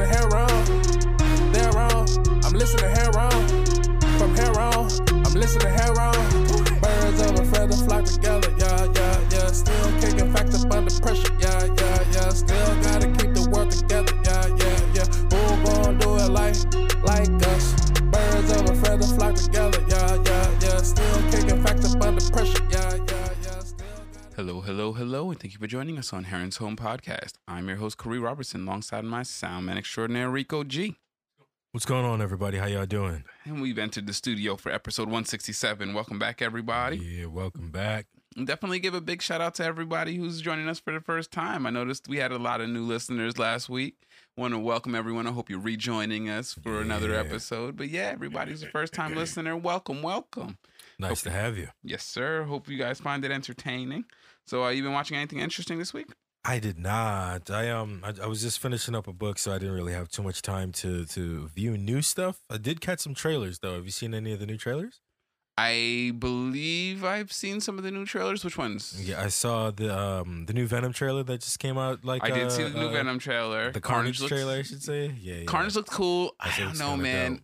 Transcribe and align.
to 0.00 0.06
hair 0.06 0.34
on, 0.34 1.52
there 1.52 1.76
on. 1.76 2.06
I'm 2.44 2.54
listening 2.54 2.84
to 2.84 3.00
hair 3.00 3.18
on, 3.18 3.46
from 4.18 4.34
hair 4.34 4.58
on. 4.58 4.88
I'm 5.26 5.34
listening 5.34 5.66
to 5.66 5.70
hair 5.70 5.92
Hello, 25.00 25.30
and 25.30 25.40
thank 25.40 25.54
you 25.54 25.58
for 25.58 25.66
joining 25.66 25.96
us 25.96 26.12
on 26.12 26.24
Heron's 26.24 26.58
Home 26.58 26.76
Podcast. 26.76 27.38
I'm 27.48 27.68
your 27.68 27.78
host, 27.78 27.96
Khary 27.96 28.22
Robertson, 28.22 28.66
alongside 28.66 29.02
my 29.02 29.22
sound 29.22 29.64
man 29.64 29.78
extraordinaire, 29.78 30.28
Rico 30.28 30.62
G. 30.62 30.98
What's 31.72 31.86
going 31.86 32.04
on, 32.04 32.20
everybody? 32.20 32.58
How 32.58 32.66
y'all 32.66 32.84
doing? 32.84 33.24
And 33.46 33.62
we've 33.62 33.78
entered 33.78 34.06
the 34.06 34.12
studio 34.12 34.56
for 34.56 34.70
episode 34.70 35.04
167. 35.04 35.94
Welcome 35.94 36.18
back, 36.18 36.42
everybody. 36.42 36.98
Yeah, 36.98 37.26
welcome 37.28 37.70
back. 37.70 38.08
And 38.36 38.46
definitely 38.46 38.78
give 38.78 38.92
a 38.92 39.00
big 39.00 39.22
shout 39.22 39.40
out 39.40 39.54
to 39.54 39.64
everybody 39.64 40.16
who's 40.16 40.42
joining 40.42 40.68
us 40.68 40.78
for 40.78 40.92
the 40.92 41.00
first 41.00 41.30
time. 41.30 41.64
I 41.64 41.70
noticed 41.70 42.06
we 42.06 42.18
had 42.18 42.30
a 42.30 42.38
lot 42.38 42.60
of 42.60 42.68
new 42.68 42.82
listeners 42.82 43.38
last 43.38 43.70
week. 43.70 44.06
Want 44.36 44.52
to 44.52 44.58
welcome 44.58 44.94
everyone. 44.94 45.26
I 45.26 45.30
hope 45.30 45.48
you're 45.48 45.60
rejoining 45.60 46.28
us 46.28 46.52
for 46.62 46.82
another 46.82 47.14
episode. 47.14 47.74
But 47.74 47.88
yeah, 47.88 48.10
everybody's 48.12 48.62
a 48.62 48.66
first 48.66 48.92
time 48.92 49.14
listener. 49.14 49.56
Welcome, 49.56 50.02
welcome. 50.02 50.58
Nice 50.98 51.22
to 51.22 51.30
have 51.30 51.56
you. 51.56 51.68
Yes, 51.82 52.04
sir. 52.04 52.42
Hope 52.42 52.68
you 52.68 52.76
guys 52.76 53.00
find 53.00 53.24
it 53.24 53.30
entertaining. 53.30 54.04
So, 54.46 54.64
uh, 54.64 54.68
you 54.70 54.82
been 54.82 54.92
watching 54.92 55.16
anything 55.16 55.38
interesting 55.40 55.78
this 55.78 55.94
week? 55.94 56.06
I 56.44 56.58
did 56.58 56.78
not. 56.78 57.50
I 57.50 57.68
um, 57.70 58.00
I, 58.02 58.14
I 58.22 58.26
was 58.26 58.40
just 58.40 58.60
finishing 58.60 58.94
up 58.94 59.06
a 59.06 59.12
book, 59.12 59.38
so 59.38 59.52
I 59.52 59.58
didn't 59.58 59.74
really 59.74 59.92
have 59.92 60.08
too 60.08 60.22
much 60.22 60.40
time 60.42 60.72
to 60.72 61.04
to 61.06 61.48
view 61.48 61.76
new 61.76 62.00
stuff. 62.02 62.40
I 62.48 62.56
did 62.56 62.80
catch 62.80 63.00
some 63.00 63.14
trailers 63.14 63.58
though. 63.58 63.74
Have 63.74 63.84
you 63.84 63.90
seen 63.90 64.14
any 64.14 64.32
of 64.32 64.40
the 64.40 64.46
new 64.46 64.56
trailers? 64.56 65.00
I 65.58 66.12
believe 66.18 67.04
I've 67.04 67.30
seen 67.30 67.60
some 67.60 67.76
of 67.76 67.84
the 67.84 67.90
new 67.90 68.06
trailers. 68.06 68.42
Which 68.42 68.56
ones? 68.56 68.96
Yeah, 69.06 69.20
I 69.22 69.28
saw 69.28 69.70
the 69.70 69.94
um 69.94 70.46
the 70.46 70.54
new 70.54 70.66
Venom 70.66 70.94
trailer 70.94 71.22
that 71.24 71.42
just 71.42 71.58
came 71.58 71.76
out. 71.76 72.06
Like 72.06 72.24
I 72.24 72.30
did 72.30 72.46
uh, 72.46 72.50
see 72.50 72.62
the 72.62 72.70
new 72.70 72.86
uh, 72.86 72.92
Venom 72.92 73.18
trailer. 73.18 73.70
the 73.70 73.80
Carnage, 73.82 74.20
looks- 74.20 74.30
trailer, 74.30 74.54
I 74.54 74.62
should 74.62 74.82
say. 74.82 75.14
Yeah, 75.20 75.34
yeah. 75.34 75.44
Carnage 75.44 75.76
looked 75.76 75.90
cool. 75.90 76.34
I 76.40 76.48
That 76.48 76.58
don't 76.58 76.78
know, 76.78 76.96
man. 76.96 77.32
dope. 77.34 77.40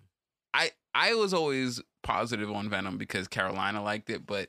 I 0.54 0.70
I 0.94 1.14
was 1.14 1.34
always 1.34 1.82
positive 2.02 2.50
on 2.50 2.70
Venom 2.70 2.96
because 2.96 3.28
Carolina 3.28 3.82
liked 3.82 4.08
it, 4.08 4.24
but 4.24 4.48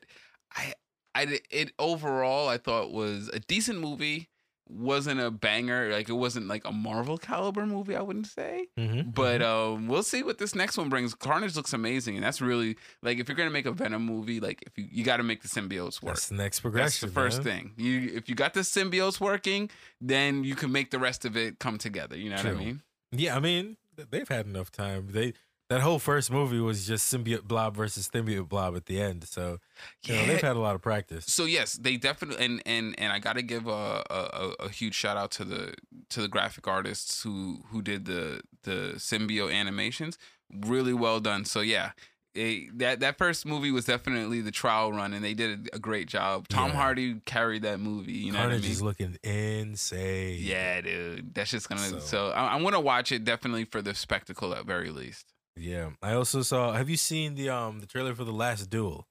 I 0.56 0.72
I 1.18 1.40
it 1.50 1.72
overall 1.78 2.48
I 2.48 2.58
thought 2.58 2.90
was 2.92 3.28
a 3.32 3.40
decent 3.40 3.80
movie. 3.80 4.28
Wasn't 4.70 5.18
a 5.18 5.30
banger. 5.30 5.90
Like 5.90 6.10
it 6.10 6.12
wasn't 6.12 6.46
like 6.46 6.66
a 6.66 6.72
Marvel 6.72 7.16
caliber 7.16 7.64
movie. 7.64 7.96
I 7.96 8.02
wouldn't 8.02 8.26
say. 8.26 8.66
Mhm, 8.78 9.14
But 9.14 9.40
mhm. 9.40 9.46
um, 9.76 9.88
we'll 9.88 10.02
see 10.02 10.22
what 10.22 10.36
this 10.36 10.54
next 10.54 10.76
one 10.76 10.90
brings. 10.90 11.14
Carnage 11.14 11.56
looks 11.56 11.72
amazing, 11.72 12.16
and 12.16 12.24
that's 12.24 12.42
really 12.42 12.76
like 13.02 13.18
if 13.18 13.28
you're 13.28 13.36
gonna 13.36 13.48
make 13.50 13.64
a 13.64 13.72
Venom 13.72 14.04
movie, 14.04 14.40
like 14.40 14.62
if 14.66 14.76
you 14.76 14.86
you 14.90 15.04
got 15.04 15.16
to 15.16 15.22
make 15.22 15.40
the 15.40 15.48
symbiotes 15.48 16.02
work. 16.02 16.16
that's 16.16 16.28
the 16.28 16.34
next 16.34 16.58
That's 16.58 16.60
progression. 16.60 17.08
the 17.08 17.14
first 17.14 17.44
man. 17.44 17.44
thing. 17.44 17.72
You 17.78 18.10
if 18.14 18.28
you 18.28 18.34
got 18.34 18.52
the 18.52 18.60
symbiotes 18.60 19.18
working, 19.20 19.70
then 20.02 20.44
you 20.44 20.54
can 20.54 20.70
make 20.70 20.90
the 20.90 20.98
rest 20.98 21.24
of 21.24 21.34
it 21.34 21.58
come 21.58 21.78
together. 21.78 22.16
You 22.18 22.28
know 22.28 22.36
what 22.36 22.46
I 22.46 22.52
mean? 22.52 22.82
Yeah, 23.10 23.36
I 23.36 23.40
mean 23.40 23.78
they've 24.10 24.28
had 24.28 24.44
enough 24.46 24.70
time. 24.70 25.08
They 25.12 25.32
that 25.68 25.80
whole 25.82 25.98
first 25.98 26.30
movie 26.30 26.60
was 26.60 26.86
just 26.86 27.12
symbiote 27.12 27.44
blob 27.44 27.76
versus 27.76 28.08
symbiote 28.08 28.48
blob 28.48 28.74
at 28.76 28.86
the 28.86 29.00
end. 29.00 29.24
So 29.24 29.58
you 30.04 30.14
know, 30.14 30.26
they've 30.26 30.40
had 30.40 30.56
a 30.56 30.60
lot 30.60 30.74
of 30.74 30.80
practice. 30.82 31.26
So 31.26 31.44
yes, 31.44 31.74
they 31.74 31.96
definitely 31.96 32.44
and 32.44 32.62
and 32.66 32.94
and 32.98 33.12
I 33.12 33.18
got 33.18 33.34
to 33.34 33.42
give 33.42 33.66
a, 33.66 34.02
a 34.10 34.52
a- 34.60 34.68
huge 34.70 34.94
shout 34.94 35.16
out 35.16 35.30
to 35.32 35.44
the 35.44 35.74
to 36.10 36.22
the 36.22 36.28
graphic 36.28 36.66
artists 36.66 37.22
who 37.22 37.62
who 37.70 37.82
did 37.82 38.04
the 38.06 38.40
the 38.62 38.94
symbiote 38.96 39.52
animations. 39.52 40.16
Really 40.50 40.94
well 40.94 41.20
done. 41.20 41.44
So 41.44 41.60
yeah. 41.60 41.90
it- 42.34 42.78
that 42.78 43.00
that 43.00 43.18
first 43.18 43.44
movie 43.44 43.70
was 43.70 43.84
definitely 43.84 44.40
the 44.40 44.50
trial 44.52 44.92
run, 44.92 45.12
and 45.12 45.22
they 45.24 45.34
did 45.34 45.68
a 45.74 45.78
great 45.78 46.08
job. 46.08 46.46
Tom 46.48 46.70
Yeah. 46.70 46.76
Hardy 46.76 47.20
carried 47.26 47.62
that 47.62 47.80
movie. 47.80 48.12
You 48.12 48.32
know 48.32 48.38
Carnage 48.38 48.60
I 48.60 48.62
mean? 48.62 48.70
is 48.70 48.80
looking 48.82 49.18
insane. 49.22 50.38
yeah, 50.40 50.80
dude. 50.80 51.34
That's 51.34 51.50
just 51.50 51.68
gonna. 51.68 51.80
So, 51.82 51.98
So- 51.98 52.28
I, 52.30 52.54
I'm 52.54 52.62
gonna 52.62 52.80
watch 52.80 53.12
it 53.12 53.24
definitely 53.24 53.64
for 53.64 53.82
the 53.82 53.94
spectacle 53.94 54.54
at 54.54 54.64
very 54.64 54.90
least. 54.90 55.34
Yeah. 55.58 55.90
I 56.02 56.12
also 56.12 56.42
saw 56.42 56.72
have 56.72 56.88
you 56.88 56.96
seen 56.96 57.34
the 57.34 57.50
um 57.50 57.80
the 57.80 57.86
trailer 57.86 58.14
for 58.14 58.24
The 58.24 58.32
Last 58.32 58.70
Duel? 58.70 59.06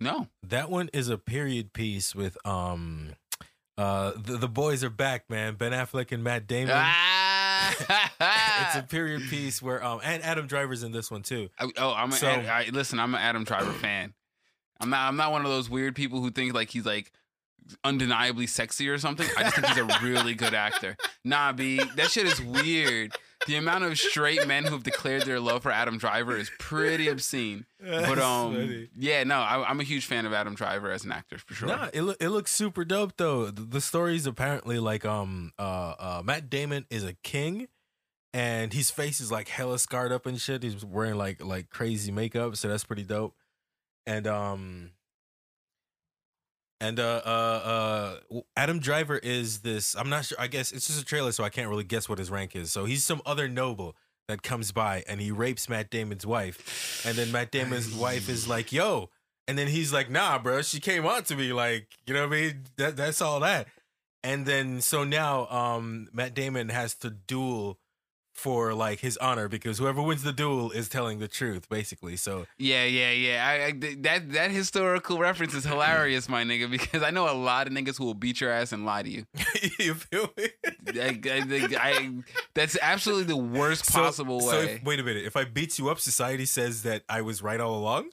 No, 0.00 0.28
That 0.42 0.70
one 0.70 0.90
is 0.92 1.08
a 1.08 1.16
period 1.16 1.72
piece 1.72 2.14
with 2.14 2.36
um 2.46 3.14
uh 3.78 4.12
the, 4.16 4.36
the 4.36 4.48
boys 4.48 4.82
are 4.84 4.90
back, 4.90 5.28
man. 5.30 5.54
Ben 5.54 5.72
Affleck 5.72 6.12
and 6.12 6.22
Matt 6.22 6.46
Damon. 6.46 6.74
ah! 6.76 7.70
it's 8.66 8.76
a 8.76 8.82
period 8.82 9.22
piece 9.30 9.62
where 9.62 9.82
um 9.82 10.00
and 10.04 10.22
Adam 10.22 10.46
Driver's 10.46 10.82
in 10.82 10.92
this 10.92 11.10
one 11.10 11.22
too. 11.22 11.48
Oh, 11.76 11.92
I'm 11.94 12.10
a, 12.10 12.12
So- 12.12 12.28
I, 12.28 12.68
listen. 12.72 12.98
I'm 13.00 13.14
an 13.14 13.20
Adam 13.20 13.44
Driver 13.44 13.72
fan. 13.72 14.12
I'm 14.78 14.90
not. 14.90 15.08
I'm 15.08 15.16
not 15.16 15.32
one 15.32 15.42
of 15.42 15.50
those 15.50 15.70
weird 15.70 15.94
people 15.96 16.20
who 16.20 16.30
think 16.30 16.52
like 16.52 16.68
he's 16.68 16.84
like 16.84 17.10
undeniably 17.84 18.46
sexy 18.46 18.88
or 18.88 18.98
something. 18.98 19.26
I 19.36 19.44
just 19.44 19.56
think 19.56 19.66
he's 19.66 19.78
a 19.78 19.98
really 20.02 20.34
good 20.34 20.54
actor. 20.54 20.96
Nah, 21.24 21.52
b 21.52 21.80
that 21.96 22.10
shit 22.10 22.26
is 22.26 22.40
weird. 22.40 23.12
The 23.46 23.56
amount 23.56 23.84
of 23.84 23.98
straight 23.98 24.46
men 24.46 24.64
who've 24.64 24.82
declared 24.82 25.22
their 25.22 25.38
love 25.38 25.62
for 25.62 25.70
Adam 25.70 25.98
Driver 25.98 26.36
is 26.36 26.50
pretty 26.58 27.08
obscene. 27.08 27.66
But 27.80 28.18
um, 28.18 28.54
funny. 28.54 28.88
yeah, 28.96 29.24
no, 29.24 29.36
I, 29.36 29.68
I'm 29.68 29.78
a 29.78 29.84
huge 29.84 30.06
fan 30.06 30.26
of 30.26 30.32
Adam 30.32 30.54
Driver 30.54 30.90
as 30.90 31.04
an 31.04 31.12
actor 31.12 31.38
for 31.38 31.54
sure. 31.54 31.68
Nah, 31.68 31.88
it 31.92 32.02
look 32.02 32.16
it 32.20 32.30
looks 32.30 32.50
super 32.50 32.84
dope 32.84 33.16
though. 33.16 33.50
The, 33.50 33.62
the 33.62 33.80
story's 33.80 34.26
apparently 34.26 34.78
like 34.78 35.04
um 35.04 35.52
uh 35.58 35.94
uh 35.98 36.22
Matt 36.24 36.48
Damon 36.48 36.86
is 36.90 37.04
a 37.04 37.12
king 37.12 37.68
and 38.32 38.72
his 38.72 38.90
face 38.90 39.20
is 39.20 39.32
like 39.32 39.48
hella 39.48 39.78
scarred 39.78 40.12
up 40.12 40.26
and 40.26 40.40
shit. 40.40 40.62
He's 40.62 40.84
wearing 40.84 41.16
like 41.16 41.44
like 41.44 41.70
crazy 41.70 42.12
makeup, 42.12 42.56
so 42.56 42.68
that's 42.68 42.84
pretty 42.84 43.04
dope. 43.04 43.34
And 44.06 44.26
um 44.26 44.90
and 46.80 47.00
uh 47.00 47.22
uh 47.24 48.18
uh 48.32 48.40
Adam 48.56 48.78
Driver 48.78 49.18
is 49.18 49.60
this 49.60 49.94
I'm 49.96 50.10
not 50.10 50.26
sure 50.26 50.38
I 50.40 50.46
guess 50.46 50.72
it's 50.72 50.86
just 50.86 51.00
a 51.00 51.04
trailer 51.04 51.32
so 51.32 51.44
I 51.44 51.48
can't 51.48 51.68
really 51.68 51.84
guess 51.84 52.08
what 52.08 52.18
his 52.18 52.30
rank 52.30 52.54
is. 52.54 52.72
So 52.72 52.84
he's 52.84 53.04
some 53.04 53.22
other 53.24 53.48
noble 53.48 53.96
that 54.28 54.42
comes 54.42 54.72
by 54.72 55.04
and 55.08 55.20
he 55.20 55.30
rapes 55.30 55.68
Matt 55.68 55.90
Damon's 55.90 56.26
wife. 56.26 57.04
And 57.06 57.16
then 57.16 57.30
Matt 57.32 57.50
Damon's 57.50 57.94
wife 57.94 58.28
is 58.28 58.48
like, 58.48 58.72
"Yo, 58.72 59.10
and 59.48 59.56
then 59.56 59.68
he's 59.68 59.92
like, 59.92 60.10
nah, 60.10 60.38
bro, 60.38 60.62
she 60.62 60.80
came 60.80 61.06
on 61.06 61.22
to 61.24 61.36
me. 61.36 61.52
Like, 61.52 61.88
you 62.06 62.14
know 62.14 62.26
what 62.26 62.36
I 62.36 62.40
mean? 62.40 62.64
That 62.76 62.96
that's 62.96 63.20
all 63.22 63.40
that. 63.40 63.68
And 64.22 64.44
then 64.44 64.80
so 64.80 65.04
now 65.04 65.46
um 65.48 66.08
Matt 66.12 66.34
Damon 66.34 66.68
has 66.68 66.94
to 66.96 67.10
duel 67.10 67.78
for 68.36 68.74
like 68.74 69.00
his 69.00 69.16
honor 69.16 69.48
because 69.48 69.78
whoever 69.78 70.02
wins 70.02 70.22
the 70.22 70.32
duel 70.32 70.70
is 70.70 70.88
telling 70.88 71.18
the 71.18 71.26
truth, 71.28 71.68
basically. 71.68 72.16
So 72.16 72.46
Yeah, 72.58 72.84
yeah, 72.84 73.10
yeah. 73.10 73.46
I, 73.46 73.64
I, 73.66 73.72
that 74.02 74.32
that 74.32 74.50
historical 74.50 75.18
reference 75.18 75.54
is 75.54 75.64
hilarious, 75.64 76.28
my 76.28 76.44
nigga, 76.44 76.70
because 76.70 77.02
I 77.02 77.10
know 77.10 77.28
a 77.30 77.34
lot 77.34 77.66
of 77.66 77.72
niggas 77.72 77.96
who 77.98 78.04
will 78.04 78.14
beat 78.14 78.40
your 78.40 78.50
ass 78.50 78.72
and 78.72 78.84
lie 78.84 79.02
to 79.02 79.08
you. 79.10 79.24
you 79.78 79.94
feel 79.94 80.30
me? 80.36 80.48
I, 81.00 81.20
I- 81.24 81.78
I- 81.80 82.10
that's 82.54 82.76
absolutely 82.80 83.24
the 83.24 83.36
worst 83.36 83.90
possible 83.90 84.40
so 84.40 84.58
way. 84.58 84.64
if- 84.74 84.84
wait 84.84 85.00
a 85.00 85.02
minute. 85.02 85.24
If 85.24 85.36
I 85.36 85.44
beat 85.44 85.78
you 85.78 85.88
up, 85.88 85.98
society 85.98 86.44
says 86.46 86.82
that 86.82 87.02
I 87.08 87.22
was 87.22 87.42
right 87.42 87.60
all 87.60 87.78
along? 87.78 88.10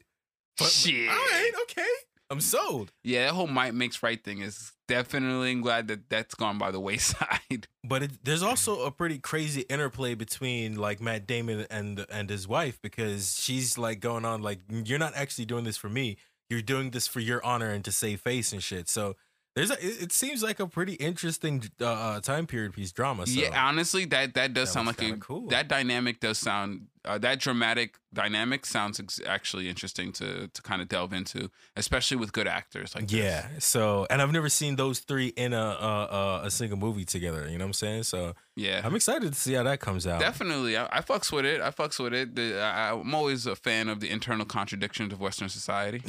But- 0.57 0.67
Shit. 0.69 1.09
All 1.09 1.15
right, 1.15 1.51
okay. 1.63 1.87
I'm 2.29 2.41
sold. 2.41 2.91
yeah, 3.03 3.25
that 3.27 3.33
whole 3.33 3.47
might 3.47 3.73
makes 3.75 4.01
right 4.01 4.23
thing 4.23 4.41
is 4.41 4.71
definitely. 4.87 5.51
I'm 5.51 5.61
glad 5.61 5.87
that 5.89 6.09
that's 6.09 6.33
gone 6.35 6.57
by 6.57 6.71
the 6.71 6.79
wayside. 6.79 7.67
But 7.85 8.01
it, 8.03 8.11
there's 8.23 8.41
also 8.41 8.85
a 8.85 8.91
pretty 8.91 9.19
crazy 9.19 9.61
interplay 9.69 10.15
between 10.15 10.77
like 10.77 11.01
Matt 11.01 11.27
Damon 11.27 11.67
and 11.69 12.05
and 12.09 12.29
his 12.29 12.47
wife 12.47 12.79
because 12.81 13.37
she's 13.39 13.77
like 13.77 13.99
going 13.99 14.23
on 14.23 14.41
like 14.41 14.59
you're 14.85 14.97
not 14.99 15.13
actually 15.15 15.45
doing 15.45 15.65
this 15.65 15.75
for 15.77 15.89
me. 15.89 16.15
You're 16.49 16.61
doing 16.61 16.91
this 16.91 17.07
for 17.07 17.19
your 17.19 17.43
honor 17.45 17.69
and 17.71 17.83
to 17.85 17.91
save 17.91 18.21
face 18.21 18.53
and 18.53 18.63
shit. 18.63 18.87
So 18.87 19.15
there's 19.55 19.69
a, 19.69 19.73
it, 19.85 20.03
it 20.03 20.11
seems 20.13 20.41
like 20.41 20.59
a 20.61 20.65
pretty 20.67 20.93
interesting 20.93 21.61
uh, 21.81 21.85
uh, 21.85 22.19
time 22.21 22.47
period 22.47 22.73
piece 22.73 22.91
drama. 22.93 23.27
So. 23.27 23.39
yeah, 23.41 23.65
honestly, 23.67 24.05
that 24.05 24.33
that 24.35 24.53
does 24.53 24.69
That 24.69 24.73
sound 24.73 24.87
like 24.87 25.01
a 25.01 25.17
cool. 25.17 25.47
that 25.49 25.67
dynamic 25.67 26.21
does 26.21 26.37
sound 26.37 26.87
uh, 27.05 27.17
that 27.17 27.39
dramatic 27.39 27.97
dynamic 28.13 28.65
sounds 28.65 28.99
ex- 28.99 29.19
actually 29.25 29.69
interesting 29.69 30.11
to 30.13 30.47
to 30.47 30.61
kind 30.61 30.81
of 30.81 30.87
delve 30.87 31.13
into, 31.13 31.49
especially 31.75 32.17
with 32.17 32.31
good 32.31 32.47
actors 32.47 32.95
like 32.95 33.07
this. 33.07 33.19
yeah. 33.19 33.47
So 33.59 34.07
and 34.09 34.21
I've 34.21 34.31
never 34.31 34.49
seen 34.49 34.75
those 34.75 34.99
three 34.99 35.27
in 35.27 35.53
a, 35.53 35.57
a 35.57 36.07
a 36.11 36.41
a 36.45 36.51
single 36.51 36.77
movie 36.77 37.05
together. 37.05 37.47
You 37.49 37.57
know 37.57 37.65
what 37.65 37.69
I'm 37.69 37.73
saying? 37.73 38.03
So 38.03 38.33
yeah. 38.55 38.81
I'm 38.83 38.95
excited 38.95 39.33
to 39.33 39.39
see 39.39 39.53
how 39.53 39.63
that 39.63 39.79
comes 39.79 40.07
out. 40.07 40.19
Definitely, 40.19 40.77
I, 40.77 40.85
I 40.91 41.01
fucks 41.01 41.31
with 41.31 41.45
it. 41.45 41.61
I 41.61 41.71
fucks 41.71 41.99
with 41.99 42.13
it. 42.13 42.35
The, 42.35 42.61
I, 42.61 42.91
I'm 42.91 43.13
always 43.13 43.45
a 43.45 43.55
fan 43.55 43.89
of 43.89 43.99
the 43.99 44.09
internal 44.09 44.45
contradictions 44.45 45.11
of 45.11 45.19
Western 45.19 45.49
society. 45.49 46.03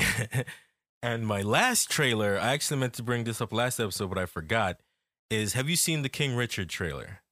and 1.03 1.27
my 1.27 1.43
last 1.43 1.91
trailer, 1.91 2.39
I 2.39 2.53
actually 2.53 2.81
meant 2.81 2.95
to 2.95 3.03
bring 3.03 3.25
this 3.25 3.41
up 3.41 3.53
last 3.53 3.81
episode, 3.81 4.09
but 4.09 4.19
I 4.19 4.27
forgot. 4.27 4.81
Is 5.31 5.55
have 5.55 5.69
you 5.69 5.77
seen 5.77 6.03
the 6.03 6.09
King 6.09 6.37
Richard 6.37 6.69
trailer? 6.69 7.23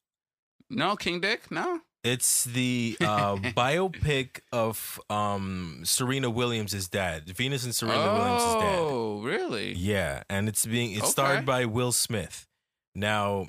no, 0.72 0.96
King 0.96 1.20
Dick, 1.20 1.50
no. 1.50 1.80
It's 2.04 2.44
the 2.44 2.96
uh, 3.00 3.36
biopic 3.56 4.40
of 4.52 5.00
um, 5.08 5.82
Serena 5.84 6.28
Williams' 6.30 6.88
dad, 6.88 7.28
Venus 7.28 7.64
and 7.64 7.74
Serena 7.74 8.12
Williams' 8.12 8.56
dad. 8.60 8.78
oh, 8.80 9.20
really? 9.22 9.72
Yeah, 9.74 10.24
and 10.28 10.48
it's 10.48 10.66
being 10.66 10.92
it's 10.92 11.02
Okay. 11.02 11.10
starred 11.10 11.46
by 11.46 11.64
Will 11.64 11.92
Smith. 11.92 12.48
Now, 12.96 13.48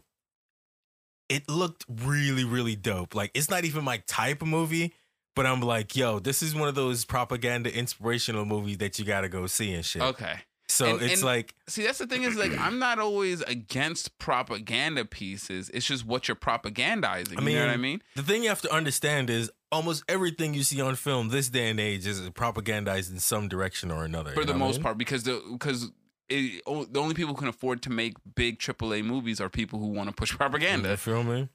it 1.29 1.49
looked 1.49 1.85
really, 1.89 2.43
really 2.43 2.75
dope. 2.75 3.15
Like 3.15 3.31
it's 3.33 3.49
not 3.49 3.65
even 3.65 3.83
my 3.83 4.03
type 4.07 4.41
of 4.43 4.47
movie, 4.47 4.93
but 5.35 5.45
I'm 5.47 5.61
like, 5.61 5.95
yo, 5.95 6.19
this 6.19 6.43
is 6.43 6.53
one 6.53 6.67
of 6.67 6.75
those 6.75 7.05
propaganda 7.05 7.73
inspirational 7.75 8.45
movies 8.45 8.77
that 8.79 8.99
you 8.99 9.05
gotta 9.05 9.29
go 9.29 9.47
see 9.47 9.73
and 9.73 9.83
shit. 9.83 10.01
Okay. 10.03 10.41
So 10.67 10.85
And- 10.93 11.01
it's 11.01 11.13
and- 11.15 11.23
like 11.23 11.53
See, 11.67 11.83
that's 11.83 11.97
the 11.99 12.07
thing 12.07 12.23
is 12.23 12.35
like 12.35 12.57
I'm 12.57 12.79
not 12.79 12.97
always 12.99 13.41
against 13.41 14.17
propaganda 14.17 15.05
pieces. 15.05 15.69
It's 15.73 15.85
just 15.85 16.05
what 16.05 16.27
you're 16.27 16.35
propagandizing. 16.37 17.37
I 17.37 17.41
you 17.49 17.55
know 17.57 17.65
what 17.65 17.69
I 17.73 17.77
mean, 17.77 17.81
mean? 17.81 18.01
the 18.15 18.23
thing 18.23 18.43
you 18.43 18.49
have 18.49 18.61
to 18.61 18.73
understand 18.73 19.29
is 19.29 19.51
almost 19.71 20.03
everything 20.07 20.53
you 20.53 20.63
see 20.63 20.79
on 20.81 20.95
film 20.95 21.29
this 21.29 21.49
day 21.49 21.69
and 21.69 21.79
age 21.79 22.05
is 22.07 22.21
propagandized 22.29 23.11
in 23.11 23.19
some 23.19 23.47
direction 23.47 23.91
or 23.91 24.05
another. 24.05 24.31
For 24.33 24.45
the 24.45 24.53
what 24.53 24.55
I 24.61 24.65
most 24.65 24.75
mean? 24.77 24.83
part, 24.83 24.97
because 24.97 25.23
the 25.23 25.41
because 25.51 25.91
it, 26.29 26.63
the 26.65 26.99
only 26.99 27.13
people 27.13 27.33
who 27.33 27.39
can 27.39 27.49
afford 27.49 27.81
to 27.83 27.89
make 27.89 28.13
big 28.35 28.59
AAA 28.59 29.03
movies 29.03 29.41
are 29.41 29.49
people 29.49 29.79
who 29.79 29.87
want 29.87 30.09
to 30.09 30.15
push 30.15 30.31
propaganda. 30.33 30.89
You 30.91 30.97
feel 30.97 31.23
me? 31.23 31.49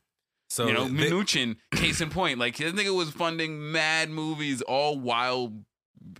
So 0.50 0.66
you 0.66 0.74
know, 0.74 0.84
they- 0.88 1.10
Mnuchin, 1.10 1.56
case 1.74 2.00
in 2.00 2.10
point, 2.10 2.38
like 2.38 2.60
I 2.60 2.70
think 2.72 2.86
it 2.86 2.90
was 2.94 3.10
funding 3.10 3.72
mad 3.72 4.10
movies 4.10 4.60
all 4.62 4.98
while 4.98 5.52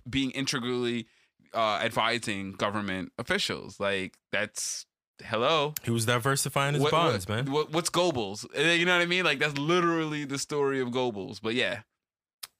being 0.09 0.31
integrally 0.31 1.07
uh, 1.53 1.79
advising 1.83 2.51
government 2.53 3.11
officials. 3.17 3.79
Like 3.79 4.15
that's 4.31 4.85
hello. 5.25 5.73
he 5.83 5.91
was 5.91 6.05
diversifying 6.05 6.73
his 6.75 6.83
What- 6.83 6.91
bonds, 6.91 7.27
what- 7.27 7.35
man. 7.45 7.51
what- 7.53 7.71
what's 7.71 7.89
Goebbels? 7.89 8.45
Uh, 8.57 8.61
You 8.71 8.85
know 8.85 8.95
what 8.95 9.01
I 9.01 9.05
mean? 9.05 9.25
Like 9.25 9.39
that's 9.39 9.57
literally 9.57 10.25
the 10.25 10.39
story 10.39 10.79
of 10.79 10.89
Goebbels. 10.89 11.39
But 11.41 11.55
yeah, 11.55 11.81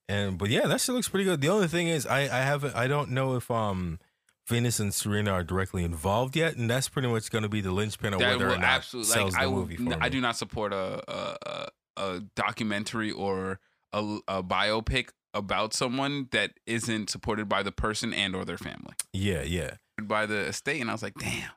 And 0.07 0.37
but 0.37 0.49
yeah, 0.49 0.67
that 0.67 0.81
shit 0.81 0.95
looks 0.95 1.07
pretty 1.09 1.25
good. 1.25 1.39
The 1.41 1.49
only 1.49 1.67
thing 1.67 1.87
is, 1.87 2.05
I 2.05 2.21
I 2.21 2.41
haven't 2.43 2.75
I 2.75 2.87
don't 2.87 3.11
know 3.11 3.35
if 3.35 3.49
um 3.51 3.99
Venus 4.47 4.79
and 4.79 4.91
Serena 4.91 5.31
are 5.31 5.43
directly 5.43 5.83
involved 5.83 6.35
yet, 6.35 6.55
and 6.55 6.67
that's 6.67 6.89
pretty 6.89 7.07
much 7.07 7.29
going 7.29 7.43
to 7.43 7.49
be 7.49 7.61
the 7.61 7.71
linchpin 7.71 8.13
of 8.13 8.19
that 8.19 8.31
whether 8.31 8.47
will 8.47 8.53
or 8.55 8.57
not 8.57 8.63
absolutely. 8.65 9.11
sells 9.13 9.33
Like 9.33 9.41
I 9.43 9.45
the 9.45 9.51
will. 9.51 9.59
movie. 9.59 9.75
For 9.77 9.93
I 9.93 10.05
me. 10.05 10.09
do 10.09 10.21
not 10.21 10.35
support 10.37 10.73
a 10.73 11.03
a, 11.07 11.37
a, 11.45 12.03
a 12.15 12.19
documentary 12.35 13.11
or 13.11 13.59
a, 13.93 14.17
a 14.27 14.41
biopic 14.43 15.09
about 15.39 15.73
someone 15.73 16.27
that 16.31 16.51
isn't 16.67 17.09
supported 17.09 17.49
by 17.49 17.63
the 17.63 17.71
person 17.71 18.13
and 18.13 18.35
or 18.35 18.45
their 18.45 18.57
family, 18.59 18.93
Yeah, 19.13 19.41
yeah, 19.41 19.77
by 20.01 20.27
the 20.27 20.37
estate. 20.47 20.79
And 20.81 20.89
I 20.89 20.93
was 20.93 21.01
like, 21.01 21.15
damn, 21.15 21.49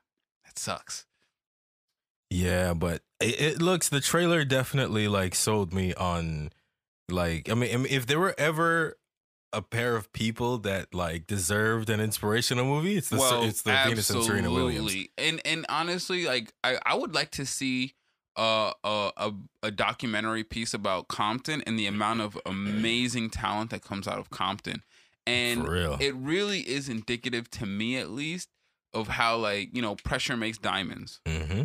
that 0.46 0.58
sucks. 0.58 1.04
yeah. 2.30 2.72
But 2.74 3.02
it, 3.20 3.40
it 3.40 3.62
looks 3.62 3.88
the 3.90 4.00
trailer 4.00 4.44
definitely 4.44 5.08
like 5.08 5.34
sold 5.34 5.72
me 5.74 5.92
on 5.94 6.50
like 7.10 7.50
I 7.50 7.54
mean, 7.54 7.74
I 7.74 7.76
mean 7.76 7.86
if 7.92 8.06
there 8.06 8.18
were 8.18 8.34
ever 8.38 8.96
a 9.52 9.60
pair 9.60 9.96
of 9.96 10.10
people 10.14 10.56
that 10.58 10.94
like 10.94 11.26
deserved 11.26 11.90
an 11.90 12.00
inspirational 12.00 12.64
movie, 12.64 12.96
it's 12.96 13.10
the 13.10 13.18
well, 13.18 13.42
it's 13.42 13.62
the 13.62 13.72
Venus 13.86 14.08
and 14.08 14.24
Serena 14.24 14.50
Williams. 14.50 14.94
And 15.18 15.42
and 15.44 15.66
honestly, 15.68 16.24
like 16.24 16.52
I, 16.64 16.78
I 16.86 16.94
would 16.94 17.14
like 17.14 17.32
to 17.32 17.44
see 17.44 17.94
a 18.36 18.72
a 18.84 19.32
a 19.62 19.70
documentary 19.70 20.44
piece 20.44 20.74
about 20.74 21.08
Compton 21.08 21.62
and 21.66 21.78
the 21.78 21.86
amount 21.86 22.20
of 22.20 22.38
amazing 22.46 23.30
talent 23.30 23.70
that 23.70 23.82
comes 23.82 24.08
out 24.08 24.18
of 24.18 24.30
Compton. 24.30 24.82
And 25.26 25.68
real. 25.68 25.96
it 26.00 26.14
really 26.14 26.60
is 26.60 26.88
indicative 26.88 27.48
to 27.52 27.66
me 27.66 27.96
at 27.96 28.10
least 28.10 28.48
of 28.92 29.08
how 29.08 29.36
like, 29.36 29.74
you 29.74 29.80
know, 29.80 29.94
pressure 29.96 30.36
makes 30.36 30.58
diamonds. 30.58 31.20
hmm 31.26 31.62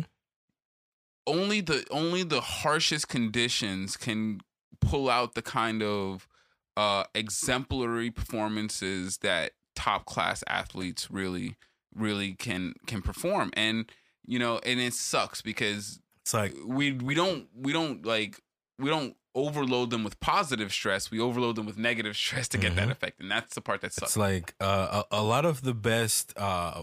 Only 1.26 1.60
the 1.60 1.84
only 1.90 2.22
the 2.22 2.40
harshest 2.40 3.08
conditions 3.08 3.96
can 3.96 4.40
pull 4.80 5.10
out 5.10 5.34
the 5.34 5.42
kind 5.42 5.82
of 5.82 6.28
uh 6.76 7.04
exemplary 7.14 8.10
performances 8.10 9.18
that 9.18 9.52
top 9.74 10.06
class 10.06 10.44
athletes 10.48 11.10
really 11.10 11.56
really 11.94 12.34
can 12.34 12.74
can 12.86 13.02
perform 13.02 13.50
and 13.54 13.90
you 14.24 14.38
know 14.38 14.60
and 14.64 14.78
it 14.78 14.94
sucks 14.94 15.42
because 15.42 16.00
It's 16.28 16.34
like 16.34 16.54
we 16.66 16.92
we 16.92 17.14
don't 17.14 17.48
we 17.56 17.72
don't 17.72 18.04
like 18.04 18.38
we 18.78 18.90
don't 18.90 19.16
overload 19.34 19.88
them 19.88 20.04
with 20.04 20.20
positive 20.20 20.70
stress 20.72 21.10
we 21.10 21.18
overload 21.20 21.56
them 21.56 21.64
with 21.64 21.78
negative 21.78 22.14
stress 22.24 22.48
to 22.48 22.58
get 22.58 22.76
that 22.76 22.88
Mhm. 22.88 22.92
effect 22.92 23.18
and 23.20 23.30
that's 23.30 23.54
the 23.54 23.62
part 23.62 23.80
that 23.80 23.94
sucks 23.94 24.10
It's 24.10 24.16
like 24.18 24.54
uh, 24.60 25.04
a, 25.10 25.20
a 25.20 25.22
lot 25.22 25.46
of 25.46 25.62
the 25.62 25.72
best 25.72 26.34
uh, 26.36 26.82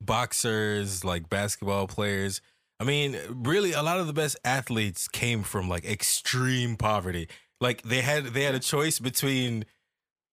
boxers, 0.00 1.04
like 1.04 1.28
basketball 1.28 1.86
players. 1.86 2.40
I 2.80 2.84
mean, 2.84 3.18
really, 3.30 3.72
a 3.72 3.82
lot 3.82 3.98
of 4.00 4.06
the 4.06 4.12
best 4.12 4.38
athletes 4.44 5.06
came 5.08 5.42
from 5.42 5.68
like 5.68 5.84
extreme 5.84 6.76
poverty. 6.76 7.28
Like 7.60 7.82
they 7.82 8.00
had 8.00 8.26
they 8.26 8.44
had 8.44 8.54
a 8.54 8.60
choice 8.60 8.98
between 9.00 9.64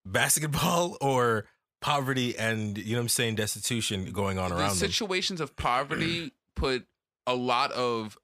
basketball 0.05 0.97
or 1.01 1.45
poverty 1.81 2.37
and 2.37 2.77
you 2.77 2.93
know 2.93 2.99
what 2.99 3.03
I'm 3.03 3.09
saying 3.09 3.35
destitution 3.35 4.11
going 4.11 4.39
on 4.39 4.49
the 4.51 4.57
around 4.57 4.69
them. 4.79 4.89
situations 4.91 5.41
of 5.41 5.55
poverty 5.55 6.31
put 6.55 6.85
a 7.27 7.35
lot 7.35 7.71
of 7.73 8.17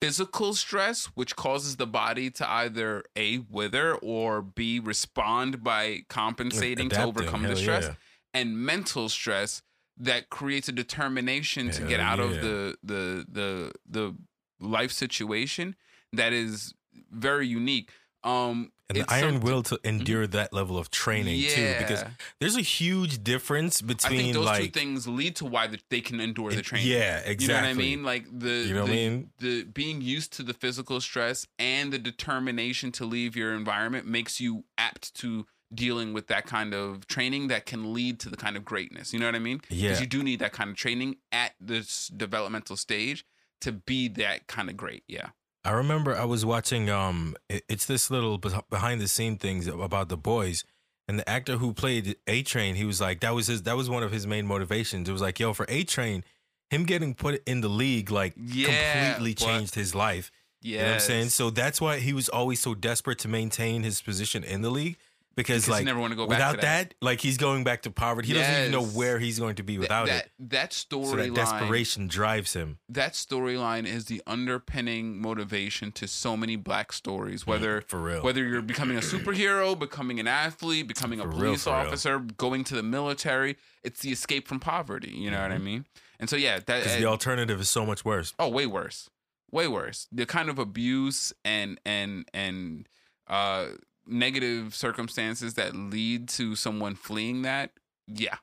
physical 0.00 0.54
stress 0.54 1.06
which 1.14 1.34
causes 1.36 1.76
the 1.76 1.86
body 1.86 2.30
to 2.30 2.48
either 2.48 3.02
a 3.16 3.38
wither 3.50 3.94
or 3.96 4.42
b 4.42 4.78
respond 4.78 5.62
by 5.62 6.00
compensating 6.08 6.88
to 6.88 6.96
Adapting, 6.96 7.08
overcome 7.08 7.42
the 7.42 7.56
stress 7.56 7.84
yeah. 7.84 7.94
and 8.34 8.56
mental 8.56 9.08
stress 9.08 9.62
that 9.96 10.30
creates 10.30 10.68
a 10.68 10.72
determination 10.72 11.70
to 11.70 11.82
get 11.82 12.00
Hell 12.00 12.08
out 12.08 12.20
of 12.20 12.30
the 12.40 12.76
the 12.82 13.24
the 13.30 13.72
the 13.88 14.14
life 14.60 14.92
situation 14.92 15.74
that 16.12 16.32
is 16.32 16.74
very 17.10 17.46
unique 17.46 17.90
um 18.24 18.72
And 18.88 18.98
the 18.98 19.04
iron 19.08 19.40
will 19.40 19.62
to 19.64 19.78
endure 19.84 20.26
that 20.26 20.52
level 20.52 20.78
of 20.78 20.90
training 20.90 21.42
too, 21.50 21.74
because 21.78 22.04
there's 22.40 22.56
a 22.56 22.62
huge 22.62 23.22
difference 23.22 23.80
between. 23.80 24.20
I 24.20 24.22
think 24.22 24.34
those 24.34 24.58
two 24.58 24.66
things 24.68 25.06
lead 25.06 25.36
to 25.36 25.44
why 25.44 25.66
the, 25.66 25.78
they 25.90 26.00
can 26.00 26.20
endure 26.20 26.50
the 26.50 26.62
training. 26.62 26.88
yeah, 26.88 27.18
exactly. 27.18 27.44
You 27.46 27.48
know 27.48 27.60
what 27.60 27.68
I 27.68 27.74
mean? 27.74 28.02
Like 28.02 28.24
the 28.32 28.48
You 28.66 28.74
know 28.74 28.82
what 28.82 28.90
I 28.90 28.94
mean? 28.94 29.30
the 29.38 29.64
being 29.64 30.00
used 30.00 30.32
to 30.34 30.42
the 30.42 30.54
physical 30.54 31.00
stress 31.00 31.46
and 31.58 31.92
the 31.92 31.98
determination 31.98 32.90
to 32.92 33.04
leave 33.04 33.36
your 33.36 33.54
environment 33.54 34.06
makes 34.06 34.40
you 34.40 34.64
apt 34.76 35.14
to 35.16 35.46
dealing 35.74 36.14
with 36.14 36.28
that 36.28 36.46
kind 36.46 36.72
of 36.72 37.06
training 37.06 37.48
that 37.48 37.66
can 37.66 37.92
lead 37.92 38.18
to 38.20 38.30
the 38.30 38.38
kind 38.38 38.56
of 38.56 38.64
greatness. 38.64 39.12
You 39.12 39.18
know 39.18 39.26
what 39.26 39.34
I 39.34 39.38
mean? 39.38 39.60
Yeah. 39.68 39.88
Because 39.90 40.00
you 40.00 40.06
do 40.06 40.22
need 40.22 40.38
that 40.40 40.52
kind 40.52 40.70
of 40.70 40.76
training 40.76 41.16
at 41.30 41.52
this 41.60 42.08
developmental 42.08 42.76
stage 42.76 43.26
to 43.60 43.72
be 43.72 44.08
that 44.08 44.46
kind 44.46 44.70
of 44.70 44.76
great. 44.78 45.02
Yeah. 45.08 45.28
I 45.64 45.72
remember 45.72 46.16
I 46.16 46.24
was 46.24 46.44
watching 46.44 46.88
um 46.88 47.36
it's 47.48 47.86
this 47.86 48.10
little 48.10 48.38
behind 48.38 49.00
the 49.00 49.08
scene 49.08 49.36
things 49.36 49.66
about 49.66 50.08
the 50.08 50.16
boys 50.16 50.64
and 51.06 51.18
the 51.18 51.28
actor 51.28 51.56
who 51.56 51.72
played 51.72 52.16
A 52.26 52.42
Train 52.42 52.74
he 52.74 52.84
was 52.84 53.00
like 53.00 53.20
that 53.20 53.34
was 53.34 53.46
his 53.48 53.62
that 53.62 53.76
was 53.76 53.90
one 53.90 54.02
of 54.02 54.12
his 54.12 54.26
main 54.26 54.46
motivations. 54.46 55.08
It 55.08 55.12
was 55.12 55.22
like 55.22 55.38
yo 55.38 55.52
for 55.52 55.66
A 55.68 55.84
Train 55.84 56.24
him 56.70 56.84
getting 56.84 57.14
put 57.14 57.42
in 57.46 57.60
the 57.60 57.68
league 57.68 58.10
like 58.10 58.34
Yeah, 58.36 59.12
completely 59.12 59.34
changed 59.34 59.74
his 59.74 59.94
life. 59.94 60.30
Yeah. 60.60 60.70
You 60.70 60.78
know 60.78 60.88
what 60.88 60.94
I'm 60.94 61.00
saying? 61.00 61.28
So 61.30 61.50
that's 61.50 61.80
why 61.80 61.98
he 61.98 62.12
was 62.12 62.28
always 62.28 62.60
so 62.60 62.74
desperate 62.74 63.18
to 63.20 63.28
maintain 63.28 63.82
his 63.82 64.02
position 64.02 64.44
in 64.44 64.62
the 64.62 64.70
league 64.70 64.96
because, 65.38 65.68
like 65.68 65.84
never 65.84 65.98
wanna 66.00 66.16
go 66.16 66.26
back 66.26 66.36
without 66.38 66.54
to 66.56 66.60
that. 66.60 66.94
like 67.00 67.20
he's 67.20 67.36
going 67.38 67.64
back 67.64 67.82
to 67.82 67.90
poverty. 67.90 68.28
He 68.28 68.34
doesn't 68.34 68.54
even 68.60 68.72
know 68.72 68.84
where 68.84 69.18
he's 69.18 69.38
going 69.38 69.54
to 69.56 69.62
be 69.62 69.78
without 69.78 70.06
that, 70.06 70.26
it. 70.26 70.30
That 70.50 70.72
So 70.74 70.86
that 70.90 71.00
storyline 71.30 71.34
desperation 71.34 72.08
drives 72.08 72.52
him. 72.52 72.78
that 72.88 73.12
storyline 73.14 73.86
is 73.86 74.04
the 74.06 74.20
underpinning 74.26 75.20
motivation 75.20 75.92
to 75.92 76.08
so 76.08 76.36
many 76.36 76.56
black 76.56 76.92
stories 76.92 77.46
whether 77.46 77.80
Mm, 77.82 77.88
for 77.88 78.00
real. 78.00 78.22
whether 78.22 78.44
you're 78.46 78.62
becoming 78.62 78.96
a 78.96 79.00
superhero 79.00 79.78
becoming 79.78 80.18
an 80.20 80.26
athlete 80.26 80.86
becoming 80.88 81.20
a 81.20 81.22
For 81.22 81.28
real, 81.30 81.38
police 81.38 81.66
real. 81.66 81.74
officer 81.76 82.18
going 82.18 82.64
to 82.64 82.74
the 82.74 82.82
military 82.82 83.56
it's 83.84 84.00
the 84.00 84.10
escape 84.10 84.48
from 84.48 84.58
poverty 84.60 85.10
you 85.12 85.30
know 85.30 85.40
what 85.40 85.52
i 85.52 85.58
mean 85.58 85.84
and 86.18 86.28
so 86.28 86.36
yeah 86.36 86.58
that 86.58 86.82
Because 86.82 86.98
the 86.98 87.04
alternative 87.06 87.60
is 87.60 87.68
so 87.68 87.86
much 87.86 88.04
worse. 88.04 88.34
oh 88.38 88.48
way 88.48 88.66
worse 88.66 89.08
way 89.50 89.68
worse 89.68 90.08
the 90.10 90.26
kind 90.26 90.48
of 90.48 90.58
abuse 90.58 91.32
and 91.44 91.80
and 91.86 92.28
and 92.34 92.88
uh 93.28 93.68
negative 94.08 94.74
circumstances 94.74 95.54
that 95.54 95.74
lead 95.76 96.28
to 96.28 96.54
someone 96.56 96.94
fleeing 96.94 97.42
that 97.42 97.70
yeah 98.06 98.36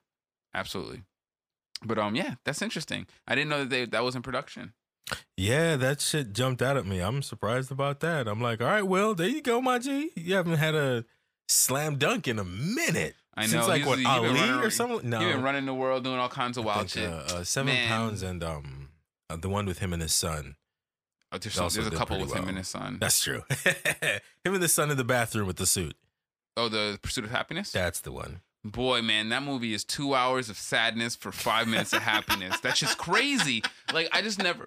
absolutely 0.53 1.01
but 1.84 1.98
um 1.98 2.15
yeah 2.15 2.36
that's 2.45 2.62
interesting 2.62 3.05
i 3.27 3.34
didn't 3.36 3.50
know 3.50 3.60
that 3.60 3.69
they 3.69 3.86
that 3.86 4.03
was 4.03 4.15
in 4.15 4.22
production 4.22 4.74
Yeah, 5.38 5.75
that 5.75 6.01
shit 6.01 6.34
jumped 6.34 6.63
out 6.63 6.77
at 6.77 6.86
me. 6.88 7.00
I'm 7.00 7.22
surprised 7.22 7.72
about 7.72 8.00
that. 8.00 8.27
I'm 8.27 8.41
like, 8.41 8.60
all 8.60 8.65
right, 8.67 8.81
well, 8.81 9.13
there 9.13 9.27
you 9.27 9.39
go, 9.43 9.62
my 9.62 9.77
G. 9.77 10.10
You 10.15 10.34
haven't 10.34 10.57
had 10.57 10.74
a 10.74 11.05
slam 11.48 11.98
dunk 12.00 12.27
in 12.27 12.39
a 12.39 12.43
minute. 12.43 13.13
I 13.36 13.41
know. 13.43 13.48
Since 13.50 13.67
like 13.67 13.84
He's- 13.84 13.88
what 13.88 14.03
Ali 14.03 14.29
running- 14.29 14.65
or 14.65 14.72
something? 14.72 15.07
No, 15.07 15.19
He 15.19 15.25
been 15.27 15.43
running 15.43 15.67
the 15.67 15.75
world 15.75 16.03
doing 16.03 16.17
all 16.17 16.27
kinds 16.29 16.57
of 16.57 16.65
wild 16.65 16.89
think, 16.89 17.05
shit. 17.05 17.10
uh, 17.13 17.38
uh, 17.38 17.43
seven 17.43 17.74
Man. 17.75 17.88
pounds 17.88 18.24
and 18.24 18.43
um, 18.43 18.89
uh, 19.29 19.36
the 19.38 19.48
one 19.48 19.67
with 19.67 19.77
him 19.77 19.93
and 19.93 20.01
his 20.01 20.13
son. 20.13 20.55
Oh, 21.32 21.38
there's, 21.38 21.53
some, 21.53 21.70
there's 21.70 21.88
a 21.88 21.91
couple 21.91 22.17
pretty 22.17 22.32
with 22.32 22.34
him 22.34 22.48
and 22.48 22.58
his 22.58 22.67
son. 22.67 22.98
That's 23.00 23.22
true. 23.22 23.44
him 24.44 24.53
and 24.53 24.63
the 24.63 24.67
son 24.67 24.91
in 24.91 24.98
the 24.98 25.03
bathroom 25.03 25.48
with 25.48 25.58
the 25.58 25.65
suit. 25.65 25.96
oh, 26.55 26.70
the 26.70 27.00
Pursuit 27.01 27.25
of 27.25 27.32
Happiness. 27.32 27.72
That's 27.72 28.00
the 28.00 28.12
one. 28.12 28.41
Boy, 28.63 29.03
man, 29.03 29.29
that 29.29 29.44
movie 29.44 29.75
is 29.75 29.84
two 29.84 30.15
hours 30.15 30.50
of 30.50 30.58
sadness 30.58 31.15
for 31.15 31.32
five 31.32 31.67
minutes 31.67 31.94
of 31.94 32.01
happiness. 32.01 32.60
That's 32.62 32.79
just 32.79 32.98
crazy. 32.98 33.62
Like 33.94 34.10
I 34.12 34.24
just 34.24 34.39
never, 34.39 34.65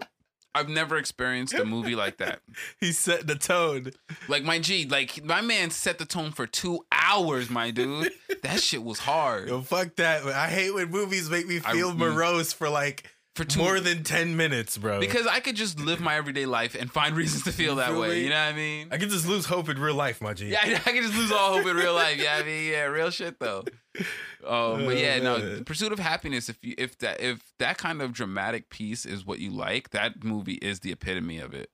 I've 0.54 0.68
never 0.68 0.96
experienced 0.96 1.54
a 1.54 1.64
movie 1.64 1.96
like 1.96 2.18
that. 2.18 2.40
He 2.80 2.92
set 2.92 3.26
the 3.26 3.34
tone. 3.34 3.90
Like 4.28 4.44
my 4.44 4.60
G, 4.60 4.86
like 4.86 5.24
my 5.24 5.40
man 5.40 5.70
set 5.70 5.98
the 5.98 6.04
tone 6.04 6.30
for 6.30 6.46
two 6.46 6.86
hours, 6.92 7.50
my 7.50 7.72
dude. 7.72 8.12
That 8.44 8.60
shit 8.60 8.84
was 8.84 9.00
hard. 9.00 9.48
Yo, 9.48 9.62
fuck 9.62 9.96
that. 9.96 10.24
I 10.26 10.48
hate 10.48 10.72
when 10.72 10.90
movies 10.92 11.28
make 11.28 11.48
me 11.48 11.58
feel 11.58 11.92
mm. 11.92 11.96
morose 11.96 12.52
for 12.52 12.68
like 12.68 13.10
for 13.38 13.44
two 13.44 13.60
More 13.60 13.80
than 13.80 14.02
ten 14.02 14.36
minutes, 14.36 14.76
bro. 14.76 14.98
because 15.00 15.26
I 15.26 15.38
could 15.40 15.56
just 15.56 15.78
live 15.80 16.00
my 16.00 16.16
everyday 16.16 16.44
life 16.44 16.74
and 16.74 16.90
find 16.90 17.16
reasons 17.22 17.44
to 17.44 17.52
feel 17.52 17.76
that 17.76 17.94
way. 17.94 18.20
You 18.22 18.30
know 18.30 18.34
what 18.34 18.52
I 18.52 18.56
mean? 18.56 18.88
I 18.90 18.98
could 18.98 19.10
just 19.10 19.26
lose 19.26 19.46
hope 19.46 19.68
in 19.68 19.80
real 19.80 19.94
life, 19.94 20.20
my 20.20 20.34
G. 20.34 20.48
Yeah, 20.48 20.58
I, 20.62 20.74
I 20.86 20.92
can 20.92 21.02
just 21.02 21.14
lose 21.16 21.30
all 21.32 21.56
hope 21.56 21.66
in 21.66 21.76
real 21.76 21.94
life. 21.94 22.18
Yeah, 22.20 22.36
I 22.36 22.42
mean, 22.42 22.70
yeah, 22.70 22.82
real 22.84 23.10
shit 23.10 23.38
though. 23.40 23.64
Um, 24.46 24.86
but 24.86 24.96
yeah, 24.96 25.18
no, 25.18 25.38
man. 25.38 25.64
Pursuit 25.64 25.92
of 25.92 25.98
Happiness. 25.98 26.48
If 26.48 26.62
you 26.62 26.74
if 26.78 26.96
that 26.98 27.20
if 27.20 27.52
that 27.58 27.76
kind 27.76 28.00
of 28.00 28.12
dramatic 28.12 28.70
piece 28.70 29.04
is 29.04 29.26
what 29.26 29.40
you 29.40 29.50
like, 29.50 29.90
that 29.90 30.22
movie 30.22 30.54
is 30.54 30.80
the 30.80 30.92
epitome 30.92 31.38
of 31.38 31.52
it. 31.52 31.70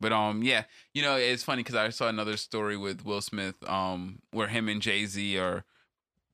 But 0.00 0.12
um, 0.12 0.42
yeah, 0.42 0.64
you 0.94 1.02
know, 1.02 1.16
it's 1.16 1.42
funny 1.44 1.62
because 1.62 1.76
I 1.76 1.90
saw 1.90 2.08
another 2.08 2.38
story 2.38 2.78
with 2.78 3.04
Will 3.04 3.20
Smith, 3.20 3.56
um, 3.68 4.20
where 4.32 4.48
him 4.48 4.68
and 4.68 4.80
Jay 4.80 5.04
Z 5.04 5.38
are 5.38 5.64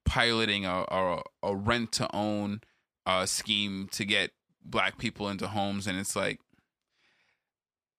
piloting 0.06 0.64
a 0.64 0.84
a, 0.88 1.22
a 1.42 1.56
rent 1.56 1.92
to 1.92 2.08
own 2.14 2.60
uh 3.04 3.26
scheme 3.26 3.88
to 3.92 4.04
get 4.04 4.30
black 4.64 4.98
people 4.98 5.28
into 5.28 5.48
homes, 5.48 5.86
and 5.86 5.98
it's 5.98 6.14
like 6.16 6.40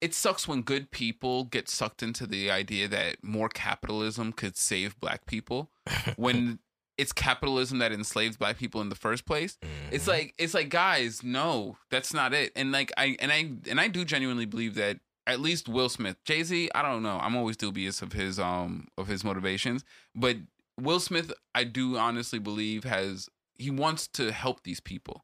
it 0.01 0.13
sucks 0.13 0.47
when 0.47 0.61
good 0.61 0.91
people 0.91 1.43
get 1.43 1.67
sucked 1.67 2.01
into 2.01 2.25
the 2.25 2.49
idea 2.49 2.87
that 2.87 3.17
more 3.21 3.49
capitalism 3.49 4.31
could 4.31 4.55
save 4.55 4.99
black 4.99 5.25
people. 5.25 5.71
When 6.15 6.59
it's 6.97 7.11
capitalism 7.13 7.79
that 7.79 7.91
enslaves 7.93 8.35
black 8.37 8.57
people 8.57 8.81
in 8.81 8.89
the 8.89 8.95
first 8.95 9.25
place 9.25 9.57
it's 9.89 10.03
Mm-hmm. 10.03 10.11
like 10.11 10.33
it's 10.37 10.53
like 10.53 10.67
guys 10.67 11.23
no 11.23 11.77
that's 11.89 12.13
not 12.13 12.33
it. 12.33 12.51
And 12.57 12.73
like 12.73 12.91
i 12.97 13.15
and 13.21 13.31
i 13.31 13.51
and 13.69 13.79
i 13.79 13.87
do 13.87 14.03
genuinely 14.03 14.45
believe 14.45 14.75
that 14.75 14.99
at 15.25 15.39
least 15.39 15.69
will 15.69 15.87
smith 15.87 16.17
jay-z 16.25 16.69
i 16.75 16.81
don't 16.81 17.01
know. 17.03 17.17
I'm 17.21 17.37
always 17.37 17.55
dubious 17.55 18.01
of 18.01 18.11
his 18.11 18.37
um 18.37 18.89
of 18.97 19.07
his 19.07 19.23
motivations. 19.23 19.85
But 20.13 20.37
will 20.79 20.99
smith 20.99 21.31
i 21.55 21.63
do 21.63 21.97
honestly 21.97 22.37
believe 22.39 22.83
has 22.83 23.29
he 23.57 23.71
wants 23.71 24.05
to 24.09 24.31
help 24.33 24.63
these 24.63 24.81
people 24.81 25.23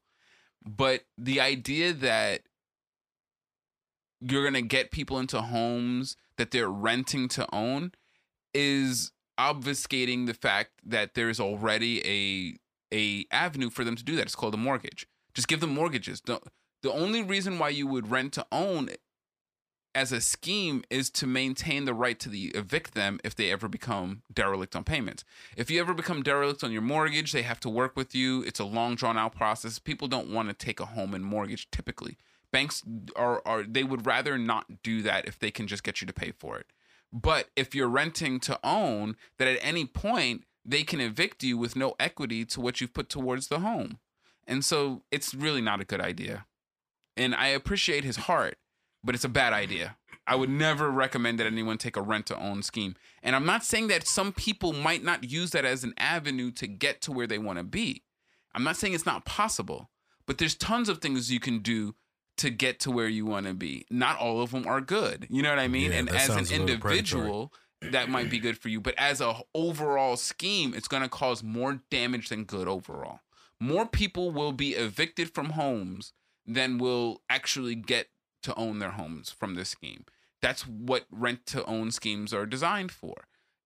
but 0.66 1.04
the 1.16 1.40
idea 1.40 1.92
that 1.92 2.42
you're 4.20 4.44
gonna 4.44 4.62
get 4.62 4.90
people 4.90 5.18
into 5.18 5.40
homes 5.40 6.16
that 6.36 6.50
they're 6.50 6.68
renting 6.68 7.28
to 7.28 7.46
own 7.54 7.92
is 8.52 9.12
obfuscating 9.38 10.26
the 10.26 10.34
fact 10.34 10.70
that 10.84 11.14
there's 11.14 11.38
already 11.38 12.02
a 12.06 12.58
a 12.94 13.26
avenue 13.30 13.70
for 13.70 13.84
them 13.84 13.96
to 13.96 14.04
do 14.04 14.16
that. 14.16 14.22
It's 14.22 14.34
called 14.34 14.54
a 14.54 14.58
mortgage. 14.58 15.06
Just 15.34 15.48
give 15.48 15.60
them 15.60 15.74
mortgages. 15.74 16.22
The 16.22 16.92
only 16.92 17.22
reason 17.22 17.58
why 17.58 17.70
you 17.70 17.86
would 17.86 18.10
rent 18.10 18.32
to 18.34 18.46
own 18.52 18.88
as 19.96 20.12
a 20.12 20.20
scheme 20.20 20.84
is 20.90 21.08
to 21.08 21.26
maintain 21.26 21.86
the 21.86 21.94
right 21.94 22.20
to 22.20 22.28
the 22.28 22.48
evict 22.48 22.92
them 22.92 23.18
if 23.24 23.34
they 23.34 23.50
ever 23.50 23.66
become 23.66 24.20
derelict 24.32 24.76
on 24.76 24.84
payments. 24.84 25.24
If 25.56 25.70
you 25.70 25.80
ever 25.80 25.94
become 25.94 26.22
derelict 26.22 26.62
on 26.62 26.70
your 26.70 26.82
mortgage, 26.82 27.32
they 27.32 27.40
have 27.42 27.60
to 27.60 27.70
work 27.70 27.96
with 27.96 28.14
you. 28.14 28.42
It's 28.42 28.60
a 28.60 28.64
long 28.64 28.94
drawn 28.94 29.16
out 29.16 29.34
process. 29.34 29.78
People 29.78 30.06
don't 30.06 30.30
want 30.30 30.50
to 30.50 30.54
take 30.54 30.80
a 30.80 30.84
home 30.84 31.14
and 31.14 31.24
mortgage 31.24 31.70
typically. 31.70 32.18
Banks 32.52 32.82
are 33.16 33.40
are 33.46 33.62
they 33.62 33.84
would 33.84 34.04
rather 34.04 34.36
not 34.36 34.82
do 34.82 35.00
that 35.00 35.26
if 35.26 35.38
they 35.38 35.50
can 35.50 35.66
just 35.66 35.82
get 35.82 36.02
you 36.02 36.06
to 36.06 36.12
pay 36.12 36.30
for 36.30 36.58
it. 36.58 36.66
But 37.10 37.48
if 37.56 37.74
you're 37.74 37.88
renting 37.88 38.38
to 38.40 38.60
own, 38.62 39.16
that 39.38 39.48
at 39.48 39.58
any 39.62 39.86
point 39.86 40.44
they 40.62 40.82
can 40.82 41.00
evict 41.00 41.42
you 41.42 41.56
with 41.56 41.74
no 41.74 41.94
equity 41.98 42.44
to 42.44 42.60
what 42.60 42.82
you've 42.82 42.92
put 42.92 43.08
towards 43.08 43.48
the 43.48 43.60
home. 43.60 43.98
And 44.46 44.62
so 44.62 45.04
it's 45.10 45.34
really 45.34 45.62
not 45.62 45.80
a 45.80 45.86
good 45.86 46.02
idea. 46.02 46.44
And 47.16 47.34
I 47.34 47.46
appreciate 47.46 48.04
his 48.04 48.16
heart, 48.16 48.58
but 49.02 49.14
it's 49.14 49.24
a 49.24 49.28
bad 49.28 49.52
idea. 49.52 49.96
I 50.26 50.34
would 50.34 50.50
never 50.50 50.90
recommend 50.90 51.38
that 51.38 51.46
anyone 51.46 51.78
take 51.78 51.96
a 51.96 52.02
rent 52.02 52.26
to 52.26 52.38
own 52.38 52.62
scheme. 52.62 52.96
And 53.22 53.36
I'm 53.36 53.46
not 53.46 53.64
saying 53.64 53.88
that 53.88 54.08
some 54.08 54.32
people 54.32 54.72
might 54.72 55.04
not 55.04 55.30
use 55.30 55.52
that 55.52 55.64
as 55.64 55.84
an 55.84 55.94
avenue 55.96 56.50
to 56.52 56.66
get 56.66 57.00
to 57.02 57.12
where 57.12 57.28
they 57.28 57.38
want 57.38 57.58
to 57.58 57.64
be. 57.64 58.02
I'm 58.54 58.64
not 58.64 58.76
saying 58.76 58.94
it's 58.94 59.06
not 59.06 59.24
possible, 59.24 59.90
but 60.26 60.38
there's 60.38 60.54
tons 60.54 60.88
of 60.88 60.98
things 60.98 61.30
you 61.30 61.38
can 61.38 61.60
do 61.60 61.94
to 62.38 62.50
get 62.50 62.80
to 62.80 62.90
where 62.90 63.08
you 63.08 63.24
want 63.24 63.46
to 63.46 63.54
be. 63.54 63.86
Not 63.90 64.18
all 64.18 64.40
of 64.40 64.50
them 64.50 64.66
are 64.66 64.80
good. 64.80 65.26
You 65.30 65.42
know 65.42 65.50
what 65.50 65.58
I 65.58 65.68
mean? 65.68 65.92
Yeah, 65.92 65.98
and 65.98 66.08
as 66.08 66.28
an 66.28 66.34
sounds 66.34 66.50
a 66.50 66.58
little 66.58 66.78
predatory. 66.78 66.96
individual, 66.98 67.52
that 67.82 68.08
might 68.08 68.30
be 68.30 68.38
good 68.38 68.58
for 68.58 68.68
you, 68.68 68.80
but 68.80 68.94
as 68.98 69.20
a 69.20 69.40
overall 69.54 70.16
scheme, 70.16 70.74
it's 70.74 70.88
going 70.88 71.02
to 71.02 71.08
cause 71.08 71.42
more 71.42 71.80
damage 71.90 72.30
than 72.30 72.44
good 72.44 72.68
overall. 72.68 73.20
More 73.60 73.86
people 73.86 74.32
will 74.32 74.52
be 74.52 74.70
evicted 74.70 75.32
from 75.34 75.50
homes 75.50 76.12
than 76.46 76.78
will 76.78 77.22
actually 77.30 77.74
get 77.74 78.08
to 78.46 78.54
own 78.54 78.78
their 78.78 78.92
homes 78.92 79.30
from 79.30 79.54
this 79.54 79.70
scheme. 79.70 80.04
That's 80.40 80.66
what 80.66 81.06
rent 81.10 81.46
to 81.46 81.64
own 81.64 81.90
schemes 81.90 82.32
are 82.32 82.46
designed 82.46 82.92
for. 82.92 83.14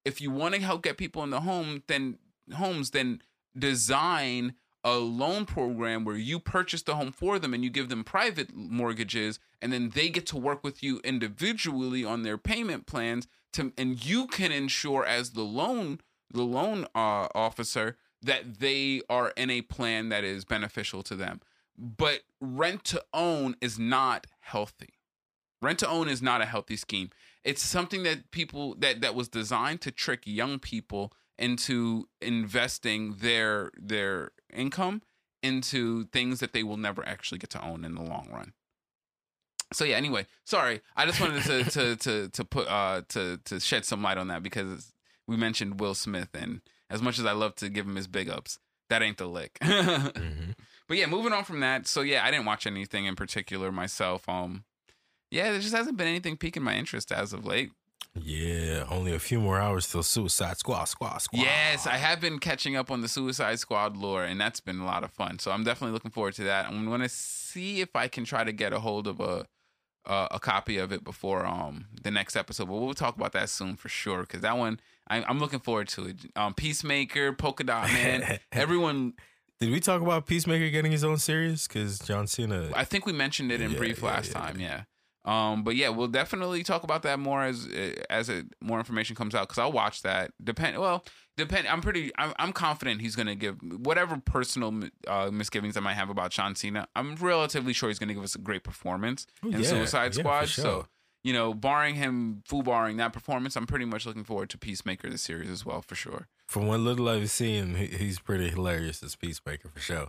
If 0.04 0.20
you 0.20 0.30
want 0.30 0.54
to 0.54 0.60
help 0.60 0.82
get 0.82 0.96
people 0.96 1.22
in 1.22 1.30
the 1.30 1.40
home, 1.40 1.82
then 1.86 2.18
homes, 2.54 2.90
then 2.90 3.22
design 3.58 4.54
a 4.82 4.96
loan 4.96 5.44
program 5.44 6.04
where 6.04 6.16
you 6.16 6.40
purchase 6.40 6.82
the 6.82 6.96
home 6.96 7.12
for 7.12 7.38
them 7.38 7.52
and 7.52 7.62
you 7.62 7.70
give 7.70 7.88
them 7.88 8.02
private 8.02 8.54
mortgages 8.54 9.38
and 9.60 9.72
then 9.72 9.90
they 9.90 10.08
get 10.08 10.26
to 10.26 10.38
work 10.38 10.64
with 10.64 10.82
you 10.82 11.00
individually 11.04 12.04
on 12.04 12.22
their 12.22 12.38
payment 12.38 12.86
plans 12.86 13.26
to 13.52 13.72
and 13.76 14.04
you 14.06 14.26
can 14.26 14.50
ensure 14.50 15.04
as 15.04 15.32
the 15.32 15.42
loan 15.42 16.00
the 16.32 16.42
loan 16.42 16.86
uh, 16.94 17.28
officer 17.34 17.98
that 18.22 18.60
they 18.60 19.02
are 19.10 19.34
in 19.36 19.50
a 19.50 19.60
plan 19.60 20.08
that 20.08 20.24
is 20.24 20.46
beneficial 20.46 21.02
to 21.02 21.14
them 21.14 21.40
but 21.76 22.20
rent 22.40 22.84
to 22.84 23.02
own 23.12 23.56
is 23.60 23.78
not 23.78 24.26
healthy 24.50 24.94
rent 25.62 25.78
to 25.78 25.88
own 25.88 26.08
is 26.08 26.22
not 26.22 26.40
a 26.40 26.46
healthy 26.46 26.76
scheme 26.76 27.10
it's 27.44 27.62
something 27.62 28.02
that 28.02 28.30
people 28.30 28.74
that 28.78 29.00
that 29.00 29.14
was 29.14 29.28
designed 29.28 29.80
to 29.80 29.90
trick 29.90 30.22
young 30.26 30.58
people 30.58 31.12
into 31.38 32.06
investing 32.20 33.14
their 33.20 33.70
their 33.78 34.30
income 34.52 35.00
into 35.42 36.04
things 36.12 36.40
that 36.40 36.52
they 36.52 36.62
will 36.62 36.76
never 36.76 37.02
actually 37.06 37.38
get 37.38 37.48
to 37.48 37.64
own 37.64 37.82
in 37.82 37.94
the 37.94 38.02
long 38.02 38.28
run. 38.30 38.52
So 39.72 39.84
yeah, 39.86 39.96
anyway, 39.96 40.26
sorry. 40.44 40.82
I 40.96 41.06
just 41.06 41.18
wanted 41.18 41.42
to 41.44 41.64
to 41.64 41.96
to 42.04 42.28
to 42.28 42.44
put 42.44 42.68
uh 42.68 43.02
to 43.10 43.38
to 43.46 43.58
shed 43.58 43.86
some 43.86 44.02
light 44.02 44.18
on 44.18 44.28
that 44.28 44.42
because 44.42 44.92
we 45.26 45.36
mentioned 45.38 45.80
Will 45.80 45.94
Smith 45.94 46.28
and 46.34 46.60
as 46.90 47.00
much 47.00 47.18
as 47.18 47.24
I 47.24 47.32
love 47.32 47.54
to 47.56 47.70
give 47.70 47.86
him 47.86 47.96
his 47.96 48.06
big 48.08 48.28
ups, 48.28 48.58
that 48.90 49.00
ain't 49.00 49.16
the 49.16 49.26
lick. 49.26 49.58
Mhm. 49.62 50.54
But 50.90 50.98
yeah, 50.98 51.06
moving 51.06 51.32
on 51.32 51.44
from 51.44 51.60
that. 51.60 51.86
So 51.86 52.00
yeah, 52.00 52.24
I 52.24 52.32
didn't 52.32 52.46
watch 52.46 52.66
anything 52.66 53.04
in 53.06 53.14
particular 53.14 53.70
myself. 53.70 54.28
Um 54.28 54.64
yeah, 55.30 55.52
there 55.52 55.60
just 55.60 55.72
hasn't 55.72 55.96
been 55.96 56.08
anything 56.08 56.36
piquing 56.36 56.64
my 56.64 56.74
interest 56.74 57.12
as 57.12 57.32
of 57.32 57.46
late. 57.46 57.70
Yeah, 58.16 58.86
only 58.90 59.14
a 59.14 59.20
few 59.20 59.40
more 59.40 59.60
hours 59.60 59.86
till 59.86 60.02
Suicide 60.02 60.58
Squad, 60.58 60.86
Squad, 60.86 61.18
Squad. 61.18 61.42
Yes, 61.42 61.86
I 61.86 61.96
have 61.96 62.20
been 62.20 62.40
catching 62.40 62.74
up 62.74 62.90
on 62.90 63.02
the 63.02 63.08
Suicide 63.08 63.60
Squad 63.60 63.96
lore, 63.96 64.24
and 64.24 64.40
that's 64.40 64.58
been 64.58 64.80
a 64.80 64.84
lot 64.84 65.04
of 65.04 65.12
fun. 65.12 65.38
So 65.38 65.52
I'm 65.52 65.62
definitely 65.62 65.92
looking 65.92 66.10
forward 66.10 66.34
to 66.34 66.42
that. 66.42 66.66
I'm 66.66 66.86
going 66.86 67.02
to 67.02 67.08
see 67.08 67.80
if 67.80 67.94
I 67.94 68.08
can 68.08 68.24
try 68.24 68.42
to 68.42 68.50
get 68.50 68.72
a 68.72 68.80
hold 68.80 69.06
of 69.06 69.20
a 69.20 69.46
uh, 70.06 70.26
a 70.32 70.40
copy 70.40 70.78
of 70.78 70.90
it 70.90 71.04
before 71.04 71.46
um 71.46 71.86
the 72.02 72.10
next 72.10 72.34
episode. 72.34 72.66
But 72.66 72.74
we'll 72.74 72.94
talk 72.94 73.14
about 73.14 73.30
that 73.34 73.48
soon 73.48 73.76
for 73.76 73.88
sure 73.88 74.22
because 74.22 74.40
that 74.40 74.58
one 74.58 74.80
I, 75.08 75.22
I'm 75.22 75.38
looking 75.38 75.60
forward 75.60 75.86
to 75.90 76.06
it. 76.06 76.16
Um, 76.34 76.52
Peacemaker, 76.54 77.32
Polka 77.32 77.62
Dot 77.62 77.92
Man, 77.92 78.40
everyone. 78.52 79.14
Did 79.60 79.70
we 79.70 79.80
talk 79.80 80.00
about 80.00 80.26
Peacemaker 80.26 80.70
getting 80.70 80.90
his 80.90 81.04
own 81.04 81.18
series? 81.18 81.68
Because 81.68 81.98
John 81.98 82.26
Cena. 82.26 82.70
I 82.74 82.84
think 82.84 83.04
we 83.04 83.12
mentioned 83.12 83.52
it 83.52 83.60
in 83.60 83.72
Yeah, 83.72 83.76
brief 83.78 84.00
yeah, 84.00 84.06
last 84.08 84.28
yeah. 84.28 84.40
time. 84.40 84.60
Yeah. 84.60 84.82
Um, 85.26 85.64
but 85.64 85.76
yeah, 85.76 85.90
we'll 85.90 86.08
definitely 86.08 86.62
talk 86.62 86.82
about 86.82 87.02
that 87.02 87.18
more 87.18 87.42
as 87.44 87.68
as 88.08 88.30
it 88.30 88.46
more 88.62 88.78
information 88.78 89.14
comes 89.16 89.34
out 89.34 89.48
because 89.48 89.58
I'll 89.58 89.70
watch 89.70 90.00
that. 90.00 90.32
Depend 90.42 90.78
well, 90.78 91.04
depend. 91.36 91.68
I'm 91.68 91.82
pretty. 91.82 92.10
I'm, 92.16 92.32
I'm 92.38 92.52
confident 92.54 93.02
he's 93.02 93.16
gonna 93.16 93.34
give 93.34 93.58
whatever 93.60 94.16
personal 94.24 94.80
uh, 95.06 95.30
misgivings 95.30 95.76
I 95.76 95.80
might 95.80 95.92
have 95.92 96.08
about 96.08 96.30
John 96.30 96.54
Cena. 96.54 96.88
I'm 96.96 97.16
relatively 97.16 97.74
sure 97.74 97.90
he's 97.90 97.98
gonna 97.98 98.14
give 98.14 98.22
us 98.24 98.34
a 98.34 98.38
great 98.38 98.64
performance 98.64 99.26
Oh, 99.44 99.50
in 99.50 99.62
Suicide 99.62 100.14
Squad. 100.14 100.46
sure. 100.48 100.64
So 100.64 100.86
you 101.22 101.32
know, 101.32 101.52
barring 101.52 101.96
him, 101.96 102.42
full 102.46 102.62
barring 102.62 102.96
that 102.96 103.12
performance, 103.12 103.56
I'm 103.56 103.66
pretty 103.66 103.84
much 103.84 104.06
looking 104.06 104.24
forward 104.24 104.50
to 104.50 104.58
Peacemaker 104.58 105.10
the 105.10 105.18
series 105.18 105.50
as 105.50 105.64
well 105.66 105.82
for 105.82 105.94
sure. 105.94 106.28
From 106.46 106.66
what 106.66 106.80
little 106.80 107.08
I've 107.08 107.30
seen, 107.30 107.74
he's 107.74 108.18
pretty 108.18 108.48
hilarious 108.50 109.02
as 109.02 109.16
Peacemaker 109.16 109.68
for 109.68 109.80
sure. 109.80 110.08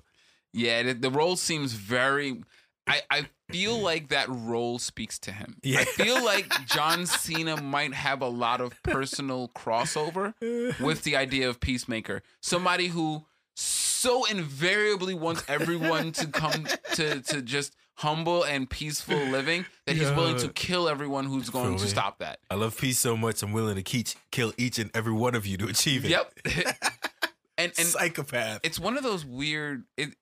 Yeah, 0.53 0.84
the, 0.84 0.94
the 0.94 1.12
role 1.12 1.36
seems 1.36 1.74
very. 1.74 2.44
I, 2.88 3.01
I 3.10 3.25
feel 3.50 3.77
like 3.84 4.10
that 4.10 4.27
role 4.30 4.80
speaks 4.80 5.20
to 5.20 5.32
him. 5.32 5.58
Yeah. 5.63 5.80
I 5.80 5.86
feel 5.86 6.24
like 6.24 6.50
John 6.65 7.06
Cena 7.06 7.62
might 7.62 7.94
have 7.94 8.22
a 8.22 8.27
lot 8.27 8.62
of 8.62 8.74
personal 8.84 9.50
crossover 9.50 10.34
with 10.80 11.03
the 11.03 11.15
idea 11.15 11.50
of 11.50 11.60
Peacemaker. 11.60 12.24
Somebody 12.41 12.88
who 12.88 13.25
so 13.53 14.25
invariably 14.25 15.13
wants 15.13 15.44
everyone 15.48 16.12
to 16.13 16.27
come 16.27 16.65
to 16.94 17.22
to 17.22 17.41
just 17.41 17.75
humble 18.01 18.43
and 18.43 18.67
peaceful 18.70 19.17
living 19.17 19.65
that 19.86 19.96
he's 19.96 20.12
willing 20.12 20.38
to 20.38 20.50
kill 20.50 20.89
everyone 20.89 21.25
who's 21.25 21.50
going 21.50 21.77
to 21.77 21.88
stop 21.88 22.20
that. 22.20 22.39
I 22.50 22.55
love 22.55 22.77
peace 22.77 22.98
so 22.98 23.15
much, 23.15 23.43
I'm 23.43 23.51
willing 23.51 23.81
to 23.81 24.03
kill 24.31 24.53
each 24.58 24.79
and 24.79 24.89
every 24.93 25.13
one 25.13 25.36
of 25.36 25.46
you 25.46 25.58
to 25.58 25.67
achieve 25.67 26.05
it. 26.05 26.10
Yep. 26.12 26.34
and 27.58 27.72
and 27.77 27.88
Psychopath. 27.88 28.62
it's 28.63 28.79
one 28.79 28.98
of 28.98 29.03
those 29.03 29.24
weird 29.25 29.84
it, 29.98 30.15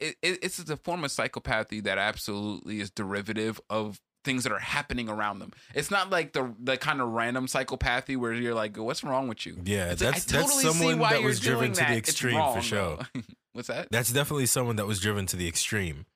it, 0.00 0.16
it 0.22 0.38
it's 0.42 0.58
a 0.58 0.76
form 0.76 1.04
of 1.04 1.10
psychopathy 1.10 1.82
that 1.82 1.98
absolutely 1.98 2.80
is 2.80 2.90
derivative 2.90 3.60
of 3.68 4.00
things 4.24 4.44
that 4.44 4.52
are 4.52 4.58
happening 4.60 5.08
around 5.08 5.40
them 5.40 5.52
it's 5.74 5.90
not 5.90 6.10
like 6.10 6.32
the 6.32 6.54
the 6.58 6.76
kind 6.76 7.00
of 7.00 7.08
random 7.08 7.46
psychopathy 7.46 8.16
where 8.16 8.32
you're 8.32 8.54
like 8.54 8.76
what's 8.78 9.04
wrong 9.04 9.28
with 9.28 9.44
you 9.44 9.58
Yeah, 9.64 9.90
It's 9.90 10.02
like, 10.02 10.14
that's 10.14 10.24
that's 10.26 10.44
totally 10.44 10.62
see 10.62 10.78
someone 10.78 10.98
why 10.98 11.12
that 11.14 11.22
was 11.22 11.38
driven 11.40 11.72
to 11.72 11.80
that. 11.80 11.90
the 11.90 11.96
extreme 11.96 12.36
wrong, 12.36 12.56
for 12.56 12.62
sure. 12.62 12.98
what's 13.52 13.68
that 13.68 13.88
That's 13.90 14.12
definitely 14.12 14.46
someone 14.46 14.76
that 14.76 14.86
was 14.86 15.00
driven 15.00 15.26
to 15.26 15.36
the 15.36 15.48
extreme. 15.48 16.06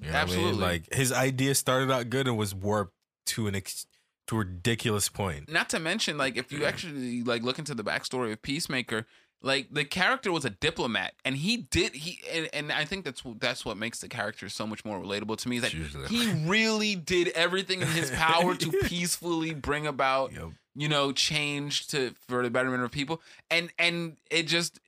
You 0.00 0.06
know 0.06 0.12
what 0.12 0.22
I 0.22 0.24
mean? 0.26 0.34
Absolutely. 0.34 0.60
Like 0.60 0.92
his 0.94 1.12
idea 1.12 1.54
started 1.54 1.90
out 1.90 2.10
good 2.10 2.26
and 2.26 2.36
was 2.36 2.54
warped 2.54 2.94
to 3.26 3.46
an 3.46 3.54
ex- 3.54 3.86
to 4.28 4.36
a 4.36 4.38
ridiculous 4.40 5.08
point. 5.08 5.50
Not 5.50 5.68
to 5.70 5.78
mention, 5.78 6.16
like, 6.16 6.36
if 6.36 6.52
you 6.52 6.60
mm. 6.60 6.66
actually 6.66 7.22
like 7.22 7.42
look 7.42 7.58
into 7.58 7.74
the 7.74 7.84
backstory 7.84 8.32
of 8.32 8.40
Peacemaker, 8.42 9.06
like 9.42 9.68
the 9.72 9.84
character 9.84 10.30
was 10.30 10.44
a 10.44 10.50
diplomat, 10.50 11.14
and 11.24 11.36
he 11.36 11.56
did 11.56 11.94
he, 11.94 12.20
and, 12.32 12.48
and 12.52 12.72
I 12.72 12.84
think 12.84 13.04
that's 13.04 13.22
that's 13.38 13.64
what 13.64 13.76
makes 13.76 14.00
the 14.00 14.08
character 14.08 14.48
so 14.48 14.66
much 14.66 14.84
more 14.84 15.00
relatable 15.00 15.36
to 15.38 15.48
me. 15.48 15.56
Is 15.56 15.62
that 15.62 15.74
usually- 15.74 16.06
he 16.08 16.32
really 16.48 16.94
did 16.94 17.28
everything 17.28 17.82
in 17.82 17.88
his 17.88 18.10
power 18.10 18.54
to 18.54 18.70
peacefully 18.84 19.52
bring 19.54 19.86
about 19.86 20.32
Yep. 20.32 20.50
you 20.76 20.88
know 20.88 21.12
change 21.12 21.88
to 21.88 22.14
for 22.28 22.42
the 22.42 22.50
betterment 22.50 22.82
of 22.84 22.90
people 22.90 23.20
and 23.50 23.72
and 23.78 24.16
it 24.30 24.44
just 24.46 24.78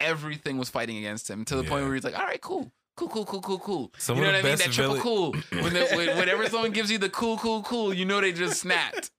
everything 0.00 0.58
was 0.58 0.68
fighting 0.68 0.96
against 0.98 1.30
him 1.30 1.44
to 1.44 1.56
the 1.56 1.62
point 1.62 1.82
Yeah. 1.82 1.86
where 1.86 1.94
he's 1.94 2.04
like 2.04 2.18
all 2.18 2.26
right 2.26 2.40
cool 2.40 2.72
cool 3.08 3.24
cool 3.24 3.24
cool 3.24 3.40
cool 3.40 3.58
cool 3.58 3.92
Some 3.98 4.16
you 4.16 4.22
know 4.22 4.28
what 4.28 4.36
i 4.36 4.42
mean 4.42 4.56
that 4.56 4.72
triple 4.72 4.96
cool 4.98 5.32
when 5.50 5.72
the, 5.72 5.86
when, 5.94 6.16
whenever 6.18 6.46
someone 6.50 6.72
gives 6.72 6.90
you 6.90 6.98
the 6.98 7.08
cool 7.10 7.36
cool 7.38 7.62
cool 7.62 7.92
you 7.94 8.04
know 8.04 8.20
they 8.20 8.32
just 8.32 8.60
snapped 8.60 9.10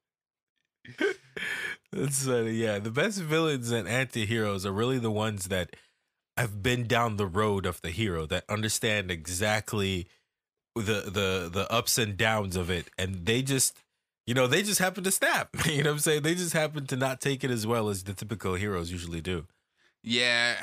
That's 1.92 2.28
uh, 2.28 2.44
yeah. 2.44 2.80
The 2.80 2.92
best 2.92 3.20
villains 3.22 3.72
and 3.72 3.88
anti-heroes 3.88 4.66
are 4.66 4.72
really 4.72 4.98
the 4.98 5.12
ones 5.12 5.46
that 5.50 5.76
have 6.38 6.64
been 6.64 6.88
down 6.88 7.18
the 7.18 7.28
road 7.28 7.66
of 7.66 7.82
the 7.82 7.90
hero 7.92 8.26
that 8.28 8.46
understand 8.48 9.12
exactly 9.12 10.08
the 10.76 11.02
the 11.12 11.50
the 11.52 11.68
ups 11.70 11.98
and 11.98 12.16
downs 12.16 12.56
of 12.56 12.70
it, 12.70 12.90
and 12.98 13.26
they 13.26 13.42
just 13.42 13.76
you 14.26 14.34
know 14.34 14.48
they 14.48 14.64
just 14.64 14.80
happen 14.80 15.04
to 15.04 15.12
snap. 15.12 15.50
You 15.66 15.84
know 15.84 15.90
what 15.90 15.96
I'm 15.96 16.00
saying? 16.00 16.22
They 16.22 16.34
just 16.36 16.54
happen 16.54 16.88
to 16.88 16.96
not 16.96 17.20
take 17.20 17.44
it 17.44 17.52
as 17.52 17.68
well 17.68 17.90
as 17.90 18.04
the 18.04 18.14
typical 18.14 18.56
heroes 18.56 18.92
usually 18.92 19.22
do. 19.22 19.46
yeah 20.04 20.56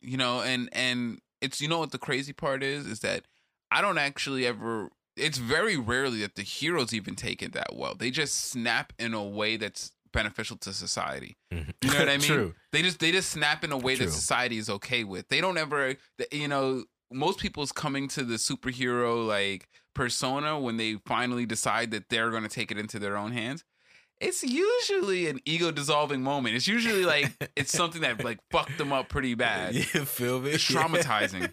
you 0.00 0.16
know 0.18 0.42
and 0.42 0.68
and 0.72 1.18
it's 1.44 1.60
you 1.60 1.68
know 1.68 1.78
what 1.78 1.92
the 1.92 1.98
crazy 1.98 2.32
part 2.32 2.62
is 2.62 2.86
is 2.86 3.00
that 3.00 3.24
i 3.70 3.80
don't 3.80 3.98
actually 3.98 4.46
ever 4.46 4.90
it's 5.16 5.38
very 5.38 5.76
rarely 5.76 6.20
that 6.20 6.34
the 6.34 6.42
heroes 6.42 6.92
even 6.92 7.14
take 7.14 7.42
it 7.42 7.52
that 7.52 7.74
well 7.74 7.94
they 7.94 8.10
just 8.10 8.34
snap 8.50 8.92
in 8.98 9.14
a 9.14 9.22
way 9.22 9.56
that's 9.56 9.92
beneficial 10.12 10.56
to 10.56 10.72
society 10.72 11.36
mm-hmm. 11.52 11.70
You 11.82 11.92
know 11.92 11.98
what 11.98 12.08
I 12.08 12.16
mean? 12.18 12.26
True. 12.26 12.54
They 12.72 12.82
just 12.82 12.98
they 13.00 13.12
just 13.12 13.30
snap 13.30 13.64
in 13.64 13.72
a 13.72 13.76
way 13.76 13.96
True. 13.96 14.06
that 14.06 14.12
society 14.12 14.58
is 14.58 14.70
okay 14.70 15.04
with. 15.04 15.28
They 15.28 15.40
don't 15.40 15.58
ever 15.58 15.96
you 16.32 16.48
know 16.48 16.84
most 17.12 17.38
people's 17.38 17.72
coming 17.72 18.08
to 18.08 18.24
the 18.24 18.36
superhero 18.36 19.26
like 19.26 19.68
persona 19.94 20.58
when 20.58 20.76
they 20.76 20.94
finally 21.06 21.46
decide 21.46 21.90
that 21.92 22.08
they're 22.08 22.30
going 22.30 22.42
to 22.42 22.48
take 22.48 22.70
it 22.70 22.78
into 22.78 22.98
their 22.98 23.16
own 23.16 23.32
hands. 23.32 23.64
It's 24.20 24.42
usually 24.42 25.26
an 25.28 25.40
ego 25.44 25.70
dissolving 25.70 26.22
moment. 26.22 26.54
It's 26.56 26.68
usually 26.68 27.04
like 27.04 27.32
it's 27.56 27.72
something 27.72 28.02
that 28.02 28.24
like 28.24 28.38
fucked 28.50 28.78
them 28.78 28.92
up 28.92 29.08
pretty 29.08 29.34
bad. 29.34 29.74
You 29.94 30.04
feel 30.04 30.40
me? 30.40 30.50
It's 30.50 30.64
traumatizing. 30.64 31.52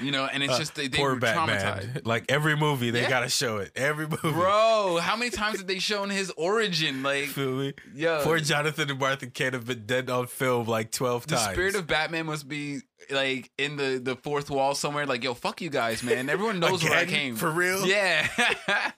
You 0.00 0.10
know, 0.10 0.26
and 0.30 0.42
it's 0.42 0.52
Uh, 0.52 0.58
just 0.58 0.74
they, 0.74 0.88
they 0.88 0.98
Poor 0.98 1.14
were 1.14 1.20
Batman. 1.20 1.58
traumatized. 1.60 2.02
Like 2.06 2.26
every 2.28 2.54
movie, 2.56 2.90
they 2.90 3.02
Yeah. 3.02 3.08
gotta 3.10 3.28
show 3.30 3.58
it. 3.58 3.72
Every 3.74 4.06
movie. 4.06 4.30
Bro, 4.30 4.98
how 5.02 5.16
many 5.16 5.30
times 5.30 5.58
have 5.58 5.66
they 5.66 5.78
shown 5.78 6.10
his 6.10 6.30
origin? 6.36 7.02
Like, 7.02 7.26
Feel 7.26 7.52
me? 7.52 7.72
yo, 7.94 8.22
Poor 8.22 8.38
Jonathan 8.38 8.90
and 8.90 8.98
Martha 9.00 9.26
Kent 9.26 9.54
have 9.54 9.66
been 9.66 9.86
dead 9.86 10.08
on 10.10 10.26
film 10.26 10.66
like 10.66 10.92
twelve 10.92 11.26
the 11.26 11.36
times. 11.36 11.48
The 11.48 11.52
spirit 11.52 11.74
of 11.76 11.86
Batman 11.86 12.26
must 12.26 12.46
be 12.48 12.80
like 13.10 13.50
in 13.58 13.76
the 13.76 13.98
the 14.02 14.16
fourth 14.16 14.50
wall 14.50 14.74
somewhere. 14.74 15.06
Like, 15.06 15.24
yo, 15.24 15.32
fuck 15.34 15.60
you 15.62 15.70
guys, 15.70 16.02
man. 16.02 16.28
Everyone 16.30 16.60
knows 16.60 16.82
where 16.84 16.92
I 16.94 17.00
Again? 17.02 17.14
came. 17.14 17.36
For 17.36 17.50
real? 17.50 17.86
Yeah. 17.86 18.28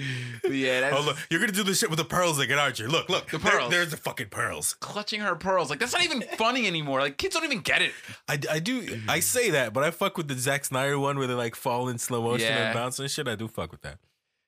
But 0.42 0.52
yeah, 0.52 0.80
that's 0.80 0.96
Oh 0.96 1.02
look, 1.02 1.16
you're 1.30 1.40
gonna 1.40 1.52
do 1.52 1.62
this 1.62 1.78
shit 1.78 1.90
with 1.90 1.98
the 1.98 2.04
pearls 2.04 2.38
again, 2.38 2.58
aren't 2.58 2.78
you? 2.78 2.88
Look, 2.88 3.08
look, 3.08 3.30
The 3.30 3.38
there- 3.38 3.52
pearls. 3.52 3.70
there's 3.70 3.90
the 3.90 3.96
fucking 3.96 4.28
pearls. 4.28 4.74
clutching 4.80 5.20
her 5.20 5.34
pearls. 5.36 5.70
Like, 5.70 5.78
that's 5.78 5.92
not 5.92 6.02
even 6.04 6.22
funny 6.38 6.66
anymore. 6.66 7.00
Like, 7.00 7.16
kids 7.18 7.34
don't 7.34 7.44
even 7.44 7.60
get 7.60 7.82
it. 7.82 7.92
I, 8.28 8.38
I 8.50 8.58
do 8.58 9.00
I 9.08 9.20
say 9.20 9.50
that, 9.50 9.72
but 9.72 9.84
I 9.84 9.90
fuck 9.90 10.16
with 10.16 10.28
the 10.28 10.34
Zack 10.34 10.64
Snyder 10.64 10.98
one 10.98 11.18
where 11.18 11.26
they 11.26 11.34
like 11.34 11.54
fall 11.54 11.88
in 11.88 11.98
slow 11.98 12.22
motion 12.22 12.48
Yeah. 12.48 12.66
and 12.68 12.74
bounce 12.74 12.98
and 12.98 13.10
shit. 13.10 13.28
I 13.28 13.34
do 13.36 13.48
fuck 13.48 13.70
with 13.72 13.82
that. 13.82 13.98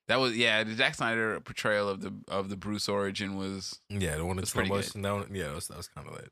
That 0.07 0.19
was 0.19 0.35
yeah. 0.35 0.63
The 0.63 0.73
Zack 0.75 0.95
Snyder 0.95 1.39
portrayal 1.39 1.87
of 1.87 2.01
the 2.01 2.13
of 2.27 2.49
the 2.49 2.57
Bruce 2.57 2.89
origin 2.89 3.37
was 3.37 3.79
Yeah, 3.89 4.17
the 4.17 4.25
one 4.25 4.31
in 4.31 4.41
That's 4.41 4.51
slow 4.51 4.59
pretty 4.61 4.69
good. 4.71 4.75
motion. 4.75 5.01
That 5.03 5.13
one, 5.13 5.27
yeah, 5.33 5.43
that 5.45 5.55
was, 5.55 5.69
was 5.69 5.87
kind 5.87 6.07
of 6.07 6.13
lit. 6.15 6.31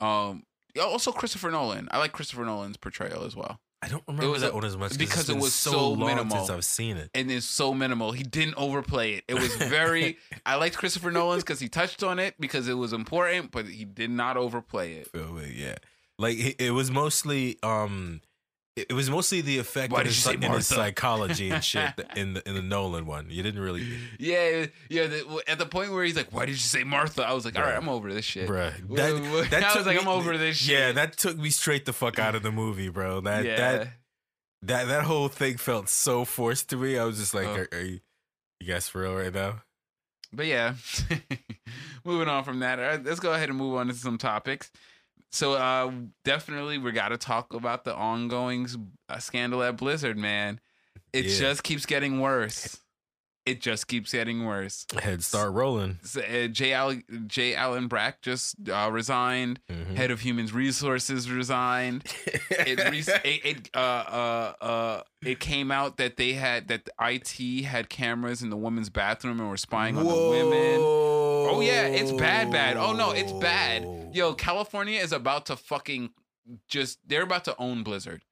um. 0.00 0.44
Also, 0.80 1.10
Christopher 1.10 1.50
Nolan. 1.50 1.88
I 1.90 1.98
like 1.98 2.12
Christopher 2.12 2.44
Nolan's 2.44 2.76
portrayal 2.76 3.24
as 3.24 3.34
well. 3.34 3.58
I 3.80 3.86
don't 3.88 4.02
remember 4.08 4.26
it 4.26 4.30
was 4.30 4.42
that 4.42 4.50
a- 4.50 4.54
one 4.54 4.64
as 4.64 4.76
much 4.76 4.98
because 4.98 5.28
it 5.30 5.36
was 5.36 5.54
so, 5.54 5.70
so 5.70 5.96
minimal. 5.96 6.36
since 6.36 6.50
I've 6.50 6.64
seen 6.64 6.96
it. 6.96 7.10
and 7.14 7.30
it's 7.30 7.46
so 7.46 7.72
minimal. 7.72 8.10
He 8.12 8.24
didn't 8.24 8.54
overplay 8.56 9.12
it. 9.14 9.24
It 9.28 9.34
was 9.34 9.54
very. 9.68 10.18
I 10.44 10.56
liked 10.56 10.76
Christopher 10.76 11.10
Nolan's 11.12 11.44
because 11.44 11.60
he 11.60 11.68
touched 11.68 12.02
on 12.02 12.18
it 12.18 12.34
because 12.40 12.66
it 12.68 12.74
was 12.74 12.92
important, 12.92 13.52
but 13.52 13.66
he 13.66 13.84
did 13.84 14.10
not 14.10 14.36
overplay 14.36 14.94
it. 14.94 15.08
Feel? 15.12 15.40
Yeah, 15.46 15.76
like 16.18 16.38
it, 16.38 16.56
it 16.60 16.70
was 16.72 16.90
mostly 16.90 17.56
um, 17.62 18.20
it, 18.88 18.92
was 18.92 19.10
mostly 19.10 19.40
the 19.40 19.58
effect 19.58 19.92
Why 19.92 20.00
in 20.00 20.06
did 20.06 20.14
his, 20.14 20.26
in 20.26 20.42
his 20.42 20.66
psychology 20.66 21.50
and 21.50 21.62
shit 21.64 21.92
in 22.16 22.34
the 22.34 22.48
in 22.48 22.54
the 22.54 22.62
Nolan 22.62 23.06
one. 23.06 23.26
You 23.30 23.42
didn't 23.42 23.60
really, 23.60 23.86
Yeah, 24.18 24.66
yeah. 24.88 25.06
The, 25.06 25.42
at 25.46 25.58
the 25.58 25.66
point 25.66 25.92
where 25.92 26.04
he's 26.04 26.16
like, 26.16 26.32
"Why 26.32 26.46
did 26.46 26.52
you 26.52 26.58
say 26.58 26.84
Martha?" 26.84 27.26
I 27.26 27.32
was 27.32 27.44
like, 27.44 27.56
"All 27.58 27.64
right. 27.64 27.76
I'm 27.76 27.88
over 27.88 28.12
this 28.12 28.24
shit." 28.24 28.48
bruh. 28.48 28.72
That, 29.50 29.62
I 29.64 29.76
was 29.76 29.86
like, 29.86 29.96
me- 29.96 30.02
"I'm 30.02 30.08
over 30.08 30.36
this 30.36 30.56
shit." 30.56 30.78
Yeah, 30.78 30.92
that 30.92 31.16
took 31.16 31.36
me 31.36 31.50
straight 31.50 31.84
the 31.84 31.92
fuck 31.92 32.18
out 32.18 32.34
of 32.34 32.42
the 32.42 32.52
movie, 32.52 32.88
bro. 32.88 33.20
That 33.20 33.44
yeah. 33.44 33.56
that 33.56 33.88
that 34.62 34.88
that 34.88 35.04
whole 35.04 35.28
thing 35.28 35.56
felt 35.56 35.88
so 35.88 36.24
forced 36.24 36.70
to 36.70 36.76
me. 36.76 36.98
I 36.98 37.04
was 37.04 37.18
just 37.18 37.34
like, 37.34 37.46
Oh. 37.46 37.54
are, 37.54 37.68
are 37.72 37.80
you, 37.80 38.00
you 38.60 38.66
guys 38.66 38.88
for 38.88 39.02
real 39.02 39.14
right 39.14 39.32
now? 39.32 39.62
But 40.32 40.46
yeah, 40.46 40.74
moving 42.04 42.28
on 42.28 42.44
from 42.44 42.60
that, 42.60 42.78
all 42.78 42.84
right, 42.84 43.02
let's 43.02 43.20
go 43.20 43.32
ahead 43.32 43.48
and 43.48 43.56
move 43.56 43.76
on 43.76 43.86
to 43.88 43.94
some 43.94 44.18
topics. 44.18 44.70
So, 45.30 45.52
uh, 45.54 45.90
definitely, 46.24 46.78
we 46.78 46.92
got 46.92 47.08
to 47.08 47.18
talk 47.18 47.52
about 47.54 47.84
the 47.84 47.94
ongoing 47.94 48.66
uh, 49.08 49.18
scandal 49.18 49.62
at 49.62 49.76
Blizzard, 49.76 50.16
man. 50.18 50.60
It 51.12 51.26
Yeah. 51.26 51.38
just 51.38 51.62
keeps 51.64 51.84
getting 51.86 52.20
worse. 52.20 52.78
It 53.46 53.62
just 53.62 53.88
keeps 53.88 54.12
getting 54.12 54.44
worse. 54.44 54.84
Head 55.00 55.24
start 55.24 55.54
rolling. 55.54 56.00
So, 56.02 56.20
uh, 56.20 56.48
J. 56.48 56.74
Al- 56.74 57.00
J. 57.26 57.54
Allen 57.54 57.88
Brack 57.88 58.20
just 58.20 58.56
uh, 58.70 58.90
resigned. 58.92 59.60
Mhm. 59.70 59.96
Head 59.96 60.10
of 60.10 60.20
Human 60.20 60.46
Resources 60.48 61.30
resigned. 61.30 62.04
It, 62.50 62.78
re- 62.90 63.14
it, 63.24 63.44
it 63.46 63.70
uh, 63.74 63.78
uh, 63.78 64.52
uh, 64.62 65.02
it 65.22 65.40
came 65.40 65.70
out 65.70 65.96
that 65.96 66.18
they 66.18 66.34
had 66.34 66.68
that 66.68 66.84
the 66.84 66.92
IT 67.00 67.64
had 67.64 67.88
cameras 67.88 68.42
in 68.42 68.50
the 68.50 68.56
women's 68.56 68.90
bathroom 68.90 69.40
and 69.40 69.48
were 69.48 69.56
spying 69.56 69.96
on 69.96 70.04
the 70.04 70.10
women. 70.14 70.80
Oh 70.80 71.62
yeah, 71.62 71.86
it's 71.86 72.12
bad, 72.12 72.50
bad. 72.52 72.76
Oh 72.76 72.92
no, 72.92 73.12
it's 73.12 73.32
bad. 73.32 73.82
Yo, 74.12 74.34
California 74.34 75.00
is 75.00 75.12
about 75.12 75.46
to 75.46 75.56
fucking 75.56 76.10
just 76.68 76.98
they're 77.06 77.22
about 77.22 77.44
to 77.44 77.54
own 77.58 77.82
Blizzard. 77.82 78.22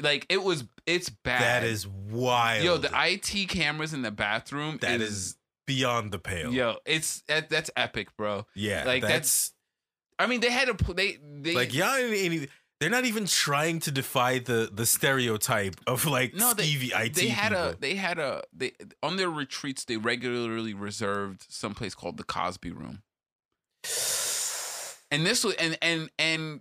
Like 0.00 0.24
it 0.28 0.42
was 0.42 0.64
it's 0.86 1.10
bad. 1.10 1.42
That 1.62 1.64
is 1.64 1.86
wild. 1.86 2.64
Yo, 2.64 2.76
the 2.78 2.90
IT 2.94 3.48
cameras 3.48 3.92
in 3.92 4.02
the 4.02 4.10
bathroom 4.10 4.78
that 4.80 5.00
is, 5.00 5.10
is 5.10 5.36
beyond 5.66 6.10
the 6.12 6.18
pale. 6.18 6.52
Yo, 6.52 6.76
it's 6.86 7.22
that, 7.28 7.50
that's 7.50 7.70
epic, 7.76 8.16
bro. 8.16 8.46
yeah, 8.54 8.84
like, 8.86 9.02
that's 9.02 9.52
I 10.18 10.26
mean, 10.26 10.40
they 10.40 10.50
had 10.50 10.68
a 10.68 10.92
they 10.94 11.18
they 11.40 11.54
like 11.54 11.74
y'all. 11.74 11.96
ain't 11.96 12.48
They're 12.80 12.90
not 12.90 13.04
even 13.04 13.26
trying 13.26 13.80
to 13.80 13.90
defy 13.90 14.38
the 14.38 14.70
the 14.72 14.86
stereotype 14.86 15.76
of 15.86 16.06
like 16.06 16.34
No, 16.34 16.54
they- 16.54 16.64
skeevy 16.66 17.06
IT. 17.06 17.14
they 17.14 17.28
had 17.28 17.50
people. 17.50 17.64
a 17.64 17.76
they 17.76 17.94
had 17.96 18.18
a 18.18 18.42
they 18.52 18.72
on 19.02 19.16
their 19.16 19.30
retreats 19.30 19.84
they 19.84 19.96
regularly 19.96 20.72
reserved 20.72 21.44
someplace 21.48 21.94
called 21.94 22.16
the 22.16 22.24
Cosby 22.24 22.70
Room. 22.70 23.02
And 25.14 25.26
this 25.26 25.44
was 25.44 25.54
and 25.54 25.78
and 25.80 26.10
and 26.18 26.60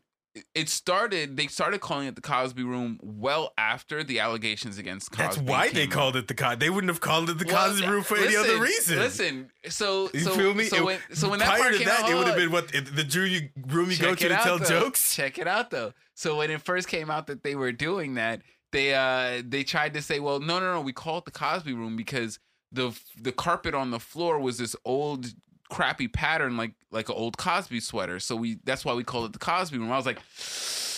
it 0.56 0.70
started 0.70 1.38
they 1.38 1.48
started 1.48 1.80
calling 1.82 2.08
it 2.08 2.16
the 2.16 2.22
Cosby 2.22 2.64
Room 2.64 3.00
well 3.02 3.52
after 3.58 4.04
the 4.04 4.20
allegations 4.20 4.78
against 4.78 5.12
Cosby. 5.12 5.24
That's 5.24 5.38
why 5.38 5.70
they 5.70 5.84
out. 5.84 5.92
called 5.92 6.16
it 6.16 6.28
the 6.28 6.34
Cosby. 6.34 6.58
They 6.58 6.70
wouldn't 6.70 6.90
have 6.90 7.02
called 7.02 7.30
it 7.30 7.38
the 7.38 7.46
Well, 7.46 7.70
Cosby 7.70 7.88
Room 7.88 8.04
for 8.04 8.18
any 8.18 8.36
other 8.36 8.60
reason. 8.60 8.98
Listen, 8.98 9.52
so 9.70 10.10
you 10.14 10.22
so, 10.22 10.32
feel 10.32 10.54
me? 10.54 10.66
So 10.66 10.86
when 10.86 11.00
so 11.14 11.30
when 11.30 11.40
that 11.40 11.48
prior 11.50 11.60
part 11.60 11.72
to 11.74 11.78
came 11.80 11.88
that, 11.88 12.04
out, 12.04 12.10
it 12.12 12.16
would 12.16 12.28
have 12.28 12.36
been 12.36 12.52
what 12.52 12.68
the 12.70 13.04
drew 13.04 13.40
room 13.68 13.92
you 13.92 13.98
go 13.98 14.16
to 14.16 14.30
to 14.30 14.36
tell 14.36 14.58
though. 14.58 14.66
jokes. 14.66 15.16
Check 15.16 15.38
it 15.38 15.48
out 15.48 15.70
though. 15.70 15.94
So 16.16 16.38
when 16.38 16.52
it 16.52 16.62
first 16.62 16.88
came 16.88 17.10
out 17.10 17.28
that 17.28 17.44
they 17.44 17.56
were 17.56 17.72
doing 17.72 18.16
that, 18.16 18.42
they 18.72 18.94
uh 18.94 19.44
they 19.46 19.64
tried 19.64 19.94
to 19.94 20.02
say, 20.02 20.20
well, 20.20 20.40
no, 20.40 20.60
no, 20.60 20.74
no, 20.74 20.82
we 20.82 20.94
call 20.94 21.20
it 21.20 21.26
the 21.26 21.32
Cosby 21.32 21.74
Room 21.74 21.96
because 21.96 22.40
the 22.72 23.00
the 23.20 23.32
carpet 23.32 23.76
on 23.76 23.92
the 23.92 24.00
floor 24.00 24.40
was 24.40 24.58
this 24.58 24.76
old 24.84 25.28
crappy 25.74 26.08
pattern 26.08 26.56
like 26.58 26.72
like 26.92 27.10
an 27.10 27.16
old 27.16 27.38
Cosby 27.38 27.80
sweater. 27.80 28.20
So 28.20 28.36
we 28.36 28.60
that's 28.64 28.86
why 28.86 28.94
we 28.94 29.04
call 29.04 29.26
it 29.26 29.34
the 29.34 29.40
Cosby 29.40 29.78
Room. 29.78 29.92
I 29.92 29.98
was 29.98 30.06
like, 30.06 30.20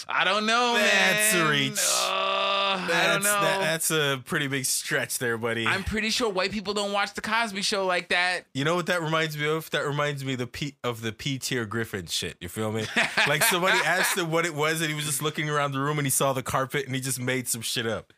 I 0.07 0.23
don't 0.23 0.45
know, 0.45 0.73
That's 0.75 1.33
a 1.33 1.37
man. 1.37 1.49
reach. 1.49 1.79
Uh, 1.79 2.77
I 2.77 3.07
don't 3.13 3.23
know. 3.23 3.29
that- 3.41 3.59
that's 3.61 3.89
a 3.89 4.21
pretty 4.25 4.47
big 4.47 4.65
stretch 4.65 5.17
there, 5.19 5.37
buddy. 5.37 5.65
I'm 5.65 5.83
pretty 5.83 6.09
sure 6.09 6.29
white 6.29 6.51
people 6.51 6.73
don't 6.73 6.91
watch 6.91 7.13
the 7.13 7.21
Cosby 7.21 7.61
Show 7.61 7.85
like 7.85 8.09
that. 8.09 8.41
you 8.53 8.65
know 8.65 8.75
what 8.75 8.85
that 8.87 9.01
reminds 9.01 9.37
me 9.37 9.47
of? 9.47 9.69
That 9.71 9.85
reminds 9.87 10.23
me 10.25 10.33
of 10.33 10.39
the 10.39 10.47
P 10.47 10.75
of 10.83 11.01
the 11.01 11.11
Peter 11.13 11.65
Griffin 11.65 12.05
shit. 12.07 12.35
You 12.41 12.49
feel 12.49 12.71
me? 12.71 12.85
like 13.27 13.43
somebody 13.43 13.77
asked 13.79 14.17
him 14.17 14.29
what 14.29 14.45
it 14.45 14.53
was, 14.53 14.81
and 14.81 14.89
he 14.89 14.95
was 14.95 15.05
just 15.05 15.21
looking 15.21 15.49
around 15.49 15.71
the 15.71 15.79
room 15.79 15.97
and 15.97 16.05
he 16.05 16.11
saw 16.11 16.33
the 16.33 16.43
carpet 16.43 16.85
and 16.85 16.93
he 16.93 17.01
just 17.01 17.19
made 17.19 17.47
some 17.47 17.61
shit 17.61 17.87
up. 17.87 18.11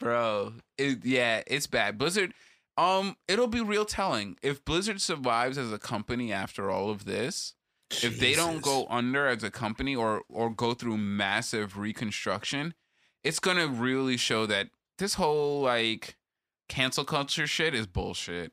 bro 0.00 0.52
it, 0.76 1.04
yeah 1.04 1.42
it's 1.46 1.66
bad 1.66 1.96
blizzard 1.96 2.34
um 2.76 3.16
it'll 3.28 3.46
be 3.46 3.60
real 3.60 3.84
telling 3.84 4.36
if 4.42 4.64
blizzard 4.64 5.00
survives 5.00 5.56
as 5.58 5.72
a 5.72 5.78
company 5.78 6.32
after 6.32 6.70
all 6.70 6.90
of 6.90 7.04
this 7.04 7.54
if 8.02 8.18
they 8.18 8.34
don't 8.34 8.62
go 8.62 8.86
under 8.90 9.26
as 9.26 9.44
a 9.44 9.50
company 9.50 9.94
or 9.94 10.22
or 10.28 10.50
go 10.50 10.74
through 10.74 10.96
massive 10.96 11.78
reconstruction 11.78 12.74
it's 13.22 13.40
gonna 13.40 13.66
really 13.66 14.16
show 14.16 14.46
that 14.46 14.68
this 14.98 15.14
whole 15.14 15.60
like 15.60 16.16
cancel 16.68 17.04
culture 17.04 17.46
shit 17.46 17.74
is 17.74 17.86
bullshit. 17.86 18.52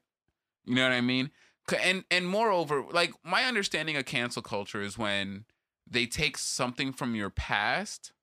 You 0.66 0.76
know 0.76 0.84
what 0.84 0.94
I 0.94 1.02
mean? 1.02 1.32
And 1.82 2.04
and 2.12 2.28
moreover, 2.28 2.84
like 2.92 3.14
my 3.24 3.44
understanding 3.44 3.96
of 3.96 4.06
cancel 4.06 4.42
culture 4.42 4.82
is 4.82 4.98
when 4.98 5.46
they 5.90 6.06
take 6.06 6.38
something 6.38 6.92
from 6.92 7.16
your 7.16 7.30
past 7.30 8.14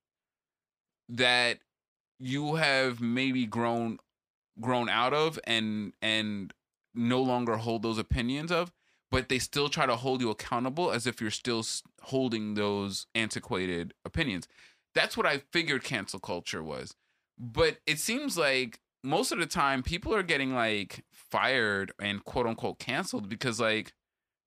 that 1.09 1.59
you 2.19 2.57
have 2.57 3.01
maybe 3.01 3.47
grown 3.47 3.99
grown 4.61 4.89
out 4.89 5.15
of 5.15 5.39
and 5.45 5.93
and 6.03 6.53
no 6.95 7.23
longer 7.23 7.57
hold 7.57 7.83
those 7.83 7.99
opinions 7.99 8.51
of 8.51 8.73
but 9.11 9.29
they 9.29 9.39
still 9.39 9.69
try 9.69 9.87
to 9.87 9.97
hold 9.97 10.21
you 10.21 10.31
accountable 10.31 10.93
as 10.93 11.07
if 11.07 11.21
you're 11.21 11.31
still 11.31 11.65
holding 12.03 12.55
those 12.55 13.07
antiquated 13.15 13.93
opinions. 14.05 14.47
That's 14.95 15.17
what 15.17 15.27
i 15.27 15.39
figured 15.53 15.85
cancel 15.85 16.21
culture 16.21 16.63
was. 16.63 16.95
But 17.39 17.79
it 17.87 17.99
seems 17.99 18.37
like 18.37 18.81
most 19.03 19.33
of 19.33 19.39
the 19.39 19.47
time 19.47 19.83
people 19.83 20.15
are 20.15 20.23
getting 20.23 20.55
like 20.55 21.05
fired 21.13 21.93
and 22.01 22.25
quote 22.25 22.47
unquote 22.47 22.79
canceled 22.79 23.29
because 23.29 23.59
like 23.61 23.93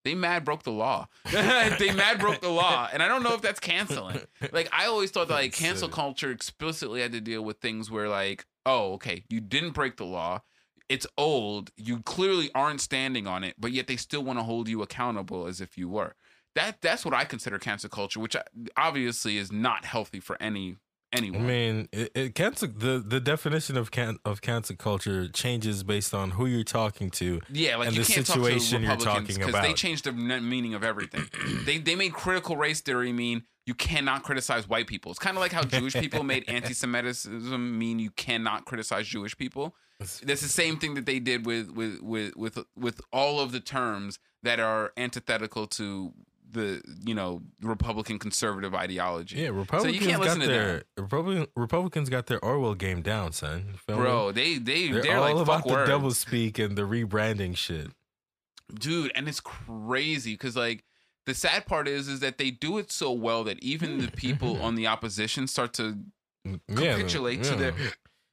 they 0.06 0.16
mad 0.16 0.44
broke 0.44 0.64
the 0.64 0.72
law. 0.72 1.08
They 1.32 1.94
mad 1.94 2.20
broke 2.20 2.42
the 2.42 2.50
law 2.50 2.90
and 2.92 3.02
i 3.02 3.08
don't 3.08 3.24
know 3.24 3.34
if 3.34 3.42
that's 3.42 3.60
canceling. 3.60 4.22
Like 4.52 4.70
I 4.72 4.86
always 4.86 5.12
thought 5.12 5.30
that 5.30 5.34
like 5.34 5.54
cancel 5.54 5.90
culture 5.90 6.32
explicitly 6.32 7.02
had 7.02 7.14
to 7.14 7.22
deal 7.22 7.42
with 7.42 7.58
things 7.58 7.90
where 7.90 8.10
like, 8.10 8.46
oh, 8.66 8.94
okay, 8.94 9.24
you 9.30 9.42
didn't 9.42 9.72
break 9.72 9.98
the 9.98 10.06
law. 10.06 10.42
It's 10.90 11.08
old. 11.18 11.72
You 11.78 12.02
clearly 12.02 12.52
aren't 12.54 12.82
standing 12.82 13.26
on 13.26 13.44
it, 13.44 13.56
but 13.58 13.72
yet 13.72 13.88
they 13.88 13.96
still 13.96 14.24
want 14.24 14.40
to 14.40 14.44
hold 14.44 14.68
you 14.68 14.82
accountable 14.82 15.48
as 15.48 15.62
if 15.62 15.78
you 15.78 15.90
were. 15.90 16.16
That 16.56 16.82
that's 16.82 17.04
what 17.04 17.14
I 17.14 17.26
consider 17.26 17.58
cancel 17.58 17.90
culture, 17.90 18.20
which 18.20 18.36
obviously 18.78 19.38
is 19.38 19.52
not 19.52 19.86
healthy 19.86 20.20
for 20.20 20.38
any 20.42 20.78
I 21.14 21.20
mean, 21.22 21.90
it, 21.92 22.12
it 22.16 22.36
cancel 22.36 22.70
the 22.70 23.04
the 23.06 23.20
definition 23.20 23.78
of 23.78 23.92
can 23.92 24.18
of 24.26 24.42
cancel 24.42 24.76
culture 24.76 25.28
changes 25.28 25.84
based 25.84 26.14
on 26.14 26.32
who 26.32 26.46
you're 26.46 26.64
talking 26.64 27.10
to. 27.12 27.40
Yeah, 27.52 27.78
like 27.78 27.90
and 27.90 27.98
the 27.98 28.04
situation 28.04 28.82
you're 28.82 28.92
talk 28.92 29.00
Republicans 29.00 29.38
talking 29.38 29.48
because 29.48 29.62
they 29.62 29.68
about. 29.68 29.78
changed 29.78 30.06
the 30.06 30.12
meaning 30.12 30.74
of 30.74 30.84
everything. 30.84 31.28
they 31.66 31.78
they 31.78 31.96
made 31.96 32.14
critical 32.14 32.58
race 32.58 32.82
theory 32.82 33.14
mean 33.14 33.44
you 33.66 33.74
cannot 33.74 34.24
criticize 34.24 34.68
white 34.68 34.88
people. 34.88 35.12
It's 35.12 35.20
kind 35.20 35.38
of 35.38 35.42
like 35.42 35.52
how 35.52 35.64
Jewish 35.64 35.94
people 35.94 36.24
made 36.24 36.44
anti-Semitism 36.50 37.78
mean 37.78 38.00
you 38.00 38.12
cannot 38.12 38.66
criticize 38.66 39.08
Jewish 39.08 39.38
people. 39.38 39.76
That's 40.00 40.20
the 40.20 40.36
same 40.36 40.78
thing 40.78 40.96
that 40.96 41.06
they 41.06 41.20
did 41.20 41.46
with 41.46 41.70
with 41.72 42.02
with 42.02 42.36
with 42.36 42.58
with 42.76 43.02
all 43.12 43.40
of 43.40 43.52
the 43.52 43.60
terms 43.60 44.20
that 44.42 44.60
are 44.60 44.92
antithetical 44.98 45.68
to 45.68 46.14
the 46.54 46.82
you 47.06 47.14
know 47.14 47.42
Republican 47.62 48.20
conservative 48.20 48.74
ideology. 48.74 49.38
Yeah, 49.42 49.50
Republicans 49.50 50.00
can't 50.06 50.22
listen 50.22 50.40
got 50.40 50.46
to 50.46 50.52
their 50.52 50.84
Republican, 50.98 51.48
Republicans 51.56 52.10
got 52.10 52.28
their 52.28 52.40
Orwell 52.44 52.76
game 52.76 53.02
down, 53.02 53.32
son. 53.34 53.66
You 53.72 53.78
feel 53.78 53.98
me? 53.98 54.02
Bro, 54.04 54.32
they 54.34 54.58
they 54.58 54.90
they're, 54.90 55.02
they're, 55.04 55.18
all 55.18 55.34
like 55.36 55.44
about 55.44 55.68
the 55.68 55.86
double 55.86 56.12
speak 56.12 56.60
and 56.60 56.78
the 56.78 56.84
rebranding 56.84 57.58
shit. 57.58 57.88
dude 58.74 59.12
and 59.16 59.28
it's 59.28 59.40
crazy 59.40 60.34
because 60.34 60.56
like 60.56 60.84
the 61.26 61.34
sad 61.34 61.66
part 61.66 61.88
is 61.88 62.08
is 62.08 62.20
that 62.22 62.38
they 62.38 62.52
do 62.52 62.78
it 62.78 62.92
so 62.92 63.12
well 63.12 63.44
that 63.44 63.62
even 63.62 64.00
the 64.00 64.12
people 64.12 64.62
on 64.62 64.76
the 64.76 64.88
opposition 64.88 65.48
start 65.48 65.74
to 65.74 65.98
Mm, 66.46 66.60
Yeah, 66.68 66.98
capitulate 66.98 67.42
to 67.44 67.56
their 67.56 67.74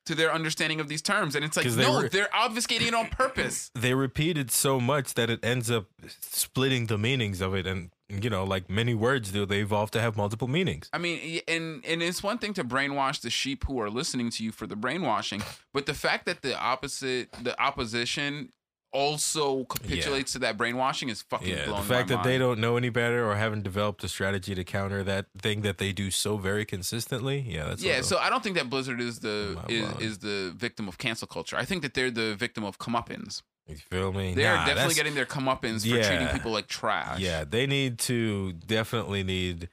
to 0.06 0.16
their 0.16 0.32
understanding 0.32 0.80
of 0.80 0.88
these 0.88 1.00
terms 1.00 1.36
and 1.36 1.44
it's 1.44 1.56
like, 1.56 1.64
they 1.64 1.82
no 1.84 1.92
were- 1.92 2.08
they're 2.08 2.26
obfuscating 2.34 2.88
it 2.88 2.94
on 2.94 3.06
purpose 3.06 3.70
they 3.76 3.94
repeat 3.94 4.36
it 4.36 4.50
so 4.50 4.80
much 4.80 5.14
that 5.14 5.30
it 5.30 5.38
ends 5.44 5.70
up 5.70 5.86
splitting 6.08 6.86
the 6.86 6.98
meanings 6.98 7.40
of 7.40 7.54
it, 7.54 7.68
and 7.68 7.90
you 8.10 8.30
know, 8.30 8.44
like 8.44 8.68
many 8.68 8.94
words 8.94 9.30
do, 9.32 9.46
they 9.46 9.60
evolve 9.60 9.90
to 9.92 10.00
have 10.00 10.16
multiple 10.16 10.48
meanings. 10.48 10.88
i 10.92 10.98
mean 10.98 11.40
and 11.48 11.84
and 11.86 12.02
it's 12.02 12.22
one 12.22 12.38
thing 12.38 12.52
to 12.54 12.64
brainwash 12.64 13.20
the 13.20 13.30
sheep 13.30 13.64
who 13.66 13.80
are 13.80 13.90
listening 13.90 14.30
to 14.30 14.44
you 14.44 14.52
for 14.52 14.66
the 14.66 14.76
brainwashing 14.76 15.42
but 15.72 15.86
the 15.86 15.94
fact 15.94 16.26
that 16.26 16.42
the 16.42 16.58
opposite 16.58 17.30
the 17.42 17.54
opposition 17.60 18.50
also 18.92 19.64
capitulates 19.64 20.32
to 20.32 20.38
that 20.40 20.56
brainwashing 20.56 21.08
is 21.08 21.22
fucking 21.22 21.48
Yeah, 21.48 21.66
the 21.66 21.82
fact 21.82 22.08
that 22.08 22.24
they 22.24 22.38
don't 22.38 22.58
know 22.58 22.76
any 22.76 22.88
better 22.88 23.24
or 23.28 23.36
haven't 23.36 23.62
developed 23.62 24.02
a 24.04 24.08
strategy 24.08 24.54
to 24.54 24.64
counter 24.64 25.04
that 25.04 25.26
thing 25.38 25.62
that 25.62 25.78
they 25.78 25.92
do 25.92 26.10
so 26.10 26.36
very 26.36 26.64
consistently. 26.64 27.38
Yeah, 27.46 27.66
that's 27.66 27.82
yeah, 27.82 28.00
so 28.00 28.18
I 28.18 28.30
don't 28.30 28.42
think 28.42 28.56
that 28.56 28.68
Blizzard 28.68 29.00
is 29.00 29.20
the 29.20 29.58
is, 29.68 29.88
is 30.00 30.18
the 30.18 30.52
victim 30.56 30.88
of 30.88 30.98
cancel 30.98 31.28
culture. 31.28 31.56
I 31.56 31.64
think 31.64 31.82
that 31.82 31.94
they're 31.94 32.10
the 32.10 32.34
victim 32.34 32.64
of 32.64 32.78
comeuppance. 32.78 33.42
You 33.70 33.76
feel 33.76 34.12
me? 34.12 34.34
They're 34.34 34.54
Nah, 34.56 34.66
definitely 34.66 34.94
getting 34.94 35.14
their 35.14 35.26
comeuppance 35.26 35.82
for 35.82 35.96
Yeah. 35.96 36.06
treating 36.08 36.28
people 36.28 36.52
like 36.52 36.66
trash. 36.68 37.18
Yeah, 37.20 37.44
they 37.44 37.66
need 37.66 37.98
to 38.00 38.52
definitely 38.52 39.22
need 39.22 39.68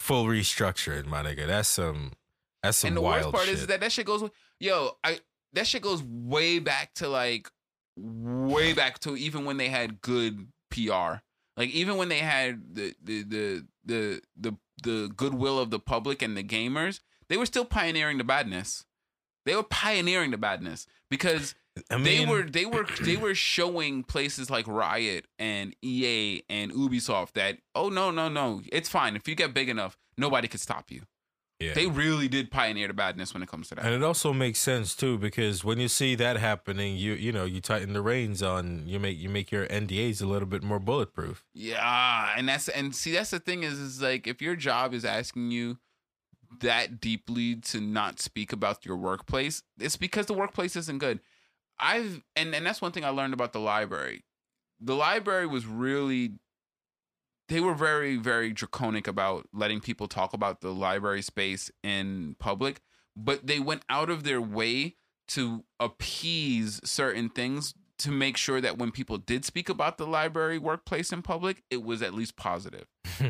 full 0.00 0.26
restructuring, 0.26 1.06
my 1.06 1.22
nigga. 1.22 1.46
That's 1.46 1.68
some 1.68 2.12
that's 2.62 2.78
some 2.78 2.88
and 2.88 2.96
the 2.96 3.00
worst 3.02 3.30
part 3.30 3.44
shit. 3.44 3.54
is 3.54 3.66
that 3.68 3.80
that 3.80 3.92
shit 3.92 4.06
goes. 4.06 4.28
Yo, 4.60 4.96
I 5.04 5.20
that 5.52 5.66
shit 5.66 5.82
goes 5.82 6.02
way 6.02 6.58
back 6.58 6.94
to 6.94 7.08
like 7.08 7.50
way 7.96 8.72
back 8.72 8.98
to 9.00 9.16
even 9.16 9.44
when 9.44 9.56
they 9.56 9.68
had 9.68 10.00
good 10.00 10.48
PR. 10.70 11.20
Like 11.56 11.70
even 11.70 11.96
when 11.96 12.08
they 12.08 12.18
had 12.20 12.74
the 12.74 12.94
the 13.02 13.22
the 13.24 13.66
the 13.84 14.22
the, 14.36 14.56
the 14.82 15.12
goodwill 15.14 15.58
of 15.58 15.70
the 15.70 15.78
public 15.78 16.22
and 16.22 16.36
the 16.36 16.42
gamers, 16.42 17.00
they 17.28 17.36
were 17.36 17.46
still 17.46 17.64
pioneering 17.64 18.18
the 18.18 18.24
badness. 18.24 18.84
They 19.44 19.54
were 19.56 19.62
pioneering 19.64 20.30
the 20.30 20.38
badness 20.38 20.86
because 21.10 21.54
I 21.90 21.96
mean, 21.96 22.04
they 22.04 22.26
were 22.26 22.42
they 22.42 22.66
were 22.66 22.86
they 23.00 23.16
were 23.24 23.34
showing 23.34 24.02
places 24.02 24.50
like 24.50 24.66
Riot 24.66 25.26
and 25.38 25.74
EA 25.82 26.42
and 26.50 26.70
Ubisoft 26.72 27.32
that 27.32 27.58
oh 27.74 27.88
no 27.88 28.10
no 28.10 28.28
no 28.28 28.60
it's 28.70 28.88
fine 28.88 29.16
if 29.16 29.26
you 29.26 29.34
get 29.34 29.54
big 29.54 29.68
enough 29.68 29.96
nobody 30.18 30.48
could 30.48 30.60
stop 30.60 30.90
you. 30.90 31.02
yeah. 31.58 31.72
They 31.72 31.86
really 31.86 32.28
did 32.28 32.50
pioneer 32.50 32.88
the 32.88 32.94
badness 32.94 33.32
when 33.32 33.42
it 33.42 33.48
comes 33.48 33.68
to 33.68 33.76
that. 33.76 33.84
and 33.86 33.94
it 33.94 34.02
also 34.02 34.32
makes 34.32 34.58
sense 34.58 34.94
too 34.94 35.16
because 35.16 35.64
when 35.64 35.78
you 35.78 35.88
see 35.88 36.14
that 36.16 36.36
happening, 36.36 36.96
you 36.96 37.14
you 37.14 37.32
know 37.32 37.44
you 37.46 37.60
tighten 37.60 37.94
the 37.94 38.02
reins 38.02 38.42
on 38.42 38.82
you 38.86 39.00
make 39.00 39.18
you 39.18 39.30
make 39.30 39.50
your 39.50 39.66
NDAs 39.68 40.20
a 40.20 40.26
little 40.26 40.48
bit 40.48 40.62
more 40.62 40.78
bulletproof. 40.78 41.44
Yeah, 41.54 42.34
and 42.36 42.48
that's 42.48 42.68
and 42.68 42.94
see 42.94 43.12
that's 43.12 43.30
the 43.30 43.40
thing 43.40 43.62
is 43.62 43.78
is 43.78 44.02
like 44.02 44.26
if 44.26 44.42
your 44.42 44.56
job 44.56 44.92
is 44.92 45.04
asking 45.04 45.52
you 45.52 45.78
that 46.60 47.00
deeply 47.00 47.56
to 47.56 47.80
not 47.80 48.20
speak 48.20 48.52
about 48.52 48.84
your 48.84 48.96
workplace, 48.96 49.62
it's 49.80 49.96
because 49.96 50.26
the 50.26 50.34
workplace 50.34 50.76
isn't 50.76 50.98
good. 50.98 51.20
I've 51.82 52.22
and 52.36 52.54
and 52.54 52.64
that's 52.64 52.80
one 52.80 52.92
thing 52.92 53.04
I 53.04 53.08
learned 53.10 53.34
about 53.34 53.52
the 53.52 53.60
library. 53.60 54.24
The 54.80 54.94
library 54.94 55.46
was 55.46 55.66
really 55.66 56.34
they 57.48 57.60
were 57.60 57.74
very 57.74 58.16
very 58.16 58.52
draconic 58.52 59.06
about 59.06 59.48
letting 59.52 59.80
people 59.80 60.08
talk 60.08 60.32
about 60.32 60.60
the 60.60 60.72
library 60.72 61.22
space 61.22 61.70
in 61.82 62.36
public, 62.38 62.80
but 63.16 63.46
they 63.46 63.58
went 63.58 63.82
out 63.90 64.08
of 64.10 64.24
their 64.24 64.40
way 64.40 64.96
to 65.28 65.64
appease 65.80 66.80
certain 66.84 67.28
things 67.28 67.74
to 67.98 68.10
make 68.10 68.36
sure 68.36 68.60
that 68.60 68.78
when 68.78 68.90
people 68.90 69.18
did 69.18 69.44
speak 69.44 69.68
about 69.68 69.96
the 69.98 70.06
library 70.06 70.58
workplace 70.58 71.12
in 71.12 71.22
public, 71.22 71.62
it 71.70 71.82
was 71.82 72.02
at 72.02 72.12
least 72.14 72.36
positive. 72.36 72.86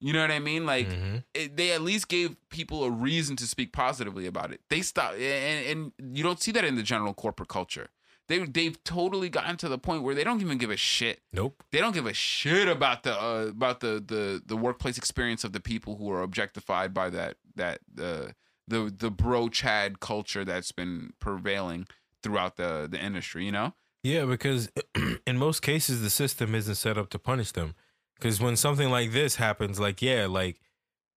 you 0.00 0.12
know 0.12 0.20
what 0.20 0.30
I 0.30 0.38
mean? 0.38 0.64
Like 0.64 0.88
Mhm. 0.88 1.24
it, 1.34 1.56
they 1.56 1.72
at 1.72 1.82
least 1.82 2.08
gave 2.08 2.36
people 2.48 2.84
a 2.84 2.90
reason 2.90 3.36
to 3.36 3.46
speak 3.46 3.72
positively 3.72 4.26
about 4.26 4.52
it. 4.52 4.60
They 4.70 4.82
stopped, 4.82 5.16
and, 5.18 5.92
and 6.00 6.16
you 6.16 6.22
don't 6.22 6.40
see 6.40 6.52
that 6.52 6.64
in 6.64 6.76
the 6.76 6.82
general 6.82 7.12
corporate 7.12 7.48
culture. 7.48 7.90
They 8.28 8.38
they've 8.38 8.82
totally 8.84 9.28
gotten 9.28 9.56
to 9.58 9.68
the 9.68 9.78
point 9.78 10.02
where 10.02 10.14
they 10.14 10.24
don't 10.24 10.40
even 10.40 10.56
give 10.56 10.70
a 10.70 10.76
shit. 10.76 11.20
Nope. 11.32 11.62
They 11.72 11.78
don't 11.78 11.92
give 11.92 12.06
a 12.06 12.14
shit 12.14 12.68
about 12.68 13.02
the 13.02 13.20
uh, 13.20 13.46
about 13.48 13.80
the, 13.80 14.02
the 14.04 14.42
the 14.44 14.56
workplace 14.56 14.96
experience 14.96 15.44
of 15.44 15.52
the 15.52 15.60
people 15.60 15.96
who 15.96 16.10
are 16.10 16.22
objectified 16.22 16.94
by 16.94 17.10
that 17.10 17.36
that 17.56 17.80
uh, 18.00 18.28
the 18.66 18.92
the 18.96 19.10
bro 19.10 19.48
chad 19.48 20.00
culture 20.00 20.44
that's 20.44 20.72
been 20.72 21.12
prevailing 21.20 21.86
throughout 22.22 22.56
the 22.56 22.88
the 22.90 22.98
industry. 22.98 23.44
You 23.44 23.52
know? 23.52 23.74
Yeah, 24.02 24.24
because 24.24 24.70
in 25.26 25.38
most 25.38 25.60
cases 25.60 26.00
the 26.00 26.10
system 26.10 26.54
isn't 26.54 26.76
set 26.76 26.96
up 26.96 27.10
to 27.10 27.18
punish 27.18 27.52
them. 27.52 27.74
Because 28.16 28.40
when 28.40 28.56
something 28.56 28.90
like 28.90 29.12
this 29.12 29.36
happens, 29.36 29.78
like 29.78 30.00
yeah, 30.00 30.26
like 30.26 30.60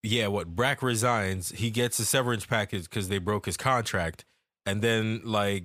yeah, 0.02 0.26
what 0.26 0.48
Brack 0.54 0.82
resigns, 0.82 1.50
he 1.50 1.70
gets 1.70 1.98
a 1.98 2.04
severance 2.04 2.44
package 2.44 2.84
because 2.84 3.08
they 3.08 3.18
broke 3.18 3.46
his 3.46 3.56
contract, 3.56 4.24
and 4.66 4.82
then 4.82 5.22
like 5.24 5.64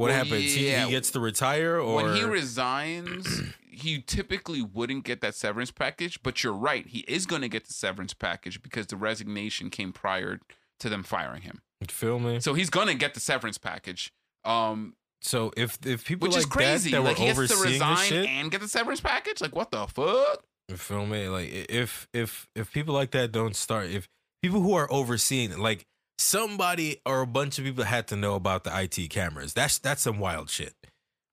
what 0.00 0.08
Well, 0.08 0.16
happens? 0.16 0.54
He, 0.54 0.70
yeah. 0.70 0.86
he 0.86 0.90
gets 0.90 1.10
to 1.12 1.20
retire, 1.20 1.78
or 1.78 1.94
when 1.96 2.16
he 2.16 2.24
resigns, 2.24 3.42
he 3.70 4.00
typically 4.00 4.62
wouldn't 4.62 5.04
get 5.04 5.20
that 5.20 5.34
severance 5.34 5.70
package. 5.70 6.22
But 6.22 6.42
you're 6.42 6.52
right, 6.54 6.86
he 6.86 7.00
is 7.00 7.26
going 7.26 7.42
to 7.42 7.48
get 7.48 7.66
the 7.66 7.72
severance 7.74 8.14
package 8.14 8.62
because 8.62 8.86
the 8.86 8.96
resignation 8.96 9.70
came 9.70 9.92
prior 9.92 10.40
to 10.80 10.88
them 10.88 11.02
firing 11.02 11.42
him. 11.42 11.60
You 11.80 11.86
feel 11.88 12.18
me? 12.18 12.40
So 12.40 12.54
he's 12.54 12.70
going 12.70 12.88
to 12.88 12.94
get 12.94 13.14
the 13.14 13.20
severance 13.20 13.58
package. 13.58 14.12
Um, 14.44 14.94
So 15.22 15.52
if 15.56 15.78
if 15.84 16.04
people 16.04 16.26
which 16.26 16.34
like 16.34 16.40
is 16.44 16.46
crazy. 16.46 16.90
that 16.90 16.96
that 16.98 17.02
like 17.02 17.18
were 17.18 17.24
he 17.26 17.32
gets 17.34 17.54
to 17.62 17.62
resign 17.68 18.12
and 18.26 18.50
get 18.50 18.60
the 18.60 18.68
severance 18.68 19.00
package. 19.00 19.40
Like 19.40 19.54
what 19.54 19.70
the 19.70 19.86
fuck? 19.86 20.44
You 20.68 20.76
feel 20.76 21.04
me? 21.04 21.28
Like 21.28 21.48
if 21.50 22.08
if 22.14 22.48
if 22.54 22.72
people 22.72 22.94
like 22.94 23.10
that 23.10 23.32
don't 23.32 23.54
start, 23.56 23.90
if 23.90 24.08
people 24.42 24.60
who 24.60 24.74
are 24.74 24.90
overseeing, 24.90 25.58
like 25.58 25.84
somebody 26.20 27.00
or 27.06 27.22
a 27.22 27.26
bunch 27.26 27.58
of 27.58 27.64
people 27.64 27.84
had 27.84 28.06
to 28.08 28.16
know 28.16 28.34
about 28.34 28.64
the 28.64 28.70
IT 28.82 29.08
cameras. 29.10 29.54
That's 29.54 29.78
that's 29.78 30.02
some 30.02 30.18
wild 30.18 30.50
shit, 30.50 30.74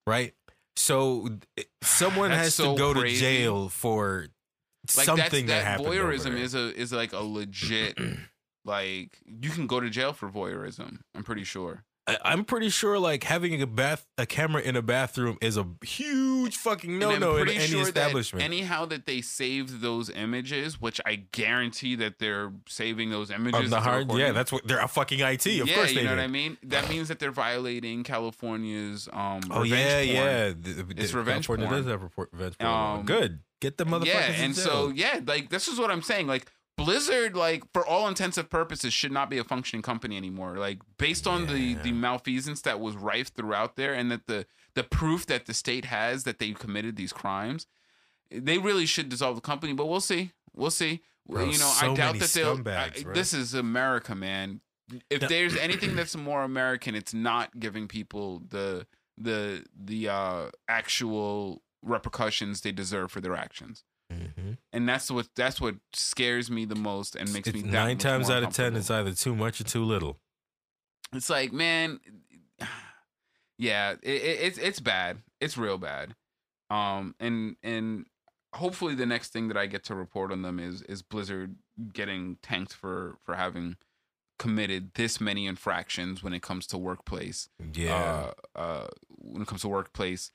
right? 0.06 0.34
So 0.76 1.28
someone 1.82 2.30
has 2.30 2.54
so 2.54 2.72
to 2.74 2.78
go 2.78 2.92
crazy. 2.94 3.14
to 3.16 3.20
jail 3.20 3.68
for 3.68 4.28
Like 4.96 5.06
something 5.06 5.46
that, 5.46 5.64
happened. 5.64 5.88
voyeurism 5.88 6.38
is 6.38 6.54
a 6.54 6.74
is 6.74 6.92
like 6.92 7.12
a 7.12 7.20
legit 7.20 7.98
like 8.64 9.18
you 9.26 9.50
can 9.50 9.66
go 9.66 9.80
to 9.80 9.90
jail 9.90 10.12
for 10.12 10.28
voyeurism. 10.28 10.98
I'm 11.14 11.24
pretty 11.24 11.44
sure. 11.44 11.84
I, 12.08 12.16
I'm 12.24 12.44
pretty 12.44 12.70
sure 12.70 12.98
like 12.98 13.22
having 13.24 13.60
a 13.60 13.66
bath 13.66 14.06
a 14.16 14.24
camera 14.26 14.62
in 14.62 14.74
a 14.76 14.82
bathroom 14.82 15.36
is 15.42 15.56
a 15.58 15.66
huge 15.84 16.56
fucking 16.56 16.98
no 16.98 17.16
no 17.18 17.36
in 17.36 17.48
any 17.50 17.58
sure 17.66 17.82
establishment. 17.82 18.40
That 18.40 18.44
anyhow 18.46 18.86
that 18.86 19.04
they 19.06 19.20
saved 19.20 19.80
those 19.82 20.08
images, 20.10 20.80
which 20.80 21.00
I 21.04 21.16
guarantee 21.32 21.94
that 21.96 22.18
they're 22.18 22.50
saving 22.66 23.10
those 23.10 23.30
images. 23.30 23.64
Of 23.64 23.70
the 23.70 23.80
hard, 23.80 24.10
yeah, 24.14 24.32
that's 24.32 24.50
what 24.50 24.66
they're 24.66 24.80
a 24.80 24.88
fucking 24.88 25.20
IT. 25.20 25.46
Of 25.46 25.68
yeah, 25.68 25.74
course 25.74 25.90
you 25.90 25.96
they 26.00 26.04
know 26.04 26.10
do. 26.12 26.16
what 26.16 26.24
I 26.24 26.28
mean. 26.28 26.56
That 26.62 26.88
means 26.88 27.08
that 27.08 27.18
they're 27.18 27.30
violating 27.30 28.02
California's 28.04 29.08
um. 29.12 29.40
Oh 29.50 29.62
revenge 29.62 30.08
yeah, 30.08 30.14
porn. 30.14 30.26
yeah. 30.26 30.48
The- 30.48 30.82
the- 30.94 31.02
It's 31.02 31.12
revenge 31.12 31.46
California 31.46 31.66
porn. 31.66 31.82
does 31.82 31.90
have 31.90 32.02
report, 32.02 32.30
revenge 32.32 32.56
porn. 32.58 32.72
Um, 33.00 33.04
Good. 33.04 33.40
Get 33.60 33.76
the 33.76 33.84
motherfuckers. 33.84 34.04
Yeah, 34.06 34.32
and 34.44 34.54
so 34.56 34.88
yeah, 34.94 35.20
like 35.26 35.50
this 35.50 35.66
is 35.68 35.78
what 35.80 35.90
I'm 35.90 36.02
saying. 36.02 36.26
Like 36.28 36.46
Blizzard, 36.78 37.36
like 37.36 37.62
for 37.72 37.86
all 37.86 38.08
intensive 38.08 38.48
purposes, 38.48 38.94
should 38.94 39.12
not 39.12 39.28
be 39.28 39.36
a 39.38 39.44
functioning 39.44 39.82
company 39.82 40.16
anymore. 40.16 40.56
Like 40.56 40.78
based 40.96 41.26
on 41.26 41.46
the 41.46 41.58
Yeah. 41.58 41.82
the 41.82 41.92
malfeasance 41.92 42.62
that 42.62 42.80
was 42.80 42.96
rife 42.96 43.34
throughout 43.34 43.76
there, 43.76 43.92
and 43.92 44.10
that 44.10 44.26
the 44.26 44.46
the 44.74 44.84
proof 44.84 45.26
that 45.26 45.46
the 45.46 45.54
state 45.54 45.84
has 45.86 46.24
that 46.24 46.38
they 46.38 46.52
committed 46.52 46.96
these 46.96 47.12
crimes, 47.12 47.66
they 48.30 48.58
really 48.58 48.86
should 48.86 49.08
dissolve 49.08 49.34
the 49.36 49.40
company. 49.42 49.72
But 49.74 49.86
we'll 49.86 50.00
see. 50.00 50.32
We'll 50.54 50.70
see. 50.70 51.02
Bro, 51.26 51.42
you 51.44 51.58
know, 51.58 51.72
so 51.78 51.92
I 51.92 51.94
doubt 51.94 52.18
that 52.20 52.30
they'll. 52.30 52.56
scumbags, 52.56 53.06
I- 53.06 53.12
this 53.12 53.34
is 53.34 53.52
America, 53.52 54.14
man. 54.14 54.60
If 55.10 55.20
No. 55.22 55.28
there's 55.28 55.54
anything 55.68 55.94
that's 55.96 56.16
more 56.16 56.42
American, 56.42 56.94
it's 56.94 57.12
not 57.12 57.58
giving 57.60 57.86
people 57.88 58.40
the 58.48 58.86
the 59.18 59.66
the 59.76 60.08
uh 60.08 60.50
actual 60.68 61.62
repercussions 61.82 62.60
they 62.62 62.72
deserve 62.72 63.10
for 63.12 63.20
their 63.20 63.34
actions 63.36 63.84
Mhm. 64.12 64.56
and 64.72 64.88
that's 64.88 65.10
what 65.10 65.28
that's 65.34 65.60
what 65.60 65.76
scares 65.92 66.50
me 66.50 66.64
the 66.64 66.74
most 66.74 67.14
and 67.14 67.30
makes 67.32 67.48
It's 67.48 67.54
me 67.56 67.62
that 67.62 67.70
nine 67.72 67.98
times 67.98 68.30
out 68.30 68.42
of 68.42 68.52
ten, 68.54 68.74
it's 68.76 68.90
either 68.90 69.12
too 69.12 69.34
much 69.36 69.60
or 69.60 69.64
too 69.64 69.84
little. 69.84 70.18
it's 71.12 71.28
like 71.28 71.52
man 71.52 72.00
yeah 73.58 73.92
it, 74.02 74.08
it, 74.22 74.38
it's 74.40 74.58
it's 74.58 74.80
bad. 74.80 75.18
It's 75.40 75.56
real 75.56 75.78
bad. 75.78 76.14
Um 76.70 77.14
and 77.20 77.56
and 77.62 78.06
hopefully 78.54 78.94
the 78.94 79.04
next 79.06 79.30
thing 79.30 79.48
that 79.48 79.58
i 79.58 79.66
get 79.66 79.84
to 79.84 79.94
report 79.94 80.32
on 80.32 80.40
them 80.40 80.58
is 80.58 80.80
is 80.82 81.02
blizzard 81.02 81.56
getting 81.92 82.38
tanked 82.42 82.72
for 82.72 83.18
for 83.22 83.34
having 83.34 83.76
committed 84.38 84.94
this 84.94 85.20
many 85.20 85.46
infractions 85.46 86.22
when 86.22 86.32
it 86.32 86.40
comes 86.42 86.66
to 86.68 86.78
workplace. 86.78 87.48
Yeah, 87.74 88.32
uh 88.54 88.58
uh 88.58 88.86
when 89.08 89.42
it 89.42 89.48
comes 89.48 89.60
to 89.62 89.68
workplace 89.68 90.30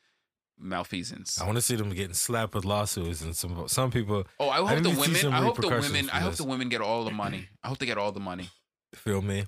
malfeasance 0.60 1.42
I 1.42 1.46
want 1.46 1.58
to 1.58 1.62
see 1.62 1.76
them 1.76 1.90
getting 1.90 2.14
slapped 2.14 2.54
with 2.56 2.66
lawsuits 2.66 3.22
and 3.22 3.36
some 3.36 3.68
some 3.68 3.92
people 3.92 4.26
oh 4.40 4.50
i 4.50 4.58
I 4.58 4.76
hope 4.76 4.84
the 4.84 4.90
to 4.90 4.96
see 4.96 5.26
women 5.28 5.34
i 5.34 5.42
hope 5.42 5.62
the 5.62 5.68
women 5.68 6.10
i 6.12 6.20
hope 6.20 6.32
this. 6.32 6.38
the 6.40 6.46
women 6.46 6.70
get 6.70 6.82
all 6.82 7.04
the 7.04 7.12
money 7.12 7.50
i 7.64 7.68
hope 7.68 7.80
they 7.80 7.86
get 7.86 7.98
all 7.98 8.12
the 8.12 8.20
money 8.20 8.50
feel 8.96 9.22
me. 9.22 9.46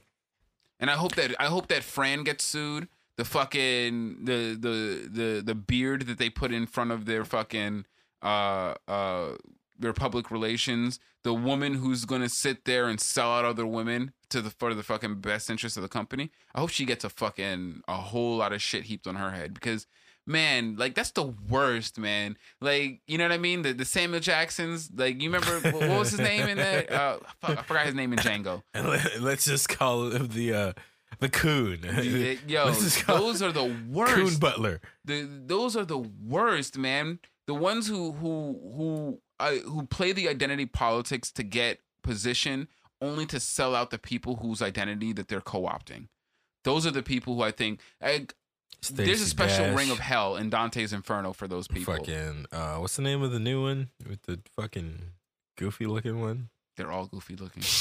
And 0.80 0.90
I 0.90 0.94
hope 0.96 1.16
that 1.16 1.36
I 1.40 1.46
hope 1.46 1.68
that 1.68 1.84
Fran 1.84 2.24
gets 2.24 2.44
sued. 2.44 2.88
The 3.18 3.26
fucking 3.26 4.26
the 4.26 4.58
the 4.60 5.10
the 5.10 5.42
the 5.46 5.56
beard 5.56 6.08
that 6.08 6.18
they 6.18 6.30
put 6.30 6.52
in 6.52 6.66
front 6.68 6.92
of 6.92 7.06
their 7.06 7.24
fucking 7.24 7.86
uh 8.22 8.76
uh 8.88 9.36
their 9.80 9.94
public 9.94 10.32
relations. 10.32 11.00
The 11.24 11.34
woman 11.34 11.76
who's 11.76 12.06
gonna 12.06 12.30
sit 12.30 12.66
there 12.66 12.88
and 12.88 13.00
sell 13.00 13.32
out 13.32 13.46
other 13.46 13.66
women 13.66 14.12
to 14.30 14.42
the 14.42 14.50
for 14.50 14.74
the 14.74 14.84
fucking 14.84 15.22
best 15.22 15.50
interest 15.50 15.78
of 15.78 15.84
the 15.84 15.90
company. 15.90 16.32
I 16.54 16.60
hope 16.60 16.72
she 16.72 16.86
gets 16.86 17.06
a 17.06 17.10
fucking 17.10 17.82
a 17.88 17.96
whole 17.96 18.38
lot 18.38 18.52
of 18.52 18.62
shit 18.62 18.84
heaped 18.84 19.08
on 19.08 19.16
her 19.16 19.32
head 19.32 19.54
because 19.54 19.88
man, 20.26 20.76
like 20.78 20.96
that's 20.96 21.12
the 21.12 21.34
worst, 21.50 21.98
man. 21.98 22.38
Like 22.62 23.02
you 23.08 23.18
know 23.18 23.26
what 23.26 23.32
I 23.32 23.38
mean? 23.38 23.62
The 23.62 23.74
the 23.74 23.86
Samuel 23.86 24.20
Jacksons. 24.20 24.90
Like 24.94 25.22
you 25.22 25.32
remember 25.32 25.72
what, 25.72 25.90
what 25.90 26.00
was 26.00 26.12
his 26.12 26.20
name 26.20 26.48
in 26.48 26.58
that? 26.58 26.92
Uh, 26.92 27.20
fuck, 27.42 27.60
I 27.60 27.62
forgot 27.64 27.86
his 27.86 27.96
name 27.96 28.14
in 28.14 28.20
Django. 28.20 28.64
Let's 29.20 29.46
just 29.46 29.70
call 29.70 30.10
him 30.12 30.28
the 30.28 30.54
uh 30.54 30.74
the 31.20 31.30
coon. 31.30 31.80
Yo, 32.48 32.66
Let's 32.66 32.84
just 32.84 33.06
call 33.06 33.18
those 33.18 33.42
are 33.42 33.52
the 33.52 33.76
worst. 33.90 34.14
Coon. 34.14 34.38
Butler. 34.38 34.82
The, 35.04 35.28
those 35.46 35.76
are 35.76 35.86
the 35.86 35.98
worst, 35.98 36.78
man. 36.78 37.20
The 37.48 37.54
ones 37.54 37.88
who 37.88 38.12
who 38.14 38.60
who 38.76 39.22
uh, 39.40 39.52
who 39.66 39.86
play 39.86 40.12
the 40.12 40.28
identity 40.28 40.66
politics 40.66 41.32
to 41.34 41.44
get 41.44 41.80
position, 42.04 42.68
only 43.02 43.26
to 43.28 43.40
sell 43.40 43.76
out 43.76 43.92
the 43.92 44.00
people 44.00 44.38
whose 44.38 44.62
identity 44.62 45.14
that 45.14 45.28
they're 45.28 45.42
co-opting. 45.42 46.08
Those 46.64 46.88
are 46.88 46.92
the 46.92 47.04
people 47.04 47.36
who 47.36 47.44
I 47.44 47.52
think 47.52 47.80
I, 48.02 48.28
there's 48.90 49.22
a 49.22 49.26
special 49.26 49.66
Dash, 49.66 49.78
ring 49.78 49.92
of 49.92 50.00
hell 50.00 50.36
in 50.38 50.50
Dante's 50.50 50.94
Inferno 50.94 51.34
for 51.34 51.48
those 51.48 51.68
people. 51.68 51.96
Fucking 51.96 52.46
uh, 52.52 52.76
what's 52.78 52.96
the 52.96 53.02
name 53.02 53.22
of 53.22 53.32
the 53.32 53.40
new 53.40 53.62
one 53.64 53.90
with 54.08 54.22
the 54.24 54.40
fucking 54.56 55.00
goofy 55.58 55.86
looking 55.86 56.20
one? 56.22 56.50
They're 56.78 56.92
all 56.92 57.06
goofy 57.08 57.36
looking. 57.38 57.64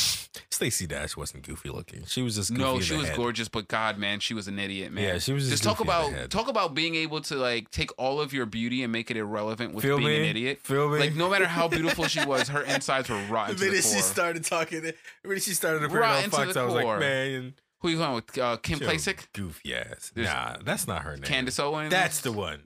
Stacey 0.50 0.86
Dash 0.86 1.16
wasn't 1.16 1.42
goofy 1.44 1.68
looking. 1.68 2.04
She 2.06 2.22
was 2.22 2.36
just 2.36 2.50
goofy 2.50 2.62
No, 2.62 2.80
she 2.80 2.92
the 2.94 2.98
was 3.00 3.08
head. 3.08 3.16
gorgeous, 3.16 3.48
but 3.48 3.66
God, 3.66 3.98
man, 3.98 4.20
she 4.20 4.34
was 4.34 4.46
an 4.46 4.58
idiot, 4.60 4.92
man. 4.92 5.02
Yeah, 5.02 5.18
she 5.18 5.32
was 5.32 5.42
just, 5.48 5.50
just 5.50 5.64
talk 5.64 5.78
the 5.78 5.82
about 5.82 6.30
talk 6.30 6.48
about 6.48 6.74
being 6.74 6.94
able 6.94 7.20
to 7.22 7.34
like 7.36 7.70
take 7.72 7.90
all 7.98 8.20
of 8.20 8.32
your 8.32 8.46
beauty 8.46 8.84
and 8.84 8.92
make 8.92 9.10
it 9.10 9.16
irrelevant 9.16 9.74
with 9.74 9.84
Feel 9.84 9.98
being 9.98 10.08
me? 10.10 10.16
an 10.18 10.24
idiot. 10.36 10.60
Feel 10.62 10.88
me? 10.90 11.00
Like 11.00 11.16
no 11.16 11.28
matter 11.28 11.46
how 11.46 11.66
beautiful 11.76 12.04
she 12.04 12.24
was, 12.24 12.48
her 12.50 12.62
insides 12.62 13.08
were 13.08 13.20
rotten 13.28 13.56
the 13.56 13.64
the 13.64 13.70
minute 13.70 13.82
core. 13.84 13.94
she 13.94 14.00
started 14.00 14.44
talking, 14.44 14.82
the 14.82 14.94
minute 15.24 15.42
she 15.42 15.54
started 15.54 15.82
appearing 15.82 16.02
Rotten 16.02 16.24
on 16.24 16.30
to 16.30 16.36
Fox, 16.36 16.54
the 16.54 16.60
I 16.60 16.64
was 16.64 16.74
like, 16.74 17.00
man, 17.00 17.54
Who 17.84 17.90
you 17.90 17.98
going 17.98 18.14
with? 18.14 18.38
Uh, 18.38 18.56
Kim 18.56 18.78
Klacik, 18.78 19.26
goofy 19.34 19.74
ass. 19.74 20.10
There's 20.14 20.26
Nah, 20.26 20.56
that's 20.64 20.88
not 20.88 21.02
her 21.02 21.12
name. 21.16 21.22
Candace 21.24 21.58
Owens. 21.60 21.90
That's 21.90 22.22
the 22.22 22.32
one. 22.32 22.62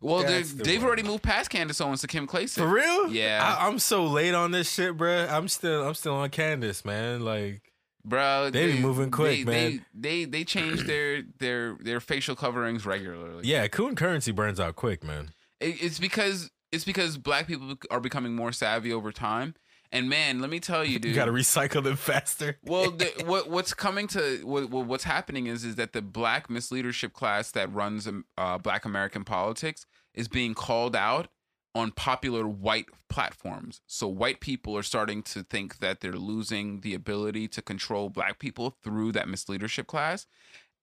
well, 0.00 0.22
they- 0.22 0.42
the 0.44 0.64
they've 0.64 0.78
one. 0.80 0.86
already 0.86 1.02
moved 1.02 1.22
past 1.22 1.50
Candace 1.50 1.78
Owens 1.80 2.00
to 2.00 2.06
Kim 2.06 2.26
Klacik. 2.26 2.54
For 2.60 2.66
real? 2.66 3.12
Yeah. 3.12 3.58
I, 3.60 3.66
I'm 3.66 3.78
so 3.78 4.06
late 4.06 4.34
on 4.34 4.52
this 4.52 4.72
shit, 4.72 4.96
bruh. 4.96 5.30
I'm 5.30 5.48
still, 5.48 5.86
I'm 5.86 5.92
still 5.92 6.14
on 6.14 6.30
Candace, 6.30 6.86
man. 6.86 7.20
Like, 7.22 7.60
Bro, 8.02 8.50
They 8.52 8.72
be 8.72 8.78
moving 8.78 9.10
quick, 9.10 9.44
they, 9.44 9.44
man. 9.44 9.84
They, 9.92 10.08
they 10.20 10.24
they 10.26 10.44
change 10.44 10.86
their 10.86 11.22
their 11.38 11.76
their 11.80 12.00
facial 12.00 12.34
coverings 12.36 12.86
regularly. 12.86 13.42
yeah, 13.46 13.66
coon 13.68 13.94
currency 13.94 14.30
burns 14.32 14.58
out 14.58 14.74
quick, 14.76 15.04
man. 15.04 15.32
It- 15.60 15.82
it's 15.82 15.98
because 15.98 16.50
it's 16.72 16.84
because 16.84 17.18
black 17.18 17.46
people 17.46 17.74
are 17.90 18.00
becoming 18.00 18.34
more 18.34 18.52
savvy 18.52 18.92
over 18.92 19.12
time. 19.12 19.54
And 19.92 20.08
man, 20.08 20.40
let 20.40 20.50
me 20.50 20.60
tell 20.60 20.84
you, 20.84 20.98
dude. 20.98 21.06
You 21.10 21.14
gotta 21.14 21.32
recycle 21.32 21.82
them 21.82 21.96
faster. 21.96 22.58
Well, 22.64 22.90
the, 22.90 23.12
what 23.26 23.48
what's 23.48 23.72
coming 23.74 24.06
to 24.08 24.40
what, 24.44 24.70
what- 24.70 24.86
what's 24.86 25.04
happening 25.04 25.46
is 25.46 25.64
is 25.64 25.76
that 25.76 25.92
the 25.92 26.02
black 26.02 26.48
misleadership 26.48 27.12
class 27.12 27.50
that 27.52 27.72
runs 27.72 28.06
um, 28.06 28.24
uh, 28.36 28.58
Black 28.58 28.84
American 28.84 29.24
politics 29.24 29.86
is 30.14 30.28
being 30.28 30.54
called 30.54 30.96
out 30.96 31.28
on 31.74 31.90
popular 31.92 32.48
white 32.48 32.86
platforms. 33.10 33.82
So 33.86 34.08
white 34.08 34.40
people 34.40 34.76
are 34.78 34.82
starting 34.82 35.22
to 35.24 35.42
think 35.42 35.78
that 35.80 36.00
they're 36.00 36.12
losing 36.14 36.80
the 36.80 36.94
ability 36.94 37.48
to 37.48 37.60
control 37.62 38.08
black 38.08 38.38
people 38.38 38.76
through 38.82 39.12
that 39.12 39.26
misleadership 39.26 39.86
class, 39.86 40.26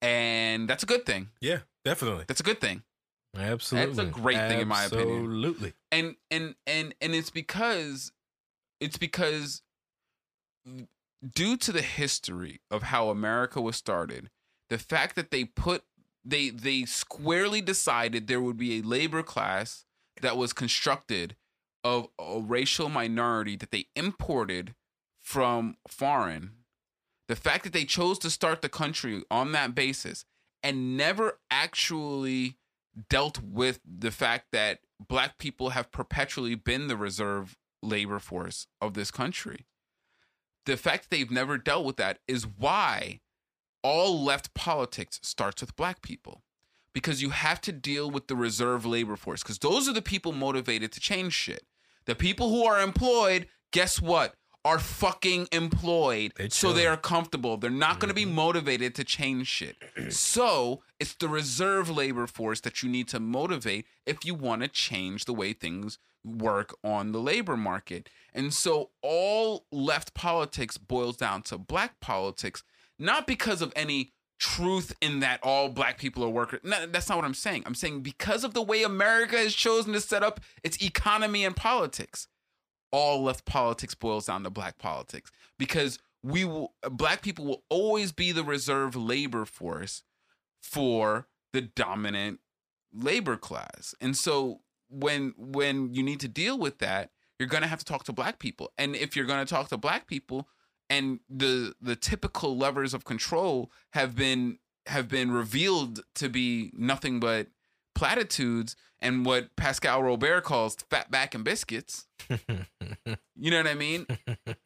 and 0.02 0.70
that's 0.70 0.84
a 0.84 0.86
good 0.86 1.06
thing. 1.06 1.30
Yeah, 1.42 1.60
definitely. 1.84 2.26
That's 2.28 2.40
a 2.42 2.44
good 2.44 2.62
thing. 2.62 2.84
Absolutely. 3.36 3.96
That's 3.96 4.08
a 4.08 4.12
great 4.12 4.38
thing 4.38 4.60
in 4.62 4.68
my 4.68 4.84
opinion. 4.84 5.24
Absolutely. 5.26 5.74
and 5.92 6.16
and 6.30 6.54
and 6.68 6.94
and 7.02 7.16
it's 7.16 7.32
because 7.32 8.12
it's 8.84 8.98
because 8.98 9.62
due 11.34 11.56
to 11.58 11.72
the 11.72 11.82
history 11.82 12.60
of 12.70 12.84
how 12.84 13.10
America 13.10 13.62
was 13.62 13.78
started, 13.78 14.30
the 14.70 14.78
fact 14.78 15.16
that 15.16 15.32
they 15.32 15.46
put 15.46 15.84
they 16.26 16.50
they 16.50 16.86
squarely 16.86 17.62
decided 17.62 18.28
there 18.28 18.42
would 18.42 18.58
be 18.58 18.80
a 18.80 18.84
labor 18.84 19.24
class 19.24 19.86
that 20.22 20.38
was 20.38 20.54
constructed 20.54 21.36
of 21.84 22.08
a 22.20 22.40
racial 22.40 22.90
minority 22.90 23.56
that 23.56 23.72
they 23.72 23.86
imported 23.96 24.74
from 25.22 25.76
foreign. 25.88 26.52
The 27.28 27.36
fact 27.36 27.64
that 27.64 27.74
they 27.74 27.86
chose 27.86 28.20
to 28.20 28.30
start 28.30 28.62
the 28.62 28.70
country 28.70 29.24
on 29.32 29.54
that 29.54 29.74
basis 29.74 30.26
and 30.62 30.98
never 30.98 31.40
actually 31.50 32.58
dealt 33.10 33.42
with 33.42 33.80
the 33.86 34.12
fact 34.12 34.48
that 34.52 34.80
black 35.08 35.38
people 35.38 35.70
have 35.70 35.92
perpetually 35.92 36.56
been 36.56 36.88
the 36.88 36.98
reserve 36.98 37.58
labor 37.84 38.20
force 38.20 38.68
of 38.82 38.94
this 38.94 39.12
country. 39.12 39.66
The 40.66 40.78
fact 40.78 41.04
that 41.04 41.16
they've 41.16 41.32
never 41.32 41.58
dealt 41.58 41.86
with 41.86 41.98
that 41.98 42.20
is 42.28 42.48
why 42.48 43.20
all 43.84 44.24
left 44.24 44.54
politics 44.54 45.20
starts 45.22 45.62
with 45.62 45.76
black 45.76 46.02
people. 46.02 46.42
Because 46.94 47.22
you 47.22 47.32
have 47.32 47.60
to 47.62 47.72
deal 47.72 48.10
with 48.10 48.28
the 48.28 48.36
reserve 48.36 48.86
labor 48.86 49.16
force, 49.16 49.42
because 49.42 49.60
those 49.60 49.90
are 49.90 49.94
the 49.94 50.02
people 50.02 50.32
motivated 50.32 50.92
to 50.92 51.00
change 51.00 51.34
shit. 51.34 51.66
The 52.06 52.16
people 52.16 52.50
who 52.50 52.66
are 52.66 52.82
employed, 52.82 53.48
guess 53.72 54.02
what? 54.02 54.36
Are 54.64 54.80
fucking 54.80 55.48
employed. 55.52 56.34
They 56.38 56.50
so 56.50 56.72
they 56.72 56.88
are 56.88 56.96
comfortable. 56.96 57.58
They're 57.58 57.70
not 57.70 58.00
going 58.00 58.10
to 58.10 58.16
be 58.16 58.26
mm-hmm. 58.26 58.36
motivated 58.36 58.96
to 58.96 59.04
change 59.04 59.48
shit. 59.48 59.76
so 60.10 60.84
it's 61.00 61.16
the 61.16 61.28
reserve 61.28 61.90
labor 61.90 62.28
force 62.28 62.62
that 62.62 62.82
you 62.82 62.90
need 62.90 63.10
to 63.10 63.20
motivate 63.20 63.86
if 64.06 64.24
you 64.24 64.36
want 64.36 64.62
to 64.62 64.70
change 64.70 65.26
the 65.26 65.34
way 65.34 65.52
things 65.52 65.98
work 66.24 66.76
on 66.84 67.12
the 67.12 67.20
labor 67.20 67.58
market. 67.58 68.10
And 68.34 68.54
so 68.54 68.92
all 69.02 69.66
left 69.72 70.14
politics 70.14 70.78
boils 70.78 71.18
down 71.18 71.42
to 71.44 71.58
black 71.58 72.00
politics, 72.00 72.64
not 72.98 73.28
because 73.28 73.62
of 73.62 73.74
any 73.76 74.14
truth 74.40 74.94
in 75.02 75.20
that 75.22 75.40
all 75.44 75.70
black 75.70 75.98
people 75.98 76.24
are 76.24 76.30
workers. 76.30 76.60
No, 76.64 76.86
that's 76.86 77.08
not 77.08 77.18
what 77.18 77.26
I'm 77.26 77.34
saying. 77.34 77.64
I'm 77.66 77.76
saying 77.76 78.02
because 78.02 78.44
of 78.44 78.54
the 78.54 78.62
way 78.62 78.84
America 78.84 79.38
has 79.38 79.54
chosen 79.54 79.94
to 79.94 80.02
set 80.02 80.24
up 80.24 80.40
its 80.64 80.84
economy 80.84 81.46
and 81.46 81.56
politics 81.56 82.28
all 82.92 83.24
left 83.24 83.46
politics 83.46 83.96
boils 83.96 84.28
down 84.28 84.44
to 84.44 84.50
black 84.50 84.78
politics 84.78 85.32
because 85.58 85.98
we 86.22 86.46
will 86.46 86.74
black 86.92 87.22
people 87.22 87.44
will 87.44 87.64
always 87.70 88.12
be 88.12 88.32
the 88.32 88.44
reserve 88.44 88.96
labor 88.96 89.46
force 89.46 90.04
for 90.62 91.28
the 91.52 91.62
dominant 91.62 92.40
labor 92.94 93.36
class. 93.36 93.96
And 94.00 94.16
so 94.16 94.62
when 94.94 95.34
when 95.38 95.94
you 95.94 96.04
need 96.04 96.20
to 96.22 96.28
deal 96.28 96.58
with 96.58 96.80
that, 96.80 97.10
you're 97.40 97.50
going 97.50 97.64
to 97.64 97.68
have 97.68 97.80
to 97.80 97.86
talk 97.86 98.04
to 98.06 98.14
black 98.14 98.40
people. 98.40 98.72
And 98.78 98.96
if 98.96 99.16
you're 99.16 99.26
going 99.26 99.46
to 99.46 99.50
talk 99.52 99.70
to 99.70 99.78
black 99.78 100.08
people 100.08 100.48
and 100.90 101.20
the 101.30 101.74
the 101.82 101.96
typical 101.96 102.58
levers 102.58 102.94
of 102.94 103.06
control 103.06 103.72
have 103.94 104.16
been 104.16 104.60
have 104.88 105.08
been 105.08 105.32
revealed 105.32 106.02
to 106.16 106.30
be 106.30 106.72
nothing 106.74 107.20
but 107.20 107.48
platitudes 107.96 108.76
and 109.02 109.26
what 109.26 109.56
Pascal 109.56 110.04
Robert 110.04 110.44
calls 110.44 110.76
fat 110.90 111.10
back 111.12 111.36
and 111.36 111.44
biscuits. 111.44 112.08
You 113.36 113.52
know 113.52 113.58
what 113.58 113.68
I 113.68 113.74
mean? 113.74 114.08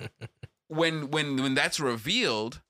when 0.67 1.09
when 1.09 1.37
when 1.37 1.55
that's 1.55 1.79
revealed, 1.79 2.61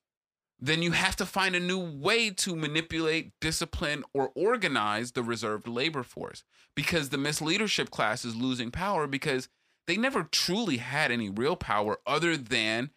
then 0.60 0.82
you 0.82 0.92
have 0.92 1.16
to 1.16 1.26
find 1.26 1.54
a 1.54 1.60
new 1.60 1.78
way 1.78 2.30
to 2.30 2.56
manipulate, 2.56 3.32
discipline, 3.40 4.04
or 4.12 4.32
organize 4.34 5.12
the 5.12 5.22
reserved 5.22 5.68
labor 5.68 6.02
force 6.02 6.42
because 6.74 7.10
the 7.10 7.16
misleadership 7.16 7.90
class 7.90 8.24
is 8.24 8.34
losing 8.34 8.70
power 8.70 9.06
because 9.06 9.48
they 9.86 9.96
never 9.96 10.24
truly 10.24 10.78
had 10.78 11.10
any 11.10 11.30
real 11.30 11.56
power 11.56 11.98
other 12.06 12.36
than 12.36 12.90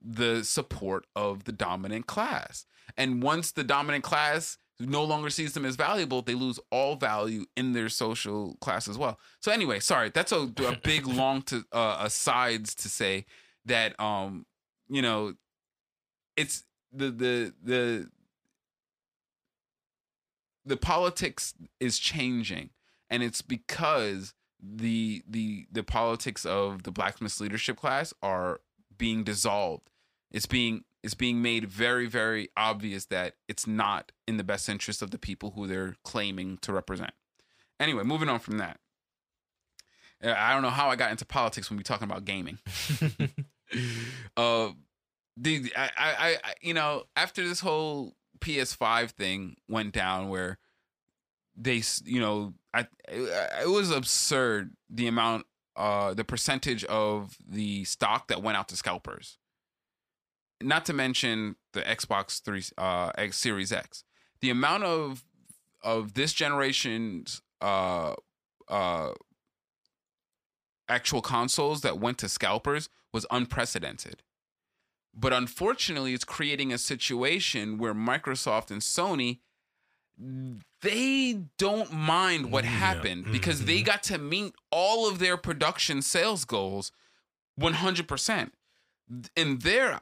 the 0.00 0.44
support 0.44 1.06
of 1.16 1.44
the 1.44 1.52
dominant 1.52 2.06
class. 2.06 2.66
And 2.96 3.22
once 3.22 3.52
the 3.52 3.64
dominant 3.64 4.04
class 4.04 4.58
no 4.78 5.02
longer 5.02 5.30
sees 5.30 5.54
them 5.54 5.64
as 5.64 5.76
valuable, 5.76 6.22
they 6.22 6.34
lose 6.34 6.60
all 6.70 6.94
value 6.94 7.46
in 7.56 7.72
their 7.72 7.88
social 7.88 8.56
class 8.60 8.86
as 8.86 8.96
well. 8.96 9.18
So 9.40 9.50
anyway, 9.50 9.80
sorry, 9.80 10.10
that's 10.10 10.30
a, 10.30 10.48
a 10.58 10.78
big 10.84 11.06
long 11.06 11.42
to 11.42 11.64
uh, 11.72 11.98
asides 12.00 12.74
to 12.76 12.88
say 12.88 13.24
that 13.64 13.98
um 14.00 14.46
you 14.88 15.02
know 15.02 15.34
it's 16.36 16.64
the 16.92 17.10
the 17.10 17.54
the 17.62 18.10
the 20.64 20.76
politics 20.76 21.54
is 21.80 21.98
changing 21.98 22.70
and 23.10 23.22
it's 23.22 23.42
because 23.42 24.34
the 24.60 25.22
the 25.28 25.66
the 25.70 25.82
politics 25.82 26.44
of 26.44 26.82
the 26.82 26.90
black 26.90 27.20
misleadership 27.20 27.76
class 27.76 28.12
are 28.22 28.60
being 28.96 29.24
dissolved. 29.24 29.90
It's 30.30 30.46
being 30.46 30.84
it's 31.02 31.14
being 31.14 31.40
made 31.40 31.66
very 31.66 32.06
very 32.06 32.48
obvious 32.56 33.06
that 33.06 33.34
it's 33.48 33.66
not 33.66 34.12
in 34.26 34.36
the 34.36 34.44
best 34.44 34.68
interest 34.68 35.00
of 35.00 35.10
the 35.10 35.18
people 35.18 35.52
who 35.52 35.66
they're 35.66 35.94
claiming 36.04 36.58
to 36.62 36.72
represent. 36.72 37.12
Anyway 37.78 38.02
moving 38.02 38.28
on 38.28 38.40
from 38.40 38.58
that. 38.58 38.78
Uh, 40.22 40.34
i 40.36 40.52
don't 40.52 40.62
know 40.62 40.70
how 40.70 40.90
i 40.90 40.96
got 40.96 41.12
into 41.12 41.24
politics 41.24 41.70
when 41.70 41.76
we're 41.76 41.82
talking 41.82 42.08
about 42.08 42.24
gaming. 42.24 42.58
Uh 44.38 44.70
the 45.40 45.72
I, 45.76 45.90
I 45.96 46.36
I 46.44 46.54
you 46.60 46.74
know 46.74 47.04
after 47.16 47.46
this 47.46 47.60
whole 47.60 48.14
PS5 48.40 49.10
thing 49.10 49.56
went 49.68 49.92
down 49.92 50.28
where 50.28 50.58
they 51.56 51.82
you 52.04 52.20
know 52.20 52.54
I 52.74 52.86
it, 53.08 53.68
was 53.68 53.90
absurd 53.90 54.74
the 54.90 55.06
amount 55.06 55.46
uh 55.76 56.14
the 56.14 56.24
percentage 56.24 56.84
of 56.84 57.36
the 57.46 57.84
stock 57.84 58.28
that 58.28 58.42
went 58.42 58.56
out 58.56 58.68
to 58.68 58.76
scalpers. 58.76 59.38
Not 60.60 60.84
to 60.86 60.92
mention 60.92 61.54
the 61.72 61.82
Xbox 61.82 62.42
3 62.42 62.62
uh 62.76 63.12
X 63.16 63.38
Series 63.38 63.72
X. 63.72 64.04
The 64.40 64.50
amount 64.50 64.84
of 64.84 65.24
of 65.82 66.14
this 66.14 66.32
generation's 66.32 67.42
uh 67.60 68.14
uh 68.68 69.12
actual 70.88 71.20
consoles 71.20 71.82
that 71.82 71.98
went 71.98 72.18
to 72.18 72.28
scalpers 72.28 72.88
was 73.12 73.26
unprecedented 73.30 74.22
but 75.18 75.32
unfortunately, 75.32 76.14
it's 76.14 76.24
creating 76.24 76.72
a 76.72 76.78
situation 76.78 77.78
where 77.78 77.94
Microsoft 77.94 78.70
and 78.70 78.80
Sony 78.80 79.40
they 80.80 81.44
don't 81.58 81.92
mind 81.92 82.50
what 82.50 82.64
Yeah. 82.64 82.70
happened 82.70 83.30
because 83.30 83.64
they 83.66 83.80
Mhm. 83.82 83.84
got 83.84 84.02
to 84.04 84.18
meet 84.18 84.52
all 84.70 85.08
of 85.08 85.18
their 85.20 85.36
production 85.36 86.02
sales 86.02 86.44
goals 86.44 86.90
100%. 87.56 88.52
In 89.36 89.58
their 89.60 90.00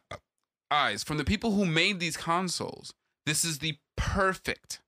eyes, 0.71 1.03
from 1.05 1.19
the 1.19 1.25
people 1.25 1.53
who 1.53 1.65
made 1.67 2.01
these 2.01 2.17
consoles, 2.17 2.95
this 3.27 3.45
is 3.45 3.59
the 3.59 3.79
perfect 3.97 4.81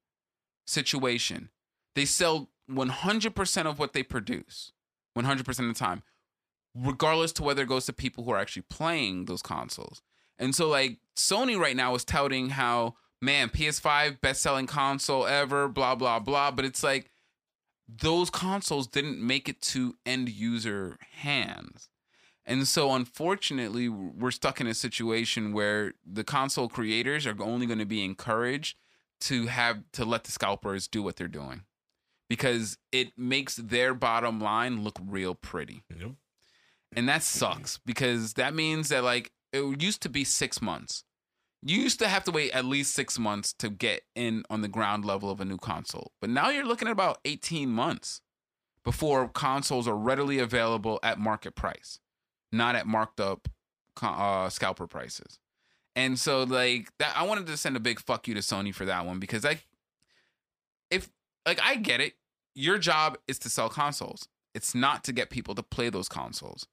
situation. 0.67 1.51
They 1.95 2.05
sell 2.07 2.51
100% 2.67 3.69
of 3.69 3.79
what 3.79 3.93
they 3.93 4.03
produce, 4.03 4.73
100% 5.15 5.69
of 5.69 5.75
the 5.75 5.79
time, 5.79 6.03
regardless 6.75 7.33
to 7.33 7.43
whether 7.43 7.63
it 7.63 7.69
goes 7.69 7.87
to 7.87 7.93
people 7.93 8.25
who 8.25 8.31
are 8.31 8.39
actually 8.39 8.63
playing 8.63 9.27
those 9.27 9.43
consoles. 9.43 10.03
And 10.39 10.55
so, 10.55 10.69
like, 10.69 10.99
Sony 11.17 11.59
right 11.59 11.77
now 11.77 11.95
is 11.95 12.05
touting 12.05 12.51
how, 12.51 12.95
man, 13.21 13.49
PS5, 13.49 14.21
best 14.21 14.41
selling 14.41 14.67
console 14.67 15.27
ever, 15.27 15.69
blah, 15.69 15.95
blah, 15.95 16.19
blah. 16.19 16.51
But 16.51 16.65
it's 16.65 16.83
like, 16.83 17.11
those 17.89 18.31
consoles 18.31 18.87
didn't 18.87 19.25
make 19.25 19.49
it 19.49 19.61
to 19.63 19.97
end 20.05 20.29
user 20.29 20.99
hands. 21.13 21.89
And 22.45 22.67
so, 22.67 22.95
unfortunately, 22.95 23.89
we're 23.89 24.31
stuck 24.31 24.61
in 24.61 24.67
a 24.67 24.75
situation 24.75 25.53
where 25.53 25.93
the 26.07 26.25
console 26.25 26.69
creators 26.69 27.27
are 27.27 27.35
only 27.43 27.67
going 27.67 27.79
to 27.79 27.85
be 27.85 28.05
encouraged 28.05 28.79
to 29.23 29.47
have 29.47 29.83
to 29.93 30.05
let 30.05 30.25
the 30.25 30.31
scalpers 30.31 30.89
do 30.89 31.03
what 31.03 31.17
they're 31.17 31.29
doing 31.29 31.63
because 32.29 32.79
it 32.93 33.19
makes 33.19 33.57
their 33.57 33.93
bottom 33.93 34.41
line 34.41 34.83
look 34.83 34.99
real 35.05 35.35
pretty. 35.35 35.83
Yep. 35.95 36.13
And 36.97 37.09
that 37.09 37.23
sucks 37.23 37.79
because 37.85 38.35
that 38.35 38.55
means 38.55 38.89
that, 38.89 39.05
like, 39.05 39.33
it 39.53 39.83
used 39.83 40.03
to 40.03 40.09
be 40.09 40.25
six 40.25 40.61
months. 40.63 41.05
You 41.63 41.81
used 41.81 41.99
to 41.99 42.09
have 42.09 42.25
to 42.25 42.31
wait 42.31 42.53
at 42.53 42.65
least 42.65 42.95
six 42.95 43.19
months 43.19 43.53
to 43.55 43.69
get 43.69 44.03
in 44.15 44.45
on 44.49 44.61
the 44.63 44.69
ground 44.69 45.05
level 45.05 45.31
of 45.31 45.41
a 45.41 45.45
new 45.45 45.57
console. 45.57 46.13
But 46.21 46.31
now 46.31 46.51
you're 46.51 46.67
looking 46.67 46.87
at 46.87 46.93
about 46.93 47.19
18 47.25 47.69
months 47.69 48.21
before 48.85 49.29
consoles 49.29 49.89
are 49.89 49.97
readily 49.97 50.39
available 50.39 51.01
at 51.03 51.19
market 51.19 51.57
price, 51.57 51.99
not 52.53 52.77
at 52.77 52.87
marked 52.87 53.21
up 53.21 53.49
uh, 54.01 54.49
scalper 54.49 54.87
prices. 54.87 55.41
And 55.97 56.19
so, 56.19 56.45
like 56.45 56.93
that, 56.99 57.13
I 57.17 57.25
wanted 57.25 57.49
to 57.49 57.57
send 57.57 57.77
a 57.77 57.81
big 57.81 57.99
fuck 57.99 58.29
you 58.29 58.35
to 58.35 58.41
Sony 58.41 58.73
for 58.73 58.85
that 58.85 59.05
one 59.05 59.19
because, 59.19 59.43
like, 59.43 59.67
if 60.91 61.11
like 61.45 61.61
I 61.61 61.75
get 61.75 62.01
it, 62.01 62.15
your 62.55 62.79
job 62.79 63.19
is 63.27 63.39
to 63.41 63.51
sell 63.51 63.69
consoles. 63.69 64.29
It's 64.55 64.75
not 64.75 65.03
to 65.05 65.13
get 65.13 65.29
people 65.29 65.55
to 65.57 65.63
play 65.63 65.91
those 65.91 66.09
consoles. 66.09 66.67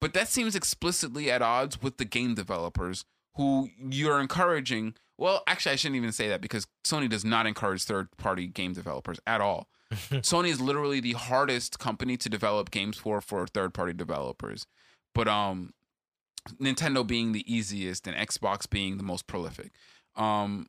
But 0.00 0.14
that 0.14 0.28
seems 0.28 0.56
explicitly 0.56 1.30
at 1.30 1.42
odds 1.42 1.82
with 1.82 1.98
the 1.98 2.04
game 2.04 2.34
developers 2.34 3.04
who 3.36 3.68
you're 3.78 4.20
encouraging. 4.20 4.94
Well, 5.18 5.42
actually, 5.46 5.72
I 5.72 5.76
shouldn't 5.76 5.96
even 5.96 6.12
say 6.12 6.28
that 6.28 6.40
because 6.40 6.66
Sony 6.84 7.08
does 7.08 7.24
not 7.24 7.46
encourage 7.46 7.84
third 7.84 8.08
party 8.16 8.46
game 8.46 8.72
developers 8.72 9.18
at 9.26 9.40
all. 9.40 9.68
Sony 9.92 10.48
is 10.48 10.60
literally 10.60 11.00
the 11.00 11.12
hardest 11.12 11.78
company 11.78 12.16
to 12.16 12.28
develop 12.28 12.70
games 12.70 12.96
for 12.96 13.20
for 13.20 13.46
third 13.46 13.74
party 13.74 13.92
developers. 13.92 14.66
But 15.14 15.28
um 15.28 15.72
Nintendo 16.60 17.06
being 17.06 17.32
the 17.32 17.52
easiest 17.52 18.06
and 18.06 18.16
Xbox 18.16 18.68
being 18.68 18.96
the 18.96 19.02
most 19.02 19.26
prolific. 19.26 19.72
Um 20.16 20.68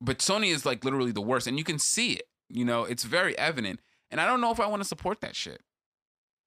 but 0.00 0.18
Sony 0.18 0.52
is 0.52 0.66
like 0.66 0.84
literally 0.84 1.12
the 1.12 1.20
worst 1.20 1.46
and 1.46 1.58
you 1.58 1.64
can 1.64 1.78
see 1.78 2.14
it. 2.14 2.28
You 2.48 2.64
know, 2.64 2.84
it's 2.84 3.04
very 3.04 3.36
evident. 3.38 3.80
And 4.10 4.20
I 4.20 4.26
don't 4.26 4.40
know 4.40 4.50
if 4.50 4.60
I 4.60 4.66
want 4.66 4.82
to 4.82 4.88
support 4.88 5.20
that 5.20 5.36
shit. 5.36 5.60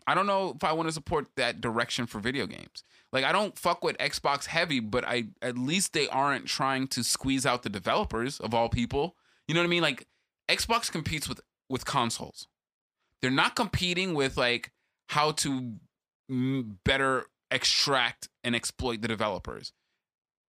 I 0.07 0.15
don't 0.15 0.25
know 0.25 0.53
if 0.55 0.63
I 0.63 0.71
want 0.71 0.87
to 0.87 0.93
support 0.93 1.27
that 1.35 1.59
direction 1.59 2.07
for 2.07 2.19
video 2.19 2.47
games. 2.47 2.83
Like 3.11 3.25
I 3.25 3.33
don't 3.33 3.57
fuck 3.57 3.83
with 3.83 3.97
Xbox 3.97 4.45
heavy, 4.45 4.79
but 4.79 5.05
I 5.05 5.25
at 5.41 5.57
least 5.57 5.93
they 5.93 6.07
aren't 6.07 6.45
trying 6.45 6.87
to 6.89 7.03
squeeze 7.03 7.45
out 7.45 7.63
the 7.63 7.69
developers 7.69 8.39
of 8.39 8.53
all 8.53 8.69
people. 8.69 9.15
You 9.47 9.53
know 9.53 9.61
what 9.61 9.67
I 9.67 9.69
mean? 9.69 9.83
Like 9.83 10.07
Xbox 10.49 10.91
competes 10.91 11.27
with 11.27 11.41
with 11.69 11.85
consoles. 11.85 12.47
They're 13.21 13.31
not 13.31 13.55
competing 13.55 14.13
with 14.13 14.37
like 14.37 14.71
how 15.09 15.31
to 15.31 15.73
better 16.29 17.25
extract 17.51 18.29
and 18.43 18.55
exploit 18.55 19.01
the 19.01 19.07
developers, 19.07 19.73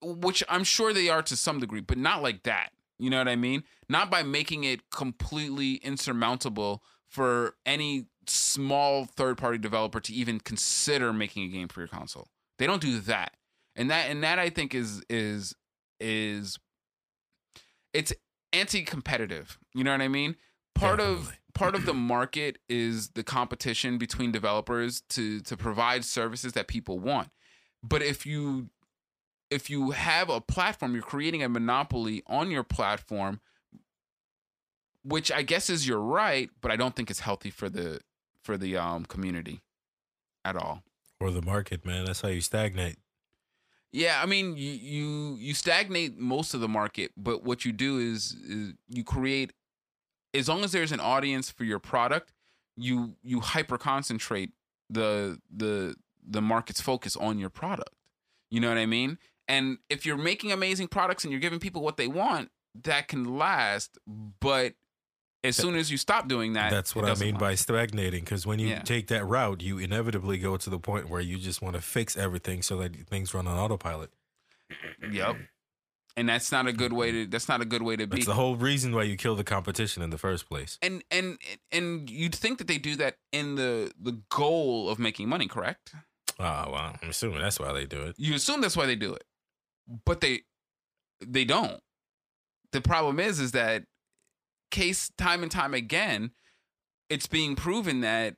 which 0.03 0.43
I'm 0.49 0.65
sure 0.65 0.93
they 0.93 1.09
are 1.09 1.23
to 1.23 1.37
some 1.37 1.61
degree, 1.61 1.81
but 1.81 1.99
not 1.99 2.23
like 2.23 2.45
that. 2.45 2.71
You 2.99 3.11
know 3.11 3.19
what 3.19 3.29
I 3.29 3.37
mean? 3.37 3.63
Not 3.89 4.11
by 4.11 4.23
making 4.25 4.65
it 4.65 4.91
completely 4.91 5.75
insurmountable 5.75 6.83
for 7.09 7.55
any 7.65 8.07
small 8.27 9.07
third 9.07 9.39
party 9.39 9.59
developer 9.59 10.01
to 10.01 10.13
even 10.13 10.39
consider 10.41 11.13
making 11.13 11.45
a 11.45 11.49
game 11.49 11.69
for 11.69 11.81
your 11.81 11.89
console. 11.89 12.29
They 12.59 12.67
don't 12.67 12.83
do 12.83 13.01
that. 13.01 13.33
And 13.75 13.91
that 13.91 14.11
and 14.11 14.23
that 14.23 14.39
I 14.39 14.51
think 14.51 14.75
is 14.75 15.03
is 15.09 15.55
is 16.01 16.59
it's 17.93 18.13
anti-competitive. 18.53 19.59
You 19.75 19.85
know 19.85 19.93
what 19.93 20.03
I 20.03 20.09
mean? 20.09 20.37
Part 20.75 21.01
of 21.01 21.33
part 21.55 21.75
of 21.75 21.87
the 21.87 21.95
market 21.95 22.59
is 22.69 23.11
the 23.11 23.23
competition 23.23 23.99
between 23.99 24.33
developers 24.33 25.01
to 25.11 25.41
to 25.41 25.57
provide 25.57 26.05
services 26.05 26.53
that 26.55 26.67
people 26.67 26.99
want. 26.99 27.31
But 27.83 28.03
if 28.03 28.27
you 28.27 28.71
if 29.51 29.71
you 29.71 29.93
have 29.93 30.29
a 30.29 30.41
platform, 30.41 30.95
you're 30.95 31.03
creating 31.03 31.43
a 31.43 31.49
monopoly 31.49 32.23
on 32.27 32.51
your 32.51 32.65
platform, 32.65 33.41
which 35.05 35.31
I 35.33 35.43
guess 35.43 35.71
is 35.71 35.87
you're 35.87 36.01
right, 36.01 36.51
but 36.61 36.71
I 36.71 36.77
don't 36.77 36.95
think 36.95 37.11
it's 37.11 37.21
healthy 37.21 37.51
for 37.51 37.69
the 37.69 38.01
for 38.43 38.57
the 38.57 38.77
um 38.77 39.05
community 39.05 39.61
at 40.45 40.57
all. 40.57 40.83
Or 41.21 41.31
the 41.31 41.43
market, 41.43 41.85
man. 41.85 42.05
That's 42.05 42.21
how 42.21 42.29
you 42.29 42.41
stagnate. 42.41 42.97
Yeah, 43.93 44.21
I 44.23 44.27
mean, 44.27 44.57
you 44.57 44.71
you 44.71 45.37
you 45.39 45.55
stagnate 45.55 46.19
most 46.19 46.55
of 46.55 46.61
the 46.61 46.69
market, 46.69 47.13
but 47.17 47.43
what 47.43 47.65
you 47.65 47.73
do 47.73 47.99
is, 47.99 48.33
is 48.33 48.75
you 48.89 49.05
create. 49.05 49.53
As 50.35 50.47
long 50.49 50.63
as 50.63 50.73
there's 50.73 50.93
an 50.93 51.01
audience 51.01 51.51
for 51.51 51.65
your 51.65 51.79
product, 51.79 52.33
you 52.77 53.17
you 53.23 53.41
hyper 53.41 53.79
concentrate 53.79 54.51
the 54.91 55.41
the 55.55 55.97
the 56.27 56.43
market's 56.43 56.81
focus 56.81 57.17
on 57.17 57.39
your 57.39 57.51
product. 57.51 57.95
You 58.51 58.61
know 58.61 58.69
what 58.69 58.79
I 58.79 58.87
mean? 58.87 59.19
And 59.47 59.79
if 59.89 60.05
you're 60.05 60.19
making 60.19 60.53
amazing 60.53 60.89
products 60.89 61.25
and 61.25 61.33
you're 61.33 61.41
giving 61.41 61.59
people 61.59 61.83
what 61.83 61.97
they 61.97 62.09
want, 62.09 62.51
that 62.85 63.09
can 63.09 63.39
last. 63.39 63.99
But 64.07 64.75
as 65.45 65.57
soon 65.57 65.77
as 65.77 65.91
you 65.91 65.97
stop 65.97 66.27
doing 66.29 66.55
that, 66.55 66.71
That's 66.71 66.95
what 66.97 67.05
I 67.05 67.15
mean 67.15 67.35
last. 67.35 67.41
by 67.41 67.55
stagnating. 67.55 68.25
Because 68.25 68.47
when 68.47 68.59
you 68.59 68.69
Yeah. 68.69 68.83
take 68.83 69.07
that 69.09 69.25
route, 69.25 69.61
you 69.63 69.79
inevitably 69.79 70.39
go 70.39 70.57
to 70.57 70.71
the 70.71 70.79
point 70.79 71.09
where 71.09 71.21
you 71.21 71.39
just 71.39 71.63
want 71.63 71.77
to 71.77 71.83
fix 71.83 72.17
everything 72.17 72.63
so 72.63 72.77
that 72.79 72.95
things 73.09 73.33
run 73.35 73.47
on 73.47 73.57
autopilot. 73.59 74.11
Yep. 75.11 75.37
And 76.17 76.29
that's 76.29 76.51
not 76.51 76.67
a 76.67 76.73
good 76.73 76.93
way 76.93 77.13
to. 77.13 77.27
That's 77.27 77.49
not 77.49 77.61
a 77.61 77.65
good 77.65 77.83
way 77.83 77.95
to 77.95 78.07
be. 78.07 78.17
That's 78.17 78.27
the 78.27 78.35
whole 78.35 78.57
reason 78.57 78.93
why 78.93 79.05
you 79.05 79.17
kill 79.17 79.37
the 79.37 79.45
competition 79.45 80.03
in 80.03 80.11
the 80.11 80.19
first 80.19 80.49
place. 80.49 80.77
and 80.83 81.05
and 81.13 81.39
and 81.71 82.11
you'd 82.11 82.35
think 82.35 82.59
that 82.59 82.67
they 82.67 82.79
do 82.79 82.97
that 82.97 83.17
in 83.33 83.55
the 83.55 83.93
the 84.01 84.21
goal 84.29 84.91
of 84.91 84.99
making 84.99 85.29
money, 85.29 85.47
correct? 85.47 85.95
Oh 86.41 86.71
well, 86.73 86.97
I'm 87.01 87.09
assuming 87.09 87.41
that's 87.41 87.61
why 87.61 87.73
they 87.73 87.87
do 87.87 88.03
it. 88.03 88.17
You 88.19 88.35
assume 88.35 88.61
that's 88.61 88.77
why 88.77 88.87
they 88.87 88.97
do 88.97 89.15
it, 89.15 89.23
but 90.05 90.21
they 90.21 90.43
they 91.25 91.45
don't. 91.45 91.81
The 92.73 92.81
problem 92.81 93.21
is, 93.21 93.39
is 93.39 93.53
that 93.53 93.85
case 94.71 95.11
time 95.17 95.43
and 95.43 95.51
time 95.51 95.75
again, 95.75 96.33
it's 97.09 97.27
being 97.27 97.57
proven 97.57 98.01
that 98.01 98.37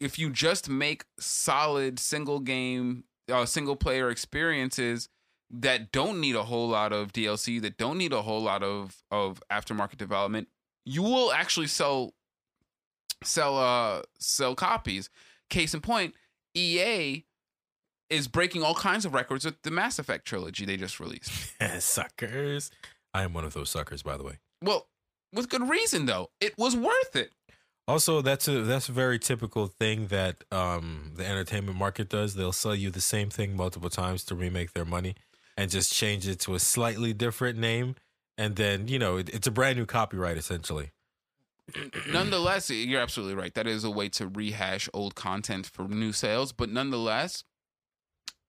if 0.00 0.18
you 0.18 0.30
just 0.30 0.68
make 0.68 1.04
solid 1.18 1.98
single 1.98 2.40
game, 2.40 3.04
uh, 3.30 3.46
single 3.46 3.76
player 3.76 4.10
experiences 4.10 5.08
that 5.50 5.92
don't 5.92 6.20
need 6.20 6.34
a 6.34 6.44
whole 6.44 6.68
lot 6.68 6.92
of 6.92 7.12
DLC, 7.12 7.60
that 7.62 7.76
don't 7.76 7.98
need 7.98 8.12
a 8.12 8.22
whole 8.22 8.42
lot 8.42 8.62
of 8.62 9.02
of 9.10 9.42
aftermarket 9.50 9.96
development, 9.96 10.48
you 10.84 11.02
will 11.02 11.32
actually 11.32 11.66
sell 11.66 12.14
sell 13.22 13.58
uh 13.58 14.02
sell 14.18 14.54
copies. 14.54 15.10
Case 15.48 15.74
in 15.74 15.80
point, 15.80 16.14
EA 16.54 17.24
is 18.10 18.28
breaking 18.28 18.62
all 18.62 18.74
kinds 18.74 19.04
of 19.04 19.14
records 19.14 19.44
with 19.44 19.60
the 19.62 19.70
Mass 19.70 19.98
Effect 19.98 20.24
trilogy 20.24 20.64
they 20.64 20.76
just 20.76 21.00
released. 21.00 21.32
Suckers. 21.78 22.70
I 23.14 23.22
am 23.22 23.32
one 23.32 23.44
of 23.44 23.54
those 23.54 23.70
suckers, 23.70 24.02
by 24.02 24.16
the 24.16 24.24
way. 24.24 24.38
Well, 24.62 24.88
with 25.32 25.48
good 25.48 25.68
reason 25.68 26.06
though. 26.06 26.30
It 26.40 26.56
was 26.58 26.76
worth 26.76 27.14
it. 27.14 27.32
Also, 27.88 28.20
that's 28.20 28.48
a 28.48 28.62
that's 28.62 28.88
a 28.88 28.92
very 28.92 29.18
typical 29.18 29.68
thing 29.68 30.08
that 30.08 30.42
um, 30.50 31.12
the 31.14 31.24
entertainment 31.24 31.78
market 31.78 32.08
does. 32.08 32.34
They'll 32.34 32.52
sell 32.52 32.74
you 32.74 32.90
the 32.90 33.00
same 33.00 33.30
thing 33.30 33.56
multiple 33.56 33.90
times 33.90 34.24
to 34.24 34.34
remake 34.34 34.72
their 34.72 34.84
money, 34.84 35.14
and 35.56 35.70
just 35.70 35.92
change 35.92 36.26
it 36.26 36.40
to 36.40 36.54
a 36.54 36.58
slightly 36.58 37.12
different 37.12 37.58
name, 37.58 37.94
and 38.36 38.56
then 38.56 38.88
you 38.88 38.98
know 38.98 39.18
it, 39.18 39.28
it's 39.28 39.46
a 39.46 39.52
brand 39.52 39.78
new 39.78 39.86
copyright 39.86 40.36
essentially. 40.36 40.90
nonetheless, 42.12 42.70
you're 42.70 43.00
absolutely 43.00 43.34
right. 43.34 43.54
That 43.54 43.66
is 43.68 43.84
a 43.84 43.90
way 43.90 44.08
to 44.10 44.26
rehash 44.28 44.88
old 44.92 45.14
content 45.14 45.66
for 45.66 45.86
new 45.86 46.12
sales. 46.12 46.52
But 46.52 46.70
nonetheless, 46.70 47.44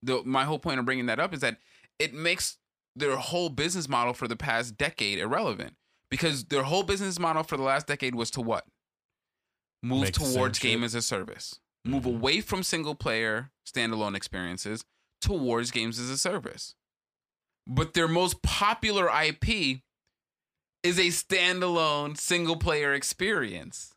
the 0.02 0.24
my 0.24 0.46
whole 0.46 0.60
point 0.60 0.80
of 0.80 0.86
bringing 0.86 1.06
that 1.08 1.20
up 1.20 1.34
is 1.34 1.42
that 1.42 1.58
it 2.00 2.14
makes 2.14 2.58
their 2.96 3.16
whole 3.18 3.50
business 3.50 3.88
model 3.88 4.14
for 4.14 4.28
the 4.28 4.36
past 4.36 4.78
decade 4.78 5.20
irrelevant 5.20 5.76
because 6.10 6.45
their 6.45 6.64
whole 6.64 6.84
business 6.84 7.20
model 7.20 7.43
for 7.43 7.58
the 7.58 7.64
last 7.64 7.88
decade 7.88 8.16
was 8.16 8.32
to 8.32 8.41
what 8.41 8.66
move 9.84 10.03
Make 10.03 10.14
towards 10.14 10.60
game 10.60 10.84
as 10.84 10.95
a 10.95 11.01
service, 11.01 11.60
move 11.86 12.03
Mhm. 12.03 12.16
away 12.16 12.41
from 12.41 12.64
single 12.64 12.95
player 12.95 13.51
standalone 13.66 14.16
experiences 14.16 14.84
towards 15.22 15.72
games 15.72 15.99
as 15.99 16.10
a 16.10 16.18
service. 16.18 16.76
But 17.66 17.93
their 17.93 18.08
most 18.08 18.41
popular 18.41 19.10
IP 19.10 19.84
is 20.84 20.97
a 20.97 21.08
standalone 21.08 22.18
single 22.18 22.55
player 22.55 22.93
experience. 22.93 23.93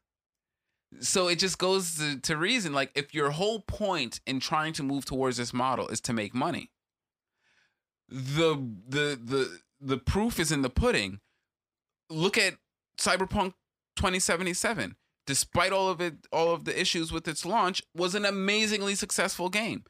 So 1.00 1.28
it 1.28 1.38
just 1.38 1.58
goes 1.58 1.96
to, 1.98 2.18
to 2.18 2.36
reason 2.36 2.72
like 2.72 2.90
if 2.96 3.14
your 3.14 3.30
whole 3.30 3.60
point 3.60 4.20
in 4.26 4.40
trying 4.40 4.72
to 4.74 4.82
move 4.82 5.04
towards 5.04 5.36
this 5.36 5.52
model 5.52 5.86
is 5.88 6.00
to 6.02 6.12
make 6.12 6.34
money, 6.34 6.72
the 8.08 8.56
the 8.88 9.18
the 9.22 9.60
the 9.80 9.96
proof 9.98 10.40
is 10.40 10.50
in 10.50 10.62
the 10.62 10.70
pudding. 10.70 11.20
Look 12.10 12.36
at 12.36 12.54
Cyberpunk 12.98 13.54
2077. 13.96 14.96
Despite 15.26 15.72
all 15.72 15.88
of 15.88 16.00
it 16.00 16.14
all 16.32 16.52
of 16.52 16.64
the 16.64 16.78
issues 16.78 17.12
with 17.12 17.28
its 17.28 17.46
launch 17.46 17.82
was 17.94 18.14
an 18.14 18.24
amazingly 18.24 18.94
successful 18.94 19.48
game. 19.48 19.84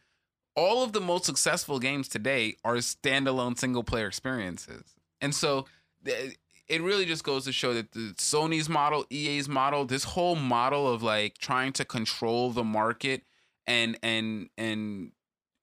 All 0.55 0.83
of 0.83 0.93
the 0.93 1.01
most 1.01 1.25
successful 1.25 1.79
games 1.79 2.09
today 2.09 2.57
are 2.65 2.77
standalone 2.77 3.59
single 3.59 3.85
player 3.85 4.07
experiences. 4.07 4.95
And 5.21 5.35
so 5.35 5.67
it 6.05 6.83
really 6.83 7.05
just 7.05 7.25
goes 7.25 7.45
to 7.45 7.53
show 7.53 7.75
that 7.75 7.93
the 7.93 8.15
Sony's 8.17 8.69
model, 8.69 9.05
EA's 9.11 9.49
model, 9.49 9.85
this 9.85 10.05
whole 10.05 10.37
model 10.37 10.93
of 10.93 11.03
like 11.03 11.39
trying 11.39 11.73
to 11.75 11.85
control 11.85 12.51
the 12.51 12.65
market 12.65 13.23
and 13.67 13.99
and 14.03 14.51
and 14.59 15.13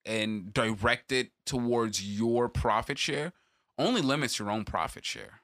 and 0.04 0.52
direct 0.52 1.12
it 1.12 1.30
towards 1.46 2.02
your 2.02 2.48
profit 2.48 2.98
share 2.98 3.32
only 3.78 4.00
limits 4.00 4.38
your 4.38 4.50
own 4.50 4.64
profit 4.64 5.04
share 5.04 5.42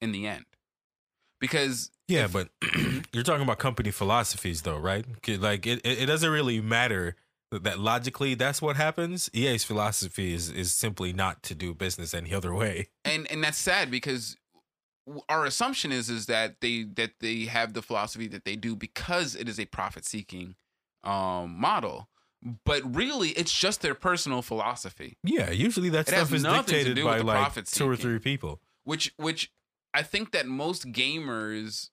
in 0.00 0.12
the 0.12 0.26
end. 0.26 0.44
Because 1.40 1.90
Yeah, 2.08 2.24
if- 2.26 2.32
but 2.32 2.48
you're 3.12 3.24
talking 3.24 3.42
about 3.42 3.58
company 3.58 3.90
philosophies, 3.90 4.62
though, 4.62 4.78
right? 4.78 5.04
Like 5.28 5.66
it, 5.66 5.80
it 5.84 6.06
doesn't 6.06 6.30
really 6.30 6.60
matter 6.60 7.16
that, 7.50 7.64
that 7.64 7.78
logically 7.78 8.34
that's 8.34 8.60
what 8.62 8.76
happens. 8.76 9.28
EA's 9.34 9.64
philosophy 9.64 10.32
is 10.34 10.50
is 10.50 10.72
simply 10.72 11.12
not 11.12 11.42
to 11.44 11.54
do 11.54 11.74
business 11.74 12.14
any 12.14 12.32
other 12.34 12.54
way. 12.54 12.88
and 13.04 13.30
and 13.30 13.42
that's 13.44 13.58
sad 13.58 13.90
because 13.90 14.36
our 15.28 15.44
assumption 15.44 15.92
is 15.92 16.08
is 16.08 16.26
that 16.26 16.60
they 16.62 16.84
that 16.94 17.10
they 17.20 17.44
have 17.44 17.74
the 17.74 17.82
philosophy 17.82 18.26
that 18.28 18.44
they 18.46 18.56
do 18.56 18.74
because 18.74 19.34
it 19.36 19.48
is 19.50 19.60
a 19.60 19.66
profit 19.66 20.02
seeking 20.06 20.54
um 21.02 21.60
model 21.60 22.08
but 22.64 22.80
really 22.96 23.28
it's 23.30 23.52
just 23.52 23.82
their 23.82 23.94
personal 23.94 24.40
philosophy 24.40 25.18
Yeah, 25.22 25.50
usually 25.50 25.90
that 25.90 26.08
It 26.08 26.12
stuff 26.12 26.32
is 26.32 26.42
dictated 26.42 27.04
by 27.04 27.18
like 27.18 27.64
two 27.66 27.86
or 27.90 27.96
three 27.96 28.18
people. 28.18 28.60
which 28.84 29.12
which 29.18 29.50
i 29.94 30.02
think 30.02 30.32
that 30.32 30.46
most 30.46 30.86
gamers 30.92 31.90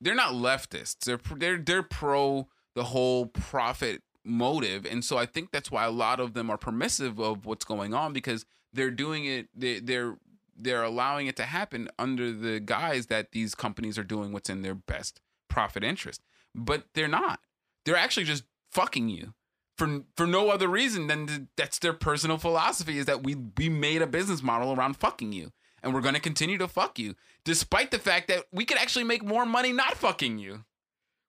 they're 0.00 0.14
not 0.14 0.32
leftists. 0.32 1.04
They're 1.04 1.20
they're 1.36 1.58
they're 1.58 1.82
pro 1.82 2.48
the 2.74 2.84
whole 2.84 3.26
profit 3.26 4.02
motive. 4.24 4.86
And 4.86 5.04
so 5.04 5.18
i 5.18 5.26
think 5.26 5.50
that's 5.50 5.70
why 5.70 5.84
a 5.84 5.90
lot 5.90 6.20
of 6.20 6.34
them 6.34 6.50
are 6.50 6.58
permissive 6.58 7.18
of 7.18 7.46
what's 7.46 7.64
going 7.64 7.94
on 7.94 8.12
because 8.12 8.44
they're 8.72 8.90
doing 8.90 9.24
it 9.24 9.48
they, 9.54 9.80
they're 9.80 10.16
they're 10.56 10.82
allowing 10.82 11.26
it 11.26 11.36
to 11.36 11.44
happen 11.44 11.88
under 11.98 12.32
the 12.32 12.60
guise 12.60 13.06
that 13.06 13.32
these 13.32 13.54
companies 13.54 13.98
are 13.98 14.04
doing 14.04 14.32
what's 14.32 14.50
in 14.50 14.60
their 14.62 14.74
best 14.74 15.20
profit 15.48 15.82
interest. 15.82 16.20
But 16.54 16.84
they're 16.94 17.08
not. 17.08 17.40
They're 17.86 17.96
actually 17.96 18.24
just 18.24 18.44
fucking 18.70 19.08
you 19.08 19.34
for 19.78 20.02
for 20.16 20.26
no 20.26 20.50
other 20.50 20.68
reason 20.68 21.06
than 21.06 21.26
th- 21.26 21.40
that's 21.56 21.78
their 21.78 21.94
personal 21.94 22.36
philosophy 22.36 22.98
is 22.98 23.06
that 23.06 23.22
we 23.24 23.34
we 23.56 23.68
made 23.68 24.02
a 24.02 24.06
business 24.06 24.42
model 24.42 24.72
around 24.74 24.96
fucking 24.96 25.32
you 25.32 25.52
and 25.82 25.94
we're 25.94 26.00
going 26.00 26.14
to 26.14 26.20
continue 26.20 26.58
to 26.58 26.68
fuck 26.68 26.98
you 26.98 27.14
despite 27.44 27.90
the 27.90 27.98
fact 27.98 28.28
that 28.28 28.44
we 28.52 28.64
could 28.64 28.78
actually 28.78 29.04
make 29.04 29.24
more 29.24 29.46
money 29.46 29.72
not 29.72 29.96
fucking 29.96 30.38
you. 30.38 30.64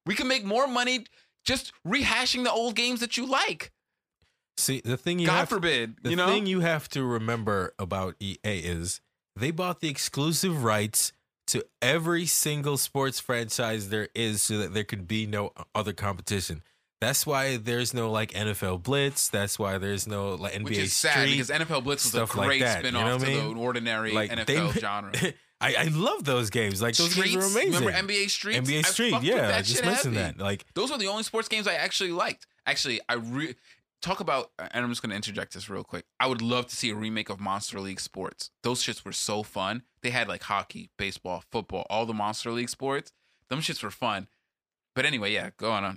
We 0.05 0.15
can 0.15 0.27
make 0.27 0.43
more 0.43 0.67
money 0.67 1.05
just 1.43 1.73
rehashing 1.87 2.43
the 2.43 2.51
old 2.51 2.75
games 2.75 2.99
that 2.99 3.17
you 3.17 3.25
like. 3.25 3.71
See, 4.57 4.81
the 4.83 4.97
thing 4.97 5.19
you 5.19 5.27
god 5.27 5.39
have 5.39 5.49
forbid 5.49 5.95
the 6.03 6.11
you 6.11 6.15
know? 6.15 6.27
thing 6.27 6.45
you 6.45 6.59
have 6.59 6.89
to 6.89 7.03
remember 7.03 7.73
about 7.79 8.15
EA 8.19 8.37
is 8.43 9.01
they 9.35 9.51
bought 9.51 9.79
the 9.79 9.89
exclusive 9.89 10.63
rights 10.63 11.13
to 11.47 11.65
every 11.81 12.25
single 12.25 12.77
sports 12.77 13.19
franchise 13.19 13.89
there 13.89 14.09
is 14.13 14.41
so 14.41 14.57
that 14.57 14.73
there 14.73 14.83
could 14.83 15.07
be 15.07 15.25
no 15.25 15.51
other 15.73 15.93
competition. 15.93 16.61
That's 17.01 17.25
why 17.25 17.57
there's 17.57 17.93
no 17.93 18.09
like 18.11 18.31
NFL 18.31 18.83
Blitz. 18.83 19.27
That's 19.27 19.59
why 19.59 19.77
there's 19.79 20.07
no 20.07 20.35
like 20.35 20.53
NBA 20.53 20.63
which 20.63 20.77
is 20.77 20.93
sad 20.93 21.13
Street. 21.27 21.31
because 21.31 21.49
NFL 21.49 21.83
Blitz 21.83 22.05
was 22.05 22.13
a 22.13 22.17
stuff 22.17 22.35
like 22.37 22.47
great 22.47 22.61
that, 22.61 22.85
you 22.85 22.91
know 22.91 23.15
I 23.15 23.17
to 23.17 23.25
mean? 23.25 23.55
the 23.55 23.59
ordinary 23.59 24.13
Like, 24.13 24.29
NFL 24.31 24.65
ma- 24.65 24.71
genre. 24.79 25.11
I, 25.61 25.75
I 25.75 25.83
love 25.91 26.23
those 26.23 26.49
games. 26.49 26.81
Like 26.81 26.95
those 26.95 27.11
Streets, 27.11 27.33
games 27.33 27.43
are 27.43 27.59
amazing. 27.59 27.85
remember 27.85 28.13
NBA 28.13 28.29
Street? 28.29 28.63
NBA 28.63 28.85
Street, 28.85 29.15
yeah. 29.23 29.53
I 29.55 29.61
just 29.61 29.83
mentioned 29.83 30.15
that. 30.15 30.37
Like 30.39 30.63
Those 30.75 30.91
were 30.91 30.97
the 30.97 31.07
only 31.07 31.23
sports 31.23 31.47
games 31.47 31.67
I 31.67 31.73
actually 31.73 32.11
liked. 32.11 32.47
Actually, 32.65 32.99
I 33.09 33.15
re- 33.15 33.55
talk 34.01 34.19
about, 34.19 34.51
and 34.59 34.83
I'm 34.85 34.89
just 34.89 35.01
going 35.03 35.09
to 35.11 35.15
interject 35.15 35.53
this 35.53 35.69
real 35.69 35.83
quick. 35.83 36.05
I 36.19 36.27
would 36.27 36.41
love 36.41 36.67
to 36.67 36.75
see 36.75 36.89
a 36.91 36.95
remake 36.95 37.29
of 37.29 37.39
Monster 37.39 37.79
League 37.79 37.99
Sports. 37.99 38.49
Those 38.63 38.83
shits 38.83 39.03
were 39.05 39.11
so 39.11 39.43
fun. 39.43 39.83
They 40.03 40.09
had 40.11 40.27
like 40.27 40.43
hockey, 40.43 40.89
baseball, 40.97 41.43
football, 41.51 41.85
all 41.89 42.05
the 42.07 42.13
Monster 42.13 42.51
League 42.51 42.69
sports. 42.69 43.11
Them 43.49 43.59
shits 43.59 43.81
were 43.83 43.91
fun. 43.91 44.27
But 44.95 45.05
anyway, 45.05 45.31
yeah, 45.33 45.51
go 45.57 45.71
on. 45.71 45.83
Uh, 45.83 45.93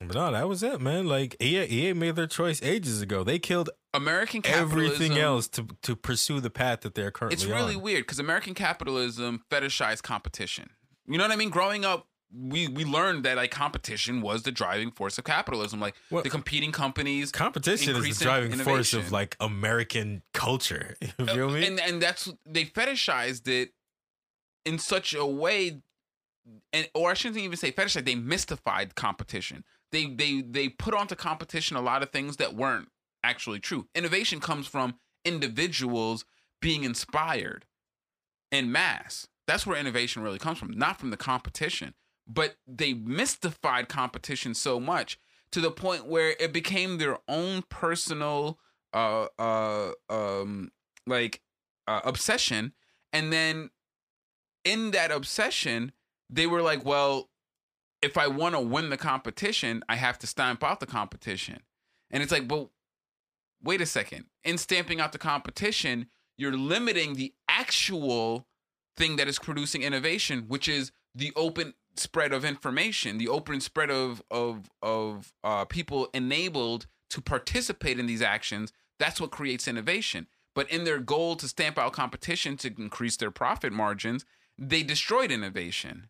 But 0.00 0.14
no, 0.14 0.32
that 0.32 0.48
was 0.48 0.62
it, 0.62 0.80
man. 0.80 1.06
Like 1.06 1.36
EA, 1.42 1.64
EA 1.88 1.92
made 1.92 2.16
their 2.16 2.26
choice 2.26 2.62
ages 2.62 3.02
ago. 3.02 3.22
They 3.22 3.38
killed 3.38 3.68
American 3.92 4.40
capitalism. 4.42 4.78
everything 4.94 5.18
else 5.18 5.46
to 5.48 5.66
to 5.82 5.94
pursue 5.94 6.40
the 6.40 6.50
path 6.50 6.80
that 6.80 6.94
they're 6.94 7.10
currently 7.10 7.34
It's 7.34 7.44
really 7.44 7.74
on. 7.76 7.82
weird 7.82 8.04
because 8.06 8.18
American 8.18 8.54
capitalism 8.54 9.42
fetishized 9.50 10.02
competition. 10.02 10.70
You 11.06 11.18
know 11.18 11.24
what 11.24 11.32
I 11.32 11.36
mean? 11.36 11.50
Growing 11.50 11.84
up 11.84 12.06
we 12.32 12.68
we 12.68 12.84
learned 12.84 13.24
that 13.24 13.36
like 13.36 13.50
competition 13.50 14.22
was 14.22 14.44
the 14.44 14.52
driving 14.52 14.90
force 14.92 15.18
of 15.18 15.24
capitalism. 15.24 15.80
Like 15.80 15.96
Well, 16.10 16.22
the 16.22 16.30
competing 16.30 16.70
companies, 16.72 17.30
Competition 17.32 17.96
is 17.96 18.02
the 18.02 18.08
in 18.08 18.14
driving 18.14 18.58
force 18.60 18.94
of 18.94 19.10
like 19.12 19.36
American 19.40 20.22
culture. 20.32 20.96
You 21.18 21.26
feel 21.26 21.50
me? 21.50 21.66
and 21.66 21.78
and 21.80 22.00
that's 22.00 22.32
they 22.46 22.64
fetishized 22.64 23.48
it 23.48 23.72
in 24.64 24.78
such 24.78 25.12
a 25.12 25.26
way, 25.26 25.80
and 26.72 26.88
or 26.94 27.10
I 27.10 27.14
shouldn't 27.14 27.40
even 27.42 27.56
say 27.56 27.72
fetishized. 27.72 28.04
They 28.06 28.14
mystified 28.14 28.94
competition. 28.94 29.64
They 29.92 30.06
they 30.06 30.42
they 30.42 30.68
put 30.68 30.94
onto 30.94 31.14
competition 31.14 31.76
a 31.76 31.80
lot 31.80 32.02
of 32.02 32.10
things 32.10 32.36
that 32.36 32.54
weren't 32.54 32.88
actually 33.22 33.60
true. 33.60 33.88
Innovation 33.94 34.40
comes 34.40 34.66
from 34.66 34.96
individuals 35.24 36.24
being 36.60 36.84
inspired 36.84 37.66
in 38.50 38.72
mass. 38.72 39.26
That's 39.46 39.66
where 39.66 39.78
innovation 39.78 40.22
really 40.22 40.38
comes 40.38 40.58
from, 40.58 40.70
not 40.70 40.98
from 40.98 41.10
the 41.10 41.16
competition. 41.16 41.94
But 42.26 42.56
they 42.66 42.94
mystified 42.94 43.88
competition 43.88 44.54
so 44.54 44.78
much 44.78 45.18
to 45.52 45.60
the 45.60 45.70
point 45.70 46.06
where 46.06 46.36
it 46.38 46.52
became 46.52 46.98
their 46.98 47.18
own 47.28 47.62
personal 47.68 48.58
uh 48.92 49.26
uh 49.38 49.92
um 50.08 50.70
like 51.06 51.40
uh, 51.86 52.00
obsession 52.04 52.72
and 53.12 53.32
then 53.32 53.70
in 54.64 54.90
that 54.90 55.10
obsession 55.10 55.92
they 56.28 56.46
were 56.46 56.62
like 56.62 56.84
well 56.84 57.30
if 58.02 58.16
i 58.16 58.26
want 58.26 58.54
to 58.54 58.60
win 58.60 58.90
the 58.90 58.96
competition 58.96 59.82
i 59.88 59.96
have 59.96 60.18
to 60.18 60.26
stamp 60.26 60.62
out 60.64 60.80
the 60.80 60.86
competition. 60.86 61.60
And 62.10 62.22
it's 62.22 62.32
like 62.32 62.48
but 62.48 62.68
wait 63.62 63.80
a 63.80 63.86
second. 63.86 64.24
In 64.44 64.58
stamping 64.58 65.00
out 65.00 65.12
the 65.12 65.18
competition 65.18 66.06
you're 66.36 66.56
limiting 66.56 67.14
the 67.14 67.34
actual 67.48 68.46
thing 68.96 69.16
that 69.16 69.28
is 69.28 69.38
producing 69.38 69.82
innovation 69.82 70.44
which 70.48 70.68
is 70.68 70.92
the 71.14 71.32
open 71.36 71.74
spread 71.96 72.32
of 72.32 72.44
information 72.44 73.18
the 73.18 73.28
open 73.28 73.60
spread 73.60 73.90
of 73.90 74.22
of 74.30 74.70
of 74.82 75.32
uh, 75.44 75.64
people 75.64 76.08
enabled 76.14 76.86
to 77.10 77.20
participate 77.20 77.98
in 77.98 78.06
these 78.06 78.22
actions. 78.22 78.72
That's 78.98 79.20
what 79.20 79.30
creates 79.30 79.66
innovation. 79.66 80.28
But 80.54 80.70
in 80.70 80.84
their 80.84 80.98
goal 80.98 81.36
to 81.36 81.48
stamp 81.48 81.78
out 81.78 81.92
competition 81.92 82.56
to 82.58 82.72
increase 82.76 83.16
their 83.16 83.30
profit 83.30 83.72
margins 83.72 84.24
they 84.60 84.82
destroyed 84.82 85.30
innovation 85.32 86.08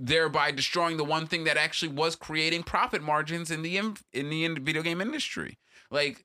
thereby 0.00 0.50
destroying 0.50 0.96
the 0.96 1.04
one 1.04 1.26
thing 1.26 1.44
that 1.44 1.56
actually 1.56 1.92
was 1.92 2.16
creating 2.16 2.62
profit 2.62 3.02
margins 3.02 3.50
in 3.50 3.62
the 3.62 3.76
in, 3.76 3.96
in 4.12 4.30
the 4.30 4.48
video 4.60 4.82
game 4.82 5.00
industry. 5.00 5.58
Like 5.90 6.24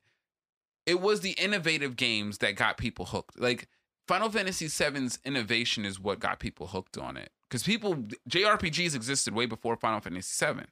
it 0.85 1.01
was 1.01 1.21
the 1.21 1.31
innovative 1.31 1.95
games 1.95 2.37
that 2.39 2.55
got 2.55 2.77
people 2.77 3.05
hooked. 3.05 3.39
Like 3.39 3.67
final 4.07 4.29
fantasy 4.29 4.67
VII's 4.67 5.19
innovation 5.25 5.83
is 5.85 5.99
what 5.99 6.19
got 6.19 6.39
people 6.39 6.67
hooked 6.67 6.97
on 6.97 7.17
it. 7.17 7.31
Because 7.49 7.63
people 7.63 7.95
jrpgs 8.29 8.95
existed 8.95 9.33
way 9.33 9.45
before 9.45 9.75
final 9.75 9.99
fantasy 9.99 10.45
VII. 10.45 10.63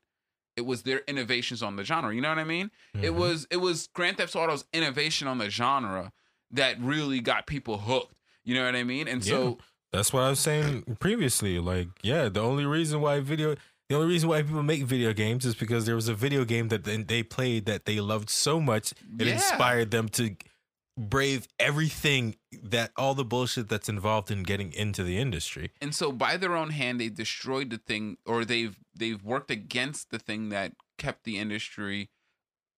it 0.56 0.62
was 0.68 0.84
their 0.84 1.00
innovations 1.08 1.64
on 1.64 1.76
the 1.78 1.84
genre 1.84 2.14
you 2.14 2.22
know 2.22 2.30
what 2.30 2.38
i 2.38 2.44
mean? 2.44 2.70
It 3.02 3.10
Mhm. 3.12 3.16
was 3.16 3.48
it 3.50 3.58
was 3.58 3.88
grand 3.94 4.18
theft 4.18 4.36
auto's 4.36 4.66
innovation 4.72 5.28
on 5.28 5.40
the 5.40 5.50
genre 5.50 6.14
that 6.52 6.80
really 6.80 7.20
got 7.22 7.48
people 7.48 7.80
hooked 7.80 8.16
you 8.44 8.54
know 8.56 8.64
what 8.66 8.76
i 8.76 8.84
mean? 8.84 9.08
And 9.08 9.24
so 9.26 9.58
That's 9.94 10.12
what 10.12 10.24
I 10.24 10.30
was 10.32 10.40
saying 10.40 10.98
previously. 11.00 11.60
Like, 11.60 11.88
yeah, 12.02 12.28
the 12.28 12.42
only 12.42 12.66
reason 12.66 13.00
why 13.00 13.20
video, 13.20 13.56
the 13.90 13.96
only 13.96 14.08
reason 14.08 14.28
why 14.28 14.42
people 14.42 14.64
make 14.64 14.84
video 14.84 15.14
games 15.14 15.46
is 15.46 15.54
because 15.56 15.86
there 15.86 15.96
was 15.96 16.08
a 16.10 16.16
video 16.16 16.44
game 16.46 16.70
that 16.70 16.84
they- 16.84 17.24
played 17.24 17.66
that 17.68 17.86
they 17.86 18.00
loved 18.02 18.30
so 18.30 18.60
much 18.60 18.92
it 19.20 19.28
Yeah. 19.28 19.34
inspired 19.34 19.92
them 19.92 20.10
to 20.10 20.36
brave 20.98 21.48
everything 21.60 22.36
that 22.52 22.92
all 22.96 23.14
the 23.16 23.26
bullshit 23.26 23.68
that's 23.70 23.90
involved 23.90 24.30
in 24.30 24.44
getting 24.44 24.72
into 24.74 25.04
the 25.04 25.18
industry. 25.18 25.72
and 25.82 25.94
so 25.96 26.12
by 26.12 26.38
their 26.38 26.56
own 26.56 26.70
hand 26.72 27.00
they 27.00 27.10
destroyed 27.10 27.70
the 27.72 27.78
thing 27.80 28.18
or 28.26 28.46
they've 28.46 28.78
they've 28.96 29.24
worked 29.24 29.50
against 29.50 30.10
the 30.12 30.20
thing 30.20 30.50
that 30.50 30.74
kept 31.00 31.24
the 31.24 31.38
industry 31.40 32.10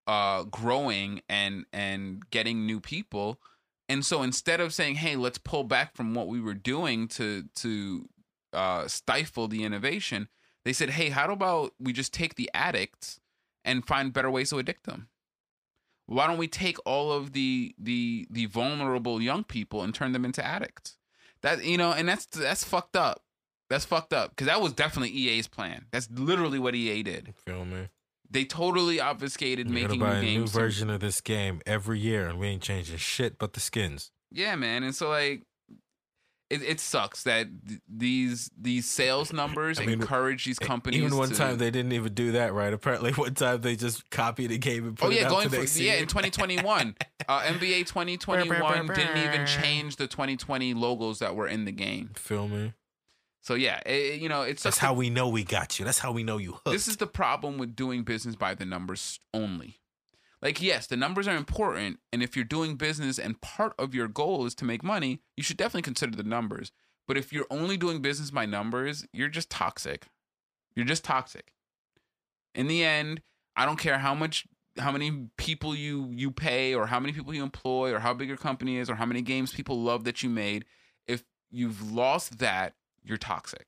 uh 0.07 0.43
growing 0.43 1.21
and 1.27 1.65
and 1.73 2.29
getting 2.29 2.65
new 2.65 2.79
people 2.79 3.39
and 3.87 4.05
so 4.05 4.21
instead 4.23 4.59
of 4.59 4.73
saying 4.73 4.95
hey 4.95 5.15
let's 5.15 5.37
pull 5.37 5.63
back 5.63 5.95
from 5.95 6.13
what 6.13 6.27
we 6.27 6.39
were 6.41 6.53
doing 6.53 7.07
to 7.07 7.43
to 7.55 8.07
uh 8.53 8.87
stifle 8.87 9.47
the 9.47 9.63
innovation 9.63 10.27
they 10.63 10.73
said 10.73 10.91
hey 10.91 11.09
how 11.09 11.31
about 11.31 11.73
we 11.79 11.93
just 11.93 12.13
take 12.13 12.35
the 12.35 12.49
addicts 12.53 13.19
and 13.65 13.85
find 13.85 14.13
better 14.13 14.29
ways 14.29 14.51
to 14.51 14.59
addict 14.59 14.85
them? 14.85 15.09
Why 16.05 16.27
don't 16.27 16.37
we 16.37 16.47
take 16.47 16.77
all 16.85 17.11
of 17.11 17.33
the 17.33 17.73
the 17.79 18.27
the 18.29 18.45
vulnerable 18.45 19.21
young 19.21 19.43
people 19.43 19.81
and 19.81 19.93
turn 19.93 20.11
them 20.11 20.23
into 20.23 20.45
addicts? 20.45 20.97
That 21.41 21.65
you 21.65 21.77
know 21.77 21.91
and 21.91 22.07
that's 22.07 22.27
that's 22.27 22.63
fucked 22.63 22.95
up. 22.95 23.23
That's 23.69 23.85
fucked 23.85 24.13
up 24.13 24.29
because 24.29 24.45
that 24.45 24.61
was 24.61 24.71
definitely 24.71 25.09
ea's 25.09 25.47
plan. 25.47 25.87
That's 25.91 26.07
literally 26.11 26.59
what 26.59 26.75
ea 26.75 27.01
did. 27.01 27.33
Feel 27.35 27.65
me? 27.65 27.89
They 28.29 28.45
totally 28.45 28.99
obfuscated 28.99 29.67
You're 29.69 29.73
making 29.87 29.99
gonna 29.99 30.11
buy 30.13 30.21
new 30.21 30.27
a 30.27 30.39
new 30.39 30.47
version 30.47 30.89
of 30.89 30.99
this 30.99 31.21
game 31.21 31.61
every 31.65 31.99
year, 31.99 32.27
and 32.27 32.39
we 32.39 32.47
ain't 32.47 32.61
changing 32.63 32.97
shit 32.97 33.37
but 33.37 33.53
the 33.53 33.59
skins. 33.59 34.11
yeah 34.31 34.55
man 34.55 34.83
and 34.83 34.95
so 34.95 35.09
like 35.09 35.43
it, 36.47 36.61
it 36.61 36.79
sucks 36.79 37.23
that 37.23 37.47
th- 37.67 37.79
these 37.91 38.51
these 38.55 38.87
sales 38.87 39.33
numbers 39.33 39.79
I 39.79 39.85
mean, 39.85 39.99
encourage 39.99 40.45
these 40.45 40.59
companies 40.59 41.01
Even 41.01 41.17
one 41.17 41.29
to- 41.29 41.35
time 41.35 41.57
they 41.57 41.71
didn't 41.71 41.91
even 41.93 42.13
do 42.13 42.33
that 42.33 42.53
right. 42.53 42.71
Apparently, 42.71 43.11
one 43.13 43.33
time 43.33 43.61
they 43.61 43.75
just 43.75 44.07
copied 44.11 44.51
a 44.51 44.59
game 44.59 44.85
and 44.85 44.95
put 44.95 45.07
Oh 45.07 45.09
it 45.11 45.15
yeah, 45.15 45.25
out 45.25 45.31
going 45.31 45.49
for 45.49 45.81
yeah 45.81 45.95
in 45.95 46.05
2021, 46.05 46.95
uh, 47.27 47.39
NBA 47.41 47.87
2021 47.87 48.87
didn't 48.87 49.17
even 49.17 49.47
change 49.47 49.95
the 49.95 50.05
2020 50.05 50.75
logos 50.75 51.17
that 51.17 51.35
were 51.35 51.47
in 51.47 51.65
the 51.65 51.71
game. 51.71 52.11
Feel 52.13 52.47
me? 52.47 52.73
So 53.45 53.53
yeah, 53.53 53.79
it, 53.85 54.19
you 54.19 54.27
know 54.27 54.41
it's 54.41 54.63
That's 54.63 54.79
how 54.79 54.95
we 54.95 55.11
know 55.11 55.29
we 55.29 55.43
got 55.43 55.77
you. 55.77 55.85
That's 55.85 55.99
how 55.99 56.11
we 56.11 56.23
know 56.23 56.37
you 56.37 56.53
hooked. 56.53 56.71
this 56.71 56.87
is 56.87 56.97
the 56.97 57.05
problem 57.05 57.59
with 57.59 57.75
doing 57.75 58.01
business 58.01 58.35
by 58.35 58.55
the 58.55 58.65
numbers 58.65 59.19
only. 59.35 59.81
Like 60.41 60.63
yes, 60.63 60.87
the 60.87 60.97
numbers 60.97 61.27
are 61.27 61.35
important, 61.35 61.99
and 62.11 62.23
if 62.23 62.35
you're 62.35 62.43
doing 62.43 62.75
business 62.75 63.19
and 63.19 63.39
part 63.41 63.75
of 63.77 63.93
your 63.93 64.07
goal 64.07 64.47
is 64.47 64.55
to 64.55 64.65
make 64.65 64.83
money, 64.83 65.21
you 65.37 65.43
should 65.43 65.57
definitely 65.57 65.83
consider 65.83 66.15
the 66.15 66.23
numbers. 66.23 66.71
But 67.07 67.17
if 67.17 67.31
you're 67.31 67.45
only 67.51 67.77
doing 67.77 68.01
business 68.01 68.31
by 68.31 68.47
numbers, 68.47 69.05
you're 69.13 69.29
just 69.29 69.51
toxic. 69.51 70.07
You're 70.75 70.87
just 70.87 71.03
toxic. 71.03 71.53
In 72.55 72.65
the 72.65 72.83
end, 72.83 73.21
I 73.55 73.67
don't 73.67 73.77
care 73.77 73.99
how 73.99 74.15
much 74.15 74.47
how 74.79 74.91
many 74.91 75.27
people 75.37 75.75
you 75.75 76.09
you 76.11 76.31
pay 76.31 76.73
or 76.73 76.87
how 76.87 76.99
many 76.99 77.13
people 77.13 77.31
you 77.31 77.43
employ 77.43 77.93
or 77.93 77.99
how 77.99 78.15
big 78.15 78.27
your 78.27 78.37
company 78.37 78.77
is 78.77 78.89
or 78.89 78.95
how 78.95 79.05
many 79.05 79.21
games 79.21 79.53
people 79.53 79.79
love 79.83 80.03
that 80.05 80.23
you 80.23 80.31
made. 80.31 80.65
If 81.07 81.23
you've 81.51 81.91
lost 81.91 82.39
that, 82.39 82.73
you're 83.05 83.17
toxic. 83.17 83.65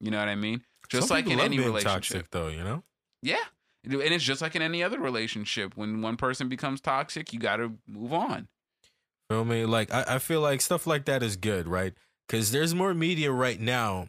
You 0.00 0.10
know 0.10 0.18
what 0.18 0.28
I 0.28 0.34
mean? 0.34 0.62
Just 0.88 1.08
Some 1.08 1.16
like 1.16 1.26
in 1.26 1.40
any 1.40 1.58
relationship. 1.58 1.84
toxic, 1.84 2.30
though. 2.30 2.48
You 2.48 2.64
know. 2.64 2.82
Yeah. 3.22 3.44
And 3.84 3.94
it's 3.94 4.24
just 4.24 4.42
like 4.42 4.54
in 4.56 4.62
any 4.62 4.82
other 4.82 4.98
relationship. 4.98 5.76
When 5.76 6.02
one 6.02 6.16
person 6.16 6.48
becomes 6.48 6.80
toxic, 6.80 7.32
you 7.32 7.40
got 7.40 7.56
to 7.56 7.72
move 7.86 8.12
on. 8.12 8.48
Feel 9.30 9.44
me? 9.44 9.64
Like 9.64 9.92
I, 9.92 10.04
I 10.08 10.18
feel 10.18 10.40
like 10.40 10.60
stuff 10.60 10.86
like 10.86 11.04
that 11.06 11.22
is 11.22 11.36
good, 11.36 11.68
right? 11.68 11.94
Because 12.26 12.50
there's 12.50 12.74
more 12.74 12.94
media 12.94 13.30
right 13.32 13.60
now 13.60 14.08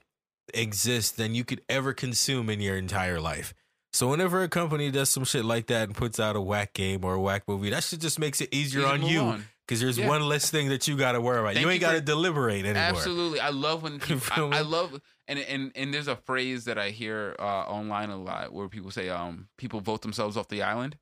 exists 0.54 1.12
than 1.12 1.36
you 1.36 1.44
could 1.44 1.62
ever 1.70 1.94
consume 1.94 2.50
in 2.50 2.60
your 2.60 2.76
entire 2.76 3.20
life. 3.20 3.54
So 3.92 4.10
whenever 4.10 4.44
a 4.44 4.48
company 4.50 4.92
does 4.92 5.10
some 5.10 5.24
shit 5.24 5.46
like 5.46 5.68
that 5.68 5.88
and 5.88 5.96
puts 5.98 6.20
out 6.20 6.36
a 6.36 6.42
whack 6.42 6.74
game 6.74 7.04
or 7.04 7.16
a 7.16 7.22
whack 7.22 7.44
movie, 7.48 7.70
that 7.72 7.84
shit 7.84 8.00
just 8.00 8.20
makes 8.20 8.40
it 8.42 8.54
easier 8.54 8.86
on 8.86 9.02
you 9.02 9.20
on. 9.22 9.46
Because 9.70 9.80
there's 9.82 10.00
Yeah. 10.00 10.08
one 10.08 10.24
less 10.28 10.50
thing 10.50 10.70
that 10.70 10.88
you 10.88 10.98
got 10.98 11.12
to 11.12 11.22
worry 11.22 11.40
about. 11.40 11.54
Thank 11.54 11.64
you 11.64 11.70
ain't 11.72 11.80
got 11.80 11.92
to 11.92 12.02
deliberate 12.02 12.66
anymore. 12.66 12.82
Absolutely. 12.82 13.40
I 13.40 13.50
love 13.50 13.84
when 13.84 14.00
people. 14.00 14.52
I, 14.52 14.58
I 14.58 14.62
love 14.62 15.00
and 15.28 15.38
and 15.38 15.72
and 15.76 15.94
there's 15.94 16.08
a 16.08 16.16
phrase 16.16 16.66
that 16.66 16.80
I 16.80 16.90
hear 16.90 17.36
uh, 17.38 17.44
online 17.44 18.10
a 18.10 18.18
lot 18.18 18.52
where 18.52 18.68
people 18.68 18.90
say 18.90 19.10
um 19.10 19.48
people 19.60 19.80
vote 19.80 20.02
themselves 20.02 20.36
off 20.38 20.48
the 20.48 20.64
island. 20.64 20.98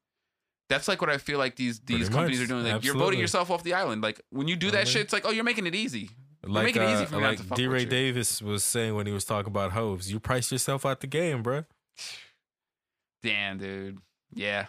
That's 0.69 0.89
like 0.89 0.99
what 0.99 1.09
I 1.09 1.17
feel 1.17 1.37
like 1.39 1.55
these 1.55 1.79
these 1.79 2.09
Pretty 2.09 2.13
companies 2.13 2.39
much. 2.39 2.45
are 2.45 2.47
doing. 2.61 2.73
Like 2.73 2.83
you're 2.83 2.95
voting 2.95 3.21
yourself 3.21 3.49
off 3.49 3.63
the 3.63 3.73
island. 3.73 4.01
Like 4.03 4.19
when 4.31 4.49
you 4.49 4.57
do 4.57 4.69
that 4.71 4.85
Mhm. 4.85 4.89
shit, 4.91 5.01
it's 5.03 5.13
like 5.13 5.25
oh 5.25 5.31
you're 5.31 5.45
making 5.45 5.65
it 5.65 5.73
easy. 5.75 6.09
Like, 6.43 6.65
making 6.65 6.81
it 6.81 6.89
easy 6.93 7.03
uh, 7.03 7.05
for 7.07 7.15
me 7.15 7.21
not 7.21 7.27
like 7.29 7.37
to 7.39 7.43
fuck 7.45 7.57
D. 7.57 7.67
Ray. 7.67 7.85
Davis 7.85 8.41
was 8.41 8.63
saying 8.65 8.95
when 8.95 9.05
he 9.07 9.13
was 9.13 9.25
talking 9.25 9.47
about 9.49 9.71
hoes, 9.71 10.11
you 10.11 10.19
price 10.19 10.51
yourself 10.51 10.85
out 10.85 10.99
the 11.01 11.07
game, 11.07 11.41
bruh. 11.43 11.65
Damn, 13.23 13.57
dude. 13.57 13.97
Yeah. 14.33 14.67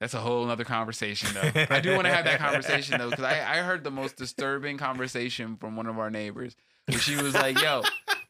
That's 0.00 0.14
a 0.14 0.20
whole 0.20 0.50
other 0.50 0.64
conversation, 0.64 1.28
though. 1.34 1.66
I 1.68 1.80
do 1.80 1.94
want 1.94 2.06
to 2.06 2.12
have 2.14 2.24
that 2.24 2.38
conversation, 2.38 2.98
though, 2.98 3.10
because 3.10 3.24
I, 3.24 3.40
I 3.40 3.56
heard 3.58 3.84
the 3.84 3.90
most 3.90 4.16
disturbing 4.16 4.78
conversation 4.78 5.56
from 5.56 5.76
one 5.76 5.86
of 5.86 5.98
our 5.98 6.10
neighbors. 6.10 6.56
Where 6.86 6.98
she 6.98 7.16
was 7.16 7.34
like, 7.34 7.60
yo, 7.60 7.82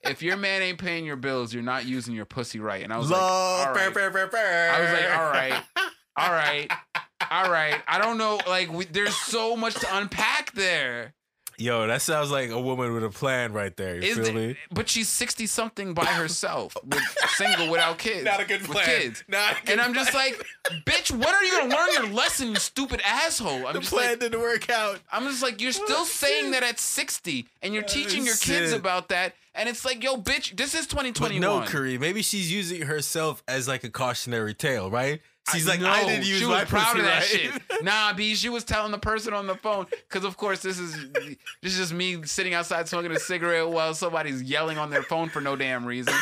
if 0.03 0.21
your 0.21 0.37
man 0.37 0.63
ain't 0.63 0.79
paying 0.79 1.07
your 1.07 1.15
bills, 1.17 1.55
you're 1.55 1.63
not 1.63 1.87
using 1.87 2.15
your 2.15 2.25
pussy 2.25 2.59
right. 2.59 2.83
And 2.83 2.93
I 2.93 2.99
was 2.99 3.09
like, 3.11 3.21
all 3.23 3.67
right. 3.67 3.77
I 4.75 4.81
was 4.81 4.93
like, 4.93 5.19
all 5.19 5.31
right, 5.31 5.63
all 6.17 6.31
right, 6.33 6.71
all 7.31 7.51
right. 7.51 7.81
I 7.87 7.99
don't 7.99 8.19
know. 8.19 8.41
Like, 8.49 8.73
we, 8.73 8.87
there's 8.87 9.15
so 9.15 9.57
much 9.57 9.75
to 9.77 9.87
unpack 9.97 10.53
there. 10.55 11.15
Yo, 11.61 11.87
that 11.87 12.01
sounds 12.01 12.31
like 12.31 12.49
a 12.49 12.59
woman 12.59 12.93
with 12.95 13.05
a 13.05 13.11
plan 13.11 13.53
right 13.53 13.77
there. 13.77 13.97
You 13.97 14.03
Is 14.03 14.17
feel 14.17 14.27
it- 14.29 14.35
me? 14.35 14.57
but 14.73 14.89
she's 14.89 15.09
sixty 15.11 15.47
something 15.47 15.93
by 15.93 16.07
herself, 16.07 16.75
with, 16.85 17.03
single 17.37 17.71
without 17.71 17.99
kids. 17.99 18.25
Not 18.25 18.41
a 18.41 18.47
good 18.47 18.63
with 18.63 18.71
plan. 18.71 18.87
Kids. 18.87 19.25
Not 19.29 19.53
a 19.53 19.61
good 19.61 19.71
And 19.73 19.81
I'm 19.81 19.93
just 19.93 20.11
plan. 20.11 20.33
like, 20.33 20.47
bitch, 20.87 21.11
when 21.11 21.29
are 21.35 21.45
you 21.45 21.53
gonna 21.53 21.75
learn 21.77 21.89
your 21.93 22.07
lesson, 22.15 22.49
you 22.49 22.55
stupid 22.57 23.03
asshole? 23.05 23.67
I'm 23.67 23.75
the 23.75 23.81
just 23.81 23.93
plan 23.93 24.11
like, 24.11 24.21
didn't 24.21 24.41
work 24.41 24.71
out. 24.71 25.01
I'm 25.13 25.25
just 25.29 25.43
like, 25.43 25.61
you're 25.61 25.73
still 25.73 25.87
Oh, 26.01 26.05
saying 26.05 26.53
that 26.53 26.63
at 26.63 26.79
60, 26.79 27.47
and 27.63 27.75
you're 27.75 27.85
Oh, 27.85 27.87
teaching 27.87 28.25
your 28.25 28.37
kids 28.37 28.73
about 28.73 29.11
that, 29.11 29.35
and 29.55 29.69
it's 29.69 29.85
like, 29.85 30.03
yo, 30.03 30.17
bitch, 30.17 30.57
this 30.57 30.75
is 30.75 30.87
But 30.87 31.03
2021. 31.03 31.41
no, 31.41 31.61
Khary. 31.67 31.99
Maybe 32.01 32.23
she's 32.23 32.51
using 32.51 32.83
herself 32.83 33.43
as 33.47 33.69
like 33.69 33.85
a 33.85 33.91
cautionary 33.91 34.55
tale, 34.55 34.91
right? 34.91 35.21
She's 35.53 35.69
like, 35.69 35.81
no, 35.81 35.89
I 35.91 36.05
didn't 36.05 36.27
use 36.27 36.39
she 36.39 36.47
my 36.47 36.61
was 36.61 36.69
proud 36.69 36.87
pussy 36.95 36.99
of 37.01 37.05
that 37.05 37.19
right. 37.19 37.25
shit. 37.25 37.63
Nah, 37.83 38.13
B, 38.13 38.35
she 38.35 38.49
was 38.51 38.63
telling 38.63 38.93
the 38.93 38.99
person 38.99 39.33
on 39.33 39.47
the 39.47 39.55
phone 39.55 39.87
because, 39.91 40.25
of 40.25 40.37
course, 40.37 40.61
this 40.61 40.79
is 40.79 40.95
this 41.13 41.73
is 41.73 41.79
just 41.79 41.93
me 41.95 42.23
sitting 42.25 42.53
outside 42.53 42.89
smoking 42.89 43.11
a 43.11 43.19
cigarette 43.19 43.69
while 43.69 43.95
somebody's 43.95 44.43
yelling 44.43 44.77
on 44.77 44.91
their 44.91 45.03
phone 45.03 45.29
for 45.31 45.41
no 45.41 45.57
damn 45.57 45.87
reason, 45.87 46.15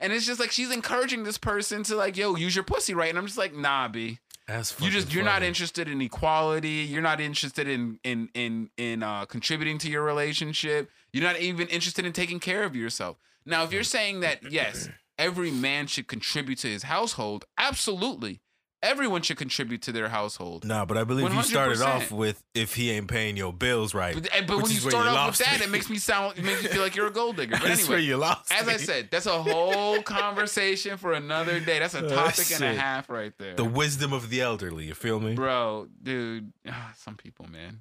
and 0.00 0.12
it's 0.12 0.26
just 0.26 0.40
like 0.40 0.50
she's 0.50 0.70
encouraging 0.70 1.22
this 1.24 1.38
person 1.38 1.82
to 1.84 1.96
like, 1.96 2.16
yo, 2.16 2.34
use 2.34 2.54
your 2.54 2.64
pussy 2.64 2.94
right, 2.94 3.10
and 3.10 3.18
I'm 3.18 3.26
just 3.26 3.38
like, 3.38 3.54
nah, 3.54 3.88
B, 3.88 4.18
That's 4.48 4.78
you 4.80 4.90
just 4.90 5.12
you're 5.12 5.24
not 5.24 5.42
interested 5.42 5.88
in 5.88 6.00
equality, 6.00 6.86
you're 6.88 7.02
not 7.02 7.20
interested 7.20 7.68
in 7.68 7.98
in 8.04 8.30
in 8.34 8.70
in 8.78 9.02
uh, 9.02 9.26
contributing 9.26 9.78
to 9.78 9.90
your 9.90 10.02
relationship, 10.02 10.90
you're 11.12 11.24
not 11.24 11.38
even 11.40 11.68
interested 11.68 12.06
in 12.06 12.12
taking 12.12 12.40
care 12.40 12.64
of 12.64 12.74
yourself. 12.74 13.18
Now, 13.44 13.64
if 13.64 13.72
you're 13.72 13.82
saying 13.82 14.20
that 14.20 14.50
yes, 14.50 14.88
every 15.18 15.50
man 15.50 15.86
should 15.86 16.06
contribute 16.08 16.58
to 16.58 16.68
his 16.68 16.84
household, 16.84 17.44
absolutely. 17.58 18.40
Everyone 18.82 19.22
should 19.22 19.36
contribute 19.36 19.82
to 19.82 19.92
their 19.92 20.08
household. 20.08 20.64
Nah, 20.64 20.84
but 20.84 20.98
I 20.98 21.04
believe 21.04 21.32
you 21.32 21.42
started 21.44 21.80
off 21.80 22.10
with 22.10 22.42
if 22.52 22.74
he 22.74 22.90
ain't 22.90 23.06
paying 23.06 23.36
your 23.36 23.52
bills 23.52 23.94
right. 23.94 24.14
But, 24.14 24.28
but 24.48 24.56
when 24.56 24.72
you 24.72 24.78
start 24.78 25.06
off 25.06 25.38
with 25.38 25.46
that, 25.46 25.60
me. 25.60 25.66
it 25.66 25.70
makes 25.70 25.88
me 25.88 25.98
sound, 25.98 26.36
it 26.36 26.44
makes 26.44 26.64
me 26.64 26.68
feel 26.68 26.82
like 26.82 26.96
you're 26.96 27.06
a 27.06 27.12
gold 27.12 27.36
digger. 27.36 27.56
But 27.58 27.62
That's 27.68 27.88
where 27.88 27.98
anyway, 27.98 28.08
you 28.08 28.16
lost. 28.16 28.52
as 28.52 28.66
I 28.66 28.76
said, 28.78 29.08
that's 29.10 29.26
a 29.26 29.40
whole 29.42 30.02
conversation 30.02 30.96
for 30.96 31.12
another 31.12 31.60
day. 31.60 31.78
That's 31.78 31.94
a 31.94 32.08
topic 32.08 32.50
and 32.52 32.64
a 32.64 32.74
half 32.74 33.08
right 33.08 33.32
there. 33.38 33.54
the 33.54 33.64
wisdom 33.64 34.12
of 34.12 34.30
the 34.30 34.40
elderly. 34.40 34.86
You 34.86 34.94
feel 34.94 35.20
me? 35.20 35.34
Bro, 35.34 35.88
dude, 36.02 36.52
some 36.96 37.14
people, 37.14 37.46
man. 37.50 37.80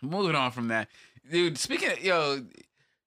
Moving 0.00 0.36
on 0.36 0.52
from 0.52 0.68
that, 0.68 0.88
dude. 1.28 1.58
Speaking 1.58 1.90
of 1.90 2.04
yo, 2.04 2.44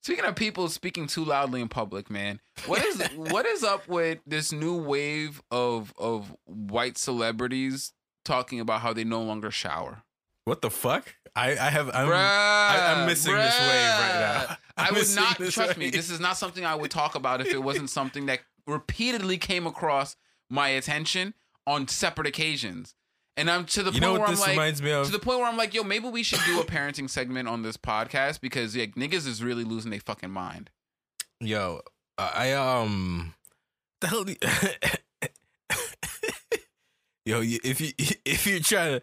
speaking 0.02 0.26
of 0.26 0.36
people 0.36 0.68
speaking 0.70 1.08
too 1.08 1.24
loudly 1.24 1.62
in 1.62 1.70
public, 1.70 2.10
man. 2.10 2.40
What 2.66 2.84
is 2.86 3.02
what 3.16 3.46
is 3.46 3.64
up 3.64 3.88
with 3.88 4.20
this 4.26 4.52
new 4.52 4.76
wave 4.76 5.42
of 5.52 5.94
of 5.98 6.36
white 6.46 6.98
celebrities 6.98 7.94
talking 8.26 8.60
about 8.60 8.82
how 8.82 8.94
they 8.94 9.04
no 9.04 9.22
longer 9.22 9.52
shower? 9.52 10.04
What 10.46 10.62
the 10.62 10.70
fuck? 10.70 11.16
I 11.36 11.52
I 11.52 11.70
have 11.70 11.90
I'm 11.94 12.08
Bruh, 12.08 12.16
I, 12.16 12.94
I'm 12.96 13.08
missing 13.08 13.34
this 13.34 13.60
wave 13.60 13.70
right 13.70 14.48
now. 14.48 14.58
I 14.78 14.88
I'm 14.88 14.96
would 14.96 15.16
not 15.16 15.38
this 15.38 15.54
trust 15.54 15.78
me. 15.78 15.90
This 15.90 16.10
is 16.10 16.20
not 16.20 16.38
something 16.38 16.66
I 16.66 16.76
would 16.76 16.92
talk 16.92 17.16
about 17.16 17.42
if 17.42 17.54
it 17.54 17.64
wasn't 17.64 17.90
something 18.00 18.26
that 18.26 18.40
repeatedly 18.68 19.38
came 19.38 19.68
across 19.68 20.16
my 20.50 20.70
attention 20.70 21.34
on 21.68 21.88
separate 21.88 22.28
occasions. 22.28 22.96
And 23.38 23.50
I'm 23.50 23.66
to 23.66 23.84
the 23.84 23.92
You 23.92 24.02
point 24.02 24.20
where 24.20 24.28
I'm 24.30 24.40
like, 24.40 24.50
reminds 24.50 24.82
me 24.82 24.92
of? 24.92 25.06
to 25.06 25.12
the 25.12 25.20
point 25.20 25.40
where 25.40 25.48
I'm 25.48 25.56
like, 25.58 25.74
yo, 25.74 25.84
maybe 25.84 26.10
we 26.10 26.22
should 26.22 26.42
do 26.46 26.60
a 26.60 26.64
parenting 26.66 27.10
segment 27.10 27.48
on 27.48 27.62
this 27.64 27.78
podcast 27.78 28.42
because 28.42 28.76
like 28.76 28.96
niggas 28.96 29.26
is 29.26 29.42
really 29.44 29.64
losing 29.64 29.90
their 29.92 30.02
fucking 30.02 30.30
mind. 30.32 30.70
Yo, 31.40 31.82
I 32.18 32.52
um, 32.54 33.34
the 34.02 34.08
hell. 34.08 34.24
do 34.26 34.34
you- 34.34 35.70
Yo, 37.26 37.42
if 37.44 37.80
you 37.80 37.92
if 38.26 38.48
you're 38.48 38.60
trying 38.60 39.00
to, 39.00 39.02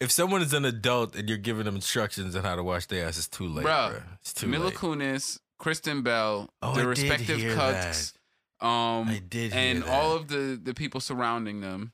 if 0.00 0.10
someone 0.12 0.42
is 0.42 0.52
an 0.54 0.64
adult 0.64 1.16
and 1.16 1.28
you're 1.28 1.36
giving 1.38 1.64
them 1.64 1.74
instructions 1.74 2.36
on 2.36 2.44
how 2.44 2.54
to 2.56 2.62
wash 2.62 2.86
their 2.86 3.06
ass, 3.06 3.18
it's 3.18 3.28
too 3.28 3.48
late, 3.48 3.66
Bruh, 3.66 3.90
bro. 3.90 4.02
It's 4.20 4.32
too 4.32 4.46
Mila 4.46 4.66
late. 4.66 4.74
Kunis, 4.74 5.40
Kristen 5.58 6.02
Bell, 6.02 6.48
Oh, 6.62 6.72
their 6.74 6.84
did 6.84 6.88
respective 7.10 7.54
cuts, 7.56 8.14
um, 8.60 9.08
I 9.08 9.20
did, 9.28 9.52
and 9.52 9.82
that. 9.82 9.88
all 9.88 10.14
of 10.14 10.28
the 10.28 10.58
the 10.62 10.72
people 10.72 11.00
surrounding 11.00 11.60
them 11.60 11.92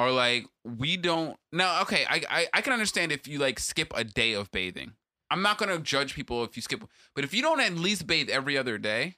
are 0.00 0.10
like, 0.10 0.46
we 0.64 0.96
don't. 0.96 1.36
Now, 1.52 1.82
okay, 1.82 2.04
I, 2.08 2.22
I 2.30 2.46
I 2.54 2.60
can 2.60 2.72
understand 2.72 3.12
if 3.12 3.28
you 3.28 3.38
like 3.38 3.58
skip 3.58 3.92
a 3.94 4.04
day 4.04 4.32
of 4.32 4.50
bathing. 4.50 4.92
I'm 5.30 5.42
not 5.42 5.58
gonna 5.58 5.78
judge 5.78 6.14
people 6.14 6.42
if 6.44 6.56
you 6.56 6.62
skip, 6.62 6.82
but 7.14 7.24
if 7.24 7.32
you 7.32 7.42
don't 7.42 7.60
at 7.60 7.74
least 7.74 8.06
bathe 8.06 8.28
every 8.28 8.58
other 8.58 8.78
day, 8.78 9.16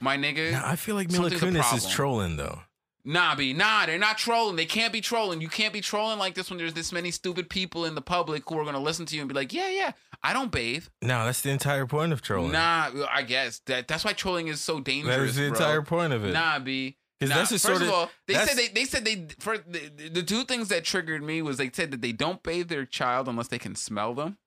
my 0.00 0.16
nigga, 0.16 0.52
Now, 0.52 0.66
I 0.66 0.76
feel 0.76 0.94
like 0.94 1.10
Mila 1.10 1.30
Kunis 1.30 1.74
is 1.74 1.86
trolling 1.86 2.36
though. 2.36 2.60
Nah, 3.04 3.34
be 3.34 3.54
nah, 3.54 3.86
they're 3.86 3.98
not 3.98 4.18
trolling. 4.18 4.56
They 4.56 4.66
can't 4.66 4.92
be 4.92 5.00
trolling. 5.00 5.40
You 5.40 5.48
can't 5.48 5.72
be 5.72 5.80
trolling 5.80 6.18
like 6.18 6.34
this 6.34 6.50
when 6.50 6.58
there's 6.58 6.74
this 6.74 6.92
many 6.92 7.10
stupid 7.10 7.48
people 7.48 7.86
in 7.86 7.94
the 7.94 8.02
public 8.02 8.46
who 8.46 8.58
are 8.58 8.64
gonna 8.66 8.78
listen 8.78 9.06
to 9.06 9.14
you 9.14 9.22
and 9.22 9.28
be 9.28 9.34
like, 9.34 9.52
yeah, 9.52 9.70
yeah, 9.70 9.92
I 10.22 10.34
don't 10.34 10.52
bathe. 10.52 10.84
No, 11.00 11.24
that's 11.24 11.40
the 11.40 11.48
entire 11.48 11.86
point 11.86 12.12
of 12.12 12.20
trolling. 12.20 12.52
Nah, 12.52 12.90
I 13.10 13.22
guess 13.22 13.60
that 13.66 13.88
that's 13.88 14.04
why 14.04 14.12
trolling 14.12 14.48
is 14.48 14.60
so 14.60 14.80
dangerous. 14.80 15.16
that 15.16 15.22
is 15.24 15.36
the 15.36 15.48
bro. 15.48 15.58
entire 15.58 15.82
point 15.82 16.12
of 16.12 16.22
it. 16.24 16.32
Nah, 16.32 16.58
b. 16.58 16.97
'Cause 17.20 17.30
Nah, 17.30 17.36
that's 17.36 17.50
just 17.50 17.66
first 17.66 17.78
sort 17.80 17.88
of 17.88 17.94
all, 17.94 18.10
they 18.26 18.34
said 18.34 18.56
they 18.56 18.68
they 18.68 18.84
said 18.84 19.04
they 19.04 19.26
for 19.40 19.58
the, 19.58 19.88
the 20.08 20.22
two 20.22 20.44
things 20.44 20.68
that 20.68 20.84
triggered 20.84 21.22
me 21.22 21.42
was 21.42 21.56
they 21.56 21.70
said 21.70 21.90
that 21.90 22.00
they 22.00 22.12
don't 22.12 22.42
bathe 22.42 22.68
their 22.68 22.84
child 22.84 23.28
unless 23.28 23.48
they 23.48 23.58
can 23.58 23.74
smell 23.74 24.14
them, 24.14 24.38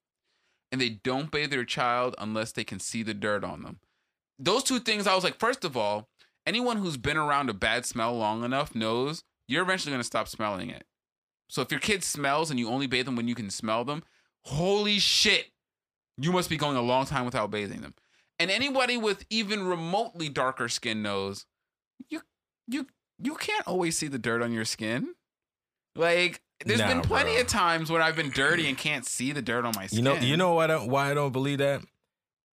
and 0.72 0.80
they 0.80 0.89
don't 0.89 1.32
bathe 1.32 1.49
their 1.51 1.65
child 1.65 2.15
unless 2.17 2.53
they 2.53 2.63
can 2.63 2.80
see 2.80 3.03
the 3.03 3.13
dirt 3.13 3.43
on 3.43 3.63
them. 3.63 3.80
Those 4.39 4.63
two 4.63 4.80
things, 4.80 5.05
I 5.05 5.15
was 5.15 5.24
like, 5.24 5.38
first 5.38 5.65
of 5.65 5.76
all, 5.76 6.09
anyone 6.47 6.78
who's 6.78 6.97
been 6.97 7.17
around 7.17 7.49
a 7.49 7.53
bad 7.53 7.86
smell 7.86 8.17
long 8.17 8.43
enough 8.43 8.74
knows 8.74 9.24
you're 9.49 9.63
eventually 9.63 9.91
gonna 9.91 10.03
stop 10.05 10.30
smelling 10.30 10.69
it. 10.69 10.86
So 11.49 11.61
if 11.61 11.72
your 11.72 11.82
kid 11.82 12.03
smells 12.05 12.49
and 12.49 12.57
you 12.59 12.69
only 12.69 12.88
bathe 12.88 13.05
them 13.05 13.17
when 13.17 13.28
you 13.28 13.36
can 13.36 13.49
smell 13.49 13.84
them, 13.84 14.03
holy 14.45 14.97
shit, 14.99 15.51
you 16.17 16.32
must 16.32 16.49
be 16.49 16.55
going 16.55 16.78
a 16.78 16.82
long 16.82 17.05
time 17.05 17.26
without 17.26 17.51
bathing 17.51 17.82
them. 17.82 17.95
And 18.39 18.49
anybody 18.49 18.97
with 18.97 19.26
even 19.30 19.67
remotely 19.67 20.30
darker 20.30 20.69
skin 20.69 21.03
knows 21.03 21.45
you 22.09 22.22
you 22.72 22.88
you 23.19 23.36
can't 23.36 23.67
always 23.67 23.97
see 23.97 24.07
the 24.07 24.19
dirt 24.19 24.41
on 24.41 24.51
your 24.51 24.65
skin. 24.65 25.13
Like 25.95 26.41
there's 26.65 26.80
Nah, 26.80 26.88
been 26.88 27.01
plenty 27.01 27.34
bro. 27.34 27.41
of 27.41 27.47
times 27.47 27.91
when 27.91 28.01
I've 28.01 28.15
been 28.15 28.30
dirty 28.32 28.67
and 28.69 28.78
can't 28.78 29.05
see 29.05 29.32
the 29.32 29.41
dirt 29.41 29.65
on 29.65 29.74
my 29.76 29.88
skin. 29.88 29.97
You 29.97 30.03
know, 30.03 30.15
you 30.15 30.38
know 30.38 30.53
why 30.55 30.65
I 30.65 30.67
don't 30.67 30.89
why 30.89 31.11
I 31.11 31.13
don't 31.13 31.32
believe 31.32 31.57
that 31.59 31.82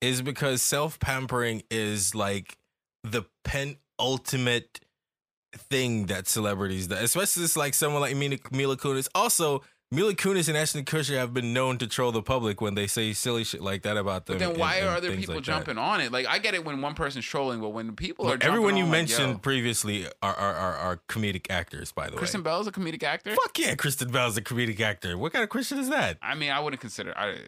is 0.02 0.22
because 0.22 0.62
self 0.62 1.00
pampering 1.00 1.64
is 1.72 2.14
like 2.16 2.58
the 3.04 3.24
penultimate 3.44 4.80
thing 5.56 6.08
that 6.08 6.28
celebrities 6.28 6.88
do, 6.88 6.96
especially 6.96 7.44
it's 7.44 7.58
like 7.58 7.74
someone 7.74 8.02
like 8.02 8.16
Mila, 8.16 8.38
Mila 8.52 8.78
Kunis. 8.78 9.08
Also, 9.16 9.64
Mila 9.90 10.14
Kunis 10.14 10.50
and 10.50 10.58
Ashton 10.58 10.84
Kutcher 10.84 11.16
have 11.16 11.34
been 11.34 11.54
known 11.54 11.78
to 11.78 11.88
troll 11.88 12.12
the 12.12 12.22
public 12.22 12.60
when 12.60 12.76
they 12.76 12.88
say 12.88 13.14
silly 13.14 13.46
shit 13.46 13.62
like 13.62 13.84
that 13.84 13.96
about 13.96 14.26
them. 14.26 14.38
But 14.38 14.46
then 14.46 14.60
why 14.60 14.76
and 14.76 14.90
are 14.90 14.98
other 14.98 15.16
people 15.16 15.36
like 15.36 15.46
that. 15.46 15.50
jumping 15.50 15.78
on 15.78 16.02
it? 16.02 16.12
Like 16.12 16.26
I 16.28 16.40
get 16.40 16.54
it 16.54 16.66
when 16.66 16.82
one 16.82 16.94
person's 16.94 17.24
trolling, 17.24 17.62
but 17.62 17.70
when 17.70 17.96
people 17.96 18.28
are 18.28 18.38
everyone 18.42 18.76
you 18.76 18.84
on, 18.84 18.90
like, 18.90 19.00
mentioned 19.00 19.32
yo, 19.34 19.38
previously 19.38 20.06
are, 20.22 20.36
are 20.36 20.54
are 20.54 20.76
are 20.76 21.02
comedic 21.08 21.50
actors, 21.50 21.94
by 21.94 22.08
the 22.08 22.14
way. 22.14 22.18
Kristen 22.18 22.42
Bell 22.42 22.60
is 22.60 22.68
a 22.68 22.72
comedic 22.74 23.02
actor. 23.04 23.34
Fuck 23.34 23.58
yeah, 23.60 23.76
Kristen 23.76 24.12
Bell 24.12 24.28
is 24.28 24.36
a 24.36 24.42
comedic 24.42 24.82
actor. 24.82 25.18
What 25.18 25.32
kind 25.32 25.44
of 25.44 25.50
Christian 25.50 25.80
is 25.80 25.88
that? 25.88 26.18
I 26.22 26.36
mean, 26.36 26.52
I 26.52 26.60
wouldn't 26.60 26.82
consider. 26.82 27.18
I, 27.18 27.46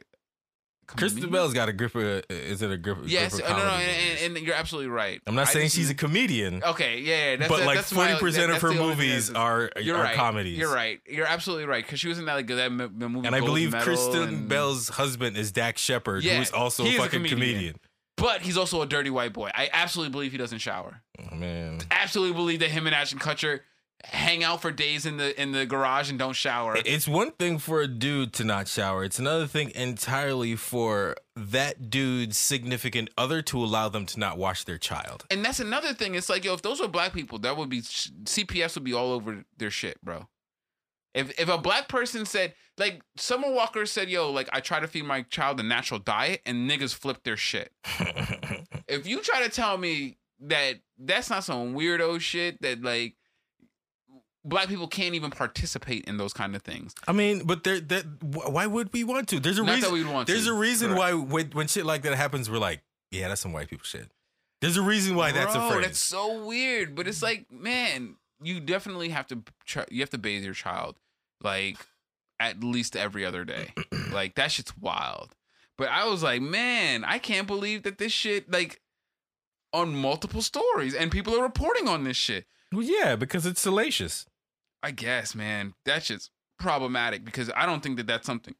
Kristen? 0.97 1.29
Bell's 1.29 1.53
got 1.53 1.69
a 1.69 1.73
grip 1.73 1.93
of 1.95 2.03
uh, 2.03 2.21
is 2.29 2.61
it 2.61 2.71
a 2.71 2.77
grip? 2.77 2.99
Yes, 3.05 3.33
grip 3.35 3.45
no, 3.47 3.51
of 3.55 3.57
uh, 3.57 3.63
no, 3.63 3.69
no, 3.69 3.75
and, 3.75 4.37
and, 4.37 4.45
you're 4.45 4.55
absolutely 4.55 4.89
right. 4.89 5.21
I'm 5.27 5.35
not 5.35 5.47
I 5.47 5.51
saying 5.51 5.65
just- 5.67 5.75
she's 5.75 5.89
a 5.89 5.95
comedian. 5.95 6.63
Okay, 6.63 6.99
yeah, 6.99 7.31
yeah 7.31 7.35
that's 7.37 7.49
but 7.49 7.65
like 7.65 7.77
that's 7.77 7.93
forty 7.93 8.15
percent 8.15 8.51
of 8.51 8.61
her 8.61 8.67
that's 8.69 8.77
the 8.79 8.83
only 8.83 8.95
thing 8.95 9.07
movies 9.07 9.31
are 9.31 9.69
You're 9.79 9.97
are 9.97 10.03
right. 10.03 10.15
comedies. 10.15 10.57
You're 10.57 10.73
right. 10.73 10.99
You're 11.07 11.27
absolutely 11.27 11.65
right 11.65 11.83
because 11.85 11.99
she 11.99 12.07
was 12.07 12.19
in 12.19 12.25
that 12.25 12.33
like 12.35 12.47
that 12.47 12.69
the 12.77 13.09
movie. 13.09 13.27
And 13.27 13.35
I 13.35 13.39
believe 13.39 13.71
Medal 13.71 13.85
Kristen 13.85 14.23
and- 14.23 14.49
Bell's 14.49 14.89
husband 14.89 15.37
is 15.37 15.51
Dax 15.51 15.81
Shepard, 15.81 16.23
Yeah, 16.23 16.35
who 16.35 16.41
is 16.41 16.51
also 16.51 16.83
a 16.83 16.87
is 16.87 16.95
a 16.95 16.97
fucking 16.99 17.19
comedian. 17.23 17.37
comedian. 17.39 17.75
but 18.17 18.41
he's 18.41 18.57
also 18.57 18.81
a 18.81 18.85
dirty 18.85 19.09
white 19.09 19.33
boy. 19.33 19.49
I 19.53 19.69
absolutely 19.71 20.11
believe 20.11 20.31
he 20.31 20.37
doesn't 20.37 20.59
shower. 20.59 21.01
Oh, 21.31 21.35
man, 21.35 21.79
Absolutely 21.91 22.33
believe 22.35 22.59
that 22.61 22.69
him 22.71 22.85
and 22.85 22.95
Ashton 22.95 23.19
Kutcher 23.19 23.61
hang 24.05 24.43
out 24.43 24.61
for 24.61 24.71
days 24.71 25.05
in 25.05 25.17
the 25.17 25.39
in 25.39 25.51
the 25.51 25.65
garage 25.65 26.09
and 26.09 26.17
don't 26.17 26.35
shower. 26.35 26.77
it's 26.85 27.07
one 27.07 27.31
thing 27.31 27.57
for 27.57 27.81
a 27.81 27.87
dude 27.87 28.33
to 28.33 28.43
not 28.43 28.67
shower. 28.67 29.03
It's 29.03 29.19
another 29.19 29.47
thing 29.47 29.71
entirely 29.75 30.55
for 30.55 31.15
that 31.35 31.89
dude's 31.89 32.37
significant 32.37 33.09
other 33.17 33.41
to 33.43 33.57
allow 33.57 33.89
them 33.89 34.05
to 34.07 34.19
not 34.19 34.37
wash 34.37 34.63
their 34.63 34.77
child. 34.77 35.25
and 35.29 35.43
that's 35.43 35.59
another 35.59 35.93
thing. 35.93 36.15
It's 36.15 36.29
like 36.29 36.43
yo, 36.43 36.53
if 36.53 36.61
those 36.61 36.79
were 36.79 36.87
black 36.87 37.13
people, 37.13 37.39
that 37.39 37.57
would 37.57 37.69
be 37.69 37.81
CPS 37.81 38.75
would 38.75 38.83
be 38.83 38.93
all 38.93 39.11
over 39.11 39.43
their 39.57 39.71
shit, 39.71 39.99
bro. 40.03 40.27
If 41.13 41.37
if 41.39 41.49
a 41.49 41.57
black 41.57 41.87
person 41.87 42.25
said 42.25 42.53
like 42.79 43.01
Summer 43.17 43.51
Walker 43.51 43.85
said, 43.85 44.09
yo, 44.09 44.31
like 44.31 44.49
I 44.53 44.61
try 44.61 44.79
to 44.79 44.87
feed 44.87 45.03
my 45.03 45.23
child 45.23 45.59
a 45.59 45.63
natural 45.63 45.99
diet, 45.99 46.41
and 46.45 46.69
niggas 46.69 46.95
flip 46.95 47.23
their 47.23 47.37
shit. 47.37 47.71
if 48.87 49.05
you 49.05 49.21
try 49.21 49.43
to 49.43 49.49
tell 49.49 49.77
me 49.77 50.17
that 50.41 50.75
that's 50.97 51.29
not 51.29 51.43
some 51.43 51.75
weirdo 51.75 52.19
shit 52.21 52.61
that 52.61 52.81
like 52.81 53.15
black 54.45 54.67
people 54.69 54.87
can't 54.87 55.15
even 55.15 55.31
participate 55.31 56.05
in 56.05 56.17
those 56.17 56.33
kind 56.33 56.55
of 56.55 56.61
things. 56.61 56.93
I 57.07 57.11
mean, 57.11 57.43
but 57.45 57.63
there, 57.63 57.79
that 57.79 58.03
wh- 58.21 58.51
why 58.51 58.65
would 58.67 58.91
we 58.93 59.03
want 59.03 59.27
to? 59.29 59.39
There's 59.39 59.59
a 59.59 59.63
Not 59.63 59.75
reason. 59.75 59.93
we 59.93 60.03
want 60.05 60.27
There's 60.27 60.45
to. 60.45 60.51
a 60.51 60.55
reason 60.55 60.89
Correct. 60.93 60.99
why 60.99 61.13
when, 61.13 61.47
when 61.51 61.67
shit 61.67 61.85
like 61.85 62.01
that 62.03 62.15
happens, 62.15 62.49
we're 62.49 62.57
like, 62.57 62.81
yeah, 63.11 63.27
that's 63.27 63.41
some 63.41 63.53
white 63.53 63.69
people 63.69 63.83
shit. 63.85 64.09
There's 64.61 64.77
a 64.77 64.81
reason 64.81 65.15
why 65.15 65.31
that's 65.31 65.55
a 65.55 65.59
Bro, 65.59 65.69
phrase. 65.71 65.85
That's 65.85 65.99
so 65.99 66.45
weird, 66.45 66.95
but 66.95 67.07
it's 67.07 67.21
like, 67.21 67.51
man, 67.51 68.15
you 68.41 68.59
definitely 68.59 69.09
have 69.09 69.27
to 69.27 69.41
try, 69.65 69.85
you 69.89 70.01
have 70.01 70.09
to 70.11 70.17
bathe 70.17 70.43
your 70.43 70.53
child 70.53 70.97
like 71.41 71.77
at 72.39 72.63
least 72.63 72.95
every 72.95 73.25
other 73.25 73.43
day. 73.45 73.73
like 74.11 74.35
that 74.35 74.51
shit's 74.51 74.77
wild. 74.77 75.35
But 75.77 75.89
I 75.89 76.05
was 76.07 76.23
like, 76.23 76.41
man, 76.41 77.03
I 77.05 77.19
can't 77.19 77.47
believe 77.47 77.83
that 77.83 77.97
this 77.99 78.11
shit 78.11 78.51
like 78.51 78.81
on 79.71 79.95
multiple 79.95 80.41
stories 80.41 80.93
and 80.93 81.11
people 81.11 81.37
are 81.37 81.43
reporting 81.43 81.87
on 81.87 82.03
this 82.03 82.17
shit. 82.17 82.45
Well, 82.71 82.83
yeah, 82.83 83.15
because 83.15 83.45
it's 83.45 83.61
salacious. 83.61 84.25
I 84.81 84.91
guess, 84.91 85.35
man, 85.35 85.73
that's 85.85 86.07
just 86.07 86.31
problematic 86.57 87.25
because 87.25 87.49
I 87.55 87.65
don't 87.65 87.81
think 87.81 87.97
that 87.97 88.07
that's 88.07 88.25
something 88.25 88.55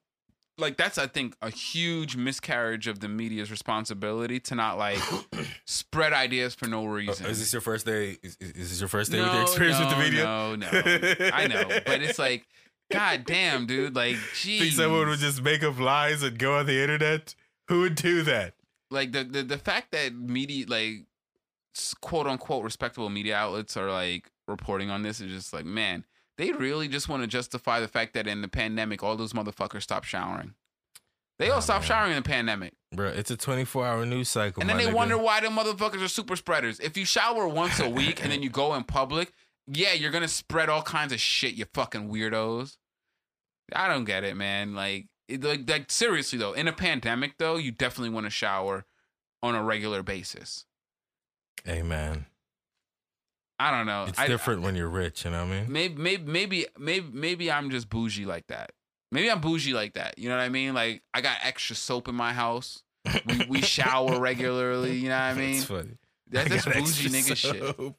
like 0.58 0.78
that's 0.78 0.98
I 0.98 1.08
think 1.08 1.36
a 1.42 1.50
huge 1.50 2.16
miscarriage 2.18 2.88
of 2.88 3.00
the 3.00 3.08
media's 3.08 3.50
responsibility 3.52 4.40
to 4.42 4.56
not 4.56 4.78
like 4.78 5.00
spread 5.66 6.12
ideas 6.14 6.56
for 6.56 6.68
no 6.68 6.86
reason. 6.86 7.26
Uh, 7.26 7.30
is 7.30 7.40
this 7.40 7.54
your 7.54 7.62
first 7.62 7.86
day? 7.86 8.18
Is, 8.22 8.38
is 8.40 8.70
this 8.70 8.80
your 8.82 8.90
first 8.90 9.12
day 9.12 9.22
with 9.22 9.34
your 9.34 9.44
experience 9.44 9.80
with 9.80 9.90
the 9.90 9.98
media? 9.98 10.24
No, 10.24 10.56
no, 10.56 10.68
I 11.34 11.48
know, 11.48 11.64
but 11.86 12.02
it's 12.02 12.20
like, 12.20 12.46
god 12.92 13.26
damn, 13.26 13.66
dude, 13.66 13.96
like, 13.96 14.18
geez. 14.42 14.62
Think 14.62 14.74
someone 14.74 15.08
would 15.08 15.20
just 15.20 15.42
make 15.42 15.64
up 15.64 15.80
lies 15.80 16.24
and 16.24 16.38
go 16.38 16.58
on 16.58 16.66
the 16.66 16.82
internet? 16.82 17.36
Who 17.70 17.82
would 17.82 17.96
do 17.96 18.24
that? 18.24 18.56
like 18.92 19.12
the 19.12 19.24
the, 19.24 19.44
the 19.44 19.58
fact 19.58 19.92
that 19.92 20.14
media 20.14 20.66
like 20.68 21.06
quote 22.02 22.28
unquote 22.28 22.64
respectable 22.64 23.10
media 23.10 23.36
outlets 23.36 23.78
are 23.78 23.92
like 23.92 24.30
reporting 24.48 24.90
on 24.90 25.04
this 25.04 25.22
is 25.22 25.32
just 25.32 25.54
like 25.54 25.66
man 25.66 26.04
they 26.38 26.52
really 26.52 26.88
just 26.88 27.10
want 27.10 27.22
to 27.22 27.28
justify 27.28 27.80
the 27.80 27.88
fact 27.88 28.14
that 28.14 28.28
in 28.28 28.42
the 28.42 28.48
pandemic 28.48 29.04
all 29.04 29.16
those 29.16 29.34
motherfuckers 29.34 29.84
stopped 29.84 30.08
showering 30.08 30.54
they 31.38 31.50
all 31.50 31.58
Oh, 31.58 31.62
stopped 31.62 31.84
man. 31.84 31.88
showering 31.88 32.12
in 32.12 32.24
the 32.24 32.28
pandemic 32.30 32.74
Bro, 32.94 33.10
it's 33.10 33.30
a 33.32 33.38
24 33.38 33.86
hour 33.86 34.06
news 34.06 34.30
cycle. 34.30 34.62
and 34.62 34.70
then 34.70 34.78
they 34.78 34.88
nigga. 34.88 34.94
wonder 34.94 35.18
why 35.18 35.40
the 35.40 35.48
motherfuckers 35.48 36.04
are 36.04 36.08
super 36.08 36.36
spreaders 36.36 36.80
if 36.80 36.98
you 36.98 37.06
shower 37.06 37.48
once 37.48 37.80
a 37.80 37.90
week 37.90 38.22
and 38.24 38.32
then 38.32 38.42
you 38.42 38.50
go 38.50 38.74
in 38.74 38.84
public 38.84 39.32
yeah 39.68 39.94
you're 39.94 40.12
gonna 40.12 40.28
spread 40.28 40.68
all 40.70 40.82
kinds 40.82 41.14
of 41.14 41.20
shit 41.22 41.54
you 41.54 41.66
fucking 41.74 42.10
weirdos 42.10 42.78
i 43.76 43.88
don't 43.88 44.06
get 44.06 44.24
it 44.24 44.36
man 44.36 44.74
like 44.74 45.06
it, 45.28 45.44
like, 45.44 45.70
like 45.70 45.92
seriously 45.92 46.40
though 46.40 46.54
in 46.54 46.68
a 46.68 46.74
pandemic 46.74 47.36
though 47.38 47.56
you 47.58 47.72
definitely 47.72 48.10
want 48.10 48.26
to 48.26 48.32
shower 48.32 48.86
on 49.44 49.54
a 49.54 49.64
regular 49.64 50.02
basis 50.02 50.66
Man. 51.66 52.26
I 53.60 53.72
don't 53.72 53.86
know. 53.86 54.06
It's 54.08 54.18
I, 54.18 54.28
different 54.28 54.62
when 54.62 54.76
you're 54.76 54.88
rich, 54.88 55.26
you 55.26 55.32
know 55.32 55.46
what 55.46 55.52
I 55.54 55.62
mean? 55.62 55.72
Maybe, 55.72 56.02
maybe, 56.02 56.24
maybe, 56.24 56.66
maybe, 56.78 57.10
maybe 57.12 57.52
I'm 57.52 57.70
just 57.70 57.90
bougie 57.90 58.26
like 58.26 58.48
that. 58.48 58.72
Maybe 59.12 59.30
I'm 59.30 59.42
bougie 59.42 59.74
like 59.74 59.94
that. 59.94 60.18
You 60.18 60.30
know 60.30 60.38
what 60.38 60.44
I 60.44 60.50
mean? 60.50 60.74
Like 60.74 61.04
I 61.14 61.22
got 61.22 61.38
extra 61.44 61.76
soap 61.76 62.08
in 62.08 62.16
my 62.16 62.32
house. 62.32 62.84
We, 63.26 63.46
we 63.50 63.62
shower 63.62 64.20
regularly. 64.20 64.96
You 64.96 65.10
know 65.10 65.16
what 65.16 65.24
I 65.24 65.34
mean? 65.34 65.54
That's 65.54 65.66
funny. 65.66 65.98
That, 66.30 66.46
I 66.52 66.80
bougie 66.80 67.10
nigga 67.10 67.36
shit. 67.36 67.76
soap. 67.76 67.96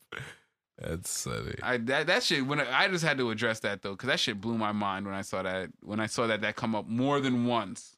That's 0.79 1.25
funny. 1.25 1.57
I 1.63 1.77
that 1.77 2.07
that 2.07 2.23
shit 2.23 2.47
when 2.47 2.61
I, 2.61 2.85
I 2.85 2.89
just 2.89 3.05
had 3.05 3.19
to 3.19 3.31
address 3.31 3.61
that 3.61 3.83
though 3.83 3.93
because 3.93 4.07
that 4.07 4.21
shit 4.21 4.41
blew 4.41 4.57
my 4.57 4.73
mind 4.73 5.05
when 5.05 5.15
I 5.15 5.23
saw 5.23 5.43
that 5.43 5.69
when 5.83 6.01
I 6.01 6.07
saw 6.07 6.27
that 6.27 6.41
that 6.41 6.57
come 6.57 6.75
up 6.75 6.87
more 6.87 7.21
than 7.21 7.47
once. 7.47 7.97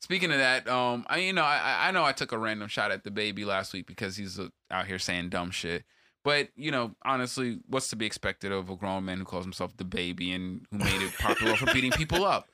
Speaking 0.00 0.30
of 0.30 0.38
that, 0.38 0.68
um, 0.68 1.04
I 1.08 1.18
you 1.18 1.32
know 1.32 1.42
I 1.42 1.88
I 1.88 1.90
know 1.90 2.04
I 2.04 2.12
took 2.12 2.32
a 2.32 2.38
random 2.38 2.68
shot 2.68 2.92
at 2.92 3.04
the 3.04 3.10
baby 3.10 3.44
last 3.44 3.72
week 3.72 3.86
because 3.86 4.16
he's 4.16 4.38
uh, 4.38 4.48
out 4.70 4.86
here 4.86 4.98
saying 4.98 5.30
dumb 5.30 5.50
shit. 5.50 5.84
But 6.24 6.48
you 6.56 6.70
know, 6.70 6.94
honestly, 7.04 7.58
what's 7.68 7.88
to 7.90 7.96
be 7.96 8.06
expected 8.06 8.52
of 8.52 8.70
a 8.70 8.76
grown 8.76 9.04
man 9.04 9.18
who 9.18 9.24
calls 9.24 9.44
himself 9.44 9.76
the 9.76 9.84
baby 9.84 10.32
and 10.32 10.66
who 10.70 10.78
made 10.78 11.02
it 11.02 11.14
popular 11.18 11.56
for 11.56 11.72
beating 11.72 11.92
people 11.92 12.24
up? 12.24 12.48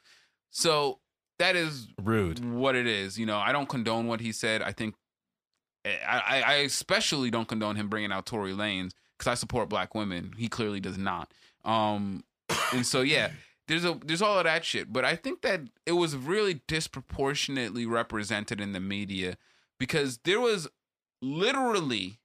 So 0.50 1.00
that 1.38 1.56
is 1.56 1.88
Rude. 2.02 2.44
what 2.54 2.76
it 2.76 2.86
is. 2.86 3.18
You 3.18 3.26
know, 3.26 3.38
I 3.38 3.52
don't 3.52 3.68
condone 3.68 4.06
what 4.06 4.20
he 4.20 4.32
said. 4.32 4.62
I 4.62 4.72
think 4.72 4.94
I, 5.84 5.90
I, 6.06 6.40
I 6.40 6.54
especially 6.58 7.30
don't 7.30 7.48
condone 7.48 7.76
him 7.76 7.88
bringing 7.88 8.12
out 8.12 8.26
Tory 8.26 8.52
Lanez 8.52 8.92
because 9.18 9.30
I 9.30 9.34
support 9.34 9.68
black 9.68 9.94
women. 9.94 10.32
He 10.36 10.48
clearly 10.48 10.80
does 10.80 10.96
not. 10.98 11.32
Um, 11.64 12.24
and 12.72 12.86
so 12.86 13.02
yeah, 13.02 13.30
there's 13.68 13.84
a 13.84 13.98
there's 14.04 14.22
all 14.22 14.38
of 14.38 14.44
that 14.44 14.64
shit. 14.64 14.92
But 14.92 15.04
I 15.04 15.16
think 15.16 15.42
that 15.42 15.62
it 15.86 15.92
was 15.92 16.16
really 16.16 16.60
disproportionately 16.66 17.86
represented 17.86 18.60
in 18.60 18.72
the 18.72 18.80
media 18.80 19.36
because 19.78 20.18
there 20.24 20.40
was 20.40 20.68
literally, 21.22 22.18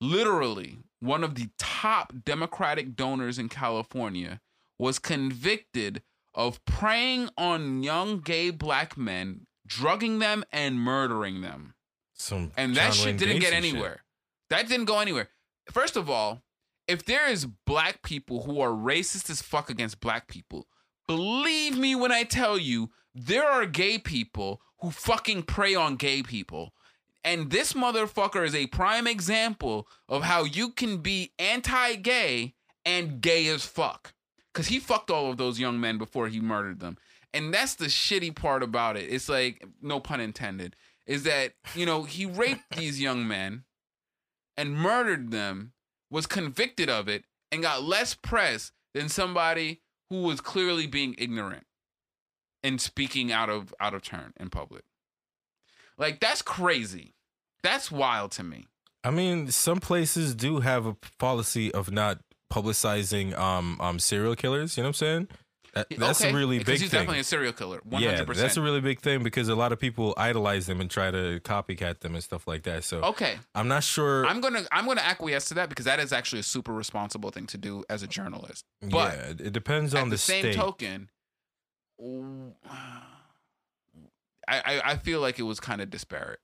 literally 0.00 0.78
one 1.00 1.24
of 1.24 1.34
the 1.34 1.48
top 1.58 2.12
Democratic 2.24 2.96
donors 2.96 3.38
in 3.38 3.48
California 3.48 4.40
was 4.78 4.98
convicted 4.98 6.02
of 6.34 6.64
preying 6.64 7.28
on 7.38 7.82
young 7.82 8.18
gay 8.20 8.50
black 8.50 8.96
men, 8.96 9.46
drugging 9.66 10.18
them 10.18 10.44
and 10.52 10.80
murdering 10.80 11.40
them. 11.42 11.74
Some 12.12 12.52
And 12.56 12.74
that 12.76 12.86
John 12.86 12.92
shit 12.92 13.06
Wayne 13.06 13.16
didn't 13.16 13.40
get 13.40 13.52
Gacy 13.52 13.62
shit. 13.62 13.72
anywhere. 13.72 14.04
That 14.50 14.68
didn't 14.68 14.86
go 14.86 14.98
anywhere. 14.98 15.28
First 15.70 15.96
of 15.96 16.10
all, 16.10 16.42
if 16.86 17.04
there 17.04 17.28
is 17.28 17.46
black 17.46 18.02
people 18.02 18.42
who 18.42 18.60
are 18.60 18.70
racist 18.70 19.30
as 19.30 19.42
fuck 19.42 19.70
against 19.70 20.00
black 20.00 20.28
people, 20.28 20.66
believe 21.06 21.78
me 21.78 21.94
when 21.94 22.12
I 22.12 22.24
tell 22.24 22.58
you, 22.58 22.90
there 23.14 23.44
are 23.44 23.66
gay 23.66 23.98
people 23.98 24.60
who 24.80 24.90
fucking 24.90 25.44
prey 25.44 25.74
on 25.74 25.96
gay 25.96 26.22
people. 26.22 26.74
And 27.22 27.50
this 27.50 27.72
motherfucker 27.72 28.44
is 28.44 28.54
a 28.54 28.66
prime 28.66 29.06
example 29.06 29.88
of 30.08 30.24
how 30.24 30.44
you 30.44 30.70
can 30.70 30.98
be 30.98 31.32
anti 31.38 31.94
gay 31.96 32.54
and 32.84 33.20
gay 33.20 33.46
as 33.48 33.64
fuck. 33.64 34.12
Because 34.52 34.68
he 34.68 34.78
fucked 34.78 35.10
all 35.10 35.30
of 35.30 35.36
those 35.38 35.58
young 35.58 35.80
men 35.80 35.98
before 35.98 36.28
he 36.28 36.40
murdered 36.40 36.80
them. 36.80 36.98
And 37.32 37.52
that's 37.52 37.74
the 37.74 37.86
shitty 37.86 38.36
part 38.36 38.62
about 38.62 38.96
it. 38.96 39.08
It's 39.08 39.28
like, 39.28 39.66
no 39.82 39.98
pun 39.98 40.20
intended, 40.20 40.76
is 41.06 41.24
that, 41.24 41.54
you 41.74 41.86
know, 41.86 42.04
he 42.04 42.26
raped 42.26 42.62
these 42.76 43.00
young 43.00 43.26
men 43.26 43.64
and 44.56 44.76
murdered 44.76 45.30
them, 45.30 45.72
was 46.14 46.26
convicted 46.26 46.88
of 46.88 47.08
it, 47.08 47.24
and 47.50 47.60
got 47.60 47.82
less 47.82 48.14
press 48.14 48.70
than 48.94 49.08
somebody 49.08 49.80
who 50.10 50.22
was 50.22 50.40
clearly 50.40 50.86
being 50.86 51.16
ignorant 51.18 51.66
and 52.62 52.80
speaking 52.80 53.32
out 53.32 53.50
of 53.50 53.74
out 53.80 53.94
of 53.94 54.02
turn 54.02 54.32
in 54.38 54.48
public. 54.48 54.84
Like 55.98 56.20
that's 56.20 56.40
crazy. 56.40 57.14
That's 57.64 57.90
wild 57.90 58.30
to 58.32 58.44
me. 58.44 58.68
I 59.02 59.10
mean, 59.10 59.50
some 59.50 59.80
places 59.80 60.36
do 60.36 60.60
have 60.60 60.86
a 60.86 60.96
policy 61.18 61.72
of 61.72 61.90
not 61.90 62.20
publicizing 62.52 63.36
um 63.36 63.76
um 63.80 63.98
serial 63.98 64.36
killers. 64.36 64.76
You 64.76 64.84
know 64.84 64.90
what 64.90 64.90
I'm 64.90 64.94
saying? 64.94 65.28
That, 65.74 65.88
that's 65.90 66.20
Okay, 66.20 66.30
a 66.30 66.34
really 66.34 66.58
big 66.58 66.68
he's 66.68 66.80
thing. 66.82 66.90
definitely 66.90 67.18
a 67.18 67.24
serial 67.24 67.52
killer. 67.52 67.80
One 67.84 68.00
yeah, 68.00 68.22
that's 68.24 68.56
a 68.56 68.62
really 68.62 68.80
big 68.80 69.00
thing 69.00 69.22
because 69.24 69.48
a 69.48 69.54
lot 69.56 69.72
of 69.72 69.80
people 69.80 70.14
idolize 70.16 70.66
them 70.66 70.80
and 70.80 70.88
try 70.90 71.10
to 71.10 71.40
copycat 71.40 71.98
them 72.00 72.14
and 72.14 72.22
stuff 72.22 72.46
like 72.46 72.62
that. 72.62 72.84
So 72.84 73.00
Okay, 73.02 73.36
I'm 73.54 73.66
not 73.68 73.82
sure. 73.82 74.24
I'm 74.26 74.40
gonna 74.40 74.62
I'm 74.70 74.86
gonna 74.86 75.00
acquiesce 75.00 75.48
to 75.48 75.54
that 75.54 75.68
because 75.68 75.84
that 75.86 75.98
is 76.00 76.12
actually 76.12 76.40
a 76.40 76.44
super 76.44 76.72
responsible 76.72 77.30
thing 77.30 77.46
to 77.48 77.58
do 77.58 77.84
as 77.90 78.02
a 78.02 78.06
journalist. 78.06 78.64
But 78.80 79.14
yeah, 79.16 79.46
it- 79.46 79.52
depends 79.52 79.94
on 79.94 80.10
the, 80.10 80.14
the, 80.14 80.18
same 80.18 80.42
state. 80.42 80.54
token, 80.54 81.10
I, 84.46 84.58
I 84.76 84.80
I 84.92 84.96
feel 84.98 85.20
like 85.20 85.38
it 85.38 85.42
was 85.44 85.58
kind 85.60 85.80
of 85.80 85.90
disparate 85.90 86.38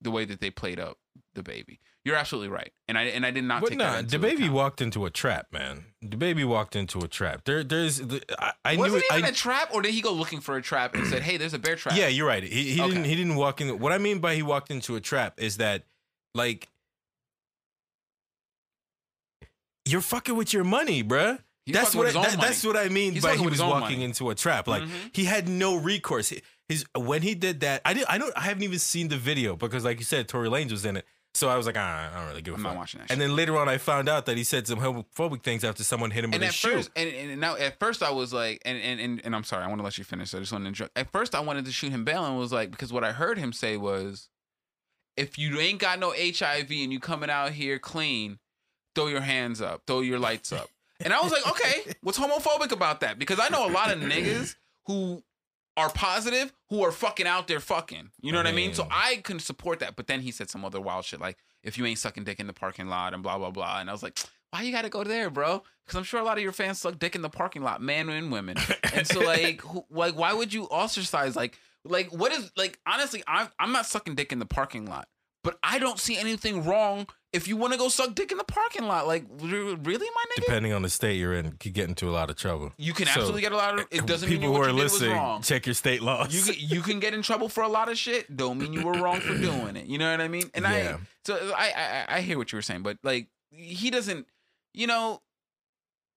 the 0.00 0.10
way 0.10 0.24
that 0.24 0.40
they 0.40 0.50
played 0.50 0.78
up 0.80 0.98
the 1.34 1.42
baby. 1.42 1.80
You're 2.04 2.16
absolutely 2.16 2.48
right, 2.48 2.72
and 2.86 2.96
I 2.96 3.02
and 3.04 3.26
I 3.26 3.30
did 3.30 3.44
not. 3.44 3.60
But 3.60 3.70
take 3.70 3.78
nah, 3.78 3.96
that 3.96 4.08
the 4.08 4.18
baby 4.18 4.44
account. 4.44 4.52
walked 4.54 4.80
into 4.80 5.04
a 5.04 5.10
trap, 5.10 5.48
man. 5.52 5.86
The 6.00 6.16
baby 6.16 6.42
walked 6.44 6.74
into 6.74 7.00
a 7.00 7.08
trap. 7.08 7.42
There, 7.44 7.62
there's. 7.62 8.00
I, 8.38 8.52
I 8.64 8.76
Was 8.76 8.92
knew 8.92 8.98
it 8.98 9.04
even 9.12 9.24
I, 9.26 9.28
a 9.28 9.32
trap, 9.32 9.70
or 9.74 9.82
did 9.82 9.92
he 9.92 10.00
go 10.00 10.12
looking 10.12 10.40
for 10.40 10.56
a 10.56 10.62
trap 10.62 10.94
and 10.94 11.06
said, 11.06 11.22
"Hey, 11.28 11.36
there's 11.36 11.52
a 11.54 11.58
bear 11.58 11.76
trap"? 11.76 11.96
Yeah, 11.96 12.08
you're 12.08 12.26
right. 12.26 12.42
He, 12.42 12.72
he 12.74 12.80
Okay. 12.80 12.88
didn't. 12.90 13.04
He 13.04 13.14
didn't 13.14 13.34
walk 13.36 13.60
in. 13.60 13.78
What 13.78 13.92
I 13.92 13.98
mean 13.98 14.20
by 14.20 14.36
he 14.36 14.42
walked 14.42 14.70
into 14.70 14.96
a 14.96 15.00
trap 15.00 15.34
is 15.38 15.58
that, 15.58 15.84
like, 16.34 16.68
you're 19.84 20.00
fucking 20.00 20.36
with 20.36 20.52
your 20.52 20.64
money, 20.64 21.02
bruh. 21.02 21.38
He's 21.66 21.74
that's 21.74 21.94
what. 21.94 22.06
I, 22.06 22.12
that- 22.12 22.40
that's 22.40 22.64
what 22.64 22.76
I 22.76 22.88
mean 22.88 23.12
He's 23.14 23.22
by 23.22 23.36
he 23.36 23.46
was 23.46 23.60
walking 23.60 23.80
money. 23.98 24.04
into 24.04 24.30
a 24.30 24.34
trap. 24.34 24.66
Like 24.68 24.82
Mhm. 24.82 25.10
he 25.12 25.24
had 25.24 25.48
no 25.48 25.76
recourse. 25.76 26.30
He- 26.30 26.42
His 26.68 26.84
when 26.94 27.22
he 27.22 27.34
did 27.34 27.60
that, 27.60 27.80
I 27.84 27.94
did. 27.94 28.04
I 28.08 28.18
don't. 28.18 28.32
I 28.36 28.42
haven't 28.42 28.62
even 28.62 28.78
seen 28.78 29.08
the 29.08 29.16
video 29.16 29.56
because, 29.56 29.84
like 29.84 29.98
you 29.98 30.04
said, 30.04 30.28
Tory 30.28 30.48
Lanez 30.48 30.70
was 30.70 30.84
in 30.84 30.96
it. 30.96 31.06
So 31.34 31.48
I 31.48 31.56
was 31.56 31.66
like, 31.66 31.76
ah, 31.78 32.10
I 32.12 32.18
don't 32.18 32.28
really 32.28 32.42
give 32.42 32.54
a 32.54 32.56
I'm 32.56 32.62
fuck. 32.62 32.72
not 32.72 32.78
watching 32.78 32.98
that. 32.98 33.10
And 33.10 33.20
shit. 33.20 33.28
then 33.28 33.36
later 33.36 33.56
on, 33.56 33.68
I 33.68 33.78
found 33.78 34.08
out 34.08 34.26
that 34.26 34.36
he 34.36 34.44
said 34.44 34.66
some 34.66 34.80
homophobic 34.80 35.42
things 35.42 35.62
after 35.62 35.84
someone 35.84 36.10
hit 36.10 36.24
him 36.24 36.32
and 36.32 36.40
with 36.40 36.50
a 36.50 36.52
shoe. 36.52 36.72
first, 36.72 36.90
and, 36.96 37.08
and 37.08 37.40
now 37.40 37.54
at 37.56 37.78
first 37.78 38.02
I 38.02 38.10
was 38.10 38.32
like, 38.32 38.60
and 38.64 38.76
and 38.78 39.00
and, 39.00 39.20
and 39.24 39.36
I'm 39.36 39.44
sorry, 39.44 39.64
I 39.64 39.68
want 39.68 39.78
to 39.78 39.84
let 39.84 39.98
you 39.98 40.04
finish. 40.04 40.34
I 40.34 40.40
just 40.40 40.52
want 40.52 40.64
to 40.64 40.68
interrupt. 40.68 40.98
At 40.98 41.10
first, 41.12 41.34
I 41.34 41.40
wanted 41.40 41.64
to 41.66 41.72
shoot 41.72 41.90
him 41.90 42.04
bail 42.04 42.24
and 42.24 42.36
was 42.36 42.52
like, 42.52 42.70
because 42.70 42.92
what 42.92 43.04
I 43.04 43.12
heard 43.12 43.38
him 43.38 43.52
say 43.52 43.76
was, 43.76 44.28
if 45.16 45.38
you 45.38 45.58
ain't 45.58 45.78
got 45.78 45.98
no 45.98 46.10
HIV 46.10 46.70
and 46.70 46.92
you 46.92 47.00
coming 47.00 47.30
out 47.30 47.52
here 47.52 47.78
clean, 47.78 48.38
throw 48.94 49.06
your 49.06 49.20
hands 49.20 49.62
up, 49.62 49.82
throw 49.86 50.00
your 50.00 50.18
lights 50.18 50.52
up. 50.52 50.68
And 51.00 51.12
I 51.12 51.20
was 51.22 51.30
like, 51.30 51.46
okay, 51.48 51.94
what's 52.02 52.18
homophobic 52.18 52.72
about 52.72 53.00
that? 53.00 53.18
Because 53.18 53.38
I 53.38 53.48
know 53.48 53.68
a 53.68 53.70
lot 53.70 53.92
of 53.92 54.00
niggas 54.00 54.56
who 54.86 55.22
are 55.78 55.88
positive 55.90 56.52
who 56.70 56.82
are 56.82 56.90
fucking 56.90 57.26
out 57.26 57.46
there 57.46 57.60
fucking. 57.60 58.10
You 58.20 58.32
know 58.32 58.38
what 58.38 58.48
I 58.48 58.52
mean? 58.52 58.74
So 58.74 58.88
I 58.90 59.20
can 59.22 59.38
support 59.38 59.78
that. 59.78 59.94
But 59.94 60.08
then 60.08 60.20
he 60.20 60.32
said 60.32 60.50
some 60.50 60.64
other 60.64 60.80
wild 60.80 61.04
shit 61.04 61.20
like, 61.20 61.38
if 61.62 61.78
you 61.78 61.86
ain't 61.86 62.00
sucking 62.00 62.24
dick 62.24 62.40
in 62.40 62.48
the 62.48 62.52
parking 62.52 62.88
lot 62.88 63.14
and 63.14 63.22
blah 63.22 63.38
blah 63.38 63.50
blah. 63.50 63.78
And 63.80 63.88
I 63.88 63.92
was 63.92 64.02
like, 64.02 64.18
why 64.50 64.62
you 64.62 64.72
got 64.72 64.82
to 64.82 64.88
go 64.88 65.04
there, 65.04 65.30
bro? 65.30 65.62
Because 65.86 65.96
I'm 65.96 66.02
sure 66.04 66.20
a 66.20 66.24
lot 66.24 66.36
of 66.36 66.42
your 66.42 66.52
fans 66.52 66.80
suck 66.80 66.98
dick 66.98 67.14
in 67.14 67.22
the 67.22 67.30
parking 67.30 67.62
lot, 67.62 67.80
men 67.80 68.08
and 68.08 68.32
women. 68.32 68.56
And 68.92 69.06
so 69.06 69.20
like, 69.24 69.60
who, 69.60 69.84
like, 69.88 70.16
why 70.16 70.32
would 70.32 70.52
you 70.52 70.64
ostracize? 70.68 71.36
Like, 71.36 71.56
like 71.84 72.12
what 72.12 72.32
is 72.32 72.50
like? 72.56 72.80
Honestly, 72.84 73.22
I'm 73.28 73.48
I'm 73.60 73.70
not 73.70 73.86
sucking 73.86 74.16
dick 74.16 74.32
in 74.32 74.40
the 74.40 74.46
parking 74.46 74.86
lot. 74.86 75.06
But 75.44 75.58
I 75.62 75.78
don't 75.78 75.98
see 75.98 76.16
anything 76.16 76.64
wrong 76.64 77.06
if 77.32 77.46
you 77.46 77.56
want 77.56 77.72
to 77.74 77.78
go 77.78 77.88
suck 77.88 78.14
dick 78.14 78.32
in 78.32 78.38
the 78.38 78.44
parking 78.44 78.86
lot. 78.86 79.06
Like, 79.06 79.24
really, 79.38 79.76
my 79.76 80.24
nigga? 80.36 80.46
Depending 80.46 80.72
on 80.72 80.82
the 80.82 80.88
state 80.88 81.14
you're 81.16 81.34
in, 81.34 81.44
you 81.46 81.52
could 81.60 81.74
get 81.74 81.88
into 81.88 82.08
a 82.08 82.10
lot 82.10 82.28
of 82.30 82.36
trouble. 82.36 82.72
You 82.76 82.92
can 82.92 83.06
So, 83.06 83.12
absolutely 83.12 83.42
get 83.42 83.52
a 83.52 83.56
lot 83.56 83.78
of. 83.78 83.86
It 83.90 84.04
doesn't 84.06 84.28
people 84.28 84.48
mean 84.48 84.56
who 84.56 84.62
are 84.62 84.72
listening, 84.72 85.12
wrong. 85.12 85.42
check 85.42 85.66
your 85.66 85.74
state 85.74 86.02
laws. 86.02 86.34
You 86.34 86.42
can, 86.52 86.68
you 86.68 86.80
can 86.82 87.00
get 87.00 87.14
in 87.14 87.22
trouble 87.22 87.48
for 87.48 87.62
a 87.62 87.68
lot 87.68 87.88
of 87.88 87.96
shit. 87.96 88.34
Don't 88.36 88.58
mean 88.58 88.72
you 88.72 88.82
were 88.84 88.94
wrong 88.94 89.20
for 89.20 89.36
doing 89.38 89.76
it. 89.76 89.86
You 89.86 89.98
know 89.98 90.10
what 90.10 90.20
I 90.20 90.28
mean? 90.28 90.50
And 90.54 90.64
Yeah. 90.64 90.96
I 90.96 91.06
so 91.24 91.52
I, 91.56 92.04
I 92.08 92.16
I 92.16 92.20
hear 92.22 92.36
what 92.38 92.50
you 92.50 92.56
were 92.56 92.62
saying, 92.62 92.82
but 92.82 92.98
like 93.02 93.28
he 93.50 93.90
doesn't. 93.90 94.26
You 94.74 94.86
know, 94.86 95.22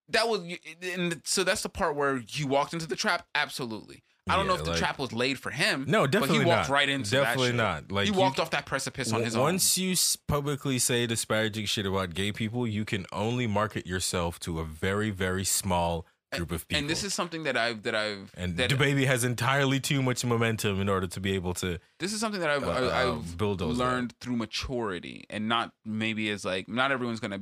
that 0.09 0.27
was 0.27 0.41
and 0.81 1.21
so 1.25 1.43
that's 1.43 1.61
the 1.63 1.69
part 1.69 1.95
where 1.95 2.21
you 2.27 2.47
walked 2.47 2.73
into 2.73 2.87
the 2.87 2.95
trap. 2.95 3.27
Absolutely. 3.35 4.03
I 4.29 4.35
don't 4.37 4.47
know 4.47 4.53
if 4.55 4.63
the 4.63 4.69
like- 4.71 4.79
trap 4.79 4.99
was 4.99 5.11
laid 5.11 5.39
for 5.39 5.49
him. 5.49 5.85
no, 5.87 6.05
definitely 6.07 6.37
but 6.39 6.43
he 6.43 6.49
walked 6.49 6.69
not. 6.69 6.73
right 6.73 6.87
into 6.89 7.09
definitely 7.11 7.53
not. 7.53 7.91
Like 7.91 8.05
he 8.07 8.13
you- 8.13 8.19
walked 8.19 8.39
off 8.39 8.51
that 8.51 8.65
precipice 8.65 9.11
on 9.11 9.23
his 9.23 9.35
own. 9.35 9.41
Once 9.41 9.77
you 9.77 9.95
publicly 10.27 10.77
say 10.79 11.07
disparaging 11.07 11.65
shit 11.65 11.85
about 11.85 12.13
gay 12.13 12.31
people, 12.31 12.67
you 12.67 12.85
can 12.85 13.05
only 13.11 13.47
market 13.47 13.87
yourself 13.87 14.39
to 14.41 14.59
a 14.59 14.63
very, 14.65 15.09
very 15.09 15.43
small 15.43 16.05
group 16.33 16.51
of 16.51 16.65
people. 16.67 16.79
And 16.79 16.89
this 16.89 17.03
is 17.03 17.13
something 17.13 17.43
that 17.43 17.57
I've 17.57 17.81
that 17.83 17.95
I've 17.95 18.31
and 18.37 18.55
the 18.55 18.75
baby 18.75 19.05
has 19.05 19.23
entirely 19.25 19.79
too 19.81 20.01
much 20.01 20.23
momentum 20.23 20.79
in 20.79 20.87
order 20.87 21.07
to 21.07 21.19
be 21.19 21.33
able 21.33 21.53
to. 21.55 21.77
this 21.99 22.13
is 22.13 22.19
something 22.21 22.39
that 22.41 22.49
I've 22.49 22.63
uh, 22.63 22.69
I- 22.69 23.03
uh, 23.05 23.13
I've 23.15 23.37
that. 23.37 23.65
learned 23.65 24.13
through 24.21 24.37
maturity, 24.37 25.25
and 25.29 25.49
not 25.49 25.73
maybe 25.83 26.29
as 26.29 26.45
like 26.45 26.69
not 26.69 26.91
everyone's 26.91 27.19
gonna 27.19 27.41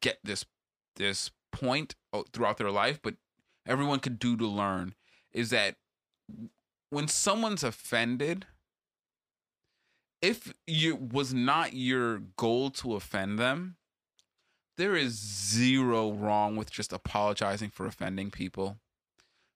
get 0.00 0.18
this 0.24 0.44
this 0.96 1.30
point 1.52 1.94
throughout 2.32 2.56
their 2.56 2.70
life, 2.70 2.98
but 3.02 3.14
everyone 3.66 4.00
could 4.00 4.18
do 4.18 4.36
to 4.36 4.46
learn 4.46 4.94
is 5.32 5.50
that 5.50 5.76
when 6.90 7.08
someone's 7.08 7.62
offended, 7.62 8.46
if 10.20 10.52
you 10.66 10.96
was 10.96 11.32
not 11.32 11.74
your 11.74 12.18
goal 12.36 12.70
to 12.70 12.94
offend 12.94 13.38
them, 13.38 13.76
there 14.76 14.96
is 14.96 15.12
zero 15.14 16.12
wrong 16.12 16.56
with 16.56 16.70
just 16.70 16.92
apologizing 16.92 17.70
for 17.70 17.86
offending 17.86 18.30
people. 18.30 18.78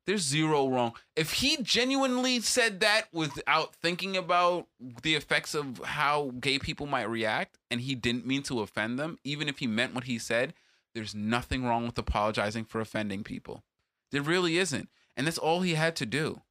There's 0.04 0.22
zero 0.22 0.68
wrong. 0.68 0.94
If 1.14 1.34
he 1.34 1.58
genuinely 1.62 2.40
said 2.40 2.80
that 2.80 3.02
without 3.12 3.76
thinking 3.76 4.16
about 4.16 4.66
the 5.02 5.14
effects 5.14 5.54
of 5.54 5.80
how 5.84 6.32
gay 6.40 6.58
people 6.58 6.86
might 6.86 7.08
react 7.08 7.58
and 7.70 7.80
he 7.80 7.94
didn't 7.94 8.26
mean 8.26 8.42
to 8.44 8.60
offend 8.60 8.98
them, 8.98 9.18
even 9.22 9.48
if 9.48 9.58
he 9.58 9.68
meant 9.68 9.94
what 9.94 10.04
he 10.04 10.18
said, 10.18 10.54
there's 10.94 11.14
nothing 11.14 11.64
wrong 11.64 11.86
with 11.86 11.96
apologizing 11.96 12.64
for 12.64 12.80
offending 12.80 13.22
people. 13.22 13.62
There 14.10 14.22
really 14.22 14.58
isn't. 14.58 14.88
And 15.16 15.26
that's 15.26 15.38
all 15.38 15.60
he 15.60 15.74
had 15.74 15.94
to 15.96 16.06
do. 16.06 16.42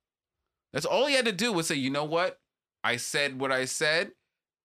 That's 0.73 0.85
all 0.85 1.07
he 1.07 1.15
had 1.15 1.25
to 1.25 1.31
do 1.31 1.51
was 1.51 1.67
say, 1.67 1.75
you 1.75 1.89
know 1.89 2.05
what? 2.05 2.39
I 2.83 2.97
said 2.97 3.39
what 3.39 3.51
I 3.51 3.65
said, 3.65 4.11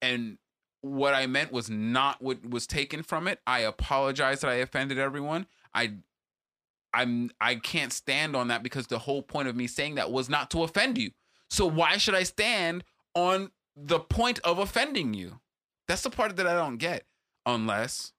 and 0.01 0.39
what 0.81 1.15
I 1.15 1.27
meant 1.27 1.53
was 1.53 1.69
not 1.69 2.23
what 2.23 2.49
was 2.49 2.67
taken 2.67 3.03
from 3.03 3.29
it. 3.29 3.41
I 3.47 3.61
apologize 3.61 4.41
that 4.41 4.51
I 4.51 4.55
offended 4.55 4.99
everyone. 4.99 5.47
I 5.75 5.95
I'm 6.95 7.31
I 7.41 7.57
can't 7.57 7.93
stand 7.93 8.35
on 8.35 8.49
that 8.49 8.63
because 8.63 8.87
the 8.87 9.01
whole 9.01 9.23
point 9.23 9.49
of 9.49 9.57
me 9.57 9.67
saying 9.67 9.97
that 9.97 10.11
was 10.11 10.29
not 10.29 10.51
to 10.53 10.63
offend 10.63 10.97
you. 10.97 11.11
So 11.51 11.67
why 11.67 11.97
should 11.99 12.15
I 12.15 12.23
stand 12.23 12.85
on 13.15 13.51
the 13.77 14.01
point 14.01 14.39
of 14.41 14.59
offending 14.59 15.13
you? 15.13 15.41
That's 15.89 16.03
the 16.03 16.11
part 16.11 16.37
that 16.37 16.47
I 16.47 16.55
don't 16.55 16.79
get. 16.79 17.05
Unless 17.45 18.13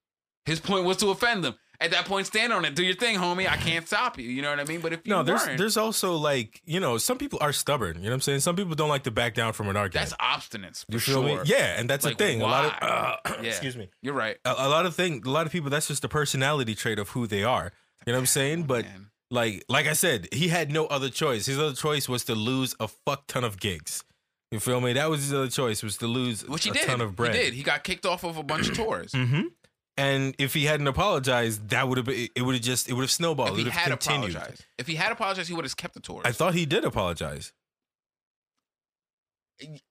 his 0.46 0.60
point 0.60 0.86
was 0.86 0.98
to 0.98 1.10
offend 1.10 1.44
them. 1.44 1.56
At 1.80 1.92
that 1.92 2.06
point, 2.06 2.26
stand 2.26 2.52
on 2.54 2.66
it. 2.66 2.74
Do 2.74 2.84
your 2.84 2.96
thing, 2.96 3.18
homie. 3.20 3.48
I 3.48 3.56
can't 3.56 3.86
stop 3.88 4.18
you. 4.18 4.28
You 4.28 4.42
know 4.42 4.50
what 4.50 4.60
I 4.60 4.64
mean? 4.64 4.82
But 4.82 4.94
if 4.94 5.02
you 5.06 5.12
No, 5.12 5.22
there's 5.22 5.46
there's 5.46 5.78
also 5.78 6.16
like 6.16 6.60
you 6.66 6.80
know 6.80 6.98
some 6.98 7.20
people 7.20 7.38
are 7.40 7.54
stubborn. 7.54 7.98
You 7.98 8.04
know 8.06 8.10
what 8.10 8.14
I'm 8.16 8.22
saying? 8.22 8.40
Some 8.40 8.56
people 8.56 8.74
don't 8.74 8.90
like 8.90 9.04
to 9.04 9.12
back 9.12 9.36
down 9.36 9.54
from 9.54 9.68
an 9.70 9.78
argument. 9.78 10.10
that's 10.10 10.20
obstinance. 10.20 10.86
For 10.88 10.94
you 10.94 11.00
feel 11.00 11.24
sure. 11.28 11.44
me? 11.44 11.50
Yeah, 11.50 11.80
and 11.80 11.88
that's 11.88 12.04
Like, 12.04 12.16
a 12.16 12.18
thing. 12.18 12.42
A 12.42 12.46
lot 12.48 12.66
of 12.66 12.72
why? 12.82 13.18
uh, 13.26 13.34
Yeah. 13.44 13.50
excuse 13.50 13.78
me. 13.78 13.90
You're 14.02 14.16
right. 14.16 14.38
A, 14.44 14.56
a 14.58 14.70
lot 14.70 14.88
of 14.88 14.96
thing. 14.96 15.22
A 15.24 15.30
lot 15.30 15.46
of 15.46 15.52
people. 15.52 15.70
That's 15.70 15.88
just 15.88 16.02
the 16.02 16.10
personality 16.10 16.74
trait 16.74 16.98
of 16.98 17.10
who 17.10 17.28
they 17.28 17.44
are. 17.44 17.72
You 18.08 18.14
know 18.14 18.18
what 18.18 18.22
I'm 18.22 18.26
saying? 18.26 18.64
But 18.64 18.86
Man. 18.86 19.10
like 19.30 19.64
like 19.70 19.86
I 19.86 19.94
said, 19.94 20.30
he 20.34 20.48
had 20.48 20.72
no 20.72 20.88
other 20.88 21.10
choice. 21.10 21.46
His 21.46 21.60
other 21.60 21.76
choice 21.76 22.10
was 22.10 22.26
to 22.26 22.34
lose 22.34 22.74
a 22.80 22.88
fuck 22.88 23.28
ton 23.28 23.44
of 23.44 23.60
gigs. 23.60 24.04
You 24.50 24.62
feel 24.62 24.80
me? 24.80 24.94
That 24.94 25.10
was 25.10 25.20
his 25.24 25.34
other 25.34 25.50
choice 25.50 25.84
was 25.84 25.98
to 25.98 26.08
lose 26.08 26.48
Which 26.48 26.64
he 26.64 26.70
a 26.70 26.74
did. 26.74 26.88
ton 26.88 27.02
of 27.02 27.18
bread. 27.18 27.36
He 27.36 27.42
did. 27.42 27.54
He 27.54 27.64
got 27.64 27.84
kicked 27.84 28.06
off 28.06 28.24
of 28.24 28.38
a 28.38 28.44
bunch 28.44 28.70
of 28.70 28.76
tours. 28.78 29.12
hmm 29.16 29.42
And 29.98 30.36
if 30.38 30.54
he 30.54 30.66
hadn't 30.66 30.88
apologized, 30.88 31.70
that 31.70 31.88
would 31.88 31.98
have 31.98 32.06
been. 32.06 32.28
It 32.36 32.44
would 32.44 32.56
have 32.56 32.64
just. 32.64 32.88
It 32.88 32.94
would 32.94 33.02
have 33.02 33.12
snowballed. 33.12 33.50
if 33.50 33.56
he 33.58 33.64
would 33.64 33.74
have 33.74 33.82
had 33.82 34.00
continued. 34.00 34.36
apologized, 34.36 34.66
if 34.78 34.88
he 34.88 34.96
had 34.96 35.12
apologized, 35.12 35.50
he 35.50 35.56
would 35.56 35.66
have 35.66 35.76
kept 35.76 35.96
the 35.96 36.00
tour. 36.00 36.22
I 36.24 36.32
thought 36.32 36.54
he 36.54 36.66
did 36.66 36.86
apologize. 36.86 37.52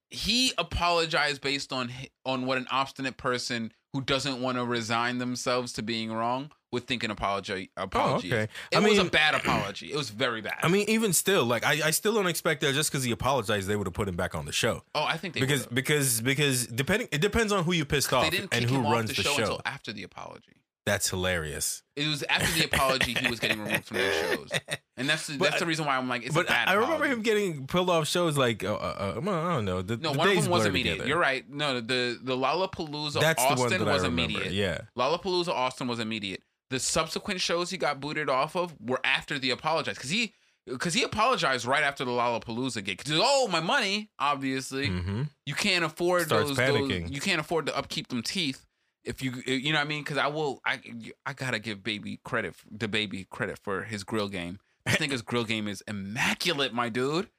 he 0.09 0.53
apologized 0.57 1.41
based 1.41 1.73
on 1.73 1.91
on 2.25 2.45
what 2.45 2.57
an 2.57 2.67
obstinate 2.71 3.17
person 3.17 3.73
who 3.91 4.01
doesn't 4.01 4.41
want 4.41 4.57
to 4.57 4.63
resign 4.63 5.17
themselves 5.17 5.73
to 5.73 5.81
being 5.83 6.11
wrong 6.13 6.51
would 6.71 6.85
think 6.85 7.03
an 7.03 7.11
apology 7.11 7.71
apology. 7.77 8.31
Oh, 8.31 8.35
okay. 8.35 8.51
It 8.71 8.77
I 8.77 8.79
was 8.79 8.97
a 8.97 9.05
bad 9.05 9.35
apology. 9.35 9.91
It 9.91 9.95
was 9.95 10.09
very 10.09 10.41
bad. 10.41 10.55
I 10.61 10.67
mean, 10.67 10.85
even 10.89 11.13
still, 11.13 11.45
like 11.45 11.65
I, 11.65 11.87
I 11.87 11.91
still 11.91 12.13
don't 12.13 12.27
expect 12.27 12.61
that 12.61 12.73
just 12.73 12.91
because 12.91 13.03
he 13.03 13.11
apologized, 13.11 13.67
they 13.67 13.75
would 13.75 13.87
have 13.87 13.93
put 13.93 14.07
him 14.07 14.15
back 14.15 14.35
on 14.35 14.45
the 14.45 14.51
show. 14.51 14.83
oh, 14.95 15.03
I 15.03 15.17
think 15.17 15.33
they 15.33 15.39
because 15.39 15.61
would've. 15.61 15.75
because 15.75 16.21
because 16.21 16.67
depending, 16.67 17.07
it 17.11 17.21
depends 17.21 17.51
on 17.53 17.63
who 17.63 17.71
you 17.71 17.85
pissed 17.85 18.11
off 18.11 18.33
and 18.51 18.63
who 18.65 18.81
runs 18.81 19.09
the, 19.11 19.15
the 19.15 19.23
show, 19.23 19.33
show. 19.35 19.41
until 19.43 19.61
after 19.65 19.93
the 19.93 20.03
apology. 20.03 20.53
That's 20.85 21.09
hilarious. 21.09 21.83
It 21.97 22.07
was 22.07 22.23
after 22.29 22.49
the 22.57 22.63
apology 22.65 23.13
he 23.13 23.27
was 23.27 23.41
getting 23.41 23.61
removed 23.61 23.83
from 23.83 23.97
the 23.97 24.09
shows, 24.09 24.49
and 24.97 25.09
that's 25.09 25.27
the, 25.27 25.37
But- 25.37 25.49
that's 25.49 25.59
the 25.59 25.65
reason 25.65 25.85
why 25.85 25.97
I'm 25.97 26.07
like, 26.07 26.23
it's 26.25 26.33
but 26.33 26.45
a 26.45 26.47
bad. 26.47 26.69
I, 26.69 26.71
I 26.71 26.75
remember 26.75 27.05
him 27.05 27.23
getting 27.23 27.67
pulled 27.67 27.89
off 27.89 28.07
shows 28.07 28.37
like 28.37 28.63
uh, 28.63 28.73
uh, 28.73 29.15
uh, 29.17 29.31
I 29.31 29.53
don't 29.53 29.65
know. 29.65 29.81
The, 29.81 29.97
No, 29.97 30.13
the 30.13 30.17
one 30.17 30.29
of 30.29 30.41
them 30.43 30.49
was 30.49 30.65
immediate. 30.65 30.93
together. 30.93 31.09
You're 31.09 31.19
right. 31.19 31.43
No, 31.49 31.81
the 31.81 32.17
the 32.23 32.37
Lollapalooza 32.37 33.19
That's 33.19 33.43
Austin 33.43 33.83
was 33.85 34.03
immediate. 34.03 34.51
Yeah. 34.53 34.81
Lollapalooza 34.97 35.49
Austin 35.49 35.87
was 35.89 35.99
immediate. 35.99 36.41
The 36.69 36.79
subsequent 36.79 37.39
shows 37.41 37.69
he 37.69 37.77
got 37.77 37.99
booted 37.99 38.29
off 38.29 38.55
of 38.55 38.75
were 38.81 38.99
after 39.03 39.39
the 39.39 39.51
apologize 39.51 39.95
because 39.95 40.09
he 40.09 40.33
because 40.65 40.93
he 40.93 41.03
apologized 41.03 41.65
right 41.65 41.83
after 41.83 42.03
the 42.03 42.11
Lollapalooza 42.11 42.83
gig. 42.83 43.03
Cause 43.03 43.17
oh, 43.21 43.47
my 43.47 43.61
money! 43.61 44.09
Obviously, 44.19 44.87
hmm 44.87 45.23
you 45.45 45.53
can't 45.53 45.85
afford 45.85 46.23
Starts 46.23 46.49
those, 46.49 46.57
panicking. 46.57 47.03
those. 47.03 47.11
You 47.11 47.21
can't 47.21 47.39
afford 47.39 47.67
to 47.67 47.77
upkeep 47.77 48.09
them 48.09 48.21
teeth. 48.21 48.65
If 49.05 49.21
you 49.21 49.31
you 49.45 49.71
know 49.71 49.79
what 49.79 49.85
I 49.85 49.87
mean? 49.87 50.03
Because 50.03 50.17
I 50.17 50.27
will. 50.27 50.59
I 50.65 50.81
I 51.25 51.33
gotta 51.33 51.59
give 51.59 51.83
baby 51.83 52.19
credit. 52.25 52.55
The 52.69 52.89
baby 52.89 53.25
credit 53.29 53.57
for 53.59 53.83
his 53.83 54.03
grill 54.03 54.27
game. 54.27 54.59
This 54.85 54.95
nigga's 54.97 55.21
grill 55.21 55.45
game 55.45 55.67
is 55.69 55.81
immaculate, 55.87 56.73
my 56.73 56.89
dude. 56.89 57.29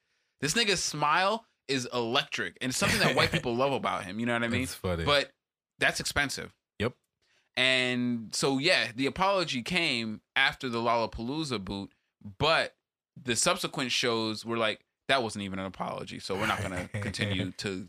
This 0.40 0.54
nigga's 0.54 0.82
smile 0.82 1.44
is 1.66 1.86
electric, 1.92 2.56
and 2.62 2.70
it's 2.70 2.78
something 2.78 3.00
that 3.00 3.14
white 3.14 3.30
people 3.32 3.54
love 3.54 3.72
about 3.72 4.04
him. 4.04 4.18
You 4.18 4.24
know 4.24 4.32
what 4.32 4.44
I 4.44 4.48
mean? 4.48 4.62
That's 4.62 4.74
funny. 4.74 5.04
But 5.04 5.30
that's 5.78 6.00
expensive. 6.00 6.54
And 7.58 8.32
so 8.32 8.58
yeah, 8.58 8.92
the 8.94 9.06
apology 9.06 9.62
came 9.62 10.20
after 10.36 10.68
the 10.68 10.78
Lollapalooza 10.78 11.64
boot, 11.64 11.92
but 12.38 12.76
the 13.20 13.34
subsequent 13.34 13.90
shows 13.90 14.44
were 14.44 14.56
like 14.56 14.84
that 15.08 15.24
wasn't 15.24 15.42
even 15.42 15.58
an 15.58 15.66
apology. 15.66 16.20
So 16.20 16.36
we're 16.36 16.46
not 16.46 16.62
gonna 16.62 16.88
continue 17.00 17.50
to 17.58 17.88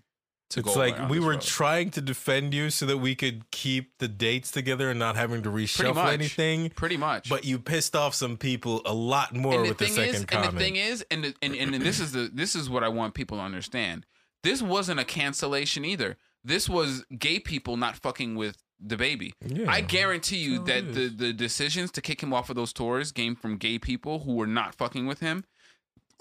to 0.50 0.60
it's 0.62 0.76
like 0.76 1.08
we 1.08 1.20
were 1.20 1.34
road. 1.34 1.42
trying 1.42 1.92
to 1.92 2.02
defend 2.02 2.56
you 2.56 2.72
so 2.72 2.88
that 2.88 2.98
we 2.98 3.14
could 3.14 3.52
keep 3.52 3.96
the 4.00 4.08
dates 4.08 4.50
together 4.50 4.90
and 4.90 4.98
not 4.98 5.16
having 5.16 5.44
to 5.44 5.52
reshuffle 5.52 5.94
much. 5.94 6.14
anything. 6.14 6.72
pretty 6.72 6.98
much. 6.98 7.30
But 7.30 7.46
you 7.46 7.60
pissed 7.60 7.96
off 7.96 8.16
some 8.16 8.38
people 8.38 8.82
a 8.88 8.94
lot 8.94 9.36
more 9.36 9.62
the 9.62 9.70
with 9.70 9.78
the 9.78 9.86
thing 9.86 9.94
second 9.94 10.16
is, 10.16 10.26
comment. 10.26 10.50
and 10.50 10.58
the 10.58 10.60
thing 10.60 10.76
is, 10.78 11.06
and 11.12 11.24
the, 11.26 11.36
and, 11.44 11.56
and 11.56 11.76
and 11.76 11.86
this 11.86 12.00
is 12.00 12.14
the 12.14 12.32
this 12.34 12.56
is 12.56 12.72
what 12.72 12.84
I 12.84 12.88
want 12.88 13.14
people 13.14 13.38
to 13.38 13.44
understand. 13.44 14.08
This 14.42 14.64
wasn't 14.64 15.00
a 15.00 15.06
cancellation 15.06 15.86
either. 15.86 16.18
This 16.44 16.68
was 16.68 17.06
gay 17.16 17.40
people 17.40 17.78
not 17.78 17.98
fucking 17.98 18.36
with 18.36 18.58
the 18.80 18.98
baby. 18.98 19.34
yeah. 19.46 19.70
I 19.70 19.82
guarantee 19.82 20.38
you 20.38 20.64
That's 20.64 20.82
all 20.84 20.90
it 20.90 20.94
that 20.94 20.94
the, 20.94 21.08
the 21.28 21.34
decisions 21.34 21.92
to 21.92 22.02
kick 22.02 22.22
him 22.24 22.34
off 22.34 22.50
of 22.50 22.56
those 22.56 22.72
tours 22.74 23.12
came 23.12 23.36
from 23.36 23.58
gay 23.58 23.78
people 23.80 24.20
who 24.20 24.36
were 24.36 24.48
not 24.48 24.74
fucking 24.76 25.06
with 25.06 25.20
him, 25.20 25.44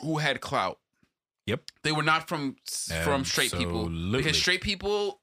who 0.01 0.19
had 0.19 0.41
clout. 0.41 0.79
Yep. 1.47 1.63
They 1.83 1.93
were 1.93 2.03
not 2.03 2.29
from 2.29 2.57
from 3.05 3.25
straight 3.25 3.53
people 3.53 3.89
because 4.13 4.37
straight 4.37 4.61
people 4.61 5.21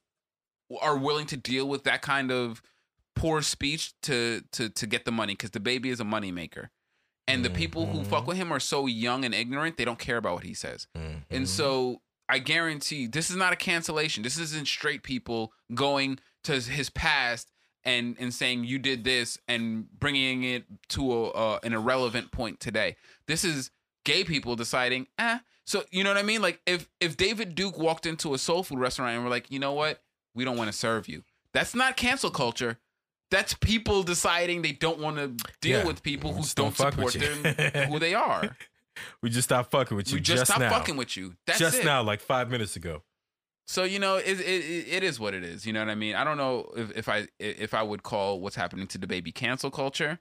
are 0.82 0.98
willing 0.98 1.28
to 1.28 1.38
deal 1.38 1.68
with 1.68 1.84
that 1.84 2.02
kind 2.02 2.32
of 2.32 2.62
poor 3.16 3.42
speech 3.42 3.94
to 4.04 4.42
to 4.54 4.70
to 4.70 4.88
get 4.88 5.06
the 5.06 5.12
money 5.12 5.34
because 5.34 5.52
the 5.52 5.60
baby 5.60 5.90
is 5.90 6.00
a 6.00 6.04
money 6.04 6.32
maker. 6.32 6.72
And 7.28 7.44
the 7.46 7.50
people 7.50 7.88
who 7.88 8.00
Mhm. 8.00 8.08
fuck 8.08 8.28
with 8.28 8.38
him 8.38 8.52
are 8.52 8.60
so 8.60 8.86
young 8.88 9.26
and 9.26 9.34
ignorant, 9.34 9.78
they 9.78 9.86
don't 9.86 9.98
care 10.00 10.18
about 10.18 10.36
what 10.36 10.44
he 10.44 10.54
says. 10.54 10.88
Mhm. 10.96 11.24
And 11.32 11.50
so 11.50 12.02
I 12.30 12.40
guarantee 12.40 13.06
this 13.08 13.30
is 13.30 13.36
not 13.36 13.54
a 13.54 13.56
cancellation. 13.56 14.24
This 14.24 14.38
isn't 14.40 14.68
straight 14.68 15.04
people 15.04 15.54
going 15.74 16.20
to 16.46 16.54
his 16.60 16.90
past 16.90 17.52
and 17.84 18.16
and 18.20 18.34
saying 18.34 18.64
you 18.64 18.80
did 18.80 19.04
this 19.04 19.38
and 19.48 19.88
bringing 20.00 20.44
it 20.44 20.64
to 20.90 21.12
a, 21.14 21.30
uh, 21.32 21.60
an 21.64 21.74
irrelevant 21.74 22.32
point 22.32 22.60
today. 22.60 22.96
This 23.28 23.44
is 23.44 23.70
gay 24.06 24.24
people 24.24 24.56
deciding, 24.56 25.08
eh. 25.20 25.40
So 25.66 25.84
you 25.92 26.04
know 26.04 26.10
what 26.12 26.18
I 26.18 26.24
mean? 26.24 26.42
Like 26.42 26.62
if 26.66 26.90
if 27.00 27.18
David 27.18 27.56
Duke 27.56 27.78
walked 27.78 28.06
into 28.06 28.34
a 28.34 28.38
soul 28.38 28.64
food 28.64 28.80
restaurant 28.80 29.16
and 29.16 29.24
we're 29.24 29.30
like, 29.30 29.52
you 29.52 29.60
know 29.60 29.74
what, 29.74 30.02
we 30.34 30.44
don't 30.46 30.58
want 30.58 30.72
to 30.72 30.78
serve 30.78 31.08
you. 31.08 31.24
That's 31.54 31.74
not 31.76 31.96
cancel 31.96 32.30
culture. 32.32 32.80
That's 33.32 33.54
people 33.56 34.04
deciding 34.04 34.62
they 34.62 34.72
don't 34.72 35.00
want 35.00 35.18
to 35.18 35.30
deal 35.62 35.80
Yeah. 35.80 35.86
with 35.86 36.04
people 36.04 36.32
who 36.34 36.44
don't 36.56 36.76
don't 36.78 36.94
support 36.94 37.14
them 37.14 37.88
who 37.92 37.98
they 38.00 38.14
are. 38.14 38.56
we 39.22 39.30
just 39.30 39.46
stopped 39.50 39.72
fucking 39.72 39.98
with 39.98 40.10
you 40.10 40.16
We 40.16 40.22
just, 40.22 40.40
just 40.42 40.52
stop 40.52 40.60
now. 40.62 40.70
fucking 40.70 40.96
with 40.96 41.18
you. 41.18 41.34
That's 41.48 41.60
just 41.60 41.80
it. 41.80 41.86
now, 41.86 42.04
like 42.04 42.22
five 42.22 42.50
minutes 42.52 42.76
ago. 42.76 43.02
So 43.68 43.84
you 43.84 44.00
know, 44.00 44.18
it, 44.18 44.40
it 44.40 44.88
it 44.88 45.04
is 45.04 45.20
what 45.20 45.34
it 45.34 45.44
is. 45.44 45.66
You 45.66 45.74
know 45.74 45.80
what 45.80 45.90
I 45.90 45.96
mean? 45.96 46.16
I 46.16 46.24
don't 46.24 46.38
know 46.38 46.72
if, 46.76 46.96
if 46.98 47.10
I 47.10 47.28
if 47.40 47.74
I 47.74 47.82
would 47.84 48.04
call 48.04 48.40
what's 48.40 48.56
happening 48.56 48.88
to 48.88 48.98
the 48.98 49.08
baby 49.08 49.32
cancel 49.32 49.72
culture. 49.72 50.20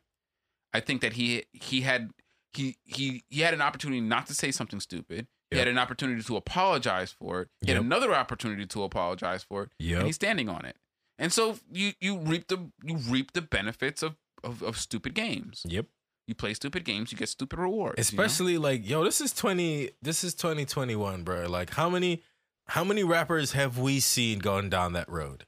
I 0.72 0.80
think 0.80 1.02
that 1.02 1.12
he 1.14 1.44
he 1.52 1.82
had 1.82 2.10
he 2.52 2.76
he 2.84 3.24
he 3.28 3.40
had 3.42 3.54
an 3.54 3.60
opportunity 3.60 4.00
not 4.00 4.26
to 4.28 4.34
say 4.34 4.50
something 4.50 4.80
stupid. 4.80 5.26
He 5.50 5.56
Yep. 5.58 5.66
had 5.66 5.68
an 5.68 5.78
opportunity 5.78 6.22
to 6.22 6.36
apologize 6.36 7.12
for 7.12 7.42
it. 7.42 7.48
He 7.60 7.68
Yep. 7.68 7.76
had 7.76 7.84
another 7.84 8.14
opportunity 8.14 8.66
to 8.66 8.82
apologize 8.82 9.44
for 9.44 9.64
it, 9.64 9.70
and 9.98 10.06
he's 10.06 10.16
standing 10.16 10.48
on 10.48 10.64
it. 10.64 10.76
And 11.18 11.32
so 11.32 11.58
you 11.70 11.92
you 12.00 12.18
reap 12.18 12.48
the 12.48 12.70
you 12.82 12.96
reap 12.96 13.34
the 13.34 13.42
benefits 13.42 14.02
of 14.02 14.16
of, 14.42 14.62
of 14.62 14.78
stupid 14.78 15.14
games. 15.14 15.62
Yep. 15.68 15.86
You 16.26 16.34
play 16.34 16.54
stupid 16.54 16.84
games, 16.84 17.12
you 17.12 17.18
get 17.18 17.28
stupid 17.28 17.58
rewards. 17.58 18.10
you 18.10 18.16
know? 18.16 18.24
Especially 18.24 18.56
like, 18.56 18.88
yo, 18.88 19.04
this 19.04 19.20
is 19.20 19.32
twenty. 19.34 19.90
This 20.02 20.24
is 20.24 20.34
twenty 20.34 20.64
twenty 20.64 20.96
one, 20.96 21.22
bro. 21.22 21.46
Like, 21.46 21.70
how 21.74 21.90
many, 21.90 22.22
how 22.68 22.84
many 22.84 23.04
rappers 23.04 23.52
have 23.52 23.78
we 23.78 24.00
seen 24.00 24.38
going 24.38 24.70
down 24.70 24.92
that 24.94 25.08
road? 25.08 25.44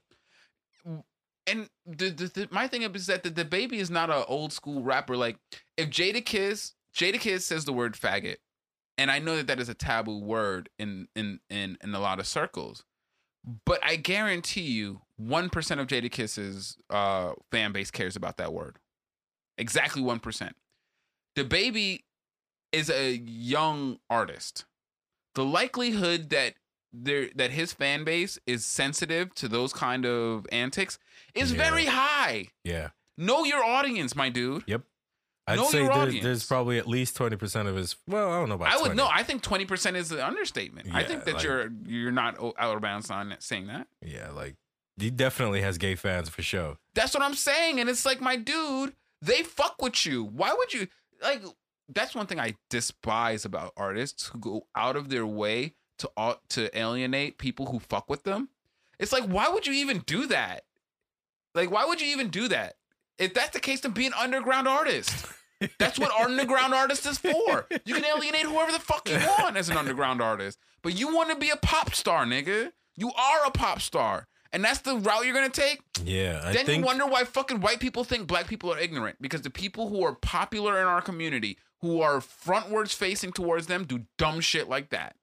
and 1.47 1.69
the, 1.85 2.09
the, 2.09 2.25
the 2.27 2.47
my 2.51 2.67
thing 2.67 2.83
is 2.83 3.07
that 3.07 3.23
the, 3.23 3.29
the 3.29 3.45
baby 3.45 3.79
is 3.79 3.89
not 3.89 4.09
an 4.09 4.23
old 4.27 4.51
school 4.51 4.83
rapper. 4.83 5.15
Like 5.15 5.37
if 5.77 5.89
Jadakiss, 5.89 6.73
Jada 6.93 7.19
Kiss 7.19 7.45
says 7.45 7.65
the 7.65 7.73
word 7.73 7.93
faggot, 7.93 8.37
and 8.97 9.09
I 9.09 9.19
know 9.19 9.37
that 9.37 9.47
that 9.47 9.59
is 9.59 9.69
a 9.69 9.73
taboo 9.73 10.19
word 10.19 10.69
in 10.77 11.07
in 11.15 11.39
in 11.49 11.77
in 11.81 11.95
a 11.95 11.99
lot 11.99 12.19
of 12.19 12.27
circles, 12.27 12.83
but 13.65 13.79
I 13.83 13.95
guarantee 13.95 14.61
you, 14.61 15.01
one 15.15 15.49
percent 15.49 15.79
of 15.79 15.87
Jadakiss's 15.87 16.77
uh, 16.89 17.31
fan 17.51 17.71
base 17.71 17.91
cares 17.91 18.17
about 18.17 18.37
that 18.37 18.53
word. 18.53 18.77
Exactly 19.57 20.01
one 20.01 20.19
percent. 20.19 20.55
The 21.35 21.45
baby 21.45 22.03
is 22.73 22.89
a 22.89 23.15
young 23.15 23.99
artist. 24.09 24.65
The 25.35 25.45
likelihood 25.45 26.29
that 26.31 26.55
there 27.03 27.29
that 27.35 27.51
his 27.51 27.73
fan 27.73 28.03
base 28.03 28.39
is 28.47 28.65
sensitive 28.65 29.33
to 29.35 29.47
those 29.47 29.73
kind 29.73 30.05
of 30.05 30.45
antics 30.51 30.97
is 31.33 31.51
Yeah. 31.51 31.57
very 31.69 31.85
high. 31.85 32.47
Yeah. 32.63 32.89
Know 33.17 33.43
your 33.43 33.63
audience, 33.63 34.15
my 34.15 34.29
dude. 34.29 34.63
Yep. 34.67 34.81
I'd 35.49 35.55
Know 35.57 35.69
say 35.69 35.83
your 35.83 35.93
there's, 35.93 36.21
there's 36.23 36.45
probably 36.45 36.77
at 36.77 36.87
least 36.87 37.15
twenty 37.15 37.37
percent 37.37 37.69
of 37.69 37.75
his. 37.77 37.95
Well, 38.05 38.29
I 38.31 38.37
don't 38.39 38.49
know 38.49 38.55
about. 38.55 38.67
I 38.73 38.75
would 38.77 38.87
20. 38.87 38.95
no. 38.97 39.07
I 39.09 39.23
think 39.23 39.41
twenty 39.41 39.65
percent 39.65 39.95
is 39.95 40.11
an 40.11 40.19
understatement. 40.19 40.89
I 40.93 41.03
think 41.03 41.23
that 41.23 41.35
like- 41.35 41.43
you're 41.43 41.69
you're 41.85 42.11
not 42.11 42.37
out 42.59 42.75
of 42.75 42.81
bounds 42.81 43.09
on 43.09 43.33
saying 43.39 43.67
that. 43.67 43.87
Yeah, 44.05 44.31
like 44.31 44.55
he 44.97 45.09
definitely 45.09 45.61
has 45.61 45.77
gay 45.77 45.95
fans 45.95 46.27
for 46.27 46.41
sure. 46.41 46.77
That's 46.95 47.13
what 47.13 47.23
I'm 47.23 47.33
saying, 47.35 47.79
and 47.79 47.89
it's 47.89 48.05
like, 48.05 48.19
my 48.19 48.35
dude, 48.35 48.93
they 49.21 49.41
fuck 49.43 49.81
with 49.81 50.05
you. 50.05 50.23
Why 50.25 50.53
would 50.53 50.73
you 50.73 50.87
like? 51.21 51.41
That's 51.87 52.13
one 52.13 52.27
thing 52.27 52.41
I 52.41 52.55
despise 52.69 53.45
about 53.45 53.71
artists 53.77 54.27
who 54.27 54.39
go 54.39 54.67
out 54.75 54.97
of 54.97 55.07
their 55.07 55.25
way 55.25 55.75
to 55.99 56.09
au- 56.17 56.39
to 56.49 56.77
alienate 56.77 57.37
people 57.37 57.67
who 57.67 57.79
fuck 57.79 58.09
with 58.09 58.23
them. 58.23 58.49
It's 58.99 59.11
like, 59.11 59.25
why 59.25 59.49
would 59.49 59.67
you 59.67 59.73
even 59.73 59.99
do 59.99 60.27
that? 60.27 60.63
Like, 61.53 61.71
why 61.71 61.85
would 61.85 62.01
you 62.01 62.07
even 62.07 62.29
do 62.29 62.47
that? 62.49 62.75
If 63.17 63.33
that's 63.33 63.51
the 63.51 63.59
case, 63.59 63.81
then 63.81 63.91
be 63.91 64.05
an 64.05 64.13
underground 64.13 64.67
artist. 64.67 65.25
That's 65.79 65.97
what 65.97 66.11
underground 66.11 66.73
artist 66.75 67.05
is 67.07 67.17
for. 67.17 67.67
You 67.85 67.95
can 67.95 68.05
alienate 68.05 68.43
whoever 68.43 68.71
the 68.71 68.79
fuck 68.79 69.09
you 69.09 69.17
want 69.39 69.57
as 69.57 69.69
an 69.69 69.77
underground 69.77 70.21
artist. 70.21 70.59
But 70.83 70.97
you 70.99 71.13
want 71.13 71.31
to 71.31 71.35
be 71.35 71.49
a 71.49 71.55
pop 71.57 71.95
star, 71.95 72.25
nigga. 72.25 72.71
You 72.95 73.11
are 73.11 73.45
a 73.45 73.51
pop 73.51 73.81
star. 73.81 74.27
And 74.53 74.63
that's 74.63 74.79
the 74.79 74.97
route 74.97 75.25
you're 75.25 75.33
gonna 75.33 75.49
take. 75.49 75.81
Yeah, 76.05 76.41
I 76.43 76.53
then 76.53 76.65
think 76.65 76.79
you 76.79 76.85
wonder 76.85 77.05
why 77.05 77.23
fucking 77.23 77.59
white 77.61 77.79
people 77.79 78.03
think 78.03 78.27
black 78.27 78.47
people 78.47 78.71
are 78.71 78.79
ignorant. 78.79 79.17
Because 79.21 79.41
the 79.41 79.49
people 79.49 79.89
who 79.89 80.03
are 80.05 80.13
popular 80.13 80.79
in 80.79 80.87
our 80.87 81.01
community, 81.01 81.57
who 81.81 82.01
are 82.01 82.19
frontwards 82.19 82.93
facing 82.93 83.33
towards 83.33 83.67
them, 83.67 83.83
do 83.85 84.05
dumb 84.17 84.39
shit 84.39 84.69
like 84.69 84.89
that. 84.91 85.15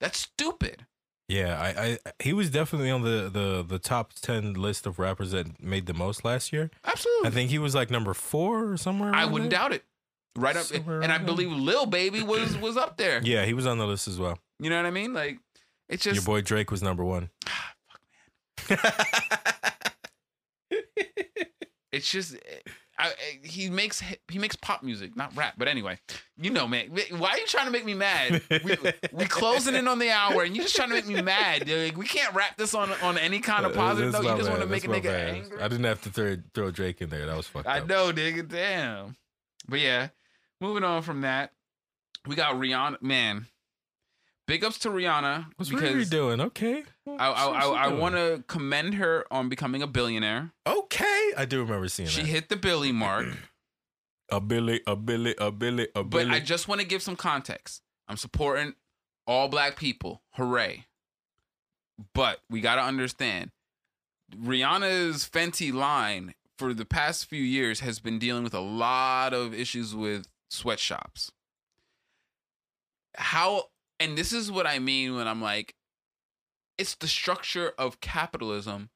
That's 0.00 0.18
stupid. 0.18 0.86
Yeah, 1.28 1.60
I, 1.60 1.82
I 1.82 1.98
he 2.22 2.32
was 2.32 2.48
definitely 2.48 2.90
on 2.90 3.02
the, 3.02 3.28
the 3.30 3.62
the 3.66 3.78
top 3.78 4.14
ten 4.14 4.54
list 4.54 4.86
of 4.86 4.98
rappers 4.98 5.32
that 5.32 5.62
made 5.62 5.84
the 5.86 5.92
most 5.92 6.24
last 6.24 6.52
year. 6.54 6.70
Absolutely. 6.84 7.28
I 7.28 7.30
think 7.30 7.50
he 7.50 7.58
was 7.58 7.74
like 7.74 7.90
number 7.90 8.14
four 8.14 8.70
or 8.72 8.76
somewhere. 8.78 9.14
I 9.14 9.26
wouldn't 9.26 9.50
there. 9.50 9.58
doubt 9.58 9.72
it. 9.74 9.84
Right 10.36 10.56
up, 10.56 10.64
Somewhere 10.64 11.00
and 11.00 11.10
I 11.10 11.18
believe 11.18 11.50
Lil 11.50 11.84
Baby 11.86 12.22
was 12.22 12.56
was 12.58 12.76
up 12.76 12.96
there. 12.96 13.20
Yeah, 13.24 13.44
he 13.44 13.54
was 13.54 13.66
on 13.66 13.78
the 13.78 13.86
list 13.86 14.06
as 14.08 14.18
well. 14.18 14.38
You 14.60 14.70
know 14.70 14.76
what 14.76 14.86
I 14.86 14.90
mean? 14.90 15.12
Like, 15.12 15.38
it's 15.88 16.04
just 16.04 16.14
Your 16.14 16.24
boy 16.24 16.42
Drake 16.42 16.70
was 16.70 16.82
number 16.82 17.04
one. 17.04 17.28
Ah, 17.48 17.74
fuck 18.68 18.78
man. 20.70 20.76
it's 21.92 22.10
just 22.10 22.36
I, 23.00 23.12
he 23.44 23.70
makes 23.70 24.02
he 24.26 24.38
makes 24.40 24.56
pop 24.56 24.82
music, 24.82 25.16
not 25.16 25.36
rap. 25.36 25.54
But 25.56 25.68
anyway, 25.68 25.98
you 26.36 26.50
know, 26.50 26.66
man, 26.66 26.90
why 27.16 27.30
are 27.30 27.38
you 27.38 27.46
trying 27.46 27.66
to 27.66 27.70
make 27.70 27.84
me 27.84 27.94
mad? 27.94 28.42
We 28.50 28.76
we 29.12 29.24
closing 29.28 29.76
in 29.76 29.86
on 29.86 30.00
the 30.00 30.10
hour, 30.10 30.42
and 30.42 30.56
you 30.56 30.62
just 30.62 30.74
trying 30.74 30.88
to 30.88 30.96
make 30.96 31.06
me 31.06 31.22
mad. 31.22 31.68
Like, 31.68 31.96
we 31.96 32.06
can't 32.06 32.34
wrap 32.34 32.56
this 32.56 32.74
on 32.74 32.90
on 33.02 33.16
any 33.16 33.38
kind 33.38 33.64
of 33.64 33.72
positive 33.74 34.12
note. 34.12 34.24
You 34.24 34.36
just 34.36 34.50
want 34.50 34.62
to 34.62 34.66
make 34.66 34.84
a 34.84 34.88
nigga 34.88 35.04
bad. 35.04 35.28
angry. 35.34 35.60
I 35.62 35.68
didn't 35.68 35.84
have 35.84 36.02
to 36.02 36.10
throw, 36.10 36.36
throw 36.54 36.70
Drake 36.72 37.00
in 37.00 37.08
there. 37.08 37.24
That 37.26 37.36
was 37.36 37.46
fucked 37.46 37.68
I 37.68 37.78
up. 37.78 37.86
know, 37.86 38.12
nigga. 38.12 38.48
Damn. 38.48 39.16
But 39.68 39.78
yeah, 39.78 40.08
moving 40.60 40.82
on 40.82 41.02
from 41.02 41.20
that, 41.20 41.52
we 42.26 42.34
got 42.34 42.56
Rihanna. 42.56 43.00
Man, 43.00 43.46
big 44.48 44.64
ups 44.64 44.78
to 44.80 44.88
Rihanna 44.90 45.46
What's 45.56 45.70
Riri 45.70 46.10
doing? 46.10 46.40
Okay. 46.40 46.82
I 47.18 47.28
I, 47.28 47.46
I, 47.46 47.66
I 47.84 47.88
want 47.88 48.14
to 48.14 48.42
commend 48.46 48.94
her 48.94 49.24
on 49.30 49.48
becoming 49.48 49.82
a 49.82 49.86
billionaire. 49.86 50.52
Okay, 50.66 51.32
I 51.36 51.44
do 51.44 51.60
remember 51.60 51.88
seeing 51.88 52.08
She 52.08 52.22
that. 52.22 52.26
hit 52.28 52.48
the 52.48 52.56
Billy 52.56 52.92
mark. 52.92 53.26
a 54.30 54.40
Billy, 54.40 54.80
a 54.86 54.96
Billy, 54.96 55.34
a 55.38 55.50
Billy, 55.50 55.88
a 55.94 56.02
billy. 56.02 56.04
But 56.04 56.10
Billy. 56.10 56.30
I 56.30 56.40
just 56.40 56.68
want 56.68 56.80
to 56.80 56.86
give 56.86 57.02
some 57.02 57.16
context. 57.16 57.82
I'm 58.08 58.16
supporting 58.16 58.74
all 59.26 59.48
black 59.48 59.76
people. 59.76 60.22
Hooray. 60.32 60.86
But 62.14 62.40
we 62.48 62.60
got 62.60 62.76
to 62.76 62.82
understand 62.82 63.50
Rihanna's 64.36 65.28
Fenty 65.28 65.72
line 65.72 66.34
for 66.56 66.74
the 66.74 66.84
past 66.84 67.26
few 67.26 67.42
years 67.42 67.80
has 67.80 68.00
been 68.00 68.18
dealing 68.18 68.44
with 68.44 68.54
a 68.54 68.60
lot 68.60 69.32
of 69.32 69.54
issues 69.54 69.94
with 69.94 70.26
sweatshops. 70.50 71.30
How, 73.16 73.64
and 73.98 74.16
this 74.16 74.32
is 74.32 74.50
what 74.50 74.66
I 74.66 74.78
mean 74.78 75.16
when 75.16 75.26
I'm 75.26 75.40
like, 75.42 75.74
it's 76.78 76.94
the 76.94 77.08
structure 77.08 77.72
of 77.76 78.00
capitalism 78.00 78.90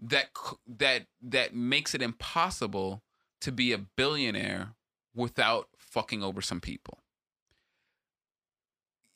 that 0.00 0.26
that 0.66 1.06
that 1.22 1.54
makes 1.54 1.94
it 1.94 2.02
impossible 2.02 3.02
to 3.40 3.52
be 3.52 3.72
a 3.72 3.78
billionaire 3.78 4.74
without 5.14 5.68
fucking 5.78 6.22
over 6.22 6.42
some 6.42 6.60
people. 6.60 6.98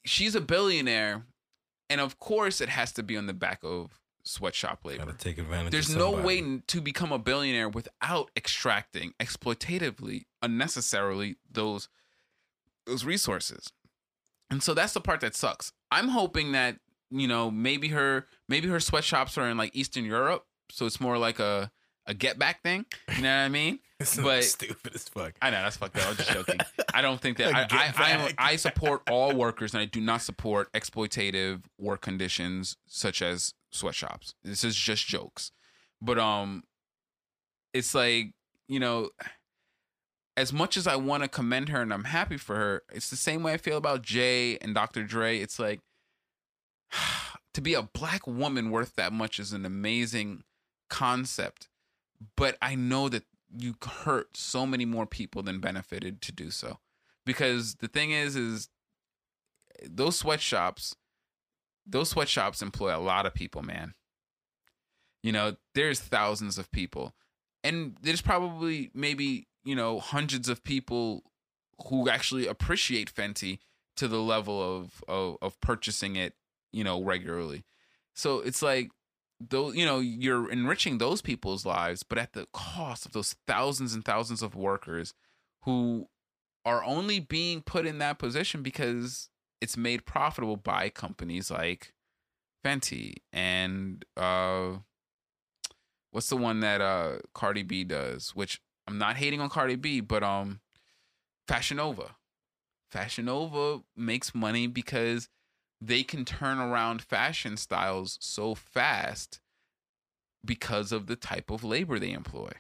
She's 0.05 0.35
a 0.35 0.41
billionaire, 0.41 1.27
and 1.91 2.01
of 2.01 2.19
course, 2.19 2.61
it 2.61 2.69
has 2.69 2.93
to 2.93 3.03
be 3.03 3.17
on 3.17 3.27
the 3.27 3.35
back 3.35 3.61
of 3.63 4.01
sweatshop 4.23 4.85
labor. 4.85 5.05
Gotta 5.05 5.19
take 5.19 5.39
advantage. 5.39 5.73
There's 5.73 5.95
no 5.95 6.13
way 6.13 6.61
to 6.67 6.81
become 6.81 7.13
a 7.13 7.19
billionaire 7.19 7.69
without 7.69 8.31
extracting 8.37 9.13
exploitatively, 9.21 10.25
unnecessarily 10.41 11.37
those 11.51 11.89
those 12.87 13.05
resources. 13.05 13.73
And 14.51 14.63
so 14.63 14.73
that's 14.73 14.95
the 14.95 15.01
part 15.01 15.21
that 15.21 15.35
sucks. 15.35 15.73
I'm 15.91 16.09
hoping 16.09 16.53
that 16.53 16.79
you 17.11 17.29
know 17.29 17.51
maybe 17.51 17.89
her 17.89 18.27
maybe 18.49 18.69
her 18.69 18.81
sweatshops 18.81 19.37
are 19.39 19.49
in 19.49 19.57
like 19.57 19.75
Eastern 19.75 20.05
Europe, 20.05 20.45
so 20.71 20.87
it's 20.87 21.01
more 21.01 21.19
like 21.19 21.39
a 21.39 21.71
a 22.07 22.15
get 22.15 22.39
back 22.39 22.63
thing. 22.63 22.87
You 23.17 23.23
know 23.23 23.29
what 23.29 23.45
I 23.45 23.49
mean? 23.49 23.79
It's 24.01 24.17
but- 24.17 24.45
stupid 24.45 24.95
as 24.95 25.09
fuck. 25.09 25.33
I 25.43 25.51
know 25.51 25.61
that's 25.61 25.77
fucked 25.77 25.97
up. 25.97 26.09
I'm 26.11 26.15
just 26.17 26.31
joking. 26.31 26.61
I 26.95 27.03
don't 27.03 27.21
think 27.21 27.37
that 27.39 27.53
I, 27.53 27.67
I, 27.69 27.93
I. 27.97 28.35
I 28.53 28.55
support 28.57 29.03
all 29.11 29.35
workers 29.35 29.75
and 29.75 29.81
I 29.81 29.87
do 29.87 30.01
not 30.01 30.23
support 30.23 30.73
exploitative 30.73 31.65
work 31.81 32.01
conditions 32.01 32.77
such 32.87 33.21
as 33.23 33.55
sweatshops. 33.73 34.35
This 34.45 34.63
is 34.63 34.77
just 34.77 35.05
jokes. 35.09 35.51
But 36.01 36.17
um 36.21 36.63
it's 37.75 37.93
like, 37.93 38.35
you 38.69 38.79
know, 38.79 39.11
as 40.37 40.53
much 40.53 40.77
as 40.77 40.87
I 40.87 40.95
want 40.95 41.25
to 41.25 41.29
commend 41.29 41.69
her 41.71 41.83
and 41.83 41.93
I'm 41.93 42.05
happy 42.05 42.37
for 42.37 42.55
her, 42.55 42.83
it's 42.93 43.11
the 43.11 43.17
same 43.17 43.43
way 43.43 43.53
I 43.55 43.57
feel 43.57 43.77
about 43.77 44.03
Jay 44.03 44.59
and 44.59 44.75
Dr. 44.77 45.03
Dre. 45.03 45.41
It's 45.41 45.59
like 45.59 45.81
to 47.55 47.61
be 47.61 47.75
a 47.75 47.83
black 47.83 48.27
woman 48.27 48.71
worth 48.71 48.95
that 48.97 49.13
much 49.13 49.39
is 49.39 49.53
an 49.53 49.65
amazing 49.65 50.45
concept. 50.89 51.69
But 52.37 52.57
I 52.61 52.75
know 52.75 53.09
that 53.09 53.25
you 53.57 53.75
hurt 54.05 54.37
so 54.37 54.67
many 54.67 54.85
more 54.85 55.07
people 55.07 55.43
than 55.43 55.61
benefited 55.61 56.21
to 56.23 56.33
do 56.33 56.51
so. 56.51 56.79
Because 57.25 57.77
the 57.77 57.89
thing 57.89 58.11
is, 58.11 58.37
is 58.37 58.69
those 59.85 60.17
sweatshops, 60.17 60.95
those 61.87 62.11
sweatshops 62.11 62.63
employ 62.63 62.95
a 62.95 62.99
lot 62.99 63.27
of 63.27 63.35
people, 63.35 63.63
man. 63.63 63.95
You 65.23 65.33
know, 65.33 65.57
there's 65.75 66.01
thousands 66.01 66.59
of 66.59 66.71
people. 66.71 67.15
And 67.65 67.97
there's 68.01 68.23
probably 68.23 68.91
maybe, 68.95 69.49
you 69.65 69.75
know, 69.75 69.99
hundreds 69.99 70.49
of 70.49 70.65
people 70.65 71.23
who 71.89 72.09
actually 72.09 72.47
appreciate 72.47 73.13
Fenty 73.13 73.59
to 73.97 74.09
the 74.09 74.21
level 74.21 74.63
of 74.63 75.05
of, 75.09 75.37
of 75.43 75.61
purchasing 75.61 76.17
it, 76.17 76.35
you 76.73 76.85
know, 76.85 77.03
regularly. 77.03 77.65
So 78.15 78.41
it's 78.41 78.63
like 78.63 78.91
those 79.41 79.77
you 79.77 79.87
know 79.87 80.01
you're 80.01 80.51
enriching 80.51 80.99
those 80.99 81.23
people's 81.23 81.65
lives 81.65 82.03
but 82.03 82.19
at 82.19 82.33
the 82.33 82.45
cost 82.53 83.07
of 83.07 83.13
those 83.13 83.37
thousands 83.47 83.95
and 83.95 84.05
thousands 84.05 84.43
of 84.43 84.57
workers 84.57 85.15
who 85.63 86.09
are 86.65 86.83
only 86.83 87.21
being 87.21 87.63
put 87.63 87.87
in 87.87 87.99
that 87.99 88.19
position 88.19 88.63
because 88.63 89.29
it's 89.61 89.77
made 89.77 90.05
profitable 90.05 90.57
by 90.57 90.89
companies 90.89 91.51
like 91.51 91.93
Fenty 92.65 93.15
and 93.33 94.05
uh 94.17 94.79
what's 96.11 96.29
the 96.29 96.37
one 96.37 96.61
that 96.61 96.81
uh 96.81 97.19
Cardi 97.35 97.63
B 97.63 97.85
does, 97.85 98.31
which 98.35 98.61
I'm 98.87 98.99
not 98.99 99.17
hating 99.17 99.41
on 99.41 99.49
Cardi 99.49 99.77
B, 99.77 100.01
but 100.01 100.23
um 100.23 100.61
Fashion 101.47 101.77
Nova. 101.77 102.17
Fashion 102.91 103.27
Nova 103.27 103.83
makes 103.97 104.35
money 104.35 104.67
because 104.67 105.29
they 105.81 106.03
can 106.03 106.25
turn 106.25 106.59
around 106.59 107.03
fashion 107.03 107.57
styles 107.57 108.19
so 108.21 108.55
fast 108.55 109.41
because 110.45 110.93
of 110.93 111.07
the 111.07 111.17
type 111.17 111.51
of 111.51 111.65
labor 111.65 111.99
they 111.99 112.13
employ. 112.13 112.51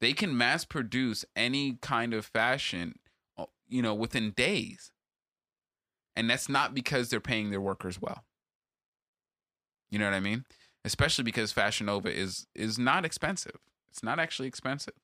They 0.00 0.12
can 0.12 0.36
mass 0.36 0.64
produce 0.64 1.24
any 1.34 1.78
kind 1.80 2.14
of 2.14 2.24
fashion, 2.26 2.98
uh, 3.36 3.46
you 3.66 3.82
know, 3.82 3.94
within 3.94 4.30
days. 4.30 4.92
And 6.14 6.28
that's 6.28 6.48
not 6.48 6.74
because 6.74 7.08
they're 7.08 7.20
paying 7.20 7.50
their 7.50 7.60
workers 7.60 8.00
well. 8.00 8.24
You 9.90 9.98
know 9.98 10.04
what 10.04 10.14
I 10.14 10.20
mean? 10.20 10.44
Especially 10.84 11.24
because 11.24 11.52
Fashion 11.52 11.86
Nova 11.86 12.14
is 12.14 12.46
is 12.54 12.78
not 12.78 13.04
expensive. 13.04 13.58
It's 13.90 14.02
not 14.02 14.18
actually 14.18 14.48
expensive. 14.48 14.94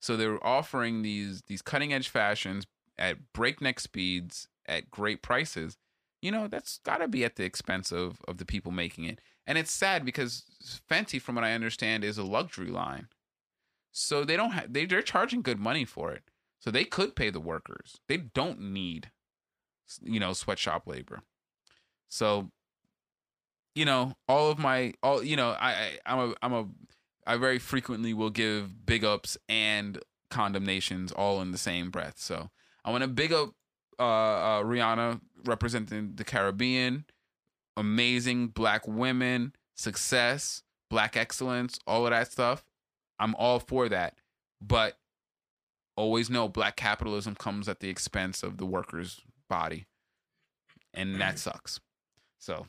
So 0.00 0.16
they're 0.16 0.44
offering 0.44 1.02
these 1.02 1.42
these 1.46 1.62
cutting 1.62 1.92
edge 1.92 2.08
fashions 2.08 2.64
at 2.98 3.32
breakneck 3.32 3.80
speeds 3.80 4.48
at 4.66 4.90
great 4.90 5.22
prices. 5.22 5.76
You 6.22 6.30
know, 6.30 6.48
that's 6.48 6.78
got 6.78 6.98
to 6.98 7.08
be 7.08 7.24
at 7.24 7.36
the 7.36 7.44
expense 7.44 7.92
of 7.92 8.20
of 8.26 8.38
the 8.38 8.46
people 8.46 8.72
making 8.72 9.04
it. 9.04 9.20
And 9.46 9.58
it's 9.58 9.72
sad 9.72 10.04
because 10.04 10.44
Fenty 10.90 11.20
from 11.20 11.34
what 11.34 11.44
I 11.44 11.52
understand 11.52 12.04
is 12.04 12.16
a 12.16 12.22
luxury 12.22 12.70
line. 12.70 13.08
So 13.90 14.24
they 14.24 14.36
don't 14.36 14.52
have 14.52 14.72
they 14.72 14.86
they're 14.86 15.02
charging 15.02 15.42
good 15.42 15.58
money 15.58 15.84
for 15.84 16.12
it. 16.12 16.22
So 16.60 16.70
they 16.70 16.84
could 16.84 17.16
pay 17.16 17.30
the 17.30 17.40
workers. 17.40 17.98
They 18.08 18.16
don't 18.16 18.60
need 18.60 19.10
you 20.00 20.20
know 20.20 20.32
sweatshop 20.32 20.86
labor. 20.86 21.22
So 22.08 22.50
you 23.74 23.84
know, 23.84 24.14
all 24.28 24.50
of 24.50 24.58
my 24.58 24.94
all 25.02 25.22
you 25.22 25.36
know, 25.36 25.50
I, 25.50 25.72
I 25.72 25.98
I'm 26.06 26.18
a 26.18 26.34
I'm 26.42 26.52
a 26.52 26.66
I 27.26 27.36
very 27.36 27.58
frequently 27.58 28.14
will 28.14 28.30
give 28.30 28.84
big 28.86 29.04
ups 29.04 29.36
and 29.48 29.98
condemnations 30.30 31.12
all 31.12 31.40
in 31.40 31.52
the 31.52 31.58
same 31.58 31.90
breath. 31.90 32.14
So 32.16 32.50
I 32.84 32.90
want 32.90 33.02
to 33.02 33.08
big 33.08 33.32
up 33.32 33.50
uh, 34.02 34.60
uh, 34.60 34.62
Rihanna 34.64 35.20
representing 35.44 36.12
the 36.14 36.24
Caribbean, 36.24 37.04
amazing 37.76 38.48
black 38.48 38.86
women, 38.86 39.54
success, 39.76 40.62
black 40.90 41.16
excellence, 41.16 41.78
all 41.86 42.06
of 42.06 42.10
that 42.10 42.30
stuff. 42.30 42.64
I'm 43.18 43.34
all 43.36 43.60
for 43.60 43.88
that, 43.88 44.16
but 44.60 44.98
always 45.96 46.28
know 46.28 46.48
black 46.48 46.76
capitalism 46.76 47.34
comes 47.34 47.68
at 47.68 47.80
the 47.80 47.88
expense 47.88 48.42
of 48.42 48.58
the 48.58 48.66
worker's 48.66 49.20
body, 49.48 49.86
and 50.92 51.20
that 51.20 51.38
sucks. 51.38 51.80
So 52.38 52.66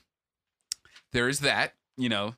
there 1.11 1.27
is 1.27 1.39
that. 1.39 1.73
You 1.95 2.09
know, 2.09 2.35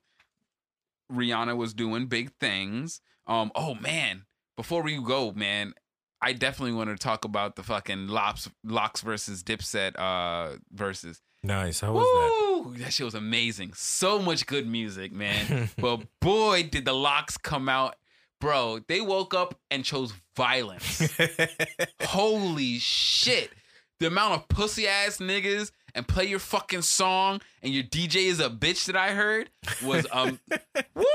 Rihanna 1.12 1.56
was 1.56 1.74
doing 1.74 2.08
big 2.08 2.32
things. 2.40 3.02
Um, 3.28 3.52
oh 3.56 3.76
man, 3.76 4.26
before 4.56 4.82
we 4.84 5.02
go, 5.02 5.32
man, 5.32 5.74
I 6.22 6.34
definitely 6.34 6.74
want 6.74 6.90
to 6.90 6.96
talk 6.96 7.26
about 7.26 7.56
the 7.56 7.64
fucking 7.64 8.08
Lops 8.08 8.50
Lox 8.64 9.02
versus 9.02 9.44
Dipset 9.44 9.98
uh 10.00 10.58
versus. 10.72 11.22
Nice. 11.44 11.82
How 11.82 11.94
was 11.94 12.74
that? 12.74 12.80
That 12.84 12.94
shit 12.94 13.06
was 13.06 13.14
amazing. 13.14 13.74
So 13.76 14.18
much 14.20 14.48
good 14.48 14.68
music, 14.68 15.12
man. 15.12 15.70
but 15.78 16.02
boy, 16.20 16.64
did 16.64 16.86
the 16.86 16.94
Lox 16.94 17.38
come 17.38 17.70
out. 17.70 17.96
Bro, 18.42 18.82
they 18.88 19.00
woke 19.00 19.34
up 19.34 19.60
and 19.72 19.86
chose 19.86 20.14
violence. 20.36 21.16
Holy 22.04 22.80
shit. 22.80 23.52
The 24.00 24.08
amount 24.08 24.34
of 24.34 24.48
pussy 24.50 24.88
ass 24.88 25.18
niggas 25.18 25.72
and 25.94 26.08
play 26.08 26.26
your 26.26 26.40
fucking 26.40 26.82
song 26.82 27.42
and 27.64 27.74
your 27.74 27.84
DJ 27.84 28.26
is 28.26 28.40
a 28.40 28.50
bitch 28.50 28.86
that 28.86 28.96
I 28.96 29.12
heard 29.12 29.50
was 29.84 30.06
um 30.12 30.40
woo 30.96 31.06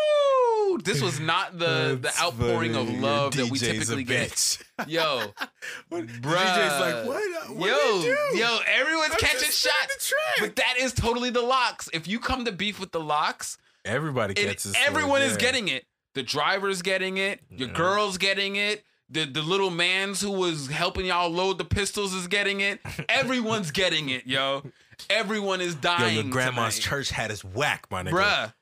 this 0.78 1.00
was 1.02 1.20
not 1.20 1.58
the 1.58 1.90
the 1.92 1.98
That's 2.02 2.20
outpouring 2.20 2.74
funny. 2.74 2.94
of 2.96 3.00
love 3.00 3.36
that 3.36 3.50
we 3.50 3.58
DJ's 3.58 3.62
a 3.68 3.72
typically 3.96 4.04
get. 4.04 4.30
bitch. 4.30 4.62
Yo, 4.88 5.32
What- 5.88 6.06
bruh. 6.06 6.36
DJ's 6.36 6.80
like, 6.80 7.06
what? 7.06 7.56
what 7.56 7.68
yo, 7.68 8.02
did 8.02 8.16
I 8.16 8.30
do? 8.32 8.38
yo, 8.38 8.58
everyone's 8.66 9.12
I'm 9.12 9.18
catching 9.18 9.40
just 9.40 9.58
shots. 9.60 9.94
the 9.96 10.14
track. 10.14 10.48
But 10.48 10.56
that 10.56 10.74
is 10.78 10.92
totally 10.92 11.30
the 11.30 11.42
Lox. 11.42 11.88
If 11.92 12.06
you 12.08 12.18
come 12.18 12.44
to 12.44 12.52
beef 12.52 12.78
with 12.80 12.92
the 12.92 13.00
Lox, 13.00 13.58
Everybody 13.84 14.34
and 14.36 14.48
gets 14.50 14.66
it. 14.66 14.76
everyone 14.86 15.22
is 15.22 15.36
getting 15.36 15.68
it. 15.68 15.86
The 16.14 16.22
driver's 16.22 16.82
getting 16.82 17.16
it. 17.18 17.40
Your 17.50 17.68
Yeah. 17.68 17.74
girl's 17.74 18.18
getting 18.18 18.56
it. 18.56 18.84
The 19.08 19.24
the 19.24 19.42
little 19.42 19.70
man's 19.70 20.20
who 20.20 20.30
was 20.30 20.68
helping 20.68 21.06
y'all 21.06 21.30
load 21.30 21.58
the 21.58 21.64
pistols 21.64 22.14
is 22.14 22.26
getting 22.28 22.60
it. 22.60 22.80
Everyone's 23.08 23.70
getting 23.70 24.08
it, 24.08 24.26
yo. 24.26 24.62
Everyone 25.08 25.60
is 25.60 25.74
Yo, 25.74 25.80
dying. 25.80 26.14
your 26.14 26.24
grandma's 26.24 26.74
tonight. 26.74 26.84
church 26.88 27.10
hat 27.10 27.30
is 27.30 27.42
whack, 27.44 27.86
my 27.90 28.02
nigga. 28.02 28.10
bruh. 28.12 28.54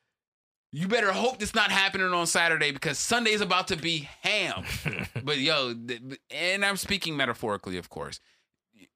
You 0.70 0.86
better 0.86 1.12
hope 1.12 1.38
this 1.38 1.54
not 1.54 1.70
happening 1.70 2.12
on 2.12 2.26
Saturday 2.26 2.72
because 2.72 2.98
Sunday's 2.98 3.40
about 3.40 3.68
to 3.68 3.76
be 3.76 4.08
ham. 4.22 4.64
but 5.24 5.38
yo, 5.38 5.74
and 6.30 6.64
I'm 6.64 6.76
speaking 6.76 7.16
metaphorically, 7.16 7.78
of 7.78 7.88
course. 7.88 8.20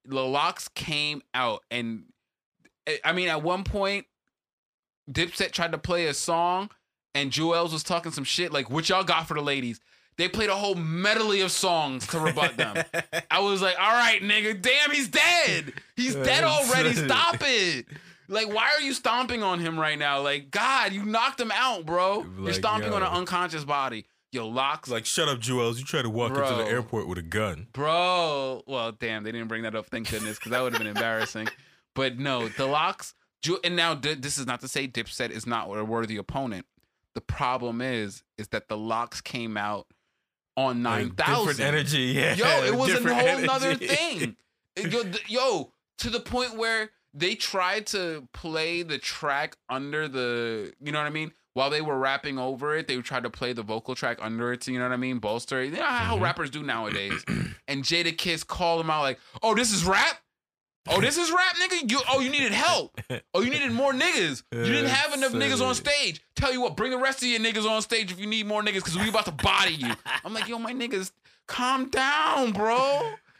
The 0.05 0.21
Lox 0.21 0.67
came 0.67 1.23
out, 1.33 1.63
and 1.71 2.03
eh, 2.85 2.97
I 3.03 3.13
mean, 3.13 3.27
at 3.29 3.41
one 3.41 3.63
point, 3.63 4.05
Dipset 5.11 5.51
tried 5.51 5.71
to 5.71 5.77
play 5.77 6.07
a 6.07 6.13
song, 6.13 6.69
and 7.15 7.31
Juelz 7.31 7.73
was 7.73 7.83
talking 7.83 8.11
some 8.11 8.23
shit 8.23 8.53
like, 8.53 8.69
"What 8.69 8.89
y'all 8.89 9.03
got 9.03 9.27
for 9.27 9.33
the 9.33 9.41
ladies?" 9.41 9.79
They 10.17 10.27
played 10.27 10.49
a 10.49 10.55
whole 10.55 10.75
medley 10.75 11.41
of 11.41 11.51
songs 11.51 12.05
to 12.07 12.19
rebut 12.19 12.55
them. 12.55 12.83
I 13.31 13.39
was 13.39 13.61
like, 13.63 13.79
"All 13.79 13.91
right, 13.91 14.21
nigga, 14.21 14.61
damn, 14.61 14.91
he's 14.91 15.07
dead. 15.07 15.73
He's 15.95 16.13
dead 16.15 16.43
already. 16.43 16.93
Stop 16.93 17.37
it." 17.41 17.87
Like, 18.33 18.53
why 18.53 18.71
are 18.75 18.81
you 18.81 18.93
stomping 18.93 19.43
on 19.43 19.59
him 19.59 19.79
right 19.79 19.97
now? 19.97 20.21
Like, 20.21 20.51
God, 20.51 20.91
you 20.93 21.05
knocked 21.05 21.39
him 21.39 21.51
out, 21.53 21.85
bro. 21.85 22.23
You're 22.23 22.45
Like, 22.45 22.53
stomping 22.55 22.91
on 22.93 23.01
an 23.03 23.09
unconscious 23.09 23.63
body. 23.63 24.05
Yo, 24.31 24.47
Lox, 24.47 24.89
like, 24.89 25.05
shut 25.05 25.29
up, 25.29 25.39
Juelz. 25.39 25.77
You 25.77 25.85
try 25.85 26.01
to 26.01 26.09
walk 26.09 26.31
into 26.31 26.55
the 26.55 26.65
airport 26.65 27.07
with 27.07 27.19
a 27.19 27.21
gun. 27.21 27.67
bro. 27.71 28.63
Well, 28.65 28.91
damn, 28.91 29.23
they 29.23 29.31
didn't 29.31 29.47
bring 29.47 29.61
that 29.63 29.75
up. 29.75 29.85
Thank 29.85 30.09
goodness, 30.09 30.37
because 30.39 30.51
that 30.51 30.61
would 30.63 30.73
have 30.73 30.79
been 30.81 30.87
embarrassing. 30.87 31.47
But 31.93 32.17
no, 32.17 32.47
the 32.49 32.65
Lox. 32.65 33.13
Ju- 33.43 33.59
And 33.63 33.75
now 33.75 33.93
th- 33.93 34.21
this 34.21 34.37
is 34.39 34.47
not 34.47 34.61
to 34.61 34.67
say 34.67 34.87
Dipset 34.87 35.29
is 35.29 35.45
not 35.45 35.65
a 35.67 35.83
worthy 35.85 36.17
opponent. 36.17 36.65
The 37.13 37.21
problem 37.21 37.81
is, 37.81 38.23
is 38.39 38.47
that 38.47 38.69
the 38.69 38.77
Lox 38.77 39.21
came 39.21 39.55
out 39.57 39.85
on 40.57 40.81
nine 40.81 41.13
Like. 41.17 41.27
Different 41.27 41.59
energy, 41.59 41.99
yeah. 42.15 42.33
Yo, 42.33 42.63
it 42.65 42.73
was 42.73 42.89
a 42.91 43.13
whole 43.13 43.39
nother 43.41 43.75
thing. 43.75 44.35
Yo, 44.77 45.03
yo, 45.27 45.73
to 45.99 46.09
the 46.09 46.19
point 46.19 46.55
where 46.57 46.89
they 47.13 47.35
tried 47.35 47.87
to 47.87 48.27
play 48.33 48.81
the 48.83 48.97
track 48.97 49.55
under 49.69 50.07
the, 50.07 50.73
you 50.81 50.91
know 50.91 50.99
what 50.99 51.05
I 51.07 51.11
mean? 51.11 51.31
While 51.53 51.69
they 51.69 51.81
were 51.81 51.97
rapping 51.99 52.39
over 52.39 52.75
it, 52.75 52.87
they 52.87 52.97
tried 53.01 53.23
to 53.23 53.29
play 53.29 53.53
the 53.53 53.61
vocal 53.61 53.93
track 53.93 54.17
under 54.21 54.51
it 54.51 54.67
you 54.67 54.79
know 54.79 54.85
what 54.85 54.91
I 54.93 54.97
mean? 54.97 55.19
Bolster. 55.19 55.63
You 55.63 55.71
know 55.71 55.83
how 55.83 56.17
Mhm. 56.17 56.21
rappers 56.21 56.49
do 56.49 56.63
nowadays. 56.63 57.23
and 57.67 57.83
Jadakiss 57.83 58.45
called 58.47 58.81
him 58.81 58.89
out 58.89 59.01
like, 59.03 59.19
oh, 59.43 59.53
this 59.53 59.71
is 59.71 59.85
rap? 59.85 60.19
Oh, 60.89 60.99
this 60.99 61.17
is 61.17 61.31
rap, 61.31 61.55
nigga? 61.61 61.89
You 61.89 62.01
oh, 62.09 62.19
you 62.19 62.29
needed 62.29 62.51
help. 62.51 62.99
Oh, 63.33 63.39
you 63.41 63.49
needed 63.51 63.71
more 63.71 63.93
niggas. 63.93 64.43
You 64.51 64.63
didn't 64.65 64.89
have 64.89 65.13
enough 65.13 65.31
niggas 65.31 65.65
on 65.65 65.75
stage. 65.75 66.21
Tell 66.35 66.51
you 66.51 66.59
what, 66.59 66.75
bring 66.75 66.91
the 66.91 66.97
rest 66.97 67.21
of 67.21 67.29
your 67.29 67.39
niggas 67.39 67.69
on 67.69 67.81
stage 67.81 68.11
if 68.11 68.19
you 68.19 68.27
need 68.27 68.47
more 68.47 68.61
niggas, 68.61 68.83
cause 68.83 68.97
we 68.97 69.07
about 69.07 69.23
to 69.25 69.31
body 69.31 69.75
you. 69.75 69.93
I'm 70.25 70.33
like, 70.33 70.49
yo, 70.49 70.59
my 70.59 70.73
niggas, 70.73 71.11
calm 71.47 71.89
down, 71.89 72.51
bro. 72.51 72.99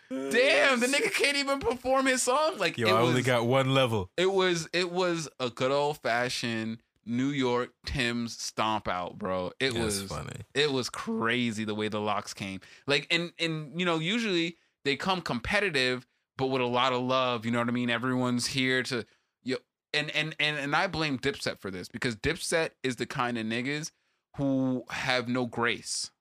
Damn, 0.10 0.80
the 0.80 0.88
nigga 0.94 1.14
can't 1.14 1.38
even 1.38 1.60
perform 1.60 2.06
his 2.06 2.24
song. 2.24 2.58
Like 2.58 2.78
Yo, 2.78 2.88
it 2.88 2.92
I 2.92 3.02
was, 3.02 3.10
only 3.10 3.22
got 3.22 3.46
one 3.46 3.74
level. 3.74 4.10
it 4.18 4.32
was 4.32 4.68
it 4.74 4.92
was 4.92 5.30
a 5.40 5.50
good 5.50 5.72
old 5.72 5.98
fashioned 6.00 6.80
New 7.06 7.28
York 7.28 7.72
Tim's 7.86 8.38
stomp 8.38 8.88
out, 8.88 9.18
bro. 9.18 9.52
It 9.60 9.74
was 9.74 10.04
funny. 10.04 10.42
it 10.54 10.72
was 10.72 10.90
crazy 10.90 11.66
the 11.66 11.76
way 11.76 11.88
the 11.88 12.00
Lox 12.00 12.34
came. 12.34 12.62
Like 12.88 13.08
and 13.12 13.32
and 13.40 13.80
you 13.80 13.86
know, 13.86 14.00
usually 14.00 14.58
they 14.86 14.96
come 14.96 15.22
competitive, 15.22 16.06
but 16.38 16.48
with 16.48 16.62
a 16.62 16.66
lot 16.66 16.94
of 16.94 17.02
love. 17.02 17.46
You 17.46 17.52
know 17.52 17.60
what 17.60 17.68
I 17.68 17.72
mean? 17.72 17.90
Everyone's 17.90 18.48
here 18.48 18.84
to 18.84 19.06
you 19.44 19.58
and 19.94 20.10
and 20.12 20.36
and 20.40 20.58
and 20.58 20.76
I 20.76 20.88
blame 20.88 21.18
Dipset 21.20 21.60
for 21.60 21.72
this 21.72 21.88
because 21.88 22.16
Dipset 22.16 22.72
is 22.84 22.96
the 22.98 23.06
kind 23.06 23.38
of 23.38 23.46
niggas 23.46 23.92
who 24.38 24.84
have 24.90 25.28
no 25.28 25.46
grace. 25.46 26.12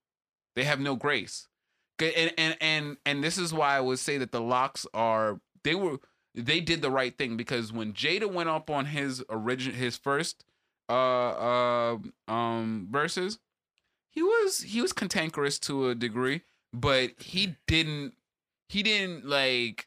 They 0.54 0.64
have 0.64 0.80
no 0.80 0.96
grace. 0.96 1.48
And 2.00 2.32
and 2.36 2.56
and 2.60 2.96
and 3.06 3.24
this 3.24 3.38
is 3.38 3.52
why 3.52 3.76
I 3.76 3.80
would 3.80 3.98
say 3.98 4.18
that 4.18 4.32
the 4.32 4.40
Lox 4.40 4.86
are 4.92 5.40
they 5.62 5.74
were 5.74 5.98
they 6.34 6.60
did 6.60 6.82
the 6.82 6.90
right 6.90 7.16
thing 7.16 7.36
because 7.36 7.72
when 7.72 7.92
Jada 7.92 8.30
went 8.30 8.48
up 8.48 8.70
on 8.70 8.86
his 8.86 9.22
origin 9.28 9.74
his 9.74 9.96
first 9.96 10.44
uh 10.88 10.92
uh 10.92 11.98
um 12.28 12.88
verses, 12.90 13.38
he 14.10 14.22
was 14.22 14.60
he 14.60 14.80
was 14.80 14.92
cantankerous 14.92 15.58
to 15.60 15.88
a 15.88 15.94
degree, 15.94 16.42
but 16.72 17.10
he 17.18 17.56
didn't 17.66 18.14
he 18.68 18.82
didn't 18.82 19.26
like 19.26 19.86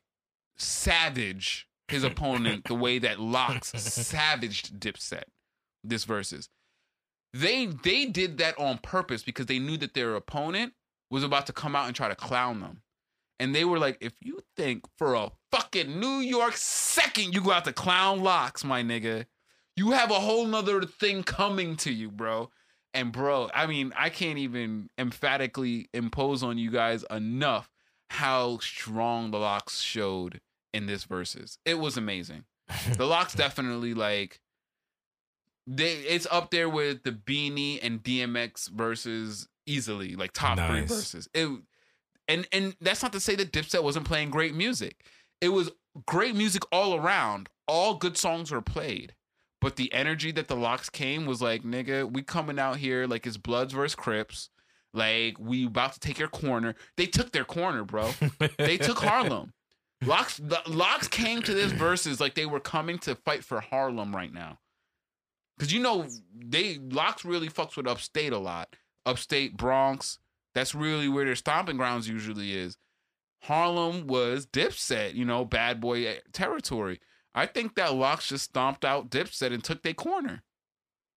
savage 0.57 1.67
his 1.87 2.03
opponent 2.05 2.65
the 2.65 2.75
way 2.75 2.99
that 2.99 3.19
Lox 3.19 3.71
savaged 3.75 4.79
Dipset 4.79 5.23
this 5.83 6.05
verses. 6.05 6.49
They 7.33 7.65
they 7.65 8.05
did 8.05 8.37
that 8.37 8.57
on 8.57 8.77
purpose 8.77 9.23
because 9.23 9.47
they 9.47 9.59
knew 9.59 9.77
that 9.77 9.93
their 9.93 10.15
opponent 10.15 10.73
was 11.09 11.23
about 11.23 11.47
to 11.47 11.53
come 11.53 11.75
out 11.75 11.87
and 11.87 11.95
try 11.95 12.07
to 12.07 12.15
clown 12.15 12.61
them. 12.61 12.81
And 13.39 13.53
they 13.53 13.65
were 13.65 13.79
like, 13.79 13.97
if 13.99 14.13
you 14.21 14.39
think 14.55 14.83
for 14.97 15.13
a 15.13 15.31
fucking 15.51 15.99
New 15.99 16.19
York 16.19 16.55
second 16.55 17.33
you 17.33 17.41
go 17.41 17.51
out 17.51 17.65
to 17.65 17.73
clown 17.73 18.21
Lox, 18.21 18.63
my 18.63 18.81
nigga, 18.81 19.25
You 19.75 19.91
have 19.91 20.09
a 20.09 20.19
whole 20.19 20.45
nother 20.45 20.83
thing 20.83 21.23
coming 21.23 21.75
to 21.77 21.91
you, 21.91 22.09
bro. 22.09 22.49
And 22.93 23.11
bro, 23.11 23.49
I 23.53 23.67
mean, 23.67 23.91
I 23.97 24.09
can't 24.09 24.37
even 24.37 24.89
emphatically 24.97 25.89
impose 25.93 26.43
on 26.43 26.57
you 26.57 26.71
guys 26.71 27.03
enough 27.11 27.69
how 28.09 28.59
strong 28.59 29.31
the 29.31 29.37
Lox 29.37 29.81
showed 29.81 30.39
in 30.73 30.85
this 30.85 31.03
verses. 31.03 31.57
It 31.65 31.79
was 31.79 31.97
amazing. 31.97 32.45
The 32.97 33.05
Lox 33.05 33.33
definitely 33.35 33.93
like 33.93 34.39
they 35.67 35.93
it's 35.93 36.27
up 36.29 36.51
there 36.51 36.69
with 36.69 37.03
the 37.03 37.11
beanie 37.11 37.79
and 37.81 38.01
DMX 38.03 38.69
versus 38.69 39.47
easily 39.65 40.15
like 40.15 40.31
top 40.33 40.57
three 40.57 40.81
verses. 40.81 41.29
It 41.33 41.49
and 42.27 42.47
and 42.51 42.75
that's 42.81 43.03
not 43.03 43.13
to 43.13 43.19
say 43.19 43.35
that 43.35 43.51
Dipset 43.51 43.83
wasn't 43.83 44.05
playing 44.05 44.29
great 44.29 44.55
music. 44.55 45.05
It 45.41 45.49
was 45.49 45.71
great 46.05 46.35
music 46.35 46.63
all 46.71 46.95
around. 46.95 47.49
All 47.67 47.95
good 47.95 48.17
songs 48.17 48.51
were 48.51 48.61
played. 48.61 49.13
But 49.61 49.77
the 49.77 49.91
energy 49.93 50.31
that 50.31 50.47
the 50.47 50.55
Lox 50.55 50.89
came 50.89 51.25
was 51.25 51.41
like, 51.41 51.63
nigga, 51.63 52.11
we 52.11 52.21
coming 52.21 52.59
out 52.59 52.77
here 52.77 53.07
like 53.07 53.25
it's 53.25 53.37
Bloods 53.37 53.73
versus 53.73 53.95
Crips. 53.95 54.49
Like 54.93 55.39
we 55.39 55.65
about 55.65 55.93
to 55.93 55.99
take 55.99 56.19
your 56.19 56.27
corner. 56.27 56.75
They 56.97 57.05
took 57.05 57.31
their 57.31 57.45
corner, 57.45 57.83
bro. 57.83 58.11
They 58.57 58.77
took 58.77 58.99
Harlem. 58.99 59.53
Lox 60.03 60.37
the 60.37 60.61
Lox 60.67 61.07
came 61.07 61.41
to 61.41 61.53
this 61.53 61.71
verses 61.71 62.19
like 62.19 62.35
they 62.35 62.45
were 62.45 62.59
coming 62.59 62.97
to 62.99 63.15
fight 63.15 63.43
for 63.43 63.59
Harlem 63.59 64.15
right 64.15 64.33
now. 64.33 64.59
Cause 65.59 65.71
you 65.71 65.79
know 65.79 66.05
they 66.33 66.77
Lox 66.77 67.23
really 67.25 67.49
fucks 67.49 67.77
with 67.77 67.87
upstate 67.87 68.33
a 68.33 68.37
lot. 68.37 68.75
Upstate 69.05 69.57
Bronx. 69.57 70.19
That's 70.53 70.73
really 70.75 71.07
where 71.09 71.25
their 71.25 71.35
stomping 71.35 71.77
grounds 71.77 72.07
usually 72.07 72.53
is. 72.55 72.77
Harlem 73.43 74.07
was 74.07 74.45
Dipset, 74.47 75.13
you 75.13 75.25
know, 75.25 75.45
bad 75.45 75.79
boy 75.79 76.19
territory. 76.33 76.99
I 77.33 77.45
think 77.45 77.75
that 77.75 77.93
Lox 77.93 78.29
just 78.29 78.45
stomped 78.45 78.85
out 78.85 79.09
Dipset 79.09 79.53
and 79.53 79.63
took 79.63 79.83
their 79.83 79.93
corner. 79.93 80.43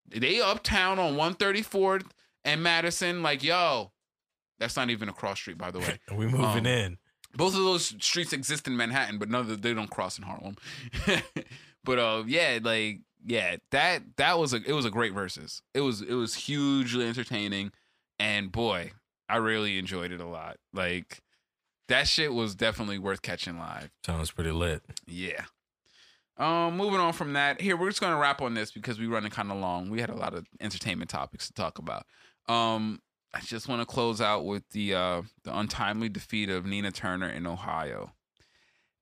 They 0.07 0.41
uptown 0.41 0.99
on 0.99 1.15
134th 1.15 2.05
and 2.43 2.61
Madison, 2.61 3.23
like, 3.23 3.43
yo, 3.43 3.91
that's 4.59 4.75
not 4.75 4.89
even 4.89 5.07
a 5.09 5.13
cross 5.13 5.39
street, 5.39 5.57
by 5.57 5.71
the 5.71 5.79
way. 5.79 5.99
we 6.15 6.25
moving 6.25 6.45
Um, 6.45 6.65
in. 6.65 6.97
Both 7.35 7.53
of 7.53 7.59
those 7.61 7.95
streets 8.03 8.33
exist 8.33 8.67
in 8.67 8.75
Manhattan, 8.75 9.17
but 9.19 9.29
none 9.29 9.41
of 9.41 9.47
them, 9.47 9.61
they 9.61 9.73
don't 9.73 9.89
cross 9.89 10.17
in 10.17 10.23
Harlem. 10.25 10.55
but 11.83 11.99
uh, 11.99 12.23
yeah, 12.27 12.59
like 12.61 13.01
yeah, 13.25 13.57
that 13.71 14.01
that 14.17 14.39
was 14.39 14.53
a 14.53 14.57
it 14.65 14.73
was 14.73 14.85
a 14.85 14.89
great 14.89 15.13
versus. 15.13 15.61
It 15.73 15.81
was 15.81 16.01
it 16.01 16.13
was 16.15 16.33
hugely 16.33 17.07
entertaining, 17.07 17.71
and 18.19 18.51
boy, 18.51 18.91
I 19.27 19.37
really 19.37 19.77
enjoyed 19.77 20.11
it 20.11 20.19
a 20.19 20.27
lot. 20.27 20.57
Like 20.73 21.21
that 21.87 22.07
shit 22.07 22.33
was 22.33 22.55
definitely 22.55 22.99
worth 22.99 23.21
catching 23.21 23.57
live. 23.57 23.89
Sounds 24.05 24.31
pretty 24.31 24.51
lit. 24.51 24.81
Yeah. 25.07 25.45
Um, 26.37 26.77
moving 26.77 27.01
on 27.01 27.11
from 27.13 27.33
that, 27.33 27.59
here 27.59 27.75
we're 27.75 27.89
just 27.89 27.99
gonna 27.99 28.17
wrap 28.17 28.41
on 28.41 28.53
this 28.53 28.71
because 28.71 28.97
we're 28.97 29.09
running 29.09 29.31
kind 29.31 29.51
of 29.51 29.57
long. 29.57 29.89
We 29.89 29.99
had 29.99 30.09
a 30.09 30.15
lot 30.15 30.33
of 30.33 30.47
entertainment 30.61 31.09
topics 31.09 31.47
to 31.47 31.53
talk 31.53 31.79
about. 31.79 32.05
Um, 32.47 33.01
I 33.33 33.41
just 33.41 33.67
want 33.67 33.81
to 33.81 33.85
close 33.85 34.21
out 34.21 34.45
with 34.45 34.63
the 34.69 34.95
uh 34.95 35.21
the 35.43 35.57
untimely 35.57 36.09
defeat 36.09 36.49
of 36.49 36.65
Nina 36.65 36.91
Turner 36.91 37.29
in 37.29 37.45
Ohio. 37.45 38.13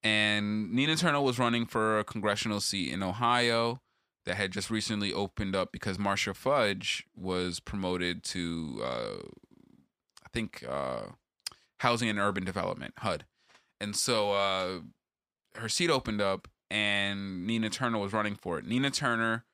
And 0.03 0.71
Nina 0.71 0.95
Turner 0.95 1.21
was 1.21 1.39
running 1.39 1.65
for 1.65 1.99
a 1.99 2.03
congressional 2.03 2.59
seat 2.59 2.91
in 2.91 3.03
Ohio 3.03 3.81
that 4.27 4.35
had 4.35 4.51
just 4.51 4.69
recently 4.69 5.13
opened 5.13 5.55
up 5.55 5.71
because 5.71 5.97
Marcia 5.97 6.33
Fudge 6.33 7.07
was 7.15 7.59
promoted 7.59 8.23
to 8.25 8.81
uh 8.83 9.27
I 10.25 10.29
think 10.33 10.63
uh 10.67 11.03
Housing 11.79 12.09
and 12.09 12.19
Urban 12.19 12.43
Development, 12.43 12.93
HUD. 12.97 13.25
And 13.79 13.95
so 13.95 14.33
uh 14.33 14.79
her 15.55 15.69
seat 15.69 15.89
opened 15.89 16.21
up 16.21 16.47
and 16.69 17.47
Nina 17.47 17.69
Turner 17.69 17.97
was 17.97 18.13
running 18.13 18.35
for 18.35 18.59
it. 18.59 18.65
Nina 18.65 18.91
Turner 18.91 19.45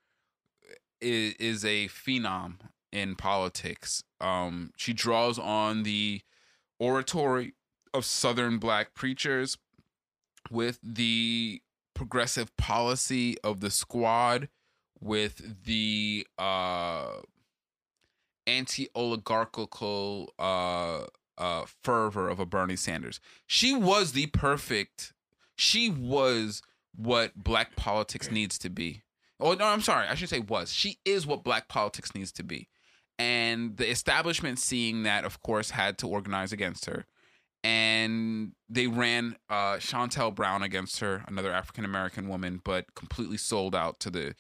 is, 1.00 1.34
is 1.36 1.64
a 1.64 1.88
phenom 1.88 2.56
in 2.92 3.16
politics. 3.16 4.04
Um, 4.20 4.72
she 4.76 4.94
draws 4.94 5.38
on 5.38 5.84
the 5.84 6.22
oratory 6.80 7.54
of 7.94 8.06
Southern 8.06 8.58
black 8.58 8.96
preachers 8.96 9.58
with 10.50 10.80
the 10.84 11.62
progressive 11.94 12.56
policy 12.58 13.38
of 13.44 13.60
the 13.60 13.70
squad, 13.70 14.50
with 15.04 15.64
the 15.66 16.26
uh, 16.38 17.08
anti 18.48 18.90
oligarchical 18.96 20.34
uh, 20.40 21.06
uh, 21.38 21.66
fervor 21.84 22.30
of 22.30 22.40
a 22.40 22.46
Bernie 22.46 22.76
Sanders. 22.76 23.20
She 23.46 23.76
was 23.76 24.14
the 24.14 24.28
perfect, 24.28 25.14
she 25.56 25.90
was 25.90 26.62
what 26.96 27.36
black 27.36 27.76
politics 27.76 28.32
needs 28.32 28.58
to 28.60 28.70
be. 28.70 29.04
Oh 29.40 29.54
no, 29.54 29.66
I'm 29.66 29.82
sorry. 29.82 30.08
I 30.08 30.16
should 30.16 30.30
say 30.30 30.40
was. 30.40 30.72
She 30.72 31.00
is 31.06 31.28
what 31.28 31.44
black 31.44 31.68
politics 31.68 32.16
needs 32.16 32.32
to 32.34 32.44
be. 32.44 32.70
And 33.20 33.78
the 33.78 33.90
establishment 33.90 34.60
seeing 34.60 35.04
that 35.04 35.26
of 35.26 35.42
course 35.42 35.72
had 35.72 35.98
to 36.00 36.08
organize 36.08 36.52
against 36.52 36.86
her. 36.86 37.06
And 37.64 38.54
they 38.70 38.88
ran 38.88 39.38
uh 39.50 39.76
Shontel 39.76 40.34
Brown 40.34 40.64
against 40.64 41.00
her, 41.00 41.24
another 41.28 41.52
African 41.52 41.84
American 41.84 42.28
woman, 42.28 42.62
but 42.64 42.94
completely 42.96 43.38
sold 43.38 43.76
out 43.76 44.00
to 44.02 44.10
the 44.10 44.36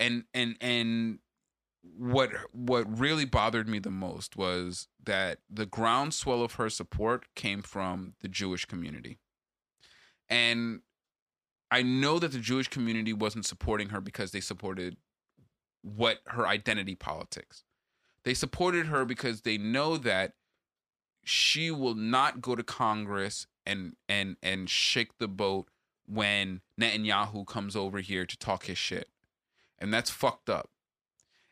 and 0.00 0.24
and 0.34 0.56
and 0.60 1.18
what 1.82 2.30
what 2.52 2.98
really 2.98 3.24
bothered 3.24 3.68
me 3.68 3.78
the 3.78 3.90
most 3.90 4.36
was 4.36 4.88
that 5.02 5.38
the 5.48 5.66
groundswell 5.66 6.42
of 6.42 6.54
her 6.54 6.68
support 6.70 7.26
came 7.34 7.62
from 7.62 8.14
the 8.20 8.28
Jewish 8.28 8.64
community. 8.64 9.18
And 10.28 10.80
I 11.70 11.82
know 11.82 12.18
that 12.18 12.32
the 12.32 12.38
Jewish 12.38 12.68
community 12.68 13.12
wasn't 13.12 13.46
supporting 13.46 13.90
her 13.90 14.00
because 14.00 14.32
they 14.32 14.40
supported 14.40 14.96
what 15.82 16.18
her 16.26 16.46
identity 16.46 16.94
politics. 16.94 17.64
They 18.24 18.34
supported 18.34 18.86
her 18.86 19.04
because 19.04 19.42
they 19.42 19.58
know 19.58 19.96
that 19.98 20.34
she 21.24 21.70
will 21.70 21.94
not 21.94 22.40
go 22.40 22.54
to 22.54 22.62
Congress 22.62 23.46
and 23.66 23.96
and 24.08 24.36
and 24.42 24.68
shake 24.68 25.18
the 25.18 25.28
boat 25.28 25.68
when 26.06 26.62
Netanyahu 26.80 27.46
comes 27.46 27.76
over 27.76 28.00
here 28.00 28.24
to 28.24 28.38
talk 28.38 28.64
his 28.64 28.78
shit. 28.78 29.08
And 29.78 29.92
that's 29.92 30.10
fucked 30.10 30.50
up. 30.50 30.70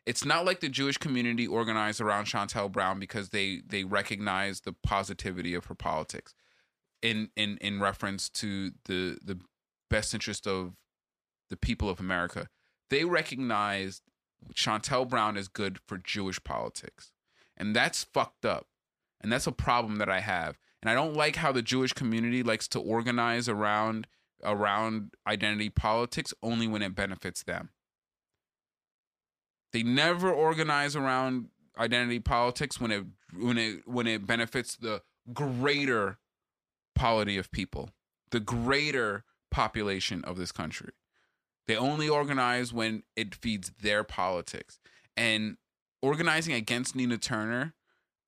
It's 0.05 0.25
not 0.25 0.45
like 0.45 0.61
the 0.61 0.69
Jewish 0.69 0.97
community 0.97 1.45
organized 1.45 1.99
around 1.99 2.25
Shontel 2.25 2.71
Brown 2.71 2.99
because 2.99 3.29
they 3.29 3.61
they 3.67 3.83
recognize 3.83 4.61
the 4.61 4.73
positivity 4.73 5.53
of 5.53 5.65
her 5.65 5.75
politics 5.75 6.33
in 7.01 7.29
in 7.35 7.57
in 7.57 7.79
reference 7.79 8.29
to 8.29 8.71
the 8.85 9.17
the 9.23 9.39
best 9.89 10.13
interest 10.13 10.47
of 10.47 10.73
the 11.49 11.57
people 11.57 11.89
of 11.89 11.99
America. 11.99 12.47
They 12.89 13.03
recognized 13.03 14.01
Shontel 14.53 15.07
Brown 15.07 15.37
is 15.37 15.47
good 15.47 15.79
for 15.85 15.97
Jewish 15.97 16.43
politics. 16.43 17.11
And 17.55 17.75
that's 17.75 18.03
fucked 18.03 18.45
up. 18.45 18.67
And 19.19 19.31
that's 19.31 19.47
a 19.47 19.51
problem 19.51 19.97
that 19.97 20.09
I 20.09 20.19
have. 20.19 20.57
And 20.81 20.89
I 20.89 20.93
don't 20.93 21.15
like 21.15 21.37
how 21.37 21.51
the 21.51 21.61
Jewish 21.61 21.93
community 21.93 22.43
likes 22.43 22.67
to 22.69 22.79
organize 22.79 23.49
around 23.49 24.07
around 24.43 25.15
identity 25.25 25.69
politics 25.69 26.31
only 26.43 26.67
when 26.67 26.83
it 26.83 26.93
benefits 26.93 27.41
them. 27.41 27.69
They 29.77 29.83
never 29.83 30.31
organize 30.31 30.95
around 30.95 31.49
identity 31.77 32.19
politics 32.19 32.81
when 32.81 32.89
it 32.89 33.03
when 33.39 33.59
it 33.59 33.87
when 33.87 34.07
it 34.07 34.25
benefits 34.25 34.75
the 34.75 35.03
greater 35.31 36.17
polity 36.95 37.37
of 37.37 37.51
people, 37.51 37.91
the 38.31 38.39
greater 38.39 39.23
population 39.51 40.23
of 40.23 40.35
this 40.35 40.51
country. 40.51 40.93
They 41.67 41.75
only 41.75 42.09
organize 42.09 42.73
when 42.73 43.03
it 43.15 43.35
feeds 43.35 43.71
their 43.79 44.03
politics. 44.03 44.79
And 45.15 45.57
organizing 46.01 46.55
against 46.55 46.95
Nina 46.95 47.19
Turner 47.19 47.75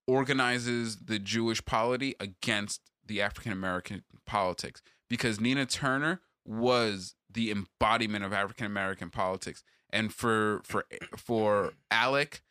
organizes 0.06 0.98
the 0.98 1.18
Jewish 1.18 1.66
polity 1.66 2.14
against 2.20 2.82
the 3.04 3.24
African 3.24 3.54
American 3.54 4.04
politics 4.28 4.84
because 5.10 5.42
Nina 5.42 5.66
Turner 5.66 6.22
was 6.46 7.16
the 7.28 7.50
embodiment 7.50 8.24
of 8.24 8.34
African 8.34 8.68
American 8.68 9.10
politics. 9.10 9.64
And 9.92 10.14
for 10.14 10.62
for 10.64 10.86
for 11.18 11.74
Alec 11.90 12.42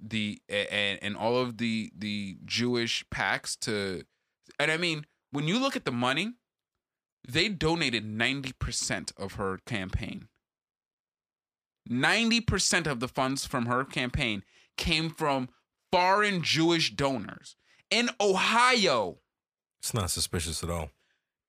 the 0.00 0.40
and, 0.48 0.98
and 1.02 1.16
all 1.16 1.36
of 1.36 1.58
the 1.58 1.92
the 1.96 2.38
Jewish 2.44 3.04
packs 3.10 3.56
to 3.56 4.04
and 4.58 4.70
I 4.70 4.76
mean 4.76 5.06
when 5.30 5.46
you 5.46 5.58
look 5.58 5.76
at 5.76 5.84
the 5.84 5.92
money 5.92 6.34
they 7.28 7.48
donated 7.48 8.04
90% 8.04 9.12
of 9.18 9.34
her 9.34 9.58
campaign. 9.66 10.28
90% 11.88 12.86
of 12.86 13.00
the 13.00 13.08
funds 13.08 13.46
from 13.46 13.66
her 13.66 13.84
campaign 13.84 14.42
came 14.76 15.10
from 15.10 15.48
foreign 15.92 16.42
Jewish 16.42 16.94
donors 16.94 17.56
in 17.90 18.10
Ohio. 18.20 19.18
It's 19.80 19.94
not 19.94 20.10
suspicious 20.10 20.62
at 20.62 20.70
all. 20.70 20.90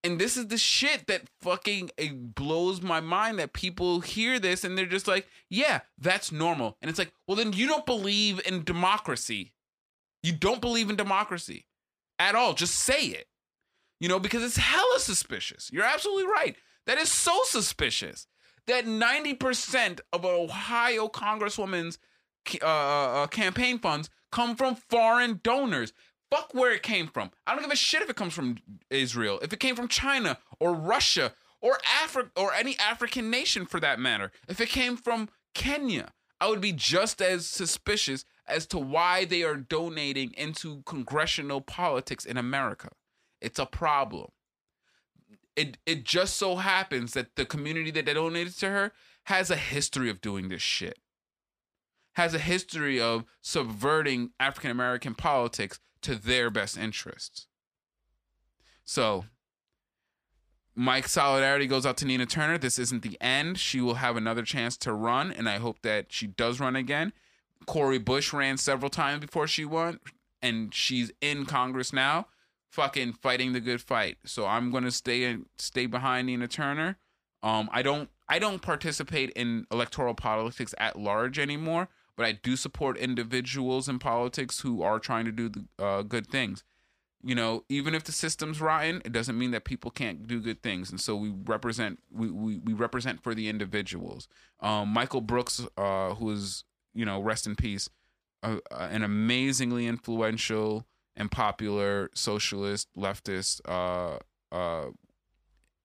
And 0.03 0.19
this 0.19 0.37
is 0.37 0.47
the 0.47 0.57
shit 0.57 1.07
that 1.07 1.23
fucking 1.41 1.91
it 1.97 2.33
blows 2.33 2.81
my 2.81 3.01
mind 3.01 3.39
that 3.39 3.51
people 3.53 3.99
hear 3.99 4.39
this 4.39 4.63
and 4.63 4.77
they're 4.77 4.85
just 4.85 5.07
like, 5.07 5.27
yeah, 5.49 5.81
that's 5.97 6.31
normal. 6.31 6.77
And 6.81 6.89
it's 6.89 6.99
like, 6.99 7.11
well, 7.27 7.35
then 7.35 7.51
you 7.51 7.67
don't 7.67 7.85
believe 7.85 8.41
in 8.45 8.63
democracy. 8.63 9.53
You 10.23 10.33
don't 10.33 10.61
believe 10.61 10.89
in 10.89 10.95
democracy 10.95 11.65
at 12.17 12.35
all. 12.35 12.53
Just 12.53 12.75
say 12.75 13.05
it. 13.07 13.27
You 13.99 14.07
know, 14.07 14.19
because 14.19 14.43
it's 14.43 14.57
hella 14.57 14.99
suspicious. 14.99 15.69
You're 15.73 15.83
absolutely 15.83 16.31
right. 16.31 16.55
That 16.85 16.97
is 16.97 17.11
so 17.11 17.37
suspicious 17.43 18.27
that 18.67 18.85
90% 18.85 19.99
of 20.13 20.23
Ohio 20.23 21.07
Congresswoman's 21.09 21.97
uh, 22.61 22.65
uh, 22.65 23.27
campaign 23.27 23.79
funds 23.79 24.09
come 24.31 24.55
from 24.55 24.75
foreign 24.75 25.39
donors. 25.43 25.91
Fuck 26.29 26.53
where 26.53 26.71
it 26.71 26.83
came 26.83 27.07
from. 27.07 27.31
I 27.47 27.53
don't 27.53 27.63
give 27.63 27.71
a 27.71 27.75
shit 27.75 28.01
if 28.01 28.09
it 28.09 28.15
comes 28.15 28.33
from 28.33 28.57
Israel, 28.89 29.39
if 29.41 29.51
it 29.51 29.59
came 29.59 29.75
from 29.75 29.87
China 29.87 30.37
or 30.59 30.73
Russia 30.73 31.33
or 31.61 31.77
Africa 32.03 32.29
or 32.35 32.53
any 32.53 32.77
African 32.77 33.29
nation 33.29 33.65
for 33.65 33.79
that 33.79 33.99
matter. 33.99 34.31
If 34.47 34.61
it 34.61 34.69
came 34.69 34.95
from 34.95 35.29
Kenya, 35.53 36.11
I 36.39 36.47
would 36.47 36.61
be 36.61 36.71
just 36.71 37.21
as 37.21 37.45
suspicious 37.47 38.25
as 38.47 38.65
to 38.67 38.79
why 38.79 39.25
they 39.25 39.43
are 39.43 39.55
donating 39.55 40.33
into 40.37 40.81
congressional 40.85 41.61
politics 41.61 42.25
in 42.25 42.37
America. 42.37 42.89
It's 43.41 43.59
a 43.59 43.65
problem. 43.65 44.27
It 45.55 45.77
it 45.85 46.05
just 46.05 46.37
so 46.37 46.57
happens 46.57 47.13
that 47.13 47.35
the 47.35 47.45
community 47.45 47.91
that 47.91 48.05
they 48.05 48.13
donated 48.13 48.57
to 48.59 48.69
her 48.69 48.91
has 49.23 49.51
a 49.51 49.55
history 49.55 50.09
of 50.09 50.21
doing 50.21 50.49
this 50.49 50.61
shit. 50.61 50.99
Has 52.13 52.33
a 52.33 52.39
history 52.39 52.99
of 52.99 53.23
subverting 53.41 54.31
African 54.39 54.71
American 54.71 55.15
politics 55.15 55.79
to 56.01 56.15
their 56.15 56.49
best 56.49 56.77
interests. 56.77 57.47
So, 58.83 59.25
my 60.75 61.01
solidarity 61.01 61.67
goes 61.67 61.85
out 61.85 61.97
to 61.97 62.05
Nina 62.05 62.25
Turner. 62.25 62.57
This 62.57 62.79
isn't 62.79 63.03
the 63.03 63.17
end. 63.19 63.57
She 63.57 63.81
will 63.81 63.95
have 63.95 64.15
another 64.15 64.43
chance 64.43 64.77
to 64.77 64.93
run, 64.93 65.31
and 65.31 65.49
I 65.49 65.57
hope 65.57 65.81
that 65.81 66.07
she 66.09 66.25
does 66.27 66.59
run 66.59 66.75
again. 66.75 67.13
Cori 67.65 67.97
Bush 67.97 68.33
ran 68.33 68.57
several 68.57 68.89
times 68.89 69.19
before 69.19 69.47
she 69.47 69.65
won, 69.65 69.99
and 70.41 70.73
she's 70.73 71.11
in 71.21 71.45
Congress 71.45 71.91
now, 71.91 72.27
fucking 72.69 73.13
fighting 73.13 73.53
the 73.53 73.59
good 73.59 73.81
fight. 73.81 74.17
So 74.25 74.45
I'm 74.45 74.71
gonna 74.71 74.91
stay 74.91 75.25
and 75.25 75.45
stay 75.57 75.85
behind 75.85 76.27
Nina 76.27 76.47
Turner. 76.47 76.97
Um, 77.43 77.69
I 77.71 77.81
don't 77.81 78.09
I 78.27 78.39
don't 78.39 78.61
participate 78.61 79.31
in 79.31 79.65
electoral 79.71 80.13
politics 80.13 80.73
at 80.77 80.97
large 80.97 81.39
anymore, 81.39 81.89
but 82.19 82.25
I 82.25 82.33
do 82.33 82.57
support 82.57 82.97
individuals 82.97 83.87
in 83.87 83.97
politics 83.97 84.59
who 84.59 84.81
are 84.81 84.99
trying 84.99 85.23
to 85.23 85.31
do 85.31 85.47
the, 85.47 85.65
uh, 85.81 86.01
good 86.01 86.27
things. 86.27 86.65
You 87.23 87.33
know, 87.33 87.63
even 87.69 87.95
if 87.95 88.03
the 88.03 88.11
system's 88.11 88.59
rotten, 88.59 89.01
it 89.05 89.13
doesn't 89.13 89.37
mean 89.37 89.51
that 89.51 89.63
people 89.63 89.89
can't 89.89 90.27
do 90.27 90.41
good 90.41 90.61
things. 90.61 90.89
And 90.89 90.99
so 90.99 91.15
we 91.15 91.29
represent 91.45 91.99
we 92.11 92.29
we, 92.29 92.57
we 92.57 92.73
represent 92.73 93.23
for 93.23 93.33
the 93.33 93.47
individuals. 93.47 94.27
Um, 94.59 94.89
Michael 94.89 95.21
Brooks, 95.21 95.65
uh, 95.77 96.15
who 96.15 96.31
is 96.31 96.65
you 96.93 97.05
know, 97.05 97.21
rest 97.21 97.47
in 97.47 97.55
peace, 97.55 97.89
uh, 98.43 98.57
an 98.69 99.01
amazingly 99.01 99.87
influential 99.87 100.85
and 101.15 101.31
popular 101.31 102.09
socialist 102.13 102.89
leftist 102.97 103.61
uh, 103.65 104.19
uh, 104.53 104.89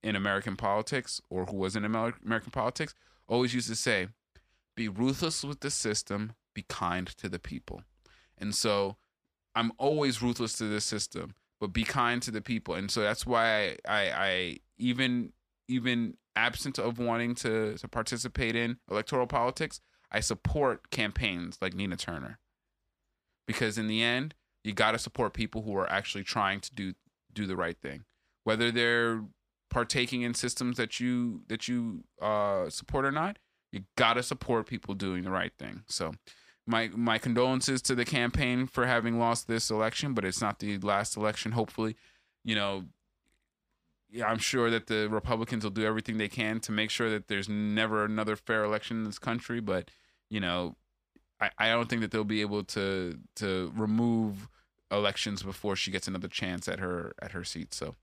in 0.02 0.16
American 0.16 0.56
politics, 0.56 1.20
or 1.30 1.44
who 1.46 1.58
was 1.58 1.76
in 1.76 1.84
American 1.84 2.50
politics, 2.50 2.92
always 3.28 3.54
used 3.54 3.68
to 3.68 3.76
say, 3.76 4.08
"Be 4.76 4.88
ruthless 4.88 5.44
with 5.44 5.60
the 5.60 5.70
system, 5.70 6.34
be 6.54 6.64
kind 6.68 7.06
to 7.06 7.28
the 7.28 7.38
people." 7.38 7.82
And 8.38 8.54
so, 8.54 8.96
I'm 9.54 9.72
always 9.78 10.22
ruthless 10.22 10.54
to 10.54 10.64
the 10.64 10.80
system, 10.80 11.34
but 11.60 11.72
be 11.72 11.84
kind 11.84 12.20
to 12.22 12.30
the 12.30 12.42
people. 12.42 12.74
And 12.74 12.90
so 12.90 13.00
that's 13.00 13.24
why 13.24 13.46
I, 13.46 13.76
I, 13.88 14.10
I 14.12 14.58
even 14.78 15.32
even 15.68 16.16
absent 16.36 16.78
of 16.78 16.98
wanting 16.98 17.34
to 17.36 17.76
to 17.78 17.88
participate 17.88 18.56
in 18.56 18.78
electoral 18.90 19.26
politics, 19.26 19.80
I 20.10 20.20
support 20.20 20.90
campaigns 20.90 21.58
like 21.60 21.74
Nina 21.74 21.96
Turner 21.96 22.38
because 23.46 23.78
in 23.78 23.86
the 23.86 24.02
end, 24.02 24.34
you 24.62 24.72
got 24.72 24.92
to 24.92 24.98
support 24.98 25.34
people 25.34 25.62
who 25.62 25.76
are 25.76 25.90
actually 25.90 26.24
trying 26.24 26.60
to 26.60 26.74
do 26.74 26.94
do 27.32 27.46
the 27.46 27.56
right 27.56 27.76
thing, 27.80 28.04
whether 28.44 28.70
they're 28.70 29.24
partaking 29.70 30.22
in 30.22 30.34
systems 30.34 30.76
that 30.76 31.00
you 31.00 31.42
that 31.48 31.68
you 31.68 32.04
uh, 32.20 32.68
support 32.70 33.04
or 33.04 33.12
not. 33.12 33.38
You 33.74 33.82
got 33.96 34.14
to 34.14 34.22
support 34.22 34.66
people 34.66 34.94
doing 34.94 35.24
the 35.24 35.32
right 35.32 35.52
thing. 35.58 35.82
So, 35.88 36.12
my 36.64 36.90
my 36.94 37.18
condolences 37.18 37.82
to 37.82 37.96
the 37.96 38.04
campaign 38.04 38.66
for 38.66 38.86
having 38.86 39.18
lost 39.18 39.48
this 39.48 39.68
election, 39.68 40.14
but 40.14 40.24
it's 40.24 40.40
not 40.40 40.60
the 40.60 40.78
last 40.78 41.16
election. 41.16 41.52
Hopefully, 41.52 41.96
you 42.44 42.54
know, 42.54 42.84
I'm 44.24 44.38
sure 44.38 44.70
that 44.70 44.86
the 44.86 45.08
Republicans 45.08 45.64
will 45.64 45.72
do 45.72 45.84
everything 45.84 46.18
they 46.18 46.28
can 46.28 46.60
to 46.60 46.72
make 46.72 46.90
sure 46.90 47.10
that 47.10 47.26
there's 47.26 47.48
never 47.48 48.04
another 48.04 48.36
fair 48.36 48.62
election 48.62 48.98
in 48.98 49.04
this 49.04 49.18
country. 49.18 49.58
But 49.60 49.90
you 50.30 50.38
know, 50.38 50.76
I, 51.40 51.50
I 51.58 51.68
don't 51.70 51.88
think 51.88 52.02
that 52.02 52.12
they'll 52.12 52.22
be 52.22 52.42
able 52.42 52.62
to 52.64 53.18
to 53.36 53.72
remove 53.74 54.48
elections 54.92 55.42
before 55.42 55.74
she 55.74 55.90
gets 55.90 56.06
another 56.06 56.28
chance 56.28 56.68
at 56.68 56.78
her 56.78 57.12
at 57.20 57.32
her 57.32 57.42
seat. 57.42 57.74
So 57.74 57.96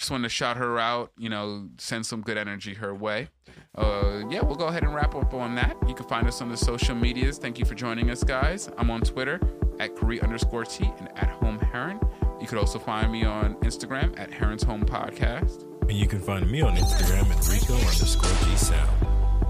just 0.00 0.10
wanted 0.10 0.22
to 0.22 0.28
shout 0.30 0.56
her 0.56 0.78
out, 0.78 1.12
you 1.18 1.28
know, 1.28 1.68
send 1.76 2.06
some 2.06 2.22
good 2.22 2.38
energy 2.38 2.72
her 2.72 2.94
way. 2.94 3.28
Uh, 3.74 4.22
yeah, 4.30 4.40
we'll 4.40 4.56
go 4.56 4.68
ahead 4.68 4.82
and 4.82 4.94
wrap 4.94 5.14
up 5.14 5.34
on 5.34 5.54
that. 5.56 5.76
You 5.86 5.94
can 5.94 6.06
find 6.06 6.26
us 6.26 6.40
on 6.40 6.48
the 6.48 6.56
social 6.56 6.94
medias. 6.94 7.36
Thank 7.36 7.58
you 7.58 7.66
for 7.66 7.74
joining 7.74 8.10
us, 8.10 8.24
guys. 8.24 8.70
I'm 8.78 8.90
on 8.90 9.02
Twitter 9.02 9.38
at 9.78 9.94
Khary 9.96 10.22
underscore 10.22 10.64
T 10.64 10.90
and 10.98 11.10
at 11.18 11.28
Home 11.28 11.58
Heron. 11.58 12.00
You 12.40 12.46
could 12.46 12.56
also 12.56 12.78
find 12.78 13.12
me 13.12 13.26
on 13.26 13.56
Instagram 13.56 14.18
at 14.18 14.32
Heron's 14.32 14.62
Home 14.62 14.86
Podcast. 14.86 15.66
And 15.82 15.92
you 15.92 16.06
can 16.06 16.20
find 16.20 16.50
me 16.50 16.62
on 16.62 16.76
Instagram 16.76 17.30
at 17.30 17.46
Rico 17.46 17.74
underscore 17.74 18.48
G 18.48 18.56
Sound. 18.56 19.06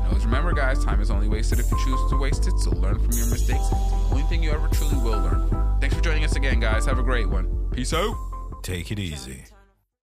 Always 0.08 0.24
remember, 0.24 0.52
guys, 0.52 0.84
time 0.84 1.00
is 1.00 1.12
only 1.12 1.28
wasted 1.28 1.60
if 1.60 1.70
you 1.70 1.78
choose 1.84 2.10
to 2.10 2.18
waste 2.18 2.48
it. 2.48 2.58
So 2.58 2.72
learn 2.72 2.96
from 2.96 3.12
your 3.12 3.30
mistakes. 3.30 3.62
It's 3.70 3.90
the 3.90 4.08
only 4.10 4.22
thing 4.24 4.42
you 4.42 4.50
ever 4.50 4.66
truly 4.66 4.96
will 4.96 5.12
learn. 5.12 5.78
Thanks 5.80 5.94
for 5.94 6.02
joining 6.02 6.24
us 6.24 6.34
again, 6.34 6.58
guys. 6.58 6.86
Have 6.86 6.98
a 6.98 7.04
great 7.04 7.28
one. 7.28 7.68
Peace 7.70 7.94
out. 7.94 8.16
Take 8.64 8.90
it 8.90 8.98
easy. 8.98 9.44